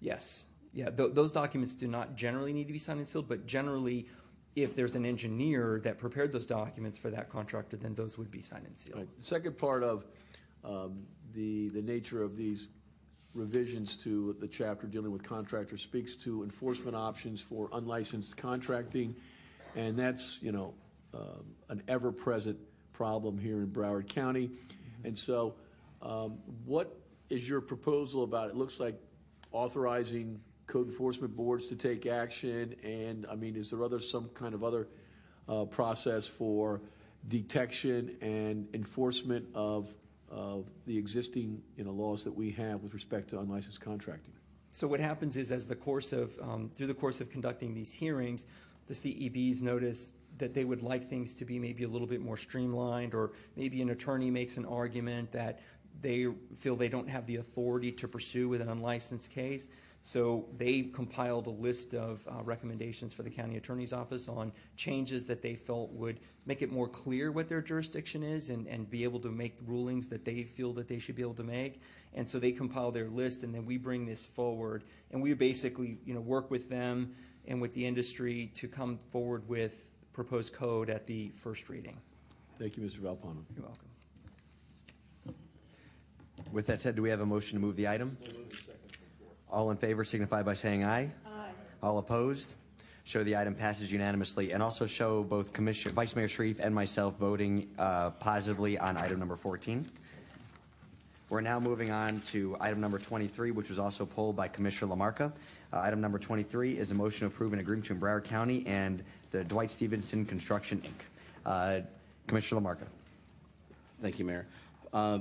Yes. 0.00 0.46
Yeah, 0.72 0.90
th- 0.90 1.14
those 1.14 1.32
documents 1.32 1.74
do 1.74 1.86
not 1.86 2.16
generally 2.16 2.52
need 2.52 2.66
to 2.66 2.72
be 2.72 2.78
signed 2.78 2.98
and 2.98 3.08
sealed, 3.08 3.28
but 3.28 3.46
generally, 3.46 4.08
if 4.56 4.76
there's 4.76 4.94
an 4.94 5.04
engineer 5.04 5.80
that 5.84 5.98
prepared 5.98 6.32
those 6.32 6.46
documents 6.46 6.96
for 6.96 7.10
that 7.10 7.28
contractor, 7.28 7.76
then 7.76 7.94
those 7.94 8.16
would 8.16 8.30
be 8.30 8.40
signed 8.40 8.66
and 8.66 8.76
sealed. 8.76 9.08
The 9.18 9.24
second 9.24 9.58
part 9.58 9.82
of 9.82 10.06
um, 10.64 11.06
the, 11.34 11.68
the 11.70 11.82
nature 11.82 12.22
of 12.22 12.36
these 12.36 12.68
revisions 13.34 13.96
to 13.96 14.36
the 14.38 14.46
chapter 14.46 14.86
dealing 14.86 15.10
with 15.10 15.22
contractors 15.24 15.82
speaks 15.82 16.14
to 16.14 16.44
enforcement 16.44 16.96
options 16.96 17.40
for 17.40 17.68
unlicensed 17.72 18.36
contracting, 18.36 19.16
and 19.74 19.98
that's, 19.98 20.38
you 20.40 20.52
know, 20.52 20.72
um, 21.12 21.44
an 21.68 21.82
ever-present 21.88 22.56
problem 22.92 23.36
here 23.36 23.58
in 23.58 23.66
Broward 23.66 24.08
County. 24.08 24.50
And 25.02 25.18
so, 25.18 25.54
um, 26.00 26.38
what 26.64 26.96
is 27.28 27.48
your 27.48 27.60
proposal 27.60 28.22
about, 28.22 28.50
it 28.50 28.56
looks 28.56 28.78
like 28.78 28.94
authorizing 29.50 30.40
code 30.74 30.88
enforcement 30.88 31.36
boards 31.36 31.68
to 31.68 31.76
take 31.76 32.04
action, 32.04 32.74
and, 32.82 33.26
I 33.30 33.36
mean, 33.36 33.54
is 33.54 33.70
there 33.70 33.84
other, 33.84 34.00
some 34.00 34.28
kind 34.34 34.54
of 34.54 34.64
other 34.64 34.88
uh, 35.48 35.66
process 35.66 36.26
for 36.26 36.80
detection 37.28 38.16
and 38.20 38.66
enforcement 38.74 39.46
of, 39.54 39.88
of 40.28 40.66
the 40.84 40.98
existing, 40.98 41.62
you 41.76 41.84
know, 41.84 41.92
laws 41.92 42.24
that 42.24 42.34
we 42.34 42.50
have 42.50 42.82
with 42.82 42.92
respect 42.92 43.30
to 43.30 43.38
unlicensed 43.38 43.80
contracting? 43.80 44.34
So 44.72 44.88
what 44.88 44.98
happens 44.98 45.36
is, 45.36 45.52
as 45.52 45.64
the 45.64 45.76
course 45.76 46.12
of 46.12 46.36
um, 46.42 46.68
through 46.74 46.88
the 46.88 46.94
course 46.94 47.20
of 47.20 47.30
conducting 47.30 47.72
these 47.72 47.92
hearings, 47.92 48.46
the 48.88 48.94
CEBs 48.94 49.62
notice 49.62 50.10
that 50.38 50.54
they 50.54 50.64
would 50.64 50.82
like 50.82 51.08
things 51.08 51.34
to 51.34 51.44
be 51.44 51.60
maybe 51.60 51.84
a 51.84 51.88
little 51.88 52.08
bit 52.08 52.20
more 52.20 52.36
streamlined, 52.36 53.14
or 53.14 53.30
maybe 53.54 53.80
an 53.80 53.90
attorney 53.90 54.28
makes 54.28 54.56
an 54.56 54.64
argument 54.64 55.30
that 55.30 55.60
they 56.00 56.26
feel 56.56 56.74
they 56.74 56.88
don't 56.88 57.08
have 57.08 57.24
the 57.26 57.36
authority 57.36 57.92
to 57.92 58.08
pursue 58.08 58.48
with 58.48 58.60
an 58.60 58.68
unlicensed 58.68 59.30
case. 59.30 59.68
So 60.06 60.44
they 60.58 60.82
compiled 60.82 61.46
a 61.46 61.50
list 61.50 61.94
of 61.94 62.28
uh, 62.28 62.42
recommendations 62.42 63.14
for 63.14 63.22
the 63.22 63.30
county 63.30 63.56
attorney's 63.56 63.94
office 63.94 64.28
on 64.28 64.52
changes 64.76 65.24
that 65.24 65.40
they 65.40 65.54
felt 65.54 65.92
would 65.92 66.20
make 66.44 66.60
it 66.60 66.70
more 66.70 66.86
clear 66.86 67.32
what 67.32 67.48
their 67.48 67.62
jurisdiction 67.62 68.22
is 68.22 68.50
and, 68.50 68.66
and 68.68 68.88
be 68.90 69.02
able 69.02 69.18
to 69.20 69.30
make 69.30 69.56
rulings 69.66 70.06
that 70.08 70.22
they 70.22 70.42
feel 70.42 70.74
that 70.74 70.88
they 70.88 70.98
should 70.98 71.16
be 71.16 71.22
able 71.22 71.32
to 71.32 71.42
make. 71.42 71.80
And 72.12 72.28
so 72.28 72.38
they 72.38 72.52
compile 72.52 72.90
their 72.90 73.08
list, 73.08 73.44
and 73.44 73.54
then 73.54 73.64
we 73.64 73.78
bring 73.78 74.04
this 74.04 74.26
forward, 74.26 74.84
and 75.10 75.22
we 75.22 75.32
basically, 75.32 75.96
you 76.04 76.12
know, 76.12 76.20
work 76.20 76.50
with 76.50 76.68
them 76.68 77.14
and 77.48 77.58
with 77.58 77.72
the 77.72 77.86
industry 77.86 78.52
to 78.56 78.68
come 78.68 78.98
forward 79.10 79.48
with 79.48 79.86
proposed 80.12 80.52
code 80.52 80.90
at 80.90 81.06
the 81.06 81.32
first 81.34 81.70
reading. 81.70 81.96
Thank 82.58 82.76
you, 82.76 82.82
Mr. 82.82 82.98
Villalpando. 82.98 83.42
You're 83.56 83.64
welcome. 83.64 83.88
With 86.52 86.66
that 86.66 86.82
said, 86.82 86.94
do 86.94 87.00
we 87.00 87.08
have 87.08 87.22
a 87.22 87.26
motion 87.26 87.58
to 87.58 87.64
move 87.64 87.76
the 87.76 87.88
item? 87.88 88.18
All 89.54 89.70
in 89.70 89.76
favor 89.76 90.02
signify 90.02 90.42
by 90.42 90.54
saying 90.54 90.82
aye. 90.82 91.08
Aye. 91.24 91.50
All 91.80 91.98
opposed? 91.98 92.54
Show 93.04 93.22
the 93.22 93.36
item 93.36 93.54
passes 93.54 93.92
unanimously, 93.92 94.50
and 94.50 94.60
also 94.60 94.84
show 94.84 95.22
both 95.22 95.52
Commissioner, 95.52 95.94
Vice 95.94 96.16
Mayor 96.16 96.26
Sharief 96.26 96.58
and 96.58 96.74
myself 96.74 97.14
voting 97.20 97.70
uh, 97.78 98.10
positively 98.10 98.76
on 98.78 98.96
item 98.96 99.20
number 99.20 99.36
14. 99.36 99.88
We're 101.28 101.40
now 101.40 101.60
moving 101.60 101.92
on 101.92 102.20
to 102.32 102.56
item 102.60 102.80
number 102.80 102.98
23, 102.98 103.52
which 103.52 103.68
was 103.68 103.78
also 103.78 104.04
pulled 104.04 104.34
by 104.34 104.48
Commissioner 104.48 104.92
LaMarca. 104.92 105.32
Uh, 105.72 105.78
item 105.78 106.00
number 106.00 106.18
23 106.18 106.76
is 106.76 106.90
a 106.90 106.94
motion 106.96 107.20
to 107.20 107.26
approve 107.26 107.52
an 107.52 107.60
agreement 107.60 107.84
between 107.84 108.00
Broward 108.00 108.24
County 108.24 108.66
and 108.66 109.04
the 109.30 109.44
Dwight 109.44 109.70
Stevenson 109.70 110.24
Construction, 110.24 110.82
Inc. 110.84 110.90
Uh, 111.46 111.80
Commissioner 112.26 112.60
LaMarca. 112.60 112.86
Thank 114.02 114.18
you, 114.18 114.24
Mayor. 114.24 114.46
Uh, 114.92 115.20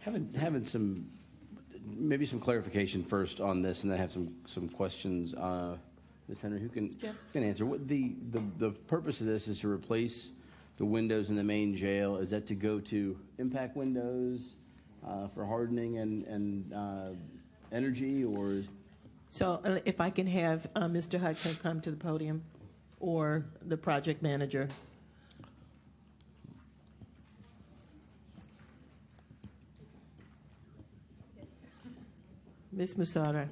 having 0.00 0.30
having 0.38 0.66
some 0.66 1.13
maybe 1.86 2.26
some 2.26 2.40
clarification 2.40 3.02
first 3.02 3.40
on 3.40 3.62
this, 3.62 3.82
and 3.82 3.92
then 3.92 3.98
I 3.98 4.02
have 4.02 4.12
some 4.12 4.34
some 4.46 4.68
questions. 4.68 5.34
Uh, 5.34 5.76
Ms. 6.28 6.40
Henry, 6.40 6.60
who 6.60 6.68
can 6.68 6.96
Yes. 7.00 7.22
can 7.32 7.42
answer? 7.42 7.66
What 7.66 7.86
the, 7.86 8.14
the 8.30 8.42
the 8.58 8.70
purpose 8.70 9.20
of 9.20 9.26
this 9.26 9.48
is 9.48 9.58
to 9.60 9.68
replace 9.68 10.32
the 10.76 10.84
windows 10.84 11.30
in 11.30 11.36
the 11.36 11.44
main 11.44 11.76
jail. 11.76 12.16
Is 12.16 12.30
that 12.30 12.46
to 12.46 12.54
go 12.54 12.80
to 12.80 13.16
impact 13.38 13.76
windows 13.76 14.54
uh, 15.06 15.28
for 15.28 15.44
hardening 15.44 15.98
and 15.98 16.24
and 16.26 16.72
uh, 16.72 17.08
energy, 17.72 18.24
or 18.24 18.52
is, 18.52 18.68
So 19.28 19.60
if 19.84 20.00
I 20.00 20.10
can 20.10 20.26
have 20.26 20.68
uh, 20.74 20.86
Mr. 20.86 21.18
Hudson 21.20 21.56
come 21.62 21.80
to 21.82 21.90
the 21.90 21.96
podium, 21.96 22.42
or 23.00 23.44
the 23.66 23.76
project 23.76 24.22
manager. 24.22 24.68
Ms. 32.76 32.96
Musara, 32.96 33.48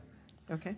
okay? 0.50 0.74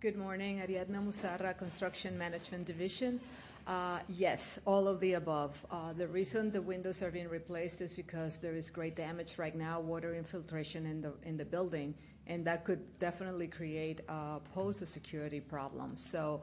Good 0.00 0.16
morning, 0.16 0.60
Ariadna 0.60 1.06
Musara, 1.06 1.56
Construction 1.56 2.16
Management 2.16 2.66
Division. 2.66 3.20
Uh, 3.66 3.98
Yes, 4.08 4.58
all 4.64 4.88
of 4.88 4.98
the 5.00 5.12
above. 5.14 5.64
Uh, 5.70 5.92
The 5.92 6.08
reason 6.08 6.50
the 6.50 6.62
windows 6.62 7.02
are 7.02 7.10
being 7.10 7.28
replaced 7.28 7.80
is 7.82 7.92
because 7.94 8.38
there 8.38 8.54
is 8.56 8.70
great 8.70 8.96
damage 8.96 9.36
right 9.38 9.54
now, 9.54 9.78
water 9.80 10.14
infiltration 10.14 10.86
in 10.86 11.02
the, 11.02 11.12
in 11.24 11.36
the 11.36 11.44
building, 11.44 11.94
and 12.26 12.44
that 12.46 12.64
could 12.64 12.80
definitely 12.98 13.46
create, 13.46 14.00
uh, 14.08 14.38
pose 14.54 14.80
a 14.80 14.86
security 14.86 15.40
problem. 15.40 15.96
So 15.96 16.40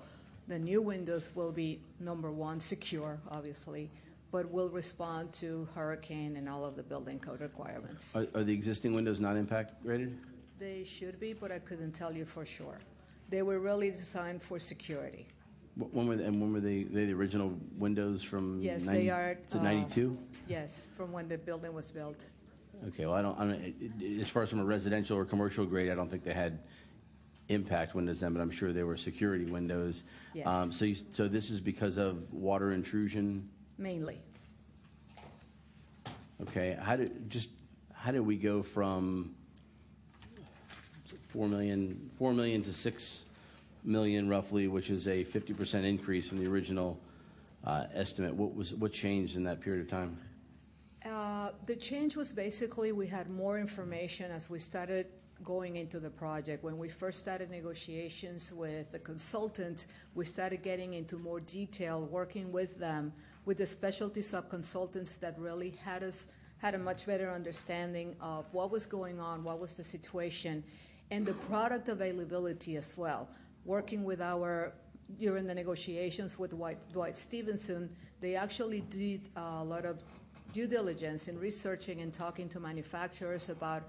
the 0.47 0.59
new 0.59 0.81
windows 0.81 1.31
will 1.35 1.51
be, 1.51 1.79
number 1.99 2.31
one, 2.31 2.59
secure, 2.59 3.19
obviously, 3.31 3.89
but 4.31 4.49
will 4.51 4.69
respond 4.69 5.33
to 5.33 5.67
hurricane 5.73 6.35
and 6.37 6.47
all 6.47 6.63
of 6.63 6.75
the 6.75 6.83
building 6.83 7.17
code 7.19 7.41
requirements. 7.41 8.15
are, 8.15 8.27
are 8.35 8.43
the 8.43 8.53
existing 8.53 8.93
windows 8.93 9.19
not 9.19 9.35
impact 9.35 9.73
rated? 9.83 10.15
They 10.59 10.83
should 10.83 11.19
be, 11.19 11.33
but 11.33 11.51
I 11.51 11.59
couldn't 11.59 11.93
tell 11.93 12.11
you 12.11 12.25
for 12.25 12.45
sure. 12.45 12.77
They 13.29 13.41
were 13.43 13.59
really 13.59 13.91
designed 13.91 14.41
for 14.41 14.59
security. 14.59 15.25
Wh- 15.75 15.93
When 15.95 16.07
were 16.07 16.17
they, 16.17 16.25
and 16.25 16.41
when 16.41 16.51
were 16.51 16.59
they? 16.59 16.83
They 16.83 17.05
the 17.05 17.13
original 17.13 17.53
windows 17.77 18.21
from? 18.23 18.59
Yes, 18.59 18.85
90 18.85 19.01
they 19.03 19.09
are. 19.09 19.35
To 19.51 19.57
uh, 19.59 19.63
ninety-two. 19.63 20.17
Yes, 20.47 20.91
from 20.97 21.11
when 21.13 21.27
the 21.29 21.37
building 21.37 21.73
was 21.73 21.91
built. 21.91 22.29
Okay, 22.89 23.05
well, 23.05 23.15
I 23.15 23.21
don't, 23.21 23.37
I 23.39 23.43
don't, 23.45 23.53
it- 23.63 23.75
it- 24.01 24.19
as 24.21 24.29
far 24.29 24.43
as 24.43 24.49
from 24.49 24.59
a 24.59 24.65
residential 24.65 25.17
or 25.17 25.25
commercial 25.25 25.65
grade, 25.65 25.89
I 25.89 25.95
don't 25.95 26.09
think 26.09 26.23
they 26.23 26.33
had 26.33 26.59
impact 27.49 27.95
windows 27.95 28.19
then, 28.19 28.33
but 28.33 28.41
I'm 28.41 28.51
sure 28.51 28.73
they 28.73 28.83
were 28.83 28.97
security 28.97 29.45
windows. 29.45 30.03
Yes. 30.33 30.45
Um, 30.47 30.71
So 30.73 30.85
you, 30.85 30.95
so 31.09 31.27
this 31.27 31.49
is 31.49 31.59
because 31.59 31.97
of 31.97 32.31
water 32.33 32.71
intrusion? 32.73 33.47
Mainly. 33.77 34.19
Okay, 36.41 36.77
how 36.81 36.95
did, 36.95 37.29
just, 37.29 37.49
how 37.93 38.11
did 38.11 38.21
we 38.21 38.37
go 38.37 38.61
from 38.61 39.35
4 41.29 41.47
million, 41.47 42.09
4 42.17 42.33
million 42.33 42.61
to 42.63 42.73
6 42.73 43.23
million 43.83 44.27
roughly, 44.27 44.67
which 44.67 44.89
is 44.89 45.07
a 45.07 45.23
50% 45.23 45.83
increase 45.85 46.27
from 46.27 46.43
the 46.43 46.49
original 46.49 46.99
uh, 47.63 47.85
estimate? 47.93 48.33
What 48.33 48.55
was, 48.55 48.73
what 48.75 48.91
changed 48.91 49.35
in 49.35 49.43
that 49.43 49.61
period 49.61 49.81
of 49.81 49.87
time? 49.87 50.17
Uh, 51.05 51.51
The 51.65 51.75
change 51.75 52.15
was 52.15 52.33
basically, 52.33 52.91
we 52.91 53.07
had 53.07 53.29
more 53.29 53.59
information 53.59 54.31
as 54.31 54.49
we 54.49 54.59
started 54.59 55.05
going 55.43 55.77
into 55.77 55.99
the 55.99 56.09
project. 56.09 56.63
When 56.63 56.77
we 56.77 56.89
first 56.89 57.19
started 57.19 57.49
negotiations 57.51 58.51
with 58.51 58.89
the 58.89 58.99
consultant, 58.99 59.85
we 60.15 60.25
started 60.25 60.63
getting 60.63 60.95
into 60.95 61.17
more 61.17 61.39
detail, 61.39 62.07
working 62.07 62.51
with 62.51 62.77
them, 62.79 63.13
with 63.45 63.57
the 63.57 63.65
specialty 63.65 64.21
sub-consultants 64.21 65.17
that 65.17 65.39
really 65.39 65.71
had 65.83 66.03
us, 66.03 66.27
had 66.57 66.73
a 66.75 66.79
much 66.79 67.05
better 67.05 67.31
understanding 67.31 68.15
of 68.19 68.45
what 68.51 68.69
was 68.71 68.85
going 68.85 69.19
on, 69.19 69.43
what 69.43 69.59
was 69.59 69.75
the 69.77 69.83
situation, 69.83 70.63
and 71.11 71.25
the 71.25 71.33
product 71.33 71.89
availability 71.89 72.77
as 72.77 72.95
well. 72.97 73.27
Working 73.65 74.03
with 74.03 74.21
our, 74.21 74.73
during 75.19 75.47
the 75.47 75.55
negotiations 75.55 76.37
with 76.37 76.51
Dwight, 76.51 76.77
Dwight 76.93 77.17
Stevenson, 77.17 77.89
they 78.21 78.35
actually 78.35 78.81
did 78.81 79.29
a 79.35 79.63
lot 79.63 79.85
of 79.85 79.99
due 80.51 80.67
diligence 80.67 81.27
in 81.27 81.39
researching 81.39 82.01
and 82.01 82.13
talking 82.13 82.49
to 82.49 82.59
manufacturers 82.59 83.49
about 83.49 83.83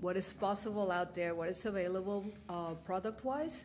what 0.00 0.16
is 0.16 0.32
possible 0.32 0.90
out 0.90 1.14
there, 1.14 1.34
what 1.34 1.48
is 1.48 1.64
available 1.66 2.24
uh, 2.48 2.74
product 2.74 3.24
wise. 3.24 3.64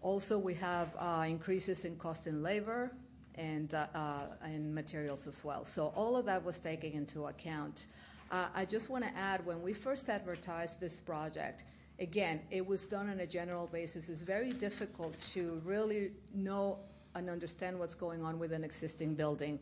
Also, 0.00 0.38
we 0.38 0.54
have 0.54 0.88
uh, 0.98 1.24
increases 1.26 1.84
in 1.84 1.96
cost 1.96 2.26
in 2.26 2.42
labor 2.42 2.92
and, 3.34 3.74
uh, 3.74 3.86
uh, 3.94 4.20
and 4.42 4.74
materials 4.74 5.26
as 5.26 5.44
well. 5.44 5.64
So, 5.64 5.92
all 5.96 6.16
of 6.16 6.24
that 6.26 6.44
was 6.44 6.60
taken 6.60 6.92
into 6.92 7.26
account. 7.26 7.86
Uh, 8.30 8.46
I 8.54 8.64
just 8.64 8.88
want 8.88 9.04
to 9.04 9.16
add 9.16 9.44
when 9.44 9.62
we 9.62 9.72
first 9.72 10.08
advertised 10.08 10.80
this 10.80 11.00
project, 11.00 11.64
again, 11.98 12.40
it 12.50 12.66
was 12.66 12.86
done 12.86 13.08
on 13.08 13.20
a 13.20 13.26
general 13.26 13.66
basis. 13.66 14.08
It's 14.08 14.22
very 14.22 14.52
difficult 14.52 15.18
to 15.32 15.60
really 15.64 16.12
know 16.34 16.78
and 17.14 17.30
understand 17.30 17.78
what's 17.78 17.94
going 17.94 18.22
on 18.22 18.38
with 18.38 18.52
an 18.52 18.62
existing 18.64 19.14
building. 19.14 19.58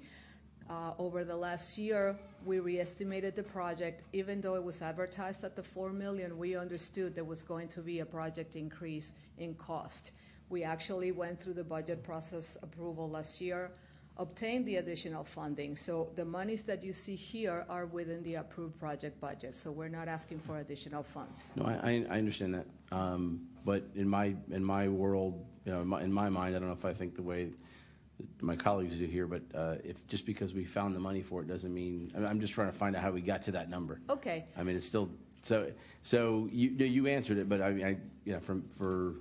Uh, 0.68 0.92
over 0.98 1.24
the 1.24 1.36
last 1.36 1.76
year, 1.76 2.18
we 2.44 2.58
reestimated 2.58 3.36
the 3.36 3.42
project. 3.42 4.02
Even 4.12 4.40
though 4.40 4.54
it 4.54 4.64
was 4.64 4.80
advertised 4.82 5.44
at 5.44 5.54
the 5.54 5.62
four 5.62 5.90
million, 5.90 6.38
we 6.38 6.56
understood 6.56 7.14
there 7.14 7.22
was 7.22 7.42
going 7.42 7.68
to 7.68 7.80
be 7.80 8.00
a 8.00 8.06
project 8.06 8.56
increase 8.56 9.12
in 9.38 9.54
cost. 9.54 10.12
We 10.48 10.64
actually 10.64 11.12
went 11.12 11.40
through 11.40 11.54
the 11.54 11.64
budget 11.64 12.02
process 12.02 12.56
approval 12.62 13.08
last 13.10 13.40
year, 13.40 13.70
obtained 14.16 14.66
the 14.66 14.76
additional 14.76 15.24
funding. 15.24 15.76
So 15.76 16.10
the 16.14 16.24
monies 16.24 16.62
that 16.64 16.82
you 16.84 16.92
see 16.92 17.16
here 17.16 17.64
are 17.68 17.86
within 17.86 18.22
the 18.22 18.36
approved 18.36 18.78
project 18.78 19.20
budget. 19.20 19.56
So 19.56 19.72
we're 19.72 19.88
not 19.88 20.08
asking 20.08 20.38
for 20.38 20.58
additional 20.58 21.02
funds. 21.02 21.50
No, 21.56 21.64
I, 21.66 21.72
I 21.72 22.06
I 22.10 22.18
understand 22.18 22.54
that. 22.54 22.66
Um, 22.92 23.48
But 23.64 23.82
in 23.94 24.08
my, 24.08 24.34
in 24.50 24.62
my 24.62 24.88
world, 24.88 25.44
you 25.64 25.72
know, 25.72 25.80
in 25.80 25.88
my, 25.88 26.02
in 26.02 26.12
my 26.12 26.28
mind, 26.28 26.54
I 26.54 26.58
don't 26.58 26.68
know 26.68 26.74
if 26.74 26.84
I 26.84 26.92
think 26.92 27.16
the 27.16 27.22
way 27.22 27.50
my 28.40 28.54
colleagues 28.56 28.98
do 28.98 29.06
here, 29.06 29.26
but 29.26 29.42
uh, 29.54 29.76
if, 29.82 30.06
just 30.06 30.26
because 30.26 30.54
we 30.54 30.64
found 30.64 30.94
the 30.94 31.00
money 31.00 31.22
for 31.22 31.40
it 31.40 31.48
doesn't 31.48 31.72
mean, 31.74 32.12
I 32.14 32.18
mean, 32.18 32.28
I'm 32.28 32.40
just 32.40 32.52
trying 32.52 32.70
to 32.70 32.76
find 32.76 32.94
out 32.94 33.02
how 33.02 33.10
we 33.10 33.22
got 33.22 33.42
to 33.44 33.52
that 33.52 33.70
number. 33.70 34.00
Okay. 34.08 34.44
I 34.56 34.62
mean, 34.62 34.76
it's 34.76 34.86
still, 34.86 35.08
so, 35.42 35.72
so 36.02 36.48
you, 36.52 36.70
you 36.70 37.06
answered 37.08 37.38
it, 37.38 37.48
but 37.48 37.60
I, 37.60 37.68
I, 37.68 37.96
you 38.24 38.34
know, 38.34 38.40
from, 38.40 38.62
for, 38.76 39.14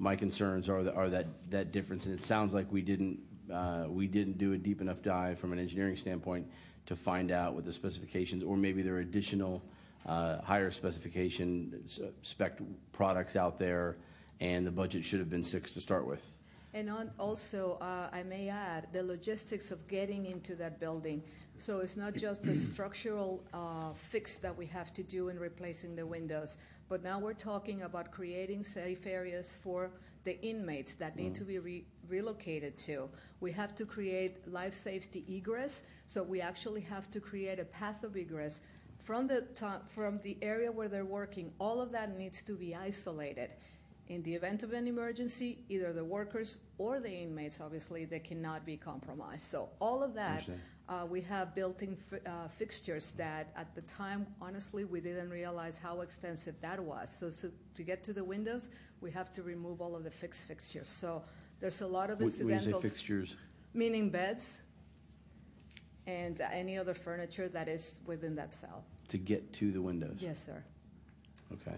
my 0.00 0.14
concerns 0.14 0.68
are, 0.68 0.84
the- 0.84 0.94
are 0.94 1.08
that, 1.08 1.26
that 1.50 1.72
difference, 1.72 2.06
and 2.06 2.14
it 2.14 2.22
sounds 2.22 2.54
like 2.54 2.70
we 2.70 2.82
didn't, 2.82 3.18
uh, 3.52 3.86
we 3.88 4.06
didn't 4.06 4.38
do 4.38 4.52
a 4.52 4.58
deep 4.58 4.80
enough 4.80 5.02
dive 5.02 5.38
from 5.38 5.52
an 5.52 5.58
engineering 5.58 5.96
standpoint 5.96 6.46
to 6.86 6.96
find 6.96 7.30
out 7.30 7.54
what 7.54 7.64
the 7.64 7.72
specifications, 7.72 8.42
or 8.42 8.56
maybe 8.56 8.82
there 8.82 8.94
are 8.94 9.00
additional 9.00 9.62
uh, 10.06 10.40
higher 10.40 10.70
specification 10.70 11.82
spec 12.22 12.58
products 12.92 13.36
out 13.36 13.58
there, 13.58 13.96
and 14.40 14.66
the 14.66 14.70
budget 14.70 15.04
should 15.04 15.18
have 15.18 15.28
been 15.28 15.44
six 15.44 15.72
to 15.72 15.80
start 15.80 16.06
with. 16.06 16.24
And 16.74 16.90
on, 16.90 17.10
also, 17.18 17.78
uh, 17.80 18.08
I 18.12 18.22
may 18.22 18.48
add, 18.48 18.88
the 18.92 19.02
logistics 19.02 19.70
of 19.70 19.86
getting 19.88 20.26
into 20.26 20.54
that 20.56 20.78
building. 20.78 21.22
So 21.56 21.80
it's 21.80 21.96
not 21.96 22.14
just 22.14 22.46
a 22.46 22.54
structural 22.54 23.42
uh, 23.52 23.92
fix 23.92 24.38
that 24.38 24.56
we 24.56 24.66
have 24.66 24.94
to 24.94 25.02
do 25.02 25.28
in 25.28 25.38
replacing 25.38 25.96
the 25.96 26.06
windows, 26.06 26.58
but 26.88 27.02
now 27.02 27.18
we're 27.18 27.32
talking 27.32 27.82
about 27.82 28.12
creating 28.12 28.62
safe 28.62 29.06
areas 29.06 29.56
for 29.60 29.90
the 30.24 30.40
inmates 30.42 30.94
that 30.94 31.16
need 31.16 31.34
to 31.34 31.44
be 31.44 31.58
re- 31.58 31.84
relocated 32.08 32.76
to. 32.78 33.08
We 33.40 33.52
have 33.52 33.74
to 33.76 33.86
create 33.86 34.46
life 34.50 34.74
safety 34.74 35.24
egress, 35.28 35.84
so 36.06 36.22
we 36.22 36.40
actually 36.40 36.80
have 36.82 37.10
to 37.10 37.20
create 37.20 37.58
a 37.58 37.64
path 37.64 38.04
of 38.04 38.16
egress 38.16 38.60
from 39.02 39.26
the 39.26 39.42
to- 39.56 39.80
from 39.86 40.18
the 40.20 40.36
area 40.42 40.70
where 40.70 40.88
they're 40.88 41.04
working. 41.04 41.52
All 41.58 41.80
of 41.80 41.92
that 41.92 42.16
needs 42.18 42.42
to 42.42 42.52
be 42.54 42.74
isolated. 42.74 43.50
In 44.08 44.22
the 44.22 44.34
event 44.34 44.62
of 44.62 44.72
an 44.72 44.88
emergency, 44.88 45.64
either 45.68 45.92
the 45.92 46.04
workers 46.04 46.60
or 46.78 46.98
the 46.98 47.10
inmates, 47.12 47.60
obviously, 47.60 48.06
they 48.06 48.20
cannot 48.20 48.64
be 48.64 48.76
compromised. 48.76 49.44
So 49.44 49.68
all 49.80 50.02
of 50.02 50.14
that, 50.14 50.44
uh, 50.88 51.06
we 51.06 51.20
have 51.20 51.54
built-in 51.54 51.94
fi- 51.94 52.20
uh, 52.24 52.48
fixtures 52.48 53.12
that, 53.12 53.52
at 53.54 53.74
the 53.74 53.82
time, 53.82 54.26
honestly, 54.40 54.86
we 54.86 55.00
didn't 55.02 55.28
realize 55.28 55.76
how 55.76 56.00
extensive 56.00 56.58
that 56.62 56.80
was. 56.82 57.10
So, 57.10 57.28
so 57.28 57.50
to 57.74 57.82
get 57.82 58.02
to 58.04 58.14
the 58.14 58.24
windows, 58.24 58.70
we 59.02 59.10
have 59.10 59.30
to 59.34 59.42
remove 59.42 59.82
all 59.82 59.94
of 59.94 60.04
the 60.04 60.10
fixed 60.10 60.46
fixtures. 60.46 60.88
So 60.88 61.22
there's 61.60 61.80
a 61.80 61.86
lot 61.86 62.10
of 62.10 62.18
Wh- 62.18 62.40
When 62.40 62.48
you 62.54 62.60
say 62.60 62.72
fixtures, 62.72 63.36
meaning 63.74 64.10
beds 64.10 64.62
and 66.06 66.40
any 66.40 66.78
other 66.78 66.94
furniture 66.94 67.48
that 67.48 67.68
is 67.68 68.00
within 68.06 68.34
that 68.36 68.54
cell. 68.54 68.84
to 69.08 69.18
get 69.18 69.52
to 69.54 69.72
the 69.72 69.80
windows? 69.82 70.18
Yes, 70.20 70.38
sir. 70.44 70.62
Okay. 71.52 71.76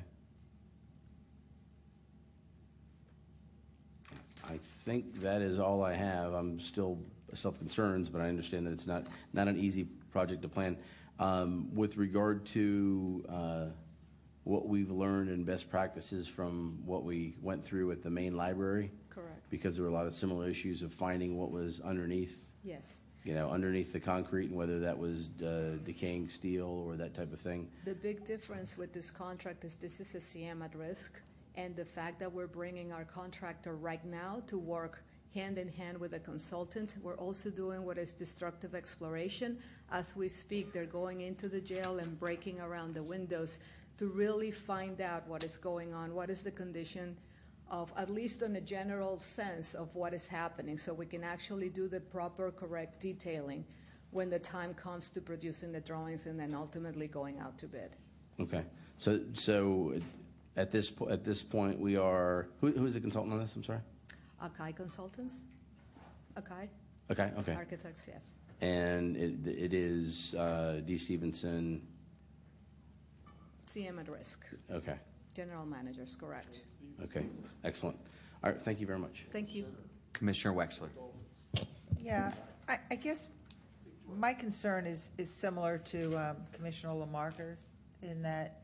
I 4.48 4.56
think 4.58 5.20
that 5.20 5.42
is 5.42 5.58
all 5.60 5.82
I 5.84 5.94
have. 5.94 6.32
I'm 6.32 6.58
still 6.58 6.98
self-concerns, 7.34 8.08
but 8.08 8.20
I 8.20 8.28
understand 8.28 8.66
that 8.66 8.72
it's 8.72 8.86
not, 8.86 9.04
not 9.32 9.46
an 9.46 9.56
easy 9.58 9.84
project 10.10 10.42
to 10.42 10.48
plan. 10.48 10.76
Um, 11.20 11.72
With 11.74 11.96
regard 11.96 12.44
to 12.46 13.24
uh, 13.28 13.64
what 14.44 14.66
we've 14.66 14.90
learned 14.90 15.28
and 15.28 15.46
best 15.46 15.70
practices 15.70 16.26
from 16.26 16.80
what 16.84 17.04
we 17.04 17.36
went 17.40 17.64
through 17.64 17.92
at 17.92 18.02
the 18.02 18.10
main 18.10 18.34
library. 18.36 18.90
Because 19.50 19.74
there 19.74 19.82
were 19.84 19.90
a 19.90 19.92
lot 19.92 20.06
of 20.06 20.14
similar 20.14 20.48
issues 20.48 20.82
of 20.82 20.94
finding 20.94 21.36
what 21.36 21.50
was 21.50 21.80
underneath, 21.80 22.50
Yes. 22.62 23.02
you 23.24 23.34
know, 23.34 23.50
underneath 23.50 23.92
the 23.92 24.00
concrete, 24.00 24.46
and 24.46 24.56
whether 24.56 24.78
that 24.80 24.96
was 24.96 25.28
uh, 25.42 25.76
decaying 25.84 26.28
steel 26.28 26.66
or 26.86 26.96
that 26.96 27.14
type 27.14 27.32
of 27.32 27.40
thing. 27.40 27.68
The 27.84 27.94
big 27.94 28.24
difference 28.24 28.78
with 28.78 28.92
this 28.92 29.10
contract 29.10 29.64
is 29.64 29.74
this 29.76 30.00
is 30.00 30.14
a 30.14 30.18
CM 30.18 30.64
at 30.64 30.74
risk, 30.74 31.20
and 31.56 31.74
the 31.76 31.84
fact 31.84 32.20
that 32.20 32.32
we're 32.32 32.46
bringing 32.46 32.92
our 32.92 33.04
contractor 33.04 33.74
right 33.76 34.04
now 34.04 34.42
to 34.46 34.56
work 34.56 35.02
hand 35.34 35.58
in 35.58 35.68
hand 35.68 35.98
with 35.98 36.14
a 36.14 36.18
consultant. 36.18 36.96
We're 37.02 37.16
also 37.16 37.50
doing 37.50 37.84
what 37.84 37.98
is 37.98 38.12
destructive 38.12 38.74
exploration. 38.74 39.58
As 39.92 40.16
we 40.16 40.26
speak, 40.28 40.72
they're 40.72 40.86
going 40.86 41.20
into 41.20 41.48
the 41.48 41.60
jail 41.60 41.98
and 41.98 42.18
breaking 42.18 42.60
around 42.60 42.94
the 42.94 43.02
windows 43.04 43.60
to 43.98 44.06
really 44.08 44.50
find 44.50 45.00
out 45.00 45.28
what 45.28 45.44
is 45.44 45.56
going 45.56 45.92
on, 45.94 46.14
what 46.14 46.30
is 46.30 46.42
the 46.42 46.50
condition 46.50 47.16
of, 47.70 47.92
at 47.96 48.10
least 48.10 48.42
in 48.42 48.56
a 48.56 48.60
general 48.60 49.18
sense, 49.18 49.74
of 49.74 49.94
what 49.94 50.12
is 50.12 50.26
happening, 50.26 50.76
so 50.76 50.92
we 50.92 51.06
can 51.06 51.22
actually 51.22 51.68
do 51.68 51.88
the 51.88 52.00
proper, 52.00 52.50
correct 52.50 53.00
detailing 53.00 53.64
when 54.10 54.28
the 54.28 54.38
time 54.38 54.74
comes 54.74 55.08
to 55.10 55.20
producing 55.20 55.70
the 55.70 55.80
drawings 55.80 56.26
and 56.26 56.38
then 56.38 56.52
ultimately 56.54 57.06
going 57.06 57.38
out 57.38 57.56
to 57.58 57.66
bid. 57.66 57.96
Okay, 58.40 58.64
so, 58.98 59.20
so 59.34 59.94
at 60.56 60.70
this, 60.72 60.90
po- 60.90 61.08
at 61.08 61.24
this 61.24 61.42
point, 61.42 61.78
we 61.78 61.96
are, 61.96 62.48
who, 62.60 62.72
who 62.72 62.86
is 62.86 62.94
the 62.94 63.00
consultant 63.00 63.32
on 63.32 63.40
this, 63.40 63.54
I'm 63.54 63.62
sorry? 63.62 63.80
Akai 64.42 64.74
Consultants? 64.74 65.44
Akai? 66.36 66.68
Okay, 67.10 67.30
okay. 67.38 67.54
Architects, 67.54 68.08
yes. 68.08 68.32
And 68.60 69.16
it, 69.16 69.46
it 69.46 69.74
is 69.74 70.34
uh, 70.34 70.80
D. 70.84 70.98
Stevenson, 70.98 71.86
CM 73.66 74.00
at 74.00 74.08
risk. 74.08 74.44
okay, 74.72 74.96
General 75.34 75.64
managers, 75.64 76.16
correct. 76.16 76.62
Okay, 77.04 77.26
excellent. 77.64 77.96
All 78.42 78.50
right, 78.50 78.60
thank 78.60 78.80
you 78.80 78.86
very 78.86 78.98
much. 78.98 79.24
Thank 79.32 79.54
you. 79.54 79.66
Commissioner 80.12 80.54
Wexler. 80.54 80.88
Yeah, 82.00 82.32
I, 82.68 82.76
I 82.90 82.94
guess 82.96 83.28
my 84.18 84.32
concern 84.32 84.86
is, 84.86 85.10
is 85.18 85.30
similar 85.30 85.78
to 85.78 86.16
um, 86.16 86.36
Commissioner 86.52 86.94
LaMarca's 86.94 87.68
in 88.02 88.22
that 88.22 88.62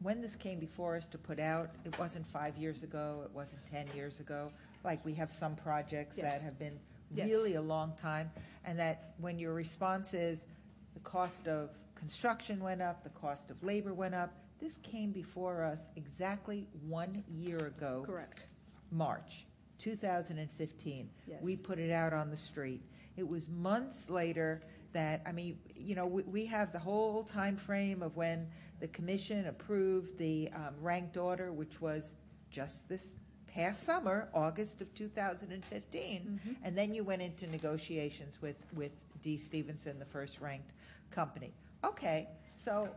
when 0.00 0.20
this 0.20 0.34
came 0.34 0.58
before 0.58 0.96
us 0.96 1.06
to 1.08 1.18
put 1.18 1.38
out, 1.38 1.70
it 1.84 1.98
wasn't 1.98 2.26
five 2.26 2.56
years 2.56 2.82
ago, 2.82 3.22
it 3.24 3.30
wasn't 3.34 3.60
10 3.70 3.86
years 3.94 4.20
ago. 4.20 4.50
Like 4.82 5.04
we 5.04 5.14
have 5.14 5.30
some 5.30 5.54
projects 5.56 6.16
that 6.16 6.42
have 6.42 6.58
been 6.58 6.78
Yes. 7.14 7.28
really 7.28 7.54
a 7.54 7.62
long 7.62 7.92
time, 7.96 8.28
and 8.64 8.76
that 8.78 9.12
when 9.18 9.38
your 9.38 9.52
response 9.54 10.14
is 10.14 10.46
the 10.94 11.00
cost 11.00 11.46
of 11.46 11.70
construction 11.94 12.58
went 12.60 12.82
up, 12.82 13.04
the 13.04 13.10
cost 13.10 13.50
of 13.50 13.62
labor 13.62 13.94
went 13.94 14.14
up, 14.14 14.32
this 14.60 14.76
came 14.78 15.12
before 15.12 15.62
us 15.64 15.88
exactly 15.96 16.66
one 16.86 17.22
year 17.28 17.58
ago. 17.58 18.04
Correct. 18.06 18.46
March 18.90 19.46
2015. 19.78 21.10
Yes. 21.26 21.38
We 21.42 21.56
put 21.56 21.78
it 21.78 21.90
out 21.90 22.12
on 22.12 22.30
the 22.30 22.36
street. 22.36 22.80
It 23.16 23.28
was 23.28 23.48
months 23.48 24.10
later 24.10 24.62
that, 24.92 25.22
I 25.26 25.32
mean, 25.32 25.58
you 25.74 25.94
know, 25.94 26.06
we, 26.06 26.22
we 26.22 26.46
have 26.46 26.72
the 26.72 26.78
whole 26.78 27.22
time 27.24 27.56
frame 27.56 28.02
of 28.02 28.16
when 28.16 28.48
the 28.80 28.88
commission 28.88 29.46
approved 29.46 30.16
the 30.18 30.48
um, 30.54 30.74
ranked 30.80 31.16
order, 31.16 31.52
which 31.52 31.80
was 31.80 32.14
just 32.50 32.88
this 32.88 33.16
past 33.46 33.84
summer, 33.84 34.28
August 34.34 34.80
of 34.80 34.92
2015. 34.94 36.40
And 36.64 36.78
then 36.78 36.94
you 36.94 37.04
went 37.04 37.22
into 37.22 37.46
negotiations 37.50 38.40
with, 38.40 38.56
with 38.74 38.92
D. 39.22 39.36
Stevenson, 39.36 39.98
the 39.98 40.04
first 40.04 40.40
ranked 40.40 40.72
company. 41.10 41.52
Okay, 41.84 42.28
so 42.56 42.88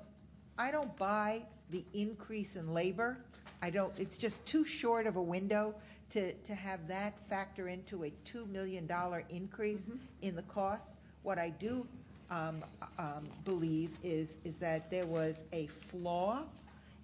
I 0.57 0.71
don't 0.71 0.95
buy 0.97 1.43
the 1.69 1.83
increase 1.93 2.55
in 2.55 2.73
labor. 2.73 3.17
I 3.61 3.69
don't, 3.69 3.97
it's 3.99 4.17
just 4.17 4.45
too 4.45 4.65
short 4.65 5.07
of 5.07 5.15
a 5.15 5.21
window 5.21 5.75
to, 6.11 6.33
to 6.33 6.55
have 6.55 6.87
that 6.87 7.23
factor 7.25 7.67
into 7.67 8.05
a 8.05 8.13
$2 8.25 8.47
million 8.49 8.89
increase 9.29 9.89
in 10.21 10.35
the 10.35 10.43
cost. 10.43 10.93
What 11.23 11.37
I 11.37 11.49
do 11.49 11.87
um, 12.29 12.63
um, 12.97 13.27
believe 13.45 13.91
is, 14.03 14.37
is 14.43 14.57
that 14.57 14.89
there 14.89 15.05
was 15.05 15.43
a 15.53 15.67
flaw 15.67 16.43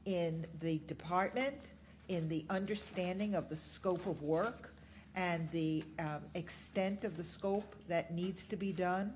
in 0.06 0.46
the 0.60 0.80
department, 0.88 1.74
in 2.08 2.28
the 2.30 2.46
understanding 2.50 3.36
of 3.36 3.50
the 3.50 3.56
scope 3.56 4.06
of 4.06 4.22
work 4.22 4.74
and 5.16 5.50
the 5.52 5.84
um, 6.00 6.22
extent 6.34 7.04
of 7.04 7.18
the 7.18 7.24
scope 7.24 7.76
that 7.88 8.14
needs 8.14 8.46
to 8.46 8.56
be 8.56 8.72
done. 8.72 9.14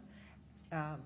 Um, 0.72 1.00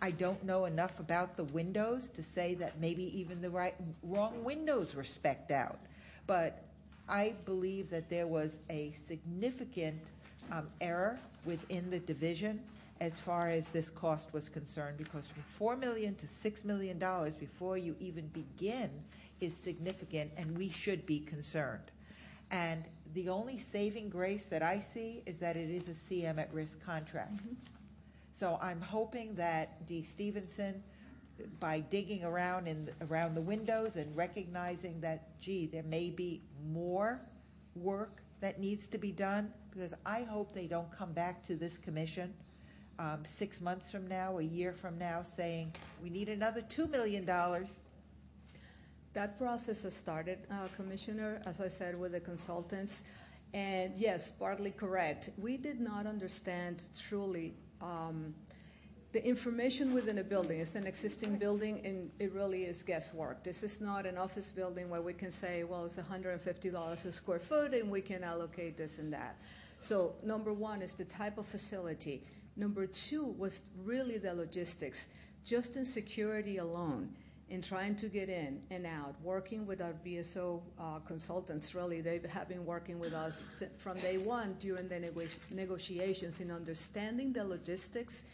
I 0.00 0.10
don't 0.12 0.42
know 0.44 0.64
enough 0.66 0.98
about 1.00 1.36
the 1.36 1.44
windows 1.44 2.10
to 2.10 2.22
say 2.22 2.54
that 2.54 2.80
maybe 2.80 3.18
even 3.18 3.40
the 3.40 3.50
right, 3.50 3.74
wrong 4.02 4.44
windows 4.44 4.94
were 4.94 5.04
specked 5.04 5.50
out. 5.50 5.78
But 6.26 6.64
I 7.08 7.34
believe 7.44 7.90
that 7.90 8.08
there 8.08 8.26
was 8.26 8.58
a 8.70 8.90
significant 8.92 10.12
um, 10.52 10.68
error 10.80 11.18
within 11.44 11.90
the 11.90 12.00
division 12.00 12.60
as 13.00 13.18
far 13.18 13.48
as 13.48 13.68
this 13.68 13.90
cost 13.90 14.32
was 14.32 14.48
concerned, 14.48 14.98
because 14.98 15.26
from 15.26 15.42
four 15.42 15.76
million 15.76 16.14
to 16.16 16.26
six 16.26 16.64
million 16.64 16.98
dollars 16.98 17.34
before 17.34 17.78
you 17.78 17.94
even 18.00 18.26
begin 18.28 18.90
is 19.40 19.54
significant, 19.54 20.30
and 20.36 20.56
we 20.58 20.68
should 20.68 21.06
be 21.06 21.20
concerned. 21.20 21.92
And 22.50 22.84
the 23.14 23.28
only 23.28 23.58
saving 23.58 24.08
grace 24.08 24.46
that 24.46 24.62
I 24.62 24.80
see 24.80 25.22
is 25.26 25.38
that 25.38 25.56
it 25.56 25.70
is 25.70 25.88
a 25.88 25.92
CM 25.92 26.38
at 26.38 26.52
risk 26.52 26.84
contract. 26.84 27.38
So 28.38 28.56
I'm 28.62 28.80
hoping 28.80 29.34
that 29.34 29.84
D. 29.84 30.04
Stevenson, 30.04 30.80
by 31.58 31.80
digging 31.80 32.22
around 32.22 32.68
in, 32.68 32.88
around 33.00 33.34
the 33.34 33.40
windows 33.40 33.96
and 33.96 34.16
recognizing 34.16 35.00
that, 35.00 35.40
gee, 35.40 35.66
there 35.66 35.82
may 35.82 36.10
be 36.10 36.40
more 36.64 37.20
work 37.74 38.22
that 38.40 38.60
needs 38.60 38.86
to 38.88 38.98
be 38.98 39.10
done 39.10 39.52
because 39.72 39.92
I 40.06 40.22
hope 40.22 40.54
they 40.54 40.68
don't 40.68 40.88
come 40.96 41.12
back 41.12 41.42
to 41.44 41.56
this 41.56 41.78
commission 41.78 42.32
um, 43.00 43.24
six 43.24 43.60
months 43.60 43.90
from 43.90 44.06
now, 44.06 44.38
a 44.38 44.42
year 44.42 44.72
from 44.72 44.96
now, 44.98 45.20
saying 45.22 45.72
we 46.00 46.08
need 46.08 46.28
another 46.28 46.62
$2 46.62 46.88
million. 46.88 47.26
That 49.14 49.36
process 49.36 49.82
has 49.82 49.94
started, 49.94 50.46
uh, 50.48 50.68
Commissioner, 50.76 51.42
as 51.44 51.60
I 51.60 51.68
said, 51.68 51.98
with 51.98 52.12
the 52.12 52.20
consultants. 52.20 53.02
And 53.52 53.96
yes, 53.96 54.30
partly 54.30 54.70
correct. 54.70 55.30
We 55.38 55.56
did 55.56 55.80
not 55.80 56.06
understand 56.06 56.84
truly 56.96 57.54
um, 57.80 58.34
the 59.12 59.24
information 59.26 59.94
within 59.94 60.18
a 60.18 60.24
building. 60.24 60.60
It's 60.60 60.74
an 60.74 60.86
existing 60.86 61.36
building, 61.36 61.80
and 61.84 62.10
it 62.18 62.32
really 62.32 62.64
is 62.64 62.82
guesswork. 62.82 63.42
This 63.42 63.62
is 63.62 63.80
not 63.80 64.04
an 64.04 64.18
office 64.18 64.50
building 64.50 64.90
where 64.90 65.00
we 65.00 65.14
can 65.14 65.30
say, 65.30 65.64
well, 65.64 65.86
it's 65.86 65.96
$150 65.96 67.04
a 67.04 67.12
square 67.12 67.38
foot, 67.38 67.72
and 67.72 67.90
we 67.90 68.00
can 68.00 68.22
allocate 68.22 68.76
this 68.76 68.98
and 68.98 69.12
that. 69.12 69.36
So, 69.80 70.14
number 70.22 70.52
one 70.52 70.82
is 70.82 70.92
the 70.92 71.04
type 71.04 71.38
of 71.38 71.46
facility. 71.46 72.22
Number 72.56 72.86
two 72.86 73.24
was 73.38 73.62
really 73.84 74.18
the 74.18 74.34
logistics. 74.34 75.06
Just 75.44 75.76
in 75.76 75.84
security 75.84 76.58
alone, 76.58 77.14
in 77.50 77.62
trying 77.62 77.96
to 77.96 78.08
get 78.08 78.28
in 78.28 78.60
and 78.70 78.84
out, 78.84 79.14
working 79.22 79.66
with 79.66 79.80
our 79.80 79.94
BSO 80.04 80.60
uh, 80.78 80.98
consultants, 81.06 81.74
really, 81.74 82.00
they 82.00 82.20
have 82.28 82.48
been 82.48 82.64
working 82.64 82.98
with 82.98 83.14
us 83.14 83.62
from 83.78 83.96
day 83.98 84.18
one 84.18 84.54
during 84.60 84.88
the 84.88 85.00
nego- 85.00 85.22
negotiations 85.54 86.40
in 86.40 86.50
understanding 86.50 87.32
the 87.32 87.42
logistics. 87.42 88.24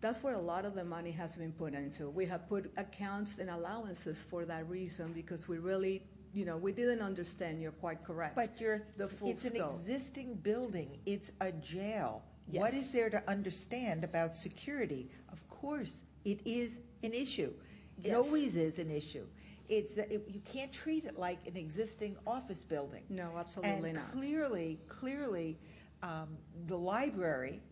That's 0.00 0.22
where 0.22 0.34
a 0.34 0.40
lot 0.40 0.64
of 0.64 0.74
the 0.74 0.84
money 0.84 1.10
has 1.12 1.36
been 1.36 1.52
put 1.52 1.74
into. 1.74 2.08
We 2.08 2.26
have 2.26 2.48
put 2.48 2.72
accounts 2.76 3.38
and 3.38 3.50
allowances 3.50 4.22
for 4.22 4.44
that 4.46 4.68
reason 4.68 5.12
because 5.12 5.46
we 5.46 5.58
really, 5.58 6.02
you 6.32 6.44
know, 6.44 6.56
we 6.56 6.72
didn't 6.72 7.00
understand. 7.00 7.60
You're 7.60 7.72
quite 7.72 8.02
correct. 8.04 8.34
But 8.34 8.60
you're, 8.60 8.82
the 8.96 9.08
full 9.08 9.28
it's 9.28 9.44
an 9.44 9.56
existing 9.56 10.36
building. 10.36 10.98
It's 11.04 11.32
a 11.40 11.52
jail. 11.52 12.22
Yes. 12.50 12.60
What 12.60 12.74
is 12.74 12.92
there 12.92 13.10
to 13.10 13.22
understand 13.30 14.04
about 14.04 14.34
security? 14.34 15.10
Of 15.32 15.46
course, 15.48 16.04
it 16.24 16.40
is 16.46 16.80
an 17.02 17.12
issue. 17.12 17.52
It 17.98 18.06
Yes. 18.08 18.16
always 18.16 18.56
is 18.56 18.78
an 18.78 18.90
issue. 18.90 19.26
It's 19.68 19.94
that 19.94 20.12
it, 20.12 20.28
you 20.28 20.40
can't 20.40 20.72
treat 20.72 21.04
it 21.04 21.18
like 21.18 21.46
an 21.46 21.56
existing 21.56 22.16
office 22.26 22.64
building. 22.64 23.02
No, 23.08 23.32
absolutely 23.38 23.90
and 23.90 23.98
not. 23.98 24.12
Clearly, 24.12 24.78
clearly, 24.88 25.58
um, 26.02 26.36
the 26.66 26.76
library 26.76 27.62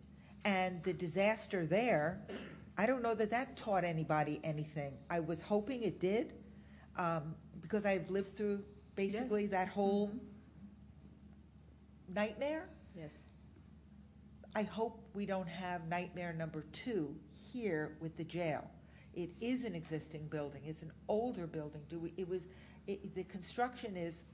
and 0.45 0.83
the 0.85 0.93
disaster 0.93 1.67
there. 1.67 2.23
I 2.79 2.87
don't 2.87 3.03
know 3.03 3.15
that 3.15 3.31
that 3.31 3.57
taught 3.57 3.85
anybody 3.85 4.41
anything. 4.43 4.97
I 5.11 5.21
was 5.21 5.43
hoping 5.43 5.83
it 5.83 6.01
did, 6.01 6.33
um, 6.97 7.35
because 7.61 7.85
I've 7.85 8.09
lived 8.11 8.35
through 8.37 8.65
basically 8.97 9.47
that 9.49 9.69
whole 9.69 10.11
nightmare. 12.09 12.69
Yes. 12.97 13.13
I 14.55 14.63
hope 14.63 15.03
we 15.15 15.27
don't 15.27 15.49
have 15.49 15.87
nightmare 15.89 16.33
number 16.33 16.65
two 16.73 17.15
here 17.53 17.97
with 18.01 18.17
the 18.17 18.25
jail. 18.25 18.71
It 19.15 19.31
is 19.41 19.65
an 19.65 19.75
existing 19.75 20.27
building. 20.29 20.63
It's 20.67 20.83
an 20.83 20.93
older 21.09 21.47
building. 21.47 21.83
Do 21.89 21.99
we, 21.99 22.13
it 22.17 22.29
was, 22.29 22.47
it, 22.87 23.15
the 23.15 23.25
construction 23.25 23.97
is 23.97 24.25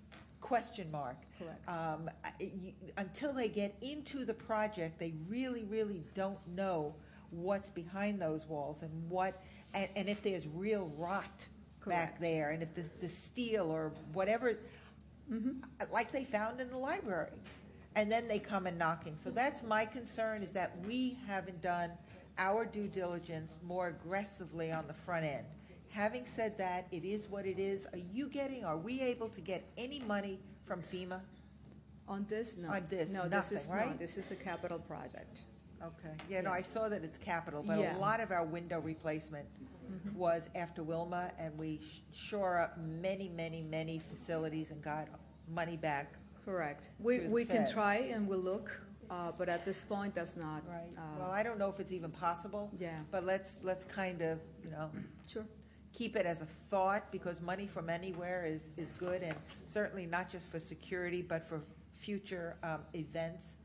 question 0.40 0.90
mark. 0.90 1.16
Correct. 1.38 1.68
Um, 1.68 2.08
I- 2.24 2.32
you- 2.38 2.72
until 2.96 3.32
they 3.32 3.48
get 3.48 3.74
into 3.82 4.24
the 4.24 4.34
project, 4.34 4.98
they 4.98 5.14
really, 5.28 5.64
really 5.64 6.04
don't 6.14 6.38
know 6.54 6.94
what's 7.30 7.70
behind 7.70 8.20
those 8.20 8.46
walls 8.46 8.82
and 8.82 8.90
what, 9.10 9.42
and, 9.74 9.88
and 9.96 10.08
if 10.08 10.22
there's 10.22 10.46
real 10.48 10.92
rot 10.96 11.46
back 11.86 12.18
Correct. 12.18 12.20
there, 12.20 12.50
and 12.50 12.62
if 12.62 12.74
the, 12.74 12.88
the 13.00 13.08
steel 13.08 13.64
or 13.70 13.92
whatever, 14.12 14.58
Mm-hmm. 15.30 15.60
like 15.92 16.10
they 16.10 16.24
found 16.24 16.58
in 16.58 16.70
the 16.70 16.78
library. 16.78 17.28
And 17.96 18.10
then 18.10 18.26
they 18.28 18.38
come 18.38 18.66
and 18.66 18.78
knocking. 18.78 19.14
So 19.18 19.28
that's 19.28 19.62
my 19.62 19.84
concern 19.84 20.42
is 20.42 20.52
that 20.52 20.74
we 20.86 21.18
haven't 21.26 21.60
done 21.60 21.90
our 22.38 22.64
due 22.64 22.88
diligence 22.88 23.58
more 23.66 23.88
aggressively 23.88 24.72
on 24.72 24.86
the 24.86 24.94
front 24.94 25.24
end. 25.24 25.44
Having 25.90 26.26
said 26.26 26.56
that, 26.58 26.86
it 26.92 27.04
is 27.04 27.28
what 27.28 27.46
it 27.46 27.58
is. 27.58 27.86
Are 27.92 27.98
you 28.12 28.28
getting, 28.28 28.64
are 28.64 28.76
we 28.76 29.00
able 29.00 29.28
to 29.28 29.40
get 29.40 29.64
any 29.76 30.00
money 30.00 30.38
from 30.66 30.82
FEMA? 30.82 31.20
On 32.06 32.24
this, 32.28 32.56
no. 32.56 32.68
On 32.68 32.86
this, 32.88 33.12
no, 33.12 33.24
nothing, 33.24 33.30
this 33.30 33.64
is 33.64 33.70
right? 33.70 33.90
no. 33.90 33.96
This 33.96 34.16
is 34.16 34.30
a 34.30 34.36
capital 34.36 34.78
project. 34.78 35.42
Okay. 35.82 36.14
Yeah, 36.28 36.40
no, 36.40 36.50
I 36.50 36.58
Yes. 36.58 36.68
saw 36.68 36.88
that 36.88 37.04
it's 37.04 37.18
capital, 37.18 37.62
but 37.62 37.78
Yeah. 37.78 37.96
a 37.96 37.98
lot 37.98 38.20
of 38.20 38.32
our 38.32 38.44
window 38.44 38.80
replacement 38.80 39.46
mm-hmm. 39.90 40.18
was 40.18 40.50
after 40.54 40.82
Wilma, 40.82 41.30
and 41.38 41.56
we 41.56 41.78
sh- 41.78 42.00
shore 42.12 42.58
up 42.58 42.78
many, 42.78 43.28
many, 43.28 43.62
many 43.62 43.98
facilities 43.98 44.70
and 44.70 44.82
got 44.82 45.08
money 45.48 45.76
back. 45.76 46.14
Correct. 46.44 46.90
We 46.98 47.18
through 47.18 47.24
the 47.26 47.32
we 47.32 47.44
can 47.44 47.70
try 47.70 47.96
and 47.96 48.26
we'll 48.26 48.40
look, 48.40 48.80
uh, 49.10 49.32
but 49.36 49.48
at 49.48 49.64
this 49.64 49.84
point, 49.84 50.14
that's 50.14 50.36
not. 50.36 50.62
Right. 50.68 50.92
Uh, 50.96 51.00
Well, 51.18 51.30
I 51.30 51.42
don't 51.42 51.58
know 51.58 51.68
if 51.68 51.80
it's 51.80 51.92
even 51.92 52.10
possible. 52.10 52.70
Yeah. 52.78 52.98
But 53.10 53.24
let's, 53.24 53.58
let's 53.62 53.84
kind 53.84 54.22
of, 54.22 54.38
you 54.64 54.70
know. 54.70 54.90
Sure. 55.26 55.44
Keep 55.94 56.16
it 56.16 56.26
as 56.26 56.42
a 56.42 56.46
thought, 56.46 57.10
because 57.10 57.40
money 57.40 57.66
from 57.66 57.88
anywhere 57.88 58.44
is, 58.46 58.70
is 58.76 58.92
good, 58.92 59.22
and 59.22 59.34
certainly 59.66 60.06
not 60.06 60.28
just 60.28 60.50
for 60.50 60.60
security, 60.60 61.22
but 61.22 61.48
for 61.48 61.62
future 61.94 62.56
um, 62.62 62.80
events, 62.94 63.56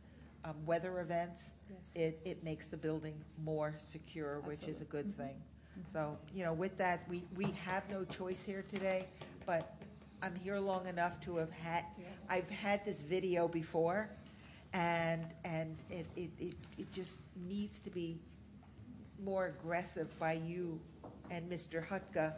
um, 0.45 0.55
weather 0.65 1.01
events. 1.01 1.51
Yes. 1.69 1.91
It, 1.93 2.21
it 2.25 2.43
makes 2.43 2.67
the 2.67 2.77
building 2.77 3.13
more 3.43 3.75
secure, 3.77 4.39
which 4.45 4.67
is 4.67 4.81
a 4.81 4.85
good 4.85 5.15
thing. 5.17 5.35
So, 5.91 6.17
you 6.33 6.43
know, 6.43 6.53
with 6.53 6.77
that, 6.77 7.01
we, 7.09 7.23
we 7.35 7.45
have 7.65 7.87
no 7.89 8.03
choice 8.05 8.43
here 8.43 8.63
today, 8.69 9.05
but 9.45 9.75
I'm 10.21 10.35
here 10.35 10.59
long 10.59 10.87
enough 10.87 11.19
to 11.21 11.35
have 11.37 11.51
had, 11.51 11.83
I've 12.29 12.49
had 12.49 12.85
this 12.85 13.01
video 13.01 13.47
before, 13.47 14.09
and, 14.73 15.25
and 15.45 15.77
it, 15.89 16.05
it, 16.15 16.29
it, 16.39 16.55
it 16.77 16.91
just 16.91 17.19
needs 17.47 17.79
to 17.81 17.89
be 17.89 18.17
more 19.23 19.47
aggressive 19.47 20.17
by 20.19 20.33
you 20.33 20.79
and 21.29 21.49
Mr. 21.49 21.85
Hutka 21.87 22.33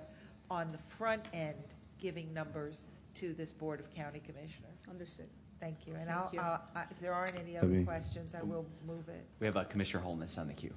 on 0.51 0.71
the 0.71 0.77
front 0.77 1.23
end, 1.33 1.55
giving 1.99 2.33
numbers 2.33 2.85
to 3.15 3.33
this 3.33 3.51
Board 3.51 3.79
of 3.79 3.89
County 3.93 4.19
Commissioners. 4.19 4.77
Understood. 4.89 5.27
Thank 5.59 5.87
you. 5.87 5.93
And 5.95 6.07
Thank 6.07 6.17
I'll, 6.19 6.29
you. 6.33 6.39
uh, 6.39 6.59
I- 6.75 6.83
if 6.91 6.99
there 6.99 7.13
aren't 7.13 7.35
any 7.39 7.57
other 7.57 7.67
Let 7.67 7.85
questions, 7.85 8.35
I 8.35 8.43
will 8.43 8.65
move 8.85 9.07
it. 9.09 9.25
We 9.39 9.47
have 9.47 9.55
uh, 9.57 9.63
Commissioner 9.63 10.03
Holness 10.03 10.37
on 10.37 10.47
the 10.47 10.53
queue. 10.53 10.73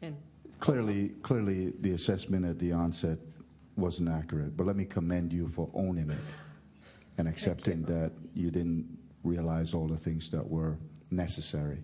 And 0.00 0.16
Clearly, 0.60 1.08
clearly, 1.22 1.72
the 1.80 1.92
assessment 1.92 2.44
at 2.44 2.58
the 2.58 2.72
onset 2.72 3.18
wasn't 3.76 4.08
accurate, 4.10 4.56
but 4.56 4.64
let 4.66 4.76
me 4.76 4.84
commend 4.84 5.32
you 5.32 5.48
for 5.48 5.68
owning 5.74 6.08
it 6.10 6.36
and 7.18 7.26
accepting 7.26 7.82
that 7.82 8.12
you 8.34 8.50
didn't 8.50 8.86
realize 9.24 9.74
all 9.74 9.88
the 9.88 9.96
things 9.96 10.30
that 10.30 10.46
were 10.48 10.78
necessary. 11.12 11.78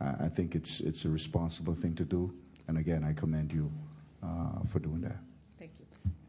Uh, 0.00 0.14
I 0.20 0.28
think 0.28 0.54
it's, 0.54 0.80
it's 0.80 1.04
a 1.04 1.08
responsible 1.08 1.74
thing 1.74 1.94
to 1.96 2.04
do, 2.04 2.32
and 2.68 2.78
again, 2.78 3.04
I 3.04 3.12
commend 3.12 3.52
you 3.52 3.70
uh, 4.22 4.60
for 4.72 4.78
doing 4.78 5.02
that. 5.02 5.18
Thank 5.58 5.72
you. 5.78 5.86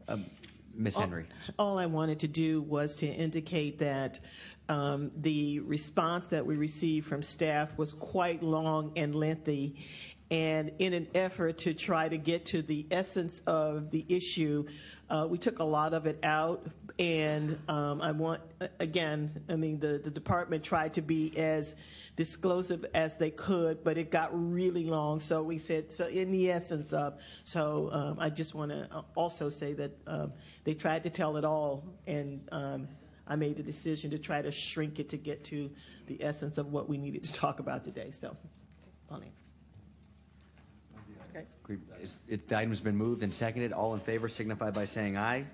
Um, 0.08 0.26
Ms. 0.74 0.96
Henry. 0.96 1.26
All 1.58 1.78
I 1.78 1.86
wanted 1.86 2.20
to 2.20 2.28
do 2.28 2.62
was 2.62 2.96
to 2.96 3.06
indicate 3.06 3.78
that 3.80 4.20
um, 4.68 5.10
the 5.16 5.60
response 5.60 6.28
that 6.28 6.46
we 6.46 6.56
received 6.56 7.06
from 7.06 7.22
staff 7.22 7.76
was 7.76 7.92
quite 7.92 8.42
long 8.42 8.92
and 8.96 9.14
lengthy. 9.14 9.76
And 10.30 10.72
in 10.78 10.94
an 10.94 11.08
effort 11.14 11.58
to 11.58 11.74
try 11.74 12.08
to 12.08 12.16
get 12.16 12.46
to 12.46 12.62
the 12.62 12.86
essence 12.90 13.40
of 13.46 13.90
the 13.90 14.06
issue, 14.08 14.64
uh, 15.10 15.26
we 15.28 15.36
took 15.36 15.58
a 15.58 15.64
lot 15.64 15.92
of 15.92 16.06
it 16.06 16.18
out. 16.22 16.66
And 17.02 17.58
um, 17.68 18.00
I 18.00 18.12
want, 18.12 18.42
again, 18.78 19.28
I 19.48 19.56
mean, 19.56 19.80
the, 19.80 19.98
the 19.98 20.10
department 20.10 20.62
tried 20.62 20.94
to 20.94 21.02
be 21.02 21.36
as 21.36 21.74
disclosive 22.14 22.86
as 22.94 23.16
they 23.16 23.30
could, 23.30 23.82
but 23.82 23.98
it 23.98 24.12
got 24.12 24.30
really 24.32 24.84
long. 24.84 25.18
So 25.18 25.42
we 25.42 25.58
said, 25.58 25.90
so 25.90 26.06
in 26.06 26.30
the 26.30 26.52
essence 26.52 26.92
of, 26.92 27.20
so 27.42 27.90
um, 27.90 28.18
I 28.20 28.30
just 28.30 28.54
want 28.54 28.70
to 28.70 28.88
also 29.16 29.48
say 29.48 29.72
that 29.72 29.90
um, 30.06 30.32
they 30.62 30.74
tried 30.74 31.02
to 31.02 31.10
tell 31.10 31.36
it 31.38 31.44
all, 31.44 31.82
and 32.06 32.40
um, 32.52 32.86
I 33.26 33.34
made 33.34 33.56
the 33.56 33.64
decision 33.64 34.12
to 34.12 34.18
try 34.18 34.40
to 34.40 34.52
shrink 34.52 35.00
it 35.00 35.08
to 35.08 35.16
get 35.16 35.42
to 35.46 35.72
the 36.06 36.22
essence 36.22 36.56
of 36.56 36.70
what 36.70 36.88
we 36.88 36.98
needed 36.98 37.24
to 37.24 37.32
talk 37.32 37.58
about 37.58 37.82
today. 37.82 38.12
So, 38.12 38.36
Bonnie. 39.10 39.32
Okay. 41.34 41.46
Agreed. 41.64 41.80
Is- 42.00 42.20
it- 42.28 42.46
The 42.46 42.58
item's 42.58 42.80
been 42.80 42.96
moved 42.96 43.24
and 43.24 43.34
seconded. 43.34 43.72
All 43.72 43.92
in 43.92 43.98
favor 43.98 44.28
signify 44.28 44.70
by 44.70 44.84
saying 44.84 45.16
aye. 45.16 45.46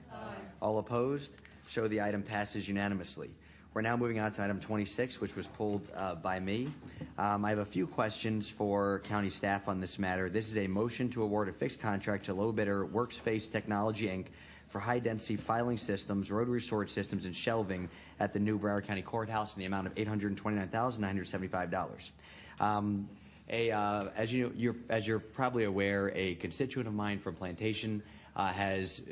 All 0.61 0.79
opposed? 0.79 1.37
Show 1.69 1.87
the 1.87 2.03
item 2.03 2.23
passes 2.23 2.67
unanimously. 2.67 3.31
We're 3.75 3.83
now 3.83 3.97
moving 3.97 4.19
on 4.19 4.33
to 4.33 4.43
item 4.43 4.59
26, 4.59 5.21
which 5.21 5.37
was 5.37 5.47
pulled 5.47 5.89
uh, 5.95 6.17
by 6.17 6.41
me. 6.41 6.73
Um, 7.17 7.45
I 7.45 7.51
have 7.51 7.59
a 7.59 7.65
few 7.65 7.87
questions 7.87 8.51
for 8.51 8.99
county 9.05 9.31
staff 9.31 9.69
on 9.69 9.81
this 9.81 10.01
matter. 10.01 10.29
This 10.29 10.49
is 10.49 10.59
a 10.59 10.67
motion 10.67 11.09
to 11.11 11.23
award 11.23 11.49
a 11.49 11.53
fixed 11.53 11.81
contract 11.81 12.25
to 12.25 12.35
low 12.35 12.51
bidder 12.51 12.85
Workspace 12.87 13.53
Technology, 13.53 14.09
Inc. 14.09 14.27
for 14.69 14.81
high-density 14.81 15.37
filing 15.37 15.77
systems, 15.77 16.29
rotary 16.31 16.61
storage 16.61 16.91
systems, 16.91 17.25
and 17.25 17.37
shelving 17.37 17.89
at 18.19 18.33
the 18.33 18.41
new 18.41 18.59
Broward 18.59 18.85
County 18.85 19.03
Courthouse 19.03 19.55
in 19.55 19.61
the 19.61 19.67
amount 19.67 19.87
of 19.87 19.95
$829,975. 19.95 22.11
Um, 22.59 23.09
a, 23.51 23.71
uh, 23.71 24.07
as 24.17 24.33
you 24.33 24.53
you're, 24.57 24.77
as 24.89 25.07
you're 25.07 25.21
probably 25.21 25.65
aware, 25.65 26.11
a 26.15 26.37
constituent 26.37 26.89
of 26.89 26.95
mine 26.95 27.19
from 27.19 27.35
Plantation 27.35 28.03
uh, 28.35 28.51
has 28.53 29.03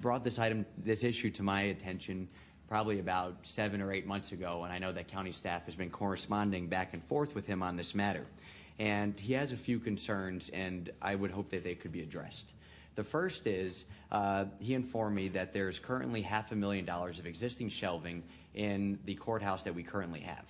brought 0.00 0.24
this 0.24 0.38
item, 0.38 0.66
this 0.78 1.04
issue 1.04 1.30
to 1.30 1.42
my 1.42 1.62
attention 1.62 2.28
probably 2.68 3.00
about 3.00 3.36
seven 3.42 3.82
or 3.82 3.92
eight 3.92 4.06
months 4.06 4.32
ago, 4.32 4.62
and 4.64 4.72
I 4.72 4.78
know 4.78 4.92
that 4.92 5.06
county 5.08 5.32
staff 5.32 5.66
has 5.66 5.74
been 5.74 5.90
corresponding 5.90 6.68
back 6.68 6.94
and 6.94 7.04
forth 7.04 7.34
with 7.34 7.46
him 7.46 7.62
on 7.62 7.76
this 7.76 7.94
matter. 7.94 8.24
And 8.78 9.18
he 9.20 9.34
has 9.34 9.52
a 9.52 9.58
few 9.58 9.78
concerns, 9.78 10.48
and 10.48 10.88
I 11.02 11.14
would 11.14 11.30
hope 11.30 11.50
that 11.50 11.64
they 11.64 11.74
could 11.74 11.92
be 11.92 12.00
addressed. 12.00 12.54
The 12.94 13.04
first 13.04 13.46
is 13.46 13.84
uh, 14.10 14.46
he 14.58 14.72
informed 14.72 15.14
me 15.14 15.28
that 15.28 15.52
there's 15.52 15.78
currently 15.78 16.22
half 16.22 16.50
a 16.52 16.56
million 16.56 16.86
dollars 16.86 17.18
of 17.18 17.26
existing 17.26 17.68
shelving 17.68 18.22
in 18.54 18.98
the 19.04 19.16
courthouse 19.16 19.64
that 19.64 19.74
we 19.74 19.82
currently 19.82 20.20
have. 20.20 20.44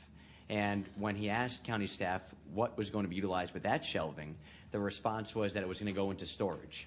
And 0.49 0.85
when 0.97 1.17
he 1.17 1.31
asked 1.31 1.65
county 1.65 1.87
staff 1.87 2.23
what 2.53 2.77
was 2.77 2.91
going 2.91 3.05
to 3.05 3.09
be 3.09 3.17
utilized 3.17 3.55
with 3.55 3.63
that 3.65 3.85
shelving, 3.85 4.37
the 4.71 4.79
response 4.79 5.35
was 5.35 5.55
that 5.55 5.63
it 5.63 5.69
was 5.69 5.81
going 5.81 5.93
to 5.93 5.99
go 5.99 6.11
into 6.11 6.27
storage. 6.27 6.87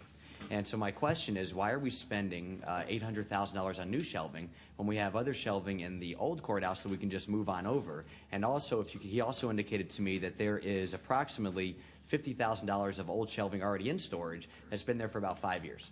And 0.52 0.66
so 0.66 0.78
my 0.78 0.92
question 0.92 1.38
is, 1.38 1.54
why 1.54 1.72
are 1.72 1.80
we 1.80 1.90
spending 1.90 2.62
uh, 2.66 2.84
$800,000 2.88 3.80
on 3.80 3.92
new 3.92 4.02
shelving 4.02 4.50
when 4.78 4.88
we 4.88 4.96
have 4.98 5.16
other 5.16 5.34
shelving 5.34 5.82
in 5.82 6.00
the 6.00 6.16
old 6.16 6.44
courthouse 6.44 6.84
that 6.84 6.90
we 6.90 6.98
can 6.98 7.10
just 7.10 7.30
move 7.30 7.50
on 7.50 7.66
over? 7.66 8.06
And 8.32 8.46
also, 8.46 8.82
if 8.82 8.94
you, 8.94 9.00
he 9.00 9.22
also 9.22 9.50
indicated 9.50 9.90
to 9.92 10.02
me 10.02 10.18
that 10.20 10.38
there 10.38 10.58
is 10.60 10.94
approximately 10.94 11.78
$50,000 12.12 13.00
of 13.00 13.10
old 13.10 13.30
shelving 13.30 13.64
already 13.64 13.90
in 13.90 14.00
storage 14.00 14.48
that's 14.70 14.84
been 14.84 14.98
there 14.98 15.10
for 15.10 15.18
about 15.18 15.40
five 15.40 15.66
years. 15.66 15.92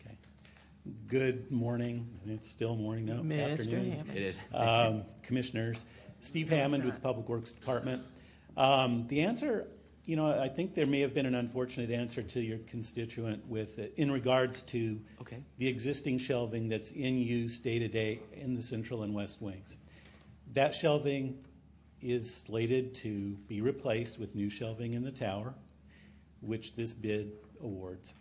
Okay. 0.00 0.16
Good 1.08 1.50
morning. 1.50 2.06
It's 2.26 2.50
still 2.50 2.76
morning 2.76 3.06
now. 3.06 3.22
Mr. 3.22 3.52
Afternoon. 3.52 3.92
Hammond. 3.92 4.16
It 4.16 4.22
is. 4.22 4.40
Um, 4.52 5.02
commissioners, 5.22 5.84
Steve 6.20 6.50
Hammond 6.50 6.84
with 6.84 6.94
the 6.94 7.00
Public 7.00 7.28
Works 7.28 7.52
Department. 7.52 8.02
Um, 8.56 9.06
the 9.08 9.20
answer, 9.22 9.68
you 10.06 10.14
know, 10.16 10.30
I 10.40 10.48
think 10.48 10.74
there 10.74 10.86
may 10.86 11.00
have 11.00 11.12
been 11.14 11.26
an 11.26 11.34
unfortunate 11.34 11.90
answer 11.90 12.22
to 12.22 12.40
your 12.40 12.58
constituent 12.68 13.44
with 13.48 13.78
uh, 13.78 13.82
in 13.96 14.10
regards 14.10 14.62
to 14.62 15.00
Okay. 15.20 15.42
the 15.58 15.66
existing 15.68 16.18
shelving 16.18 16.68
that's 16.68 16.92
in 16.92 17.18
use 17.18 17.58
day 17.58 17.78
to 17.80 17.88
day 17.88 18.20
in 18.32 18.54
the 18.54 18.62
central 18.62 19.02
and 19.02 19.12
west 19.14 19.42
wings. 19.42 19.76
That 20.54 20.74
shelving 20.74 21.36
is 22.00 22.32
slated 22.32 22.94
to 22.96 23.36
be 23.48 23.60
replaced 23.60 24.18
with 24.18 24.34
new 24.34 24.48
shelving 24.48 24.94
in 24.94 25.02
the 25.02 25.10
tower, 25.10 25.54
which 26.40 26.76
this 26.76 26.94
bid 26.94 27.32
awards. 27.60 28.14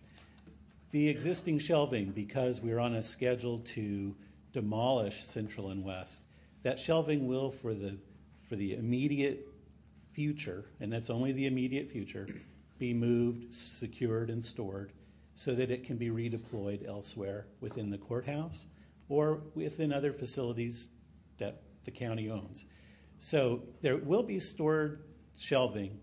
The 0.92 1.10
existing 1.10 1.60
shelving, 1.60 2.12
because 2.12 2.62
we're 2.62 2.80
on 2.80 2.96
a 2.96 3.04
schedule 3.04 3.60
to 3.60 4.16
demolish 4.54 5.24
Central 5.24 5.70
and 5.70 5.84
West, 5.84 6.24
that 6.64 6.80
shelving 6.80 7.28
will, 7.28 7.52
for 7.52 7.74
the, 7.74 7.98
for 8.44 8.56
the 8.56 8.74
immediate 8.76 9.46
future, 10.16 10.66
and 10.80 10.92
that's 10.92 11.10
only 11.10 11.34
the 11.34 11.46
immediate 11.46 11.90
future, 11.90 12.26
be 12.80 12.94
moved, 12.94 13.54
secured, 13.54 14.30
and 14.30 14.44
stored 14.44 14.94
so 15.36 15.54
that 15.54 15.70
it 15.70 15.84
can 15.84 15.98
be 15.98 16.10
redeployed 16.10 16.88
elsewhere 16.88 17.48
within 17.60 17.90
the 17.90 17.98
courthouse 17.98 18.68
or 19.10 19.42
within 19.54 19.92
other 19.92 20.14
facilities 20.14 20.90
that 21.38 21.62
the 21.84 21.92
county 21.92 22.30
owns. 22.30 22.66
So 23.20 23.64
there 23.82 23.98
will 23.98 24.24
be 24.24 24.40
stored 24.40 25.04
shelving 25.38 26.00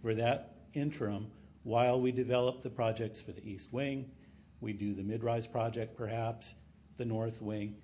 for 0.00 0.14
that 0.14 0.56
interim 0.72 1.26
while 1.62 2.00
we 2.00 2.10
develop 2.10 2.62
the 2.62 2.70
projects 2.70 3.20
for 3.20 3.32
the 3.32 3.48
East 3.48 3.72
Wing, 3.72 4.10
we 4.60 4.72
do 4.72 4.94
the 4.94 5.02
mid-rise 5.02 5.46
project 5.46 5.96
perhaps, 5.96 6.54
the 6.96 7.04
North 7.04 7.40
Wing, 7.42 7.76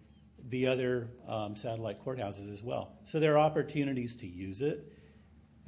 the 0.48 0.66
other 0.66 1.08
um, 1.28 1.54
satellite 1.54 2.04
courthouses 2.04 2.52
as 2.52 2.62
well. 2.62 2.92
So 3.04 3.20
there 3.20 3.34
are 3.34 3.38
opportunities 3.38 4.16
to 4.16 4.26
use 4.26 4.62
it. 4.62 4.92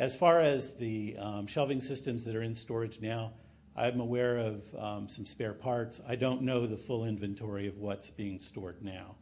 As 0.00 0.16
far 0.16 0.40
as 0.40 0.70
the 0.76 1.14
um, 1.18 1.46
shelving 1.46 1.78
systems 1.78 2.24
that 2.24 2.34
are 2.34 2.40
in 2.40 2.54
storage 2.54 3.02
now, 3.02 3.34
I'm 3.76 4.00
aware 4.00 4.38
of 4.38 4.74
um, 4.74 5.08
some 5.10 5.26
spare 5.26 5.52
parts. 5.52 6.00
I 6.08 6.16
don't 6.16 6.40
know 6.40 6.66
the 6.66 6.78
full 6.78 7.04
inventory 7.04 7.68
of 7.68 7.76
what's 7.76 8.08
being 8.08 8.38
stored 8.38 8.82
now, 8.82 9.16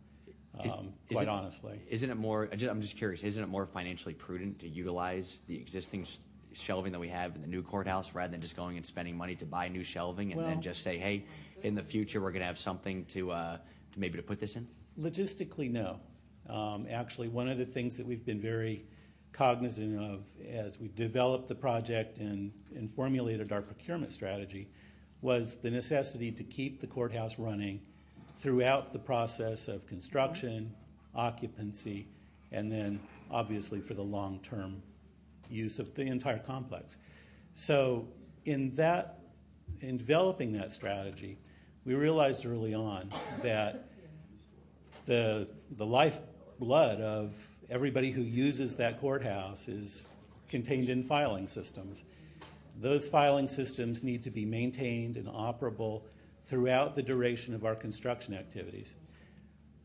um, 0.61 0.93
Is 1.09 1.17
quite 1.17 1.25
it- 1.25 1.29
honestly. 1.29 1.81
Isn't 1.89 2.11
it 2.11 2.17
more, 2.17 2.49
I'm 2.53 2.81
just 2.81 2.97
curious, 2.97 3.25
isn't 3.25 3.43
it 3.43 3.49
more 3.49 3.67
financially 3.67 4.15
prudent 4.15 4.61
to 4.61 4.69
utilize 4.69 5.43
the 5.49 5.57
existing 5.57 6.07
shelving 6.53 6.93
that 6.93 7.01
we 7.01 7.09
have 7.09 7.35
in 7.35 7.43
the 7.43 7.49
new 7.49 7.63
courthouse 7.63 8.15
rather 8.15 8.31
than 8.31 8.41
just 8.41 8.55
going 8.55 8.77
and 8.77 8.87
spending 8.87 9.17
money 9.17 9.35
to 9.35 9.47
buy 9.47 9.67
new 9.67 9.83
shelving 9.83 10.31
and 10.31 10.41
then 10.41 10.63
just 10.63 10.85
say, 10.85 10.97
hey, 10.97 11.25
in 11.65 11.75
the 11.75 11.83
future, 11.83 12.21
we're 12.21 12.31
going 12.31 12.43
to 12.43 12.47
have 12.47 12.59
something 12.59 13.05
to, 13.07 13.33
uh, 13.33 13.57
to 13.91 13.99
maybe 13.99 14.17
to 14.17 14.23
put 14.23 14.39
this 14.39 14.55
in? 14.55 14.69
Logistically, 14.97 15.73
no. 15.73 15.99
Um, 16.49 16.87
actually, 16.89 17.27
one 17.27 17.49
of 17.49 17.59
the 17.59 17.67
things 17.67 17.97
that 17.97 18.07
we've 18.07 18.25
been 18.25 18.41
very 18.41 18.87
cognizant 19.33 20.01
of 20.01 20.25
as 20.49 20.79
we 20.81 20.89
developed 20.97 21.49
the 21.49 21.55
project 21.55 22.19
and, 22.19 22.53
and 22.75 22.91
formulated 22.91 23.53
our 23.53 23.63
procurement 23.63 24.13
strategy 24.13 24.69
was 25.21 25.57
the 25.57 25.71
necessity 25.71 26.31
to 26.33 26.45
keep 26.45 26.81
the 26.81 26.87
courthouse 26.87 27.39
running 27.39 27.81
throughout 28.39 28.93
the 28.93 28.99
process 28.99 29.69
of 29.69 29.87
construction, 29.87 30.73
occupancy, 31.15 32.07
and 32.53 32.71
then 32.71 33.01
obviously 33.31 33.81
for 33.81 33.95
the 33.95 34.03
long 34.03 34.39
term 34.41 34.81
use 35.51 35.79
of 35.79 35.95
the 35.95 36.03
entire 36.03 36.39
complex. 36.39 36.97
So, 37.55 38.07
in 38.45 38.75
that, 38.77 39.19
in 39.81 39.97
developing 39.97 40.53
that 40.53 40.71
strategy, 40.71 41.37
we 41.85 41.95
realized 41.95 42.47
early 42.47 42.75
on 42.75 43.11
that 43.43 43.89
the, 45.07 45.49
the 45.73 45.85
lifeblood 45.85 47.01
of 47.01 47.35
everybody 47.71 48.11
who 48.11 48.23
uses 48.23 48.77
that 48.77 49.01
courthouse 49.01 49.69
is 49.69 50.15
contained 50.49 50.89
in 50.89 51.03
filing 51.03 51.47
systems. 51.47 52.05
Those 52.81 53.09
filing 53.09 53.49
systems 53.49 54.03
need 54.03 54.23
to 54.23 54.31
be 54.31 54.45
maintained 54.45 55.17
and 55.17 55.27
operable 55.27 56.03
throughout 56.47 56.95
the 56.95 57.03
duration 57.03 57.55
of 57.55 57.65
our 57.65 57.75
construction 57.75 58.35
activities. 58.35 58.95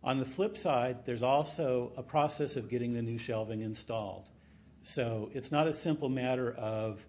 On 0.03 0.17
the 0.17 0.25
flip 0.25 0.57
side, 0.57 1.05
there's 1.05 1.23
also 1.23 1.91
a 1.97 2.03
process 2.03 2.55
of 2.55 2.69
getting 2.69 2.93
the 2.93 3.01
new 3.01 3.17
shelving 3.17 3.61
installed. 3.61 4.29
So 4.81 5.29
it's 5.33 5.51
not 5.51 5.67
a 5.67 5.73
simple 5.73 6.09
matter 6.09 6.53
of 6.53 7.05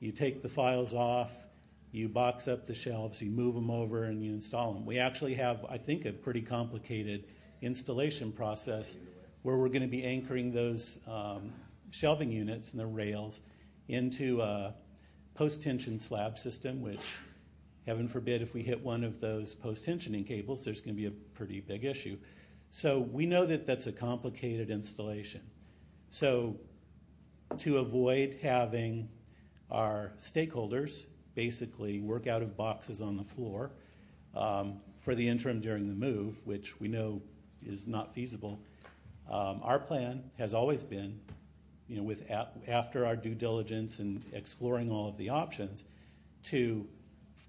you 0.00 0.12
take 0.12 0.42
the 0.42 0.48
files 0.48 0.94
off, 0.94 1.32
you 1.92 2.08
box 2.08 2.48
up 2.48 2.66
the 2.66 2.74
shelves, 2.74 3.22
you 3.22 3.30
move 3.30 3.54
them 3.54 3.70
over, 3.70 4.04
and 4.04 4.22
you 4.22 4.32
install 4.32 4.72
them. 4.72 4.84
We 4.86 4.98
actually 4.98 5.34
have, 5.34 5.64
I 5.68 5.78
think, 5.78 6.04
a 6.04 6.12
pretty 6.12 6.42
complicated 6.42 7.24
installation 7.60 8.32
process 8.32 8.98
where 9.42 9.56
we're 9.56 9.68
going 9.68 9.82
to 9.82 9.88
be 9.88 10.04
anchoring 10.04 10.52
those 10.52 11.00
um, 11.06 11.52
shelving 11.90 12.30
units 12.30 12.72
and 12.72 12.80
the 12.80 12.86
rails 12.86 13.40
into 13.88 14.40
a 14.40 14.74
post 15.34 15.62
tension 15.62 15.98
slab 15.98 16.38
system, 16.38 16.80
which, 16.80 17.18
heaven 17.86 18.06
forbid, 18.06 18.42
if 18.42 18.54
we 18.54 18.62
hit 18.62 18.82
one 18.82 19.04
of 19.04 19.20
those 19.20 19.54
post 19.54 19.84
tensioning 19.84 20.26
cables, 20.26 20.64
there's 20.64 20.80
going 20.80 20.94
to 20.94 21.00
be 21.00 21.06
a 21.06 21.10
pretty 21.34 21.60
big 21.60 21.84
issue. 21.84 22.16
So 22.70 23.00
we 23.00 23.26
know 23.26 23.44
that 23.46 23.66
that's 23.66 23.86
a 23.86 23.92
complicated 23.92 24.70
installation. 24.70 25.42
So 26.10 26.56
to 27.58 27.78
avoid 27.78 28.38
having 28.42 29.08
our 29.70 30.12
stakeholders 30.18 31.06
basically 31.34 32.00
work 32.00 32.26
out 32.26 32.42
of 32.42 32.56
boxes 32.56 33.02
on 33.02 33.16
the 33.16 33.24
floor 33.24 33.72
um, 34.34 34.80
for 34.96 35.14
the 35.14 35.28
interim 35.28 35.60
during 35.60 35.88
the 35.88 35.94
move, 35.94 36.46
which 36.46 36.78
we 36.80 36.88
know 36.88 37.20
is 37.64 37.86
not 37.86 38.14
feasible. 38.14 38.60
Um, 39.32 39.60
our 39.62 39.78
plan 39.78 40.22
has 40.36 40.52
always 40.52 40.84
been, 40.84 41.18
you 41.88 42.00
know, 42.00 42.46
after 42.68 43.06
our 43.06 43.16
due 43.16 43.34
diligence 43.34 43.98
and 43.98 44.22
exploring 44.34 44.90
all 44.90 45.08
of 45.08 45.16
the 45.16 45.30
options, 45.30 45.84
to 46.44 46.86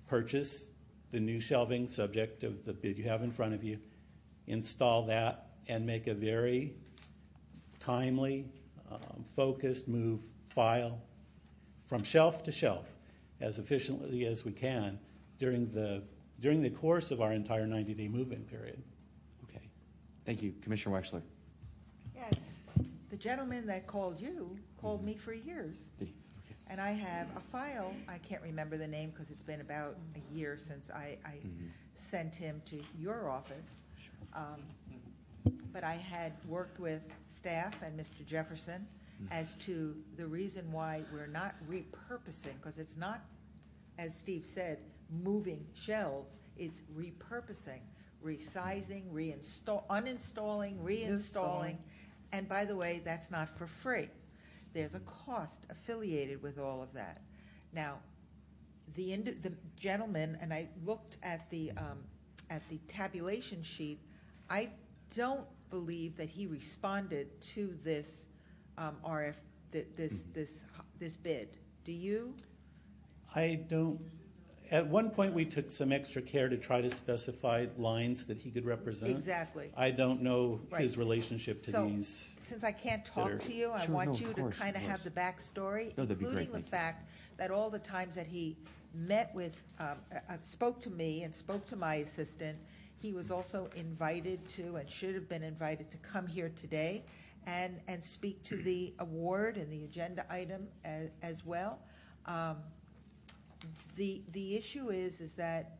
purchase 0.08 0.70
the 1.12 1.20
new 1.20 1.42
shelving 1.42 1.88
subject 1.88 2.44
of 2.44 2.64
the 2.64 2.72
bid 2.72 2.98
you 2.98 3.04
have 3.04 3.22
in 3.22 3.32
front 3.32 3.54
of 3.54 3.64
you, 3.64 3.78
install 4.48 5.06
that, 5.08 5.50
and 5.68 5.86
make 5.86 6.08
a 6.08 6.14
very 6.14 6.74
timely, 7.80 8.46
um, 8.90 9.26
focused 9.36 9.88
move 9.90 10.22
file 10.50 11.02
from 11.90 12.02
shelf 12.02 12.44
to 12.44 12.52
shelf 12.52 12.94
as 13.42 13.60
efficiently 13.60 14.26
as 14.26 14.46
we 14.46 14.52
can 14.52 14.98
during 15.38 15.70
the 15.74 16.02
during 16.40 16.62
the 16.62 16.70
course 16.70 17.12
of 17.12 17.22
our 17.22 17.32
entire 17.32 17.66
90-day 17.66 18.08
move-in 18.08 18.44
period. 18.44 18.82
Okay. 19.46 19.70
Thank 20.26 20.42
you, 20.42 20.54
Commissioner 20.62 21.00
Wexler. 21.00 21.22
Yes, 22.16 22.68
the 23.10 23.18
gentleman 23.18 23.66
that 23.68 23.88
called 23.88 24.20
you 24.20 24.58
called 24.80 25.04
me 25.04 25.16
for 25.16 25.34
years. 25.34 25.90
And 26.68 26.80
I 26.80 26.92
have 26.92 27.28
a 27.36 27.40
file, 27.40 27.94
I 28.08 28.18
can't 28.20 28.42
remember 28.42 28.78
the 28.78 28.88
name 28.88 29.12
because 29.12 29.30
it's 29.30 29.44
been 29.44 29.62
about 29.62 29.96
a 30.16 30.36
year 30.36 30.58
since 30.58 30.90
I, 30.90 31.18
I 31.26 31.36
sent 31.96 32.34
him 32.36 32.62
to 32.68 32.80
your 32.98 33.30
office. 33.30 33.76
Um, 34.34 34.62
But 35.74 35.84
I 35.84 35.94
had 35.94 36.34
worked 36.48 36.80
with 36.80 37.10
staff 37.24 37.74
and 37.84 38.00
Mr. 38.00 38.26
Jefferson 38.26 38.88
as 39.32 39.56
to 39.56 39.96
the 40.18 40.26
reason 40.26 40.72
why 40.72 41.04
we're 41.14 41.28
not 41.28 41.56
repurposing, 41.70 42.54
because 42.62 42.78
it's 42.78 42.98
not, 42.98 43.22
as 43.98 44.16
Steve 44.16 44.46
said, 44.46 44.80
moving 45.24 45.66
shelves, 45.74 46.36
it's 46.58 46.82
repurposing, 46.98 47.80
resizing, 48.26 49.04
reinstall, 49.14 49.84
uninstalling, 49.90 50.78
reinstalling. 50.84 51.76
And 52.34 52.50
by 52.50 52.66
the 52.66 52.76
way, 52.76 53.02
that's 53.06 53.30
not 53.30 53.48
for 53.58 53.68
free. 53.68 54.10
There's 54.74 54.96
a 54.96 55.00
cost 55.02 55.68
affiliated 55.70 56.42
with 56.42 56.60
all 56.60 56.82
of 56.82 56.92
that. 56.94 57.22
Now, 57.74 58.00
the, 58.96 59.14
indi- 59.14 59.32
the 59.32 59.54
gentleman, 59.78 60.38
and 60.42 60.52
I 60.52 60.68
looked 60.84 61.18
at 61.22 61.48
the, 61.52 61.72
um, 61.78 62.00
at 62.50 62.68
the 62.70 62.80
tabulation 62.88 63.62
sheet, 63.62 64.00
I 64.50 64.70
don't 65.16 65.46
believe 65.70 66.18
that 66.18 66.28
he 66.28 66.48
responded 66.48 67.40
to 67.42 67.78
this 67.84 68.30
um, 68.80 68.96
RF, 69.06 69.36
th- 69.72 69.88
this, 69.96 70.24
this, 70.34 70.66
this 71.00 71.16
bid. 71.16 71.50
Do 71.86 71.92
you? 71.92 72.34
I 73.36 73.60
don't. 73.68 74.02
At 74.74 74.88
one 74.88 75.12
point, 75.12 75.36
we 75.36 75.46
took 75.46 75.70
some 75.70 75.92
extra 75.92 76.20
care 76.20 76.50
to 76.50 76.58
try 76.58 76.82
to 76.82 76.90
specify 76.90 77.68
lines 77.78 78.26
that 78.26 78.40
he 78.40 78.50
could 78.50 78.66
represent. 78.66 79.12
Exactly. 79.12 79.72
I 79.78 79.92
don't 79.92 80.24
know 80.24 80.62
his 80.76 80.98
relationship 80.98 81.62
to 81.66 81.72
So, 81.72 81.86
these. 81.86 82.36
Since 82.40 82.64
I 82.64 82.72
can't 82.72 83.06
talk 83.06 83.26
bidders. 83.26 83.46
to 83.46 83.54
you, 83.54 83.72
I 83.72 83.86
Sure, 83.86 83.94
want 83.94 84.10
of 84.10 84.22
you 84.22 84.34
to 84.34 84.42
course, 84.42 84.58
kind 84.58 84.76
of 84.76 84.82
of 84.82 84.90
have 84.90 85.04
the 85.04 85.12
backstory, 85.12 85.96
No, 85.96 86.06
that'd 86.06 86.18
be 86.18 86.26
great, 86.26 86.48
including 86.48 86.48
the 86.48 86.54
thank 86.54 86.66
you. 86.66 86.72
fact 86.72 87.12
that 87.38 87.52
all 87.52 87.70
the 87.70 87.78
times 87.78 88.16
that 88.16 88.26
he 88.26 88.58
met 88.96 89.30
with, 89.36 89.64
um, 89.80 89.90
uh, 90.12 90.18
uh, 90.28 90.38
spoke 90.42 90.82
to 90.82 90.90
me 90.90 91.22
and 91.22 91.36
spoke 91.36 91.68
to 91.68 91.76
my 91.76 91.96
assistant, 91.98 92.58
he 92.96 93.14
was 93.14 93.30
also 93.30 93.70
invited 93.76 94.40
to 94.50 94.78
and 94.78 94.90
should 94.90 95.14
have 95.14 95.30
been 95.30 95.44
invited 95.44 95.92
to 95.92 95.98
come 95.98 96.26
here 96.26 96.52
today 96.56 97.04
and, 97.46 97.80
and 97.88 98.04
speak 98.04 98.42
to 98.42 98.56
the 98.56 98.92
award 98.98 99.58
and 99.58 99.72
the 99.72 99.84
agenda 99.84 100.26
item 100.34 100.68
as, 100.84 101.12
as 101.22 101.46
well. 101.46 101.78
Um, 102.26 102.58
The, 103.96 104.22
the 104.32 104.56
issue 104.56 104.90
is, 104.90 105.22
is 105.22 105.34
that 105.34 105.78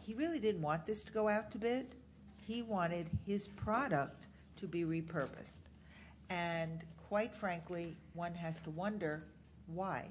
he 0.00 0.14
really 0.14 0.38
didn't 0.40 0.62
want 0.62 0.86
this 0.86 1.04
to 1.04 1.12
go 1.12 1.28
out 1.28 1.50
to 1.52 1.58
bid. 1.58 1.94
He 2.46 2.62
wanted 2.62 3.06
his 3.26 3.48
product 3.48 4.28
to 4.56 4.66
be 4.66 4.84
repurposed. 4.84 5.58
And 6.30 6.82
quite 7.08 7.34
frankly, 7.34 7.96
one 8.14 8.34
has 8.34 8.60
to 8.62 8.70
wonder 8.70 9.24
why. 9.66 10.08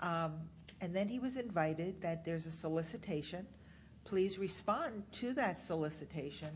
Um, 0.00 0.34
and 0.80 0.94
then 0.94 1.08
he 1.08 1.18
was 1.18 1.36
invited 1.36 2.00
that 2.02 2.24
there's 2.24 2.46
a 2.46 2.50
solicitation. 2.50 3.46
Please 4.04 4.38
respond 4.38 5.04
to 5.12 5.32
that 5.34 5.60
solicitation. 5.60 6.48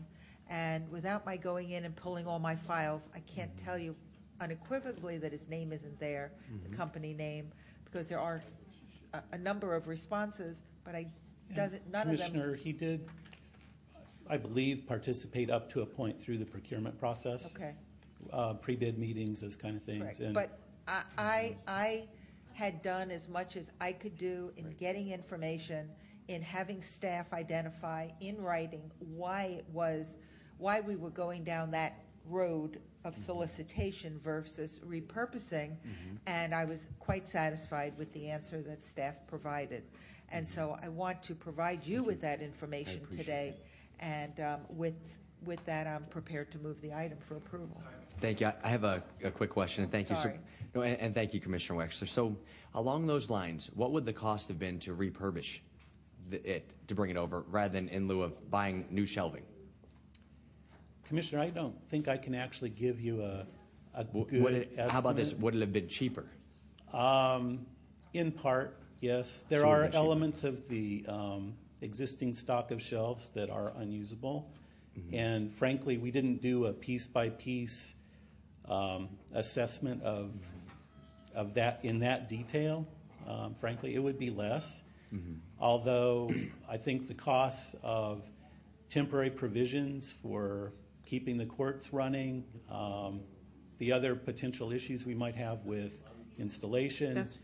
And 0.49 0.89
without 0.91 1.25
my 1.25 1.37
going 1.37 1.71
in 1.71 1.85
and 1.85 1.95
pulling 1.95 2.27
all 2.27 2.39
my 2.39 2.55
files, 2.55 3.07
I 3.15 3.19
can't 3.19 3.55
tell 3.57 3.77
you 3.77 3.95
unequivocally 4.41 5.17
that 5.19 5.31
his 5.31 5.47
name 5.47 5.71
isn't 5.71 5.99
there, 5.99 6.31
the 6.63 6.69
Mhm. 6.69 6.73
company 6.77 7.13
name, 7.13 7.51
because 7.85 8.07
there 8.07 8.19
are 8.19 8.41
a, 9.15 9.35
a 9.35 9.37
number 9.37 9.75
of 9.75 9.87
responses, 9.87 10.61
but 10.83 10.95
I 10.95 11.07
And 11.47 11.55
doesn't 11.55 11.91
none 11.91 12.09
of 12.09 12.17
them. 12.17 12.31
Commissioner, 12.31 12.55
he 12.55 12.71
did, 12.71 13.07
I 14.29 14.37
believe, 14.37 14.85
participate 14.87 15.49
up 15.49 15.69
to 15.73 15.81
a 15.81 15.85
point 15.85 16.19
through 16.19 16.37
the 16.37 16.45
procurement 16.45 16.97
process. 16.99 17.51
Okay. 17.55 17.75
Uh, 18.33 18.53
pre-bid 18.53 18.97
meetings, 18.97 19.41
those 19.41 19.55
kind 19.55 19.77
of 19.77 19.83
things. 19.83 20.03
Right. 20.03 20.19
And 20.19 20.33
But 20.33 20.57
I, 20.87 21.03
I, 21.17 21.57
I 21.67 22.07
had 22.53 22.81
done 22.81 23.11
as 23.11 23.29
much 23.29 23.55
as 23.55 23.71
I 23.79 23.91
could 23.91 24.17
do 24.17 24.51
in 24.57 24.71
getting 24.79 25.11
information, 25.11 25.89
in 26.27 26.41
having 26.41 26.81
staff 26.81 27.33
identify 27.33 28.07
in 28.21 28.41
writing 28.41 28.91
why 28.99 29.57
it 29.59 29.65
was, 29.71 30.17
why 30.57 30.81
we 30.81 30.95
were 30.95 31.11
going 31.11 31.43
down 31.43 31.69
that 31.71 32.03
road. 32.25 32.79
Of 33.05 33.15
solicitation 33.15 34.19
versus 34.21 34.81
repurposing. 34.85 35.75
And 36.27 36.53
I 36.53 36.65
was 36.65 36.87
quite 36.99 37.27
satisfied 37.27 37.93
with 37.97 38.11
the 38.13 38.27
answer 38.27 38.61
that 38.63 38.83
staff 38.83 39.15
provided. 39.27 39.83
And 40.31 40.45
so 40.45 40.75
I 40.83 40.89
want 40.89 41.21
to 41.23 41.35
provide 41.35 41.85
you 41.85 42.03
with 42.03 42.19
that 42.21 42.41
information 42.41 43.01
appreciate 43.03 43.25
today. 43.25 43.53
And 43.99 44.39
um, 44.39 44.59
with, 44.69 44.95
with 45.45 45.63
that, 45.65 45.85
I'm 45.87 46.03
prepared 46.05 46.51
to 46.51 46.57
move 46.57 46.81
the 46.81 46.93
item 46.93 47.19
for 47.19 47.37
approval. 47.37 47.81
Thank 48.19 48.41
you. 48.41 48.47
I- 48.47 48.55
I 48.63 48.69
have 48.69 48.83
a, 48.83 49.03
a 49.23 49.29
quick 49.31 49.51
question, 49.51 49.83
and 49.83 49.91
thank 49.91 50.09
you. 50.09 50.15
Sorry. 50.15 50.39
no, 50.73 50.81
and, 50.81 50.99
and 50.99 51.13
thank 51.13 51.33
you, 51.33 51.39
Commissioner 51.39 51.79
Wexler. 51.79 52.07
So, 52.07 52.35
along 52.73 53.05
those 53.07 53.29
lines, 53.29 53.69
what 53.75 53.91
would 53.91 54.05
the 54.05 54.13
cost 54.13 54.47
have 54.47 54.57
been 54.57 54.79
to 54.79 54.95
refurbish 54.95 55.59
the, 56.29 56.55
it 56.55 56.73
to 56.87 56.95
bring 56.95 57.11
it 57.11 57.17
over, 57.17 57.43
rather 57.49 57.71
than 57.73 57.87
in 57.89 58.07
lieu 58.07 58.23
of 58.23 58.49
buying 58.49 58.85
new 58.89 59.05
shelving? 59.05 59.43
Commissioner, 61.05 61.41
I 61.41 61.49
don't 61.49 61.75
think 61.89 62.07
I 62.07 62.17
can 62.17 62.35
actually 62.35 62.69
give 62.69 62.99
you 62.99 63.21
a, 63.21 63.45
a 63.93 64.03
good 64.03 64.53
it, 64.53 64.69
estimate. 64.71 64.91
how 64.91 64.99
about 64.99 65.15
this? 65.15 65.33
Would 65.33 65.55
it 65.55 65.61
have 65.61 65.73
been 65.73 65.87
cheaper? 65.87 66.25
Um, 66.93 67.65
in 68.13 68.31
part, 68.31 68.77
yes. 69.01 69.45
There 69.49 69.61
So 69.61 69.69
are 69.69 69.75
have 69.83 69.83
been 69.83 69.91
cheaper. 69.91 70.05
elements 70.05 70.43
of 70.43 70.67
the 70.67 71.05
um, 71.07 71.53
existing 71.81 72.33
stock 72.33 72.71
of 72.71 72.81
shelves 72.81 73.29
that 73.31 73.49
are 73.49 73.73
unusable. 73.77 74.51
Mm-hmm. 74.97 75.15
And 75.15 75.53
frankly, 75.53 75.97
we 75.97 76.09
didn't 76.11 76.41
do 76.41 76.65
a 76.65 76.73
piece 76.73 77.07
by 77.07 77.29
piece 77.29 77.95
um, 78.67 79.09
assessment 79.33 80.01
of, 80.03 80.33
of 81.35 81.53
that 81.55 81.81
in 81.83 81.99
that 81.99 82.29
detail. 82.29 82.87
Um, 83.27 83.53
frankly, 83.53 83.93
it 83.95 83.99
would 83.99 84.17
be 84.19 84.29
less. 84.29 84.81
Although 85.61 86.29
I 86.69 86.75
think 86.75 87.07
the 87.07 87.13
costs 87.13 87.73
of 87.83 88.29
temporary 88.89 89.29
provisions 89.29 90.11
for 90.11 90.73
keeping 91.05 91.37
the 91.37 91.45
courts 91.45 91.93
running, 91.93 92.43
um, 92.69 93.21
the 93.77 93.91
other 93.91 94.15
potential 94.15 94.71
issues 94.71 95.05
we 95.05 95.15
might 95.15 95.35
have 95.35 95.65
with 95.65 96.03
installation, 96.37 97.13
That's- 97.13 97.39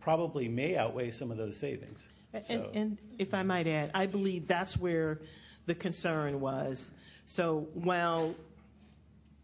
probably 0.00 0.48
may 0.48 0.76
outweigh 0.76 1.10
some 1.10 1.30
of 1.30 1.36
those 1.36 1.56
savings. 1.56 2.08
And, 2.32 2.44
So- 2.44 2.70
and 2.74 2.98
if 3.18 3.34
I 3.34 3.42
might 3.42 3.66
add, 3.66 3.90
I 3.94 4.06
believe 4.06 4.46
that's 4.46 4.76
where 4.76 5.20
the 5.66 5.74
concern 5.74 6.40
was. 6.40 6.92
So 7.26 7.68
while 7.74 8.34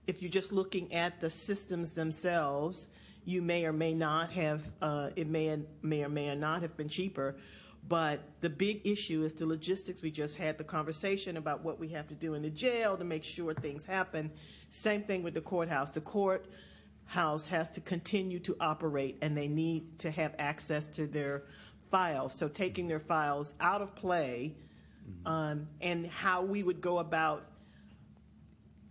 if 0.06 0.22
you're 0.22 0.30
just 0.30 0.52
looking 0.52 0.92
at 0.92 1.20
the 1.20 1.30
systems 1.30 1.92
themselves, 1.92 2.88
you 3.24 3.40
may 3.40 3.64
or 3.64 3.72
may 3.72 3.94
not 3.94 4.30
have, 4.32 4.70
uh, 4.82 5.10
it 5.16 5.26
may, 5.26 5.58
may 5.82 6.04
or 6.04 6.08
may 6.08 6.34
not 6.34 6.62
have 6.62 6.76
been 6.76 6.88
cheaper. 6.88 7.36
But 7.86 8.20
the 8.40 8.48
big 8.48 8.86
issue 8.86 9.24
is 9.24 9.34
the 9.34 9.46
logistics. 9.46 10.02
We 10.02 10.10
just 10.10 10.38
had 10.38 10.56
the 10.56 10.64
conversation 10.64 11.36
about 11.36 11.62
what 11.62 11.78
we 11.78 11.88
have 11.88 12.08
to 12.08 12.14
do 12.14 12.34
in 12.34 12.42
the 12.42 12.50
jail 12.50 12.96
to 12.96 13.04
make 13.04 13.24
sure 13.24 13.52
things 13.52 13.84
happen. 13.84 14.30
Same 14.70 15.02
thing 15.02 15.22
with 15.22 15.34
the 15.34 15.42
courthouse. 15.42 15.90
The 15.90 16.00
courthouse 16.00 17.46
has 17.46 17.70
to 17.72 17.80
continue 17.80 18.38
to 18.40 18.56
operate, 18.58 19.18
and 19.20 19.36
they 19.36 19.48
need 19.48 19.98
to 19.98 20.10
have 20.10 20.34
access 20.38 20.88
to 20.88 21.06
their 21.06 21.42
files. 21.90 22.32
So 22.32 22.48
taking 22.48 22.88
their 22.88 23.00
files 23.00 23.52
out 23.60 23.82
of 23.82 23.94
play, 23.94 24.56
um, 25.26 25.68
and 25.82 26.06
how 26.06 26.42
we 26.42 26.62
would 26.62 26.80
go 26.80 26.98
about 26.98 27.44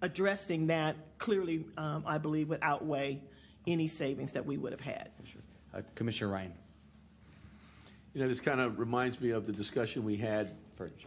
addressing 0.03 0.67
that 0.67 0.95
clearly, 1.17 1.65
um, 1.77 2.03
I 2.05 2.19
believe, 2.19 2.49
would 2.49 2.59
outweigh 2.61 3.21
any 3.65 3.87
savings 3.87 4.33
that 4.33 4.45
we 4.45 4.57
would 4.57 4.71
have 4.71 4.81
had. 4.81 5.09
Uh, 5.73 5.81
Commissioner 5.95 6.31
Ryan. 6.31 6.53
You 8.13 8.21
know, 8.21 8.27
this 8.27 8.39
kind 8.39 8.59
of 8.59 8.77
reminds 8.77 9.19
me 9.19 9.31
of 9.31 9.47
the 9.47 9.51
discussion 9.51 10.03
we 10.03 10.15
had 10.15 10.51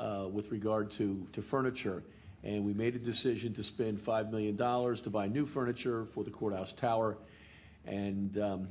uh, 0.00 0.26
with 0.28 0.50
regard 0.50 0.90
to, 0.92 1.24
to 1.34 1.40
furniture. 1.40 2.02
And 2.42 2.64
we 2.64 2.74
made 2.74 2.96
a 2.96 2.98
decision 2.98 3.52
to 3.54 3.62
spend 3.62 4.00
$5 4.00 4.32
million 4.32 4.56
to 4.56 5.10
buy 5.10 5.28
new 5.28 5.46
furniture 5.46 6.04
for 6.04 6.24
the 6.24 6.32
courthouse 6.32 6.72
tower. 6.72 7.16
And 7.84 8.36
um, 8.38 8.68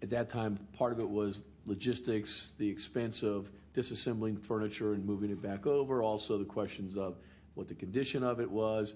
at 0.00 0.08
that 0.08 0.30
time, 0.30 0.58
part 0.72 0.90
of 0.90 1.00
it 1.00 1.08
was 1.08 1.42
logistics, 1.66 2.52
the 2.56 2.66
expense 2.66 3.22
of 3.22 3.50
disassembling 3.74 4.40
furniture 4.40 4.94
and 4.94 5.04
moving 5.04 5.30
it 5.30 5.42
back 5.42 5.66
over, 5.66 6.02
also 6.02 6.38
the 6.38 6.46
questions 6.46 6.96
of 6.96 7.18
what 7.56 7.68
the 7.68 7.74
condition 7.74 8.22
of 8.22 8.40
it 8.40 8.50
was, 8.50 8.94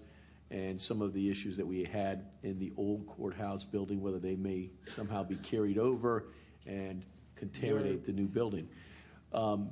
and 0.51 0.81
some 0.81 1.03
of 1.03 1.13
the 1.13 1.29
issues 1.29 1.55
that 1.59 1.67
we 1.67 1.85
had 1.85 2.25
in 2.45 2.59
the 2.59 2.73
old 2.79 3.07
courthouse 3.07 3.63
building, 3.63 4.01
whether 4.01 4.19
they 4.19 4.37
may 4.37 4.71
somehow 4.81 5.23
be 5.23 5.37
carried 5.37 5.77
over 5.77 6.29
and 6.65 7.05
contaminate 7.41 8.05
the 8.05 8.13
new 8.13 8.29
building. 8.29 8.69
Um, 9.33 9.71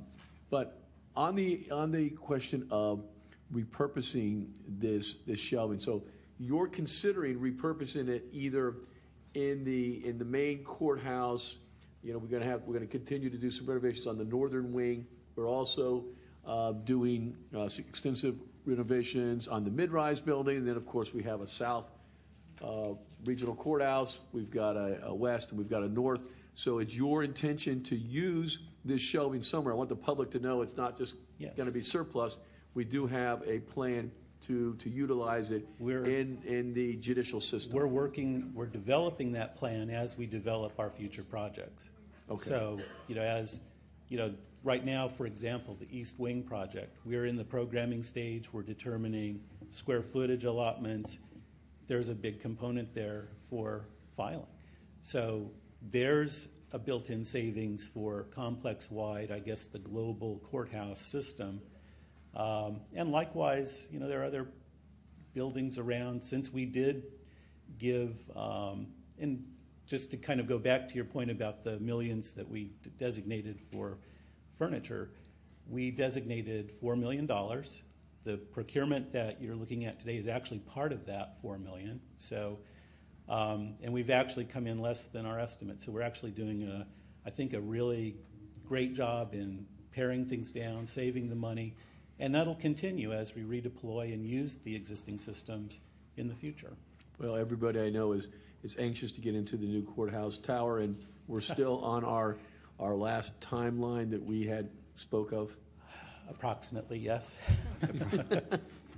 But 0.49 0.81
on 1.15 1.35
the, 1.35 1.69
on 1.71 1.91
the 1.91 2.09
question 2.09 2.67
of 2.71 3.03
repurposing 3.53 4.47
this, 4.67 5.15
this 5.27 5.39
shelving, 5.39 5.79
so 5.79 6.03
you're 6.39 6.67
considering 6.67 7.39
repurposing 7.39 8.07
it 8.07 8.25
either 8.31 8.75
in 9.35 9.63
the, 9.63 10.05
in 10.07 10.17
the 10.17 10.25
main 10.25 10.63
courthouse, 10.63 11.57
you 12.03 12.13
know, 12.13 12.17
we're 12.17 12.27
gonna 12.27 12.45
have, 12.45 12.63
we're 12.63 12.73
gonna 12.73 12.87
continue 12.87 13.29
to 13.29 13.37
do 13.37 13.51
some 13.51 13.67
renovations 13.67 14.07
on 14.07 14.17
the 14.17 14.25
northern 14.25 14.73
wing. 14.73 15.05
We're 15.35 15.47
also 15.47 16.05
uh, 16.45 16.71
doing 16.71 17.35
uh, 17.55 17.69
extensive 17.77 18.35
renovations 18.65 19.47
on 19.47 19.63
the 19.63 19.71
mid-rise 19.71 20.19
building, 20.19 20.57
and 20.57 20.67
then, 20.67 20.77
of 20.77 20.87
course, 20.87 21.13
we 21.13 21.21
have 21.23 21.41
a 21.41 21.47
south 21.47 21.91
uh, 22.63 22.93
regional 23.25 23.55
courthouse, 23.55 24.19
we've 24.33 24.49
got 24.51 24.75
a, 24.75 24.99
a 25.05 25.13
west, 25.13 25.51
and 25.51 25.59
we've 25.59 25.69
got 25.69 25.83
a 25.83 25.89
north. 25.89 26.23
So 26.59 26.79
it's 26.79 26.93
your 26.93 27.23
intention 27.23 27.81
to 27.83 27.95
use 27.95 28.59
this 28.83 29.01
shelving 29.01 29.41
somewhere. 29.41 29.73
I 29.73 29.77
want 29.77 29.87
the 29.87 29.95
public 29.95 30.29
to 30.31 30.39
know 30.39 30.61
it's 30.61 30.75
not 30.75 30.97
just 30.97 31.15
Yes. 31.37 31.55
going 31.55 31.69
to 31.69 31.73
be 31.73 31.81
surplus. 31.81 32.37
We 32.73 32.83
do 32.83 33.07
have 33.07 33.41
a 33.47 33.59
plan 33.59 34.11
to, 34.41 34.75
to 34.75 34.89
utilize 34.89 35.51
it 35.51 35.65
in, 35.79 36.37
in 36.45 36.73
the 36.73 36.97
judicial 36.97 37.39
system. 37.39 37.77
We're 37.77 37.87
working, 37.87 38.51
we're 38.53 38.65
developing 38.65 39.31
that 39.31 39.55
plan 39.55 39.89
as 39.89 40.17
we 40.17 40.25
develop 40.25 40.77
our 40.79 40.89
future 40.89 41.23
projects. 41.23 41.91
Okay. 42.29 42.43
So, 42.43 42.81
you 43.07 43.15
know, 43.15 43.21
as, 43.21 43.61
you 44.09 44.17
know, 44.17 44.33
right 44.61 44.83
now, 44.83 45.07
for 45.07 45.25
example, 45.27 45.77
the 45.79 45.87
East 45.97 46.19
Wing 46.19 46.43
project, 46.43 46.93
we're 47.05 47.25
in 47.25 47.37
the 47.37 47.45
programming 47.45 48.03
stage, 48.03 48.51
we're 48.51 48.63
determining 48.63 49.39
square 49.71 50.01
footage 50.01 50.43
allotments. 50.43 51.19
There's 51.87 52.09
a 52.09 52.15
big 52.15 52.41
component 52.41 52.93
there 52.93 53.29
for 53.39 53.85
filing. 54.13 54.45
So 55.01 55.51
there's 55.81 56.49
a 56.71 56.79
built-in 56.79 57.25
savings 57.25 57.87
for 57.87 58.23
complex-wide, 58.35 59.31
I 59.31 59.39
guess, 59.39 59.65
the 59.65 59.79
global 59.79 60.39
courthouse 60.51 61.01
system. 61.01 61.61
Um, 62.35 62.81
and 62.95 63.11
likewise, 63.11 63.89
you 63.91 63.99
know, 63.99 64.07
there 64.07 64.21
are 64.21 64.25
other 64.25 64.47
buildings 65.33 65.77
around. 65.77 66.23
Since 66.23 66.53
we 66.53 66.65
did 66.65 67.03
give, 67.77 68.17
um, 68.35 68.87
and 69.19 69.45
just 69.87 70.11
to 70.11 70.17
kind 70.17 70.39
of 70.39 70.47
go 70.47 70.59
back 70.59 70.87
to 70.89 70.95
your 70.95 71.05
point 71.05 71.31
about 71.31 71.63
the 71.63 71.79
millions 71.79 72.33
that 72.33 72.47
we 72.47 72.71
designated 72.97 73.59
for 73.59 73.97
furniture, 74.53 75.09
we 75.67 75.89
designated 75.91 76.71
$4 76.79 76.99
million. 76.99 77.25
The 78.25 78.37
procurement 78.37 79.11
that 79.13 79.41
you're 79.41 79.55
looking 79.55 79.85
at 79.85 79.99
today 79.99 80.17
is 80.17 80.27
actually 80.27 80.59
part 80.59 80.91
of 80.91 81.05
that 81.07 81.41
4 81.41 81.57
million. 81.57 81.99
So, 82.17 82.59
Um, 83.29 83.75
and 83.83 83.93
we've 83.93 84.09
actually 84.09 84.45
come 84.45 84.65
in 84.65 84.79
less 84.79 85.05
than 85.05 85.25
our 85.25 85.39
estimate. 85.39 85.81
So 85.81 85.91
we're 85.91 86.01
actually 86.01 86.31
doing, 86.31 86.63
a, 86.63 86.87
I 87.25 87.29
think, 87.29 87.53
a 87.53 87.61
really 87.61 88.15
great 88.67 88.95
job 88.95 89.33
in 89.33 89.65
paring 89.91 90.25
things 90.25 90.51
down, 90.51 90.85
saving 90.87 91.29
the 91.29 91.35
money, 91.35 91.75
and 92.19 92.33
that'll 92.33 92.55
continue 92.55 93.13
as 93.13 93.35
we 93.35 93.43
redeploy 93.43 94.13
and 94.13 94.25
use 94.25 94.55
the 94.63 94.75
existing 94.75 95.17
systems 95.19 95.79
in 96.17 96.27
the 96.27 96.35
future. 96.35 96.73
Well, 97.19 97.35
everybody 97.35 97.79
I 97.79 97.89
know 97.89 98.13
is, 98.13 98.27
is 98.63 98.77
anxious 98.77 99.11
to 99.13 99.21
get 99.21 99.35
into 99.35 99.57
the 99.57 99.67
new 99.67 99.83
courthouse 99.83 100.37
tower, 100.37 100.79
and 100.79 100.95
we're 101.27 101.41
still 101.41 101.79
on 101.83 102.03
our, 102.03 102.37
our 102.79 102.95
last 102.95 103.39
timeline 103.39 104.09
that 104.09 104.23
we 104.23 104.45
had 104.45 104.69
spoke 104.95 105.31
of. 105.31 105.55
Approximately, 106.29 106.97
yes. 106.97 107.37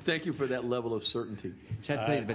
Thank 0.00 0.26
you 0.26 0.32
for 0.32 0.46
that 0.46 0.64
level 0.64 0.94
of 0.94 1.04
certainty. 1.04 1.52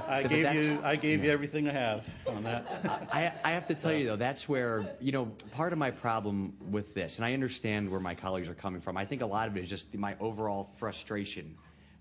I, 0.08 0.20
I 0.20 0.24
gave 0.24 0.54
you, 0.54 0.80
I 0.84 0.96
gave 0.96 1.24
you 1.24 1.32
everything 1.32 1.68
I 1.68 1.74
have 1.74 2.10
on 2.28 2.44
that. 2.44 3.10
I, 3.14 3.32
I 3.44 3.52
have 3.52 3.68
to 3.68 3.76
tell 3.76 3.92
you 3.92 4.08
though, 4.08 4.16
that's 4.16 4.48
where 4.48 4.96
you 5.00 5.12
know 5.12 5.26
part 5.52 5.74
of 5.74 5.80
my 5.80 5.92
problem 5.92 6.54
with 6.70 6.94
this, 6.94 7.18
and 7.18 7.26
I 7.26 7.34
understand 7.34 7.90
where 7.90 8.00
my 8.00 8.16
colleagues 8.16 8.48
are 8.48 8.56
coming 8.56 8.82
from. 8.82 8.98
I 8.98 9.06
think 9.06 9.22
a 9.22 9.26
lot 9.26 9.48
of 9.48 9.58
it 9.58 9.62
is 9.62 9.70
just 9.70 9.94
my 9.96 10.16
overall 10.20 10.72
frustration 10.78 11.56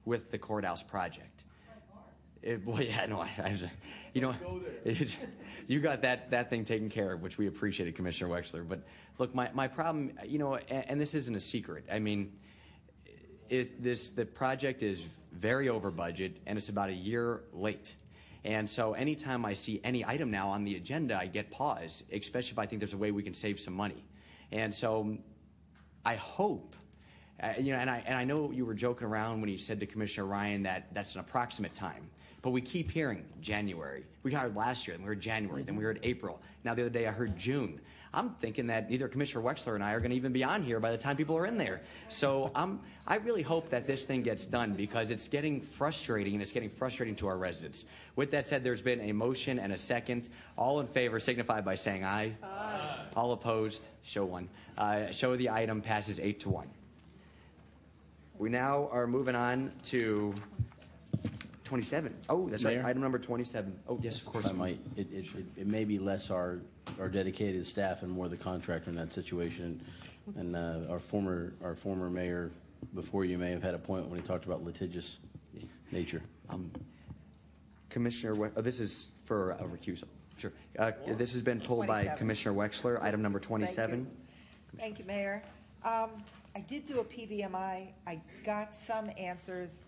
with 0.04 0.30
the 0.30 0.38
courthouse 0.38 0.82
project. 0.82 1.44
It, 2.42 2.64
well, 2.64 2.82
yeah, 2.82 3.04
no, 3.06 3.20
I, 3.20 3.30
I 3.42 3.50
just, 3.50 3.74
you 4.14 4.20
know, 4.20 4.34
it's, 4.84 5.18
you 5.66 5.80
got 5.80 6.02
that, 6.02 6.30
that 6.30 6.48
thing 6.48 6.64
taken 6.64 6.88
care 6.88 7.12
of, 7.12 7.20
which 7.20 7.36
we 7.36 7.46
appreciated, 7.46 7.94
Commissioner 7.94 8.30
Wexler. 8.30 8.66
But 8.66 8.80
look, 9.18 9.34
my, 9.34 9.50
my 9.52 9.66
problem, 9.66 10.12
you 10.24 10.38
know, 10.38 10.54
and, 10.54 10.90
and 10.90 11.00
this 11.00 11.14
isn't 11.14 11.34
a 11.34 11.40
secret. 11.40 11.84
I 11.90 11.98
mean, 11.98 12.20
it, 12.22 12.30
this 12.30 12.47
the 13.48 14.28
project 14.34 14.82
is 14.82 15.06
very 15.32 15.68
over 15.68 15.90
budget, 15.90 16.36
and 16.46 16.58
it's 16.58 16.68
about 16.68 16.90
a 16.90 16.94
year 16.94 17.42
late. 17.52 17.94
And 18.44 18.68
so, 18.68 18.92
anytime 18.92 19.44
I 19.44 19.52
see 19.52 19.80
any 19.84 20.04
item 20.04 20.30
now 20.30 20.48
on 20.48 20.64
the 20.64 20.76
agenda, 20.76 21.18
I 21.18 21.26
get 21.26 21.50
pause, 21.50 22.04
especially 22.12 22.52
if 22.52 22.58
I 22.58 22.66
think 22.66 22.80
there's 22.80 22.94
a 22.94 22.98
way 22.98 23.10
we 23.10 23.22
can 23.22 23.34
save 23.34 23.58
some 23.60 23.74
money. 23.74 24.04
And 24.52 24.74
so, 24.74 25.18
I 26.04 26.14
hope. 26.14 26.74
Uh, 27.40 27.52
you 27.58 27.72
know, 27.72 27.78
and 27.78 27.88
I, 27.88 28.02
and 28.06 28.16
I 28.16 28.24
know 28.24 28.50
you 28.50 28.64
were 28.64 28.74
joking 28.74 29.06
around 29.06 29.40
when 29.40 29.50
you 29.50 29.58
said 29.58 29.78
to 29.80 29.86
Commissioner 29.86 30.26
Ryan 30.26 30.62
that 30.64 30.92
that's 30.92 31.14
an 31.14 31.20
approximate 31.20 31.74
time. 31.74 32.08
But 32.42 32.50
we 32.50 32.60
keep 32.60 32.90
hearing 32.90 33.24
January. 33.40 34.04
We 34.22 34.32
heard 34.32 34.56
last 34.56 34.86
year, 34.86 34.96
then 34.96 35.04
we 35.04 35.08
heard 35.08 35.20
January, 35.20 35.62
then 35.62 35.76
we 35.76 35.84
heard 35.84 36.00
April. 36.02 36.40
Now 36.64 36.74
the 36.74 36.82
other 36.82 36.90
day 36.90 37.06
I 37.06 37.12
heard 37.12 37.36
June. 37.36 37.80
I'm 38.12 38.30
thinking 38.30 38.66
that 38.68 38.90
neither 38.90 39.06
Commissioner 39.08 39.44
Wexler 39.44 39.74
and 39.74 39.84
I 39.84 39.92
are 39.92 40.00
going 40.00 40.10
to 40.10 40.16
even 40.16 40.32
be 40.32 40.42
on 40.42 40.62
here 40.62 40.80
by 40.80 40.90
the 40.90 40.98
time 40.98 41.16
people 41.16 41.36
are 41.36 41.46
in 41.46 41.58
there. 41.58 41.82
So 42.08 42.50
um, 42.54 42.80
I 43.06 43.16
really 43.16 43.42
hope 43.42 43.68
that 43.68 43.86
this 43.86 44.04
thing 44.04 44.22
gets 44.22 44.46
done 44.46 44.72
because 44.72 45.10
it's 45.10 45.28
getting 45.28 45.60
frustrating 45.60 46.32
and 46.32 46.42
it's 46.42 46.52
getting 46.52 46.70
frustrating 46.70 47.14
to 47.16 47.28
our 47.28 47.36
residents. 47.36 47.84
With 48.16 48.30
that 48.30 48.46
said, 48.46 48.64
there's 48.64 48.82
been 48.82 49.00
a 49.02 49.12
motion 49.12 49.58
and 49.58 49.72
a 49.72 49.76
second. 49.76 50.30
All 50.56 50.80
in 50.80 50.86
favor 50.86 51.20
signify 51.20 51.60
by 51.60 51.74
saying 51.74 52.04
aye. 52.04 52.34
Aye. 52.42 53.06
All 53.14 53.32
opposed, 53.32 53.88
show 54.02 54.24
one. 54.24 54.48
Uh, 54.78 55.10
show 55.10 55.36
the 55.36 55.50
item 55.50 55.80
passes 55.80 56.18
eight 56.20 56.40
to 56.40 56.48
one. 56.48 56.68
We 58.38 58.48
now 58.48 58.88
are 58.92 59.06
moving 59.06 59.34
on 59.34 59.72
to 59.84 60.32
27. 61.72 62.14
Oh, 62.30 62.48
that's 62.48 62.64
Mayor? 62.64 62.78
right. 62.80 62.88
Item 62.88 63.02
number 63.02 63.18
27. 63.18 63.78
Oh, 63.88 63.98
yes, 64.02 64.18
of 64.20 64.24
course. 64.24 64.46
If 64.46 64.52
I 64.52 64.54
might, 64.54 64.80
it, 64.96 65.06
it, 65.12 65.26
it, 65.36 65.44
it 65.58 65.66
may 65.66 65.84
be 65.84 65.98
less 65.98 66.30
our, 66.30 66.60
our 66.98 67.10
dedicated 67.10 67.66
staff 67.66 68.02
and 68.02 68.10
more 68.10 68.26
the 68.28 68.38
contractor 68.38 68.88
in 68.88 68.96
that 68.96 69.12
situation. 69.12 69.78
And 70.36 70.56
uh, 70.56 70.80
our 70.90 70.98
former 70.98 71.52
our 71.62 71.74
former 71.74 72.08
mayor 72.10 72.50
before 72.94 73.24
you 73.24 73.36
may 73.38 73.50
have 73.50 73.62
had 73.62 73.74
a 73.74 73.78
point 73.78 74.08
when 74.08 74.18
he 74.20 74.26
talked 74.26 74.46
about 74.46 74.64
litigious 74.64 75.18
nature. 75.92 76.22
Um, 76.48 76.70
Commissioner, 77.90 78.34
We- 78.34 78.48
oh, 78.56 78.60
this 78.62 78.80
is 78.80 79.08
for 79.24 79.50
a 79.52 79.64
recusal. 79.64 80.04
Sure. 80.38 80.52
Uh, 80.78 80.92
this 81.16 81.32
has 81.32 81.42
been 81.42 81.60
pulled 81.60 81.86
by 81.86 82.02
27. 82.04 82.18
Commissioner 82.18 82.54
Wexler. 82.54 83.02
Item 83.02 83.20
number 83.20 83.40
27. 83.40 84.06
Thank 84.78 84.98
you, 84.98 85.04
Mayor. 85.04 85.42
Um, 85.84 86.10
I 86.56 86.60
did 86.60 86.86
do 86.86 87.00
a 87.00 87.04
PBMI. 87.04 87.92
I 88.06 88.20
got 88.44 88.74
some 88.74 89.10
answers. 89.18 89.82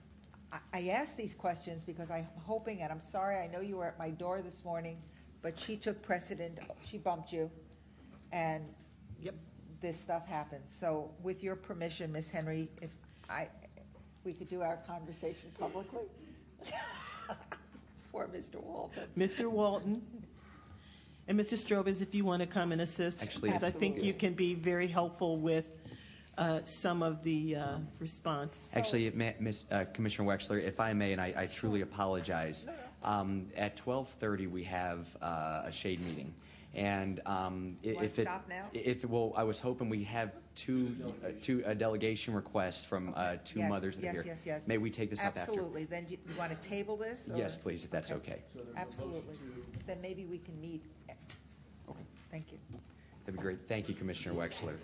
I, 0.72 0.89
ask 0.89 1.16
these 1.16 1.35
questions 1.35 1.85
because 1.85 2.10
I'm 2.10 2.27
hoping, 2.44 2.82
and 2.82 2.90
I'm 2.90 3.01
sorry, 3.01 3.36
I 3.36 3.47
know 3.47 3.60
you 3.60 3.77
were 3.77 3.86
at 3.86 3.98
my 3.98 4.10
door 4.10 4.43
this 4.43 4.64
morning, 4.64 4.98
but 5.43 5.59
she 5.59 5.77
took 5.77 6.02
precedent. 6.02 6.59
She 6.85 6.98
bumped 6.98 7.32
you, 7.32 7.51
and 8.32 8.64
yep, 9.20 9.35
this 9.81 9.98
stuff 9.98 10.27
happens. 10.27 10.70
So, 10.70 11.10
with 11.22 11.43
your 11.43 11.56
permission, 11.56 12.12
Miss 12.12 12.28
Henry, 12.28 12.68
if 12.82 12.90
I, 13.28 13.48
we 14.24 14.32
could 14.32 14.48
do 14.48 14.62
our 14.62 14.77
conversation 14.78 15.51
publicly. 15.59 16.02
For 18.12 18.27
Mr. 18.27 18.60
Walton. 18.60 19.05
Mr. 19.16 19.48
Walton. 19.48 20.02
And 21.28 21.39
Mr. 21.39 21.55
Strobis, 21.55 22.02
if 22.02 22.12
you 22.12 22.24
want 22.24 22.40
to 22.40 22.47
come 22.47 22.72
and 22.72 22.81
assist, 22.81 23.22
Actually- 23.22 23.51
because 23.51 23.62
I 23.62 23.70
think 23.70 23.94
Absolutely. 23.94 24.09
you 24.09 24.14
can 24.14 24.35
be 24.35 24.55
very 24.55 24.89
helpful 24.89 25.36
with 25.39 25.64
uh, 26.40 26.60
some 26.64 27.02
of 27.02 27.22
the 27.22 27.54
uh, 27.56 27.76
response. 28.00 28.70
Actually, 28.74 29.06
it 29.06 29.14
may- 29.14 29.36
Miss, 29.38 29.66
uh, 29.70 29.84
Commissioner 29.92 30.26
Wexler, 30.26 30.62
if 30.62 30.80
I 30.80 30.92
may, 30.94 31.12
and 31.12 31.20
I, 31.20 31.32
I 31.36 31.46
truly 31.46 31.82
apologize. 31.82 32.66
Um, 33.02 33.46
at 33.56 33.76
12:30, 33.76 34.50
we 34.50 34.62
have 34.64 35.16
uh, 35.22 35.62
a 35.66 35.72
shade 35.72 36.00
meeting, 36.00 36.34
and 36.74 37.20
um, 37.26 37.76
i- 37.84 37.92
Wanna 37.92 38.06
if 38.06 38.18
it, 38.18 38.22
stop 38.22 38.46
now? 38.48 38.64
if 38.72 39.04
well, 39.04 39.32
I 39.36 39.44
was 39.44 39.60
hoping 39.60 39.88
we 39.88 40.02
have 40.04 40.32
two, 40.54 40.94
uh, 41.24 41.28
two 41.42 41.62
a 41.66 41.74
delegation 41.74 42.34
requests 42.34 42.84
from 42.84 43.12
uh, 43.16 43.36
two 43.44 43.60
Yes, 43.60 43.70
mothers 43.70 43.96
that 43.98 44.02
are 44.02 44.06
yes, 44.06 44.14
here. 44.14 44.24
Yes, 44.26 44.46
yes, 44.46 44.68
May 44.68 44.76
we 44.78 44.90
take 44.90 45.08
this 45.10 45.20
up 45.20 45.26
after? 45.28 45.40
Absolutely. 45.40 45.84
Then 45.84 46.06
you, 46.08 46.18
you 46.28 46.34
want 46.38 46.52
to 46.60 46.68
table 46.68 46.96
this? 46.96 47.30
or- 47.30 47.36
Yes, 47.36 47.56
please, 47.56 47.84
if 47.84 47.90
that's 47.90 48.10
okay. 48.12 48.42
Absolutely. 48.76 49.34
Then 49.86 50.00
maybe 50.02 50.26
we 50.26 50.38
can 50.38 50.60
meet. 50.60 50.82
Okay, 51.88 52.00
thank 52.30 52.52
you. 52.52 52.58
That'd 53.24 53.38
be 53.38 53.42
great. 53.42 53.66
Thank 53.66 53.88
you, 53.88 53.94
Commissioner 53.94 54.34
Wexler. 54.34 54.74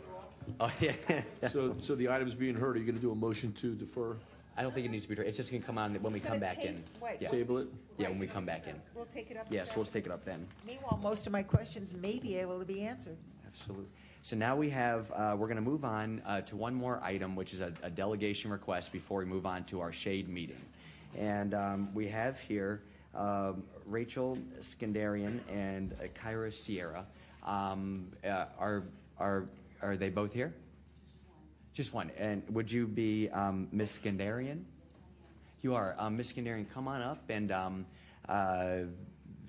Oh 0.60 0.70
yeah. 0.81 0.93
So, 1.52 1.74
so 1.78 1.94
the 1.94 2.09
item's 2.09 2.35
being 2.35 2.55
heard. 2.55 2.77
Are 2.77 2.78
you 2.78 2.85
going 2.86 2.97
to 2.97 3.01
do 3.01 3.12
a 3.12 3.14
motion 3.14 3.52
to 3.55 3.74
defer? 3.74 4.16
I 4.56 4.62
don't 4.62 4.73
think 4.74 4.86
it 4.86 4.90
needs 4.90 5.06
to 5.06 5.14
be. 5.14 5.23
It's 5.23 5.36
just 5.36 5.51
going 5.51 5.60
to 5.62 5.66
come 5.66 5.77
on 5.78 5.94
when 5.94 6.12
we 6.12 6.18
Gonna 6.18 6.31
come 6.31 6.40
back 6.40 6.56
take- 6.59 6.66
in. 6.70 6.85
wait, 7.01 7.18
Yeah. 7.20 7.28
Table 7.28 7.59
it? 7.59 7.68
Yeah, 7.98 8.09
when 8.09 8.18
we 8.18 8.27
come 8.27 8.47
back 8.47 8.66
in. 8.66 8.74
We'll 8.94 9.05
take 9.05 9.31
it 9.31 9.36
up. 9.36 9.47
Yes, 9.51 9.68
this 9.68 9.77
we'll 9.77 9.85
afternoon. 9.85 10.02
take 10.02 10.10
it 10.10 10.14
up 10.14 10.24
then. 10.24 10.47
Meanwhile, 10.66 10.98
most 11.02 11.27
of 11.27 11.32
my 11.32 11.43
questions 11.43 11.94
may 11.94 12.18
be 12.18 12.36
able 12.36 12.59
to 12.59 12.64
be 12.64 12.82
answered. 12.82 13.16
Absolutely. 13.47 13.86
So 14.23 14.35
now 14.35 14.56
we 14.56 14.70
have, 14.70 15.10
uh, 15.12 15.36
we're 15.39 15.47
going 15.47 15.56
to 15.56 15.62
move 15.62 15.85
on 15.85 16.20
uh, 16.27 16.40
to 16.43 16.56
one 16.56 16.74
more 16.74 17.01
item, 17.02 17.36
which 17.36 17.52
is 17.55 17.60
a, 17.60 17.73
a 17.82 17.90
delegation 17.90 18.51
request 18.51 18.93
before 18.93 19.18
we 19.20 19.24
move 19.27 19.47
on 19.47 19.62
to 19.64 19.81
our 19.81 19.93
shade 19.93 20.28
meeting. 20.28 20.56
And 21.18 21.55
um, 21.55 21.94
we 21.94 22.09
have 22.09 22.39
here 22.40 22.82
um, 23.14 23.62
Rachel 23.85 24.36
Skandarian 24.60 25.39
and 25.52 25.93
uh, 25.93 26.06
Kyra 26.20 26.52
Sierra. 26.52 27.06
Um, 27.44 28.09
uh, 28.27 28.47
are, 28.59 28.82
are, 29.20 29.44
are 29.82 29.96
they 29.96 30.08
both 30.08 30.32
here? 30.32 30.54
Just 31.72 31.92
one. 31.92 32.10
And 32.18 32.42
would 32.50 32.70
you 32.70 32.86
be 32.86 33.28
um, 33.30 33.68
Miss 33.72 33.98
Skandarian? 33.98 34.62
You 35.62 35.74
are. 35.74 35.94
Um, 35.98 36.16
Ms. 36.16 36.32
Skandarian, 36.32 36.66
come 36.72 36.86
on 36.86 37.02
up. 37.02 37.22
And, 37.28 37.50
um, 37.50 37.86
uh, 38.28 38.78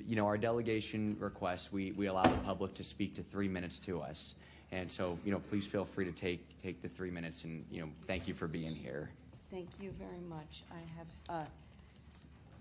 you 0.06 0.16
know, 0.16 0.26
our 0.26 0.38
delegation 0.38 1.16
requests, 1.20 1.72
we, 1.72 1.92
we 1.92 2.08
allow 2.08 2.24
the 2.24 2.38
public 2.38 2.74
to 2.76 2.84
speak 2.84 3.14
to 3.16 3.24
three 3.24 3.48
minutes 3.48 3.78
to 3.80 4.02
us. 4.02 4.36
And 4.72 4.92
so, 4.92 5.18
you 5.24 5.32
know, 5.32 5.40
please 5.40 5.66
feel 5.66 5.86
free 5.86 6.06
to 6.06 6.12
take, 6.12 6.62
take 6.62 6.82
the 6.82 6.90
three 6.90 7.12
minutes 7.12 7.44
and, 7.44 7.64
you 7.72 7.82
know, 7.82 7.90
thank 8.08 8.28
you 8.28 8.34
for 8.34 8.48
being 8.48 8.72
here. 8.72 9.10
Thank 9.52 9.70
you 9.80 9.92
very 9.92 10.20
much. 10.28 10.64
I 10.72 10.80
have 10.98 11.08
uh, 11.30 11.46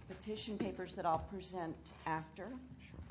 petition 0.08 0.58
papers 0.58 0.94
that 0.94 1.04
I'll 1.04 1.26
present 1.30 1.76
after 2.06 2.48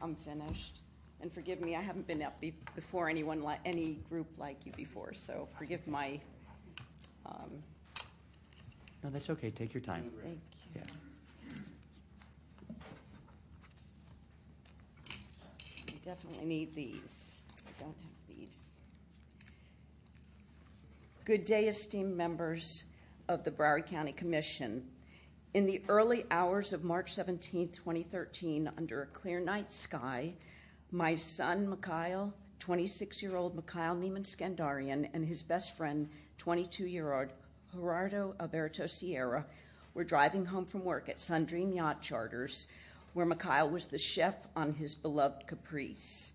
I'm 0.02 0.16
finished. 0.16 0.82
And 1.26 1.34
forgive 1.34 1.60
me, 1.60 1.76
I 1.76 1.82
haven't 1.82 2.06
been 2.06 2.22
up 2.22 2.40
be- 2.40 2.54
before 2.76 3.10
anyone, 3.10 3.44
li- 3.44 3.58
any 3.66 3.94
group 4.12 4.28
like 4.38 4.64
you 4.64 4.72
before, 4.74 5.12
so 5.16 5.48
forgive 5.58 5.88
my, 5.88 6.20
um, 7.26 7.64
No, 9.04 9.10
that's 9.10 9.32
okay. 9.32 9.50
Take 9.50 9.74
your 9.74 9.82
time. 9.82 10.12
thank 10.22 10.40
you. 10.76 10.82
Yeah. 10.82 10.84
I 15.88 15.94
definitely 16.04 16.46
need 16.46 16.76
these. 16.76 17.42
I 17.58 17.72
don't 17.82 17.96
have 17.98 18.38
these. 18.38 18.78
Good 21.26 21.44
day, 21.44 21.68
esteemed 21.68 22.16
members 22.16 22.84
of 23.30 23.44
the 23.44 23.50
Broward 23.50 23.88
County 23.88 24.12
Commission. 24.12 24.86
In 25.56 25.66
the 25.66 25.82
early 25.88 26.24
hours 26.30 26.72
of 26.72 26.84
March 26.84 27.16
17, 27.16 27.70
2013, 27.70 28.70
under 28.78 29.02
a 29.02 29.08
clear 29.08 29.40
night 29.40 29.72
sky, 29.72 30.36
my 30.92 31.16
son, 31.16 31.70
Mikhail, 31.70 32.34
26 32.60 33.22
year 33.22 33.36
old 33.36 33.56
Mikhail 33.56 33.96
Neiman 33.96 34.24
Skandarian, 34.24 35.10
and 35.14 35.26
his 35.26 35.44
best 35.44 35.76
friend, 35.76 36.10
22 36.38 36.86
year 36.86 37.14
old 37.14 37.30
Gerardo 37.74 38.36
Alberto 38.40 38.88
Sierra, 38.88 39.46
were 39.94 40.04
driving 40.04 40.46
home 40.46 40.66
from 40.66 40.84
work 40.84 41.10
at 41.10 41.18
Sundream 41.18 41.74
Yacht 41.74 42.02
Charters, 42.02 42.68
where 43.14 43.26
Mikhail 43.26 43.70
was 43.70 43.88
the 43.88 43.98
chef 43.98 44.48
on 44.56 44.74
his 44.74 44.94
beloved 44.94 45.48
Caprice. 45.48 46.32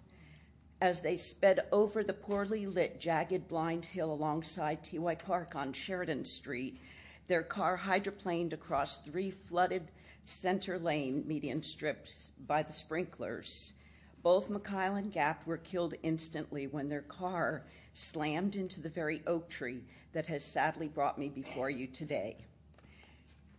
As 0.80 1.02
they 1.02 1.16
sped 1.16 1.60
over 1.72 2.02
the 2.02 2.14
poorly 2.14 2.66
lit, 2.66 3.00
jagged, 3.00 3.48
blind 3.48 3.84
hill 3.84 4.12
alongside 4.12 4.82
TY 4.82 5.14
Park 5.16 5.54
on 5.54 5.74
Sheridan 5.74 6.24
Street, 6.24 6.80
their 7.28 7.42
car 7.42 7.76
hydroplaned 7.76 8.52
across 8.52 8.98
three 8.98 9.30
flooded 9.30 9.90
center 10.24 10.78
lane 10.78 11.22
median 11.26 11.62
strips 11.62 12.30
by 12.46 12.62
the 12.62 12.72
sprinklers. 12.72 13.74
Both 14.22 14.50
Mikhail 14.50 14.96
and 14.96 15.10
Gap 15.10 15.46
were 15.46 15.56
killed 15.56 15.94
instantly 16.02 16.66
when 16.66 16.88
their 16.88 17.02
car 17.02 17.64
slammed 17.94 18.54
into 18.54 18.80
the 18.80 18.90
very 18.90 19.22
oak 19.26 19.48
tree 19.48 19.84
that 20.12 20.26
has 20.26 20.44
sadly 20.44 20.88
brought 20.88 21.18
me 21.18 21.28
before 21.28 21.70
you 21.70 21.86
today. 21.86 22.36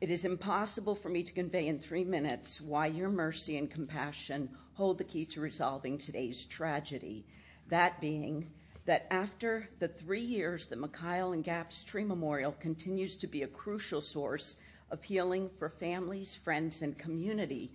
It 0.01 0.09
is 0.09 0.25
impossible 0.25 0.95
for 0.95 1.09
me 1.09 1.23
to 1.23 1.33
convey 1.33 1.67
in 1.67 1.79
three 1.79 2.03
minutes 2.03 2.61
why 2.61 2.87
your 2.87 3.09
mercy 3.09 3.57
and 3.57 3.69
compassion 3.69 4.49
hold 4.73 4.97
the 4.97 5.03
key 5.03 5.25
to 5.27 5.41
resolving 5.41 5.97
today's 5.97 6.45
tragedy. 6.45 7.25
That 7.69 8.01
being 8.01 8.51
that 8.85 9.07
after 9.11 9.69
the 9.79 9.87
three 9.87 10.21
years 10.21 10.65
that 10.67 10.79
Mikhail 10.79 11.33
and 11.33 11.43
Gap's 11.43 11.83
Tree 11.83 12.03
Memorial 12.03 12.51
continues 12.53 13.15
to 13.17 13.27
be 13.27 13.43
a 13.43 13.47
crucial 13.47 14.01
source 14.01 14.57
of 14.89 15.03
healing 15.03 15.49
for 15.49 15.69
families, 15.69 16.35
friends, 16.35 16.81
and 16.81 16.97
community, 16.97 17.71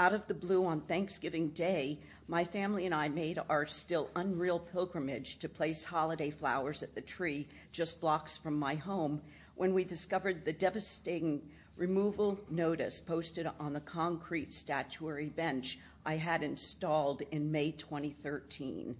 out 0.00 0.14
of 0.14 0.26
the 0.26 0.34
blue 0.34 0.64
on 0.64 0.80
Thanksgiving 0.80 1.50
Day, 1.50 1.98
my 2.26 2.42
family 2.42 2.86
and 2.86 2.94
I 2.94 3.10
made 3.10 3.38
our 3.50 3.66
still 3.66 4.08
unreal 4.16 4.58
pilgrimage 4.58 5.38
to 5.40 5.48
place 5.48 5.84
holiday 5.84 6.30
flowers 6.30 6.82
at 6.82 6.94
the 6.94 7.02
tree 7.02 7.46
just 7.70 8.00
blocks 8.00 8.34
from 8.34 8.58
my 8.58 8.76
home 8.76 9.20
when 9.56 9.74
we 9.74 9.84
discovered 9.84 10.42
the 10.42 10.54
devastating 10.54 11.42
removal 11.76 12.40
notice 12.48 12.98
posted 12.98 13.46
on 13.60 13.74
the 13.74 13.80
concrete 13.80 14.54
statuary 14.54 15.28
bench 15.28 15.78
I 16.06 16.16
had 16.16 16.42
installed 16.42 17.20
in 17.30 17.52
May 17.52 17.72
2013. 17.72 18.96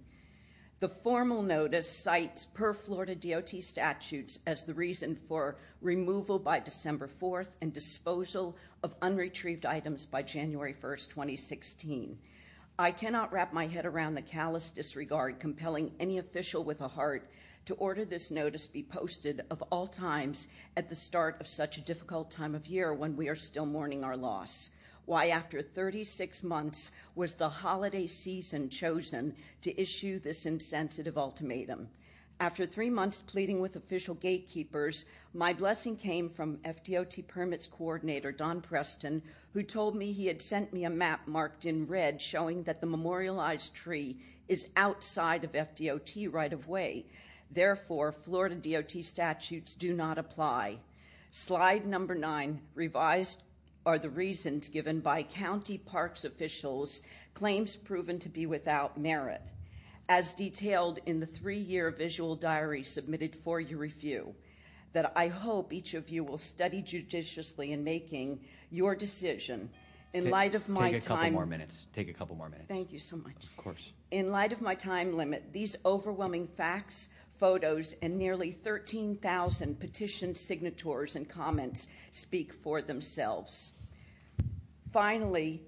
The 0.81 0.89
formal 0.89 1.43
notice 1.43 1.87
cites 1.87 2.45
per 2.45 2.73
Florida 2.73 3.13
DOT 3.13 3.61
statutes 3.61 4.39
as 4.47 4.63
the 4.63 4.73
reason 4.73 5.15
for 5.15 5.57
removal 5.79 6.39
by 6.39 6.57
December 6.57 7.07
4th 7.07 7.55
and 7.61 7.71
disposal 7.71 8.57
of 8.81 8.95
unretrieved 8.99 9.67
items 9.67 10.07
by 10.07 10.23
January 10.23 10.73
1st, 10.73 11.09
2016. 11.09 12.17
I 12.79 12.91
cannot 12.91 13.31
wrap 13.31 13.53
my 13.53 13.67
head 13.67 13.85
around 13.85 14.15
the 14.15 14.23
callous 14.23 14.71
disregard 14.71 15.39
compelling 15.39 15.91
any 15.99 16.17
official 16.17 16.63
with 16.63 16.81
a 16.81 16.87
heart 16.87 17.29
to 17.65 17.75
order 17.75 18.03
this 18.03 18.31
notice 18.31 18.65
be 18.65 18.81
posted 18.81 19.45
of 19.51 19.61
all 19.71 19.85
times 19.85 20.47
at 20.75 20.89
the 20.89 20.95
start 20.95 21.39
of 21.39 21.47
such 21.47 21.77
a 21.77 21.81
difficult 21.81 22.31
time 22.31 22.55
of 22.55 22.65
year 22.65 22.91
when 22.91 23.15
we 23.15 23.29
are 23.29 23.35
still 23.35 23.67
mourning 23.67 24.03
our 24.03 24.17
loss. 24.17 24.71
Why, 25.05 25.27
after 25.27 25.61
36 25.61 26.43
months, 26.43 26.91
was 27.15 27.33
the 27.33 27.49
holiday 27.49 28.07
season 28.07 28.69
chosen 28.69 29.35
to 29.61 29.81
issue 29.81 30.19
this 30.19 30.45
insensitive 30.45 31.17
ultimatum? 31.17 31.89
After 32.39 32.65
three 32.65 32.89
months 32.89 33.21
pleading 33.21 33.61
with 33.61 33.75
official 33.75 34.15
gatekeepers, 34.15 35.05
my 35.33 35.53
blessing 35.53 35.95
came 35.95 36.27
from 36.27 36.57
FDOT 36.65 37.27
permits 37.27 37.67
coordinator 37.67 38.31
Don 38.31 38.61
Preston, 38.61 39.21
who 39.53 39.61
told 39.61 39.95
me 39.95 40.11
he 40.11 40.25
had 40.25 40.41
sent 40.41 40.73
me 40.73 40.83
a 40.85 40.89
map 40.89 41.27
marked 41.27 41.65
in 41.65 41.85
red 41.85 42.19
showing 42.19 42.63
that 42.63 42.81
the 42.81 42.87
memorialized 42.87 43.75
tree 43.75 44.17
is 44.47 44.69
outside 44.75 45.43
of 45.43 45.51
FDOT 45.51 46.33
right 46.33 46.51
of 46.51 46.67
way. 46.67 47.05
Therefore, 47.51 48.11
Florida 48.11 48.55
DOT 48.55 49.03
statutes 49.03 49.75
do 49.75 49.93
not 49.93 50.17
apply. 50.17 50.79
Slide 51.31 51.85
number 51.85 52.15
nine, 52.15 52.61
revised 52.73 53.43
are 53.85 53.97
the 53.97 54.09
reasons 54.09 54.69
given 54.69 54.99
by 54.99 55.23
county 55.23 55.77
parks 55.77 56.23
officials, 56.25 57.01
claims 57.33 57.75
proven 57.75 58.19
to 58.19 58.29
be 58.29 58.45
without 58.45 58.99
merit, 58.99 59.41
as 60.09 60.33
detailed 60.33 60.99
in 61.05 61.19
the 61.19 61.25
three 61.25 61.57
year 61.57 61.89
visual 61.89 62.35
diary 62.35 62.83
submitted 62.83 63.35
for 63.35 63.59
your 63.59 63.79
review. 63.79 64.35
That 64.93 65.13
I 65.15 65.29
hope 65.29 65.71
each 65.71 65.93
of 65.93 66.09
you 66.09 66.23
will 66.23 66.37
study 66.37 66.81
judiciously 66.81 67.71
in 67.71 67.83
making 67.83 68.41
your 68.69 68.93
decision. 68.93 69.69
In 70.13 70.25
Ta- 70.25 70.29
light 70.29 70.53
of 70.53 70.67
my 70.67 70.91
time... 70.91 70.91
take 70.91 71.03
a 71.03 71.07
couple 71.07 71.31
more 71.31 71.45
minutes. 71.45 71.87
Take 71.93 72.09
a 72.09 72.13
couple 72.13 72.35
more 72.35 72.49
minutes. 72.49 72.67
Thank 72.67 72.91
you 72.91 72.99
so 72.99 73.15
much. 73.15 73.45
Of 73.45 73.55
course. 73.55 73.93
In 74.11 74.29
light 74.29 74.51
of 74.51 74.61
my 74.61 74.75
time 74.75 75.15
limit, 75.15 75.53
these 75.53 75.77
overwhelming 75.85 76.47
facts, 76.47 77.07
photos, 77.41 77.95
and 78.03 78.19
nearly 78.19 78.51
13,000 78.51 79.79
petition 79.79 80.35
signatories 80.35 81.15
and 81.15 81.27
comments 81.27 81.87
speak 82.11 82.53
for 82.53 82.83
themselves. 82.83 83.71
Finally, 84.93 85.63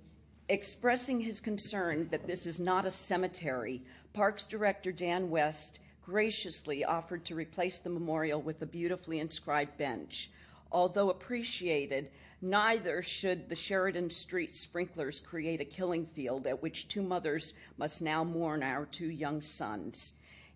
expressing 0.49 1.19
his 1.19 1.41
concern 1.41 2.07
that 2.11 2.27
this 2.27 2.45
is 2.45 2.59
not 2.59 2.85
a 2.85 2.91
cemetery, 2.91 3.81
Parks 4.13 4.45
Director 4.45 4.91
Dan 4.91 5.31
West 5.31 5.79
graciously 6.03 6.85
offered 6.85 7.25
to 7.25 7.33
replace 7.33 7.79
the 7.79 7.89
memorial 7.89 8.39
with 8.39 8.61
a 8.61 8.67
beautifully 8.67 9.19
inscribed 9.19 9.75
bench. 9.75 10.29
Although 10.71 11.09
appreciated, 11.09 12.11
neither 12.39 13.01
should 13.01 13.49
the 13.49 13.55
Sheridan 13.55 14.11
Street 14.11 14.55
sprinklers 14.55 15.19
create 15.19 15.61
a 15.61 15.65
killing 15.65 16.05
field 16.05 16.45
at 16.45 16.61
which 16.61 16.87
two 16.87 17.01
mothers 17.01 17.55
must 17.77 17.99
now 17.99 18.23
mourn 18.23 18.61
our 18.61 18.85
two 18.85 19.09
young 19.09 19.41
sons. 19.41 20.13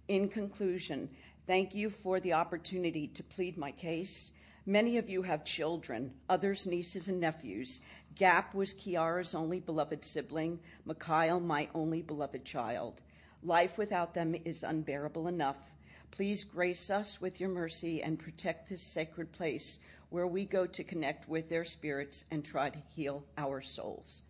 In 0.07 0.29
conclusion, 0.29 1.09
thank 1.47 1.75
you 1.75 1.89
for 1.89 2.21
the 2.21 2.33
opportunity 2.33 3.07
to 3.07 3.23
plead 3.23 3.57
my 3.57 3.71
case. 3.73 4.31
Many 4.65 4.97
of 4.97 5.09
you 5.09 5.21
have 5.23 5.43
children, 5.43 6.13
others 6.29 6.65
nieces 6.65 7.09
and 7.09 7.19
nephews. 7.19 7.81
Gap 8.15 8.53
was 8.53 8.73
Kiara's 8.73 9.35
only 9.35 9.59
beloved 9.59 10.05
sibling, 10.05 10.59
Mikhail 10.85 11.41
my 11.41 11.67
only 11.75 12.01
beloved 12.01 12.45
child. 12.45 13.01
Life 13.43 13.77
without 13.77 14.13
them 14.13 14.33
is 14.45 14.63
unbearable 14.63 15.27
enough. 15.27 15.75
Please 16.11 16.45
grace 16.45 16.89
us 16.89 17.19
with 17.19 17.41
your 17.41 17.49
mercy 17.49 18.01
and 18.01 18.17
protect 18.17 18.69
this 18.69 18.81
sacred 18.81 19.33
place 19.33 19.79
where 20.09 20.27
we 20.27 20.45
go 20.45 20.65
to 20.65 20.83
connect 20.85 21.27
with 21.27 21.49
their 21.49 21.65
spirits 21.65 22.23
and 22.31 22.45
try 22.45 22.69
to 22.69 22.79
heal 22.95 23.25
our 23.37 23.61
souls. 23.61 24.23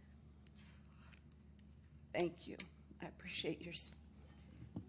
Thank 2.17 2.47
you. 2.47 2.57
I 3.01 3.05
appreciate 3.05 3.61
your. 3.61 3.73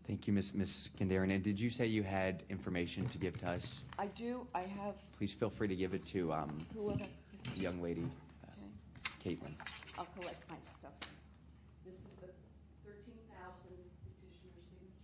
S- 0.08 0.14
Thank 0.14 0.26
you, 0.26 0.32
Ms. 0.32 0.54
Ms. 0.54 0.88
Kandarian. 0.98 1.34
And 1.34 1.42
did 1.42 1.60
you 1.60 1.70
say 1.70 1.86
you 1.86 2.02
had 2.02 2.42
information 2.48 3.04
to 3.06 3.18
give 3.18 3.36
to 3.38 3.50
us? 3.50 3.82
I 3.98 4.06
do. 4.08 4.46
I 4.54 4.62
have. 4.62 4.94
Please 5.16 5.32
feel 5.34 5.50
free 5.50 5.68
to 5.68 5.76
give 5.76 5.94
it 5.94 6.04
to 6.06 6.32
um, 6.32 6.66
Who 6.74 6.92
the 7.54 7.60
young 7.60 7.82
lady, 7.82 8.04
uh, 8.46 8.50
Caitlin. 9.24 9.52
I'll 9.98 10.06
collect 10.18 10.48
my 10.48 10.56
stuff. 10.78 10.92
This 11.84 11.94
is 11.94 12.00
the 12.20 12.28
13,000 12.84 13.04
petitioner 14.04 14.62
signatures 14.70 14.96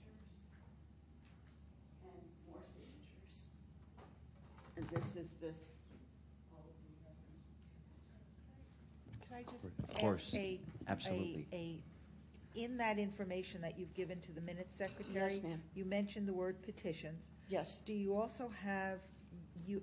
and 2.04 2.22
more 2.48 2.62
signatures. 2.72 3.48
And 4.76 4.88
this 4.88 5.16
is 5.16 5.30
this. 5.40 5.56
Could 9.28 9.36
I 9.36 9.42
just 9.52 9.64
Of 9.64 9.94
course. 10.00 10.26
ask 10.28 10.34
a, 10.36 10.60
Absolutely. 10.88 11.46
a, 11.52 11.56
a, 11.56 11.78
in 12.54 12.76
that 12.78 12.98
information 12.98 13.60
that 13.60 13.78
you've 13.78 13.94
given 13.94 14.20
to 14.20 14.32
the 14.32 14.40
minutes 14.40 14.76
secretary? 14.76 15.32
Yes, 15.34 15.42
ma'am. 15.42 15.60
You 15.74 15.84
mentioned 15.84 16.28
the 16.28 16.32
word 16.32 16.60
petitions. 16.62 17.30
Yes. 17.48 17.80
Do 17.84 17.92
you 17.92 18.16
also 18.16 18.50
have, 18.62 19.00
you, 19.66 19.82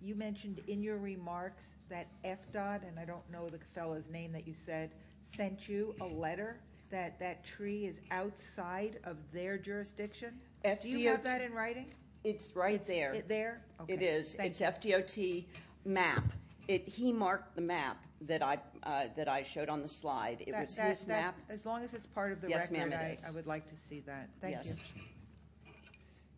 you 0.00 0.14
mentioned 0.14 0.60
in 0.68 0.82
your 0.82 0.98
remarks 0.98 1.74
that 1.88 2.06
FDOT, 2.24 2.88
and 2.88 2.98
I 2.98 3.04
don't 3.04 3.28
know 3.30 3.48
the 3.48 3.58
fellow's 3.74 4.08
name 4.08 4.32
that 4.32 4.46
you 4.46 4.54
said, 4.54 4.90
sent 5.22 5.68
you 5.68 5.94
a 6.00 6.06
letter 6.06 6.60
that 6.90 7.18
that 7.20 7.44
tree 7.44 7.86
is 7.86 8.00
outside 8.10 8.98
of 9.04 9.16
their 9.32 9.58
jurisdiction? 9.58 10.34
Do 10.62 10.88
you 10.88 11.08
have 11.08 11.20
FDOT 11.20 11.24
that 11.24 11.42
in 11.42 11.52
writing? 11.52 11.86
It's 12.24 12.54
right 12.54 12.82
there. 12.84 13.12
it 13.12 13.28
there? 13.28 13.62
It 13.88 13.94
Okay. 13.94 14.04
is. 14.04 14.34
Thank 14.34 14.50
It's 14.50 14.60
FDOT 14.60 15.44
map. 15.84 16.24
It, 16.68 16.86
he 16.86 17.12
marked 17.12 17.54
the 17.54 17.62
map 17.62 18.04
that 18.22 18.42
I, 18.42 18.58
that 18.84 19.28
I 19.28 19.42
showed 19.42 19.68
on 19.68 19.82
the 19.82 19.88
slide. 19.88 20.42
It 20.46 20.52
That- 20.52 20.66
was 20.66 20.76
his 20.76 21.06
map. 21.06 21.36
As 21.48 21.66
long 21.66 21.82
as 21.82 21.94
it's 21.94 22.06
part 22.06 22.32
of 22.32 22.40
the 22.40 22.48
Yes, 22.48 22.70
ma'am, 22.70 22.90
record, 22.90 23.18
I, 23.26 23.30
would 23.32 23.46
like 23.46 23.66
to 23.66 23.76
see 23.76 24.00
that. 24.00 24.28
Thank 24.40 24.64
you. 24.64 24.72
Yes. 24.72 24.92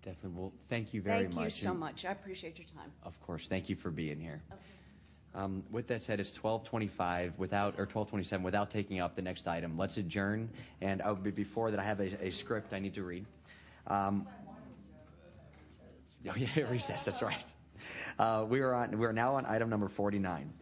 Definitely. 0.02 0.40
Well, 0.40 0.52
thank 0.68 0.92
you 0.92 1.00
very 1.00 1.28
much. 1.28 1.34
Thank 1.34 1.44
you 1.44 1.50
so 1.50 1.74
much. 1.74 2.04
I 2.04 2.10
appreciate 2.10 2.58
your 2.58 2.66
time. 2.66 2.90
Of 3.04 3.20
course. 3.20 3.46
Thank 3.46 3.68
you 3.68 3.76
for 3.76 3.90
being 3.90 4.20
here. 4.20 4.42
Um, 5.34 5.64
with 5.70 5.86
that 5.86 6.02
said, 6.02 6.20
it's 6.20 6.32
12:25 6.34 7.38
without 7.38 7.78
or 7.78 7.86
12:27 7.86 8.42
without 8.42 8.70
taking 8.70 9.00
up 9.00 9.14
the 9.14 9.22
next 9.22 9.46
item. 9.46 9.78
Let's 9.78 9.96
adjourn. 9.96 10.50
And 10.80 11.00
oh, 11.02 11.14
before 11.14 11.70
that, 11.70 11.80
I 11.80 11.84
have 11.84 12.00
a, 12.00 12.26
a 12.26 12.30
script 12.30 12.74
I 12.74 12.80
need 12.80 12.94
to 12.94 13.02
read. 13.02 13.24
Um, 13.86 14.26
oh 16.28 16.34
yeah, 16.36 16.48
recess. 16.70 17.04
That's 17.04 17.22
right. 17.22 17.54
Uh, 18.18 18.44
we 18.46 18.60
are 18.60 18.74
on. 18.74 18.98
We 18.98 19.06
are 19.06 19.12
now 19.12 19.36
on 19.36 19.46
item 19.46 19.70
number 19.70 19.88
49. 19.88 20.52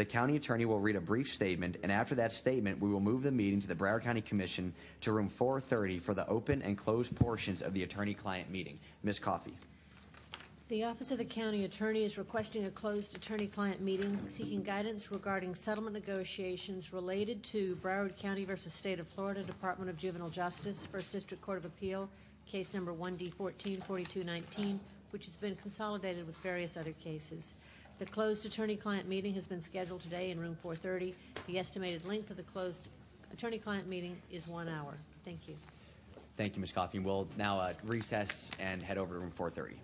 The 0.00 0.06
county 0.06 0.36
attorney 0.36 0.64
will 0.64 0.80
read 0.80 0.96
a 0.96 1.00
brief 1.02 1.30
statement, 1.30 1.76
and 1.82 1.92
after 1.92 2.14
that 2.14 2.32
statement, 2.32 2.80
we 2.80 2.88
will 2.88 3.00
move 3.00 3.22
the 3.22 3.30
meeting 3.30 3.60
to 3.60 3.68
the 3.68 3.74
Broward 3.74 4.02
County 4.02 4.22
Commission 4.22 4.72
to 5.02 5.12
room 5.12 5.28
430 5.28 5.98
for 5.98 6.14
the 6.14 6.26
open 6.26 6.62
and 6.62 6.78
closed 6.78 7.14
portions 7.14 7.60
of 7.60 7.74
the 7.74 7.82
attorney-client 7.82 8.48
meeting. 8.50 8.78
Ms. 9.02 9.18
Coffey. 9.18 9.52
The 10.68 10.84
Office 10.84 11.12
of 11.12 11.18
the 11.18 11.26
County 11.26 11.66
Attorney 11.66 12.04
is 12.04 12.16
requesting 12.16 12.64
a 12.64 12.70
closed 12.70 13.14
attorney-client 13.14 13.82
meeting 13.82 14.18
seeking 14.30 14.62
guidance 14.62 15.12
regarding 15.12 15.54
settlement 15.54 15.92
negotiations 15.92 16.94
related 16.94 17.42
to 17.42 17.76
Broward 17.82 18.16
County 18.16 18.46
versus 18.46 18.72
State 18.72 19.00
of 19.00 19.06
Florida 19.06 19.42
Department 19.42 19.90
of 19.90 19.98
Juvenile 19.98 20.30
Justice, 20.30 20.86
First 20.86 21.12
District 21.12 21.42
Court 21.42 21.58
of 21.58 21.66
Appeal, 21.66 22.08
case 22.46 22.72
number 22.72 22.94
1D144219, 22.94 24.78
which 25.10 25.26
has 25.26 25.36
been 25.36 25.56
consolidated 25.56 26.26
with 26.26 26.38
various 26.38 26.78
other 26.78 26.92
cases. 27.04 27.52
The 28.00 28.06
closed 28.06 28.46
attorney-client 28.46 29.06
meeting 29.06 29.34
has 29.34 29.46
been 29.46 29.60
scheduled 29.60 30.00
today 30.00 30.30
in 30.30 30.40
room 30.40 30.56
430. 30.62 31.14
The 31.46 31.58
estimated 31.58 32.06
length 32.06 32.30
of 32.30 32.38
the 32.38 32.42
closed 32.42 32.88
attorney-client 33.30 33.86
meeting 33.86 34.16
is 34.32 34.48
one 34.48 34.70
hour. 34.70 34.94
Thank 35.22 35.46
you. 35.46 35.54
Thank 36.38 36.56
you, 36.56 36.62
Ms. 36.62 36.72
Coffey. 36.72 36.98
We'll 36.98 37.28
now 37.36 37.58
uh, 37.58 37.74
recess 37.84 38.50
and 38.58 38.82
head 38.82 38.96
over 38.96 39.12
to 39.12 39.20
room 39.20 39.30
430. 39.30 39.78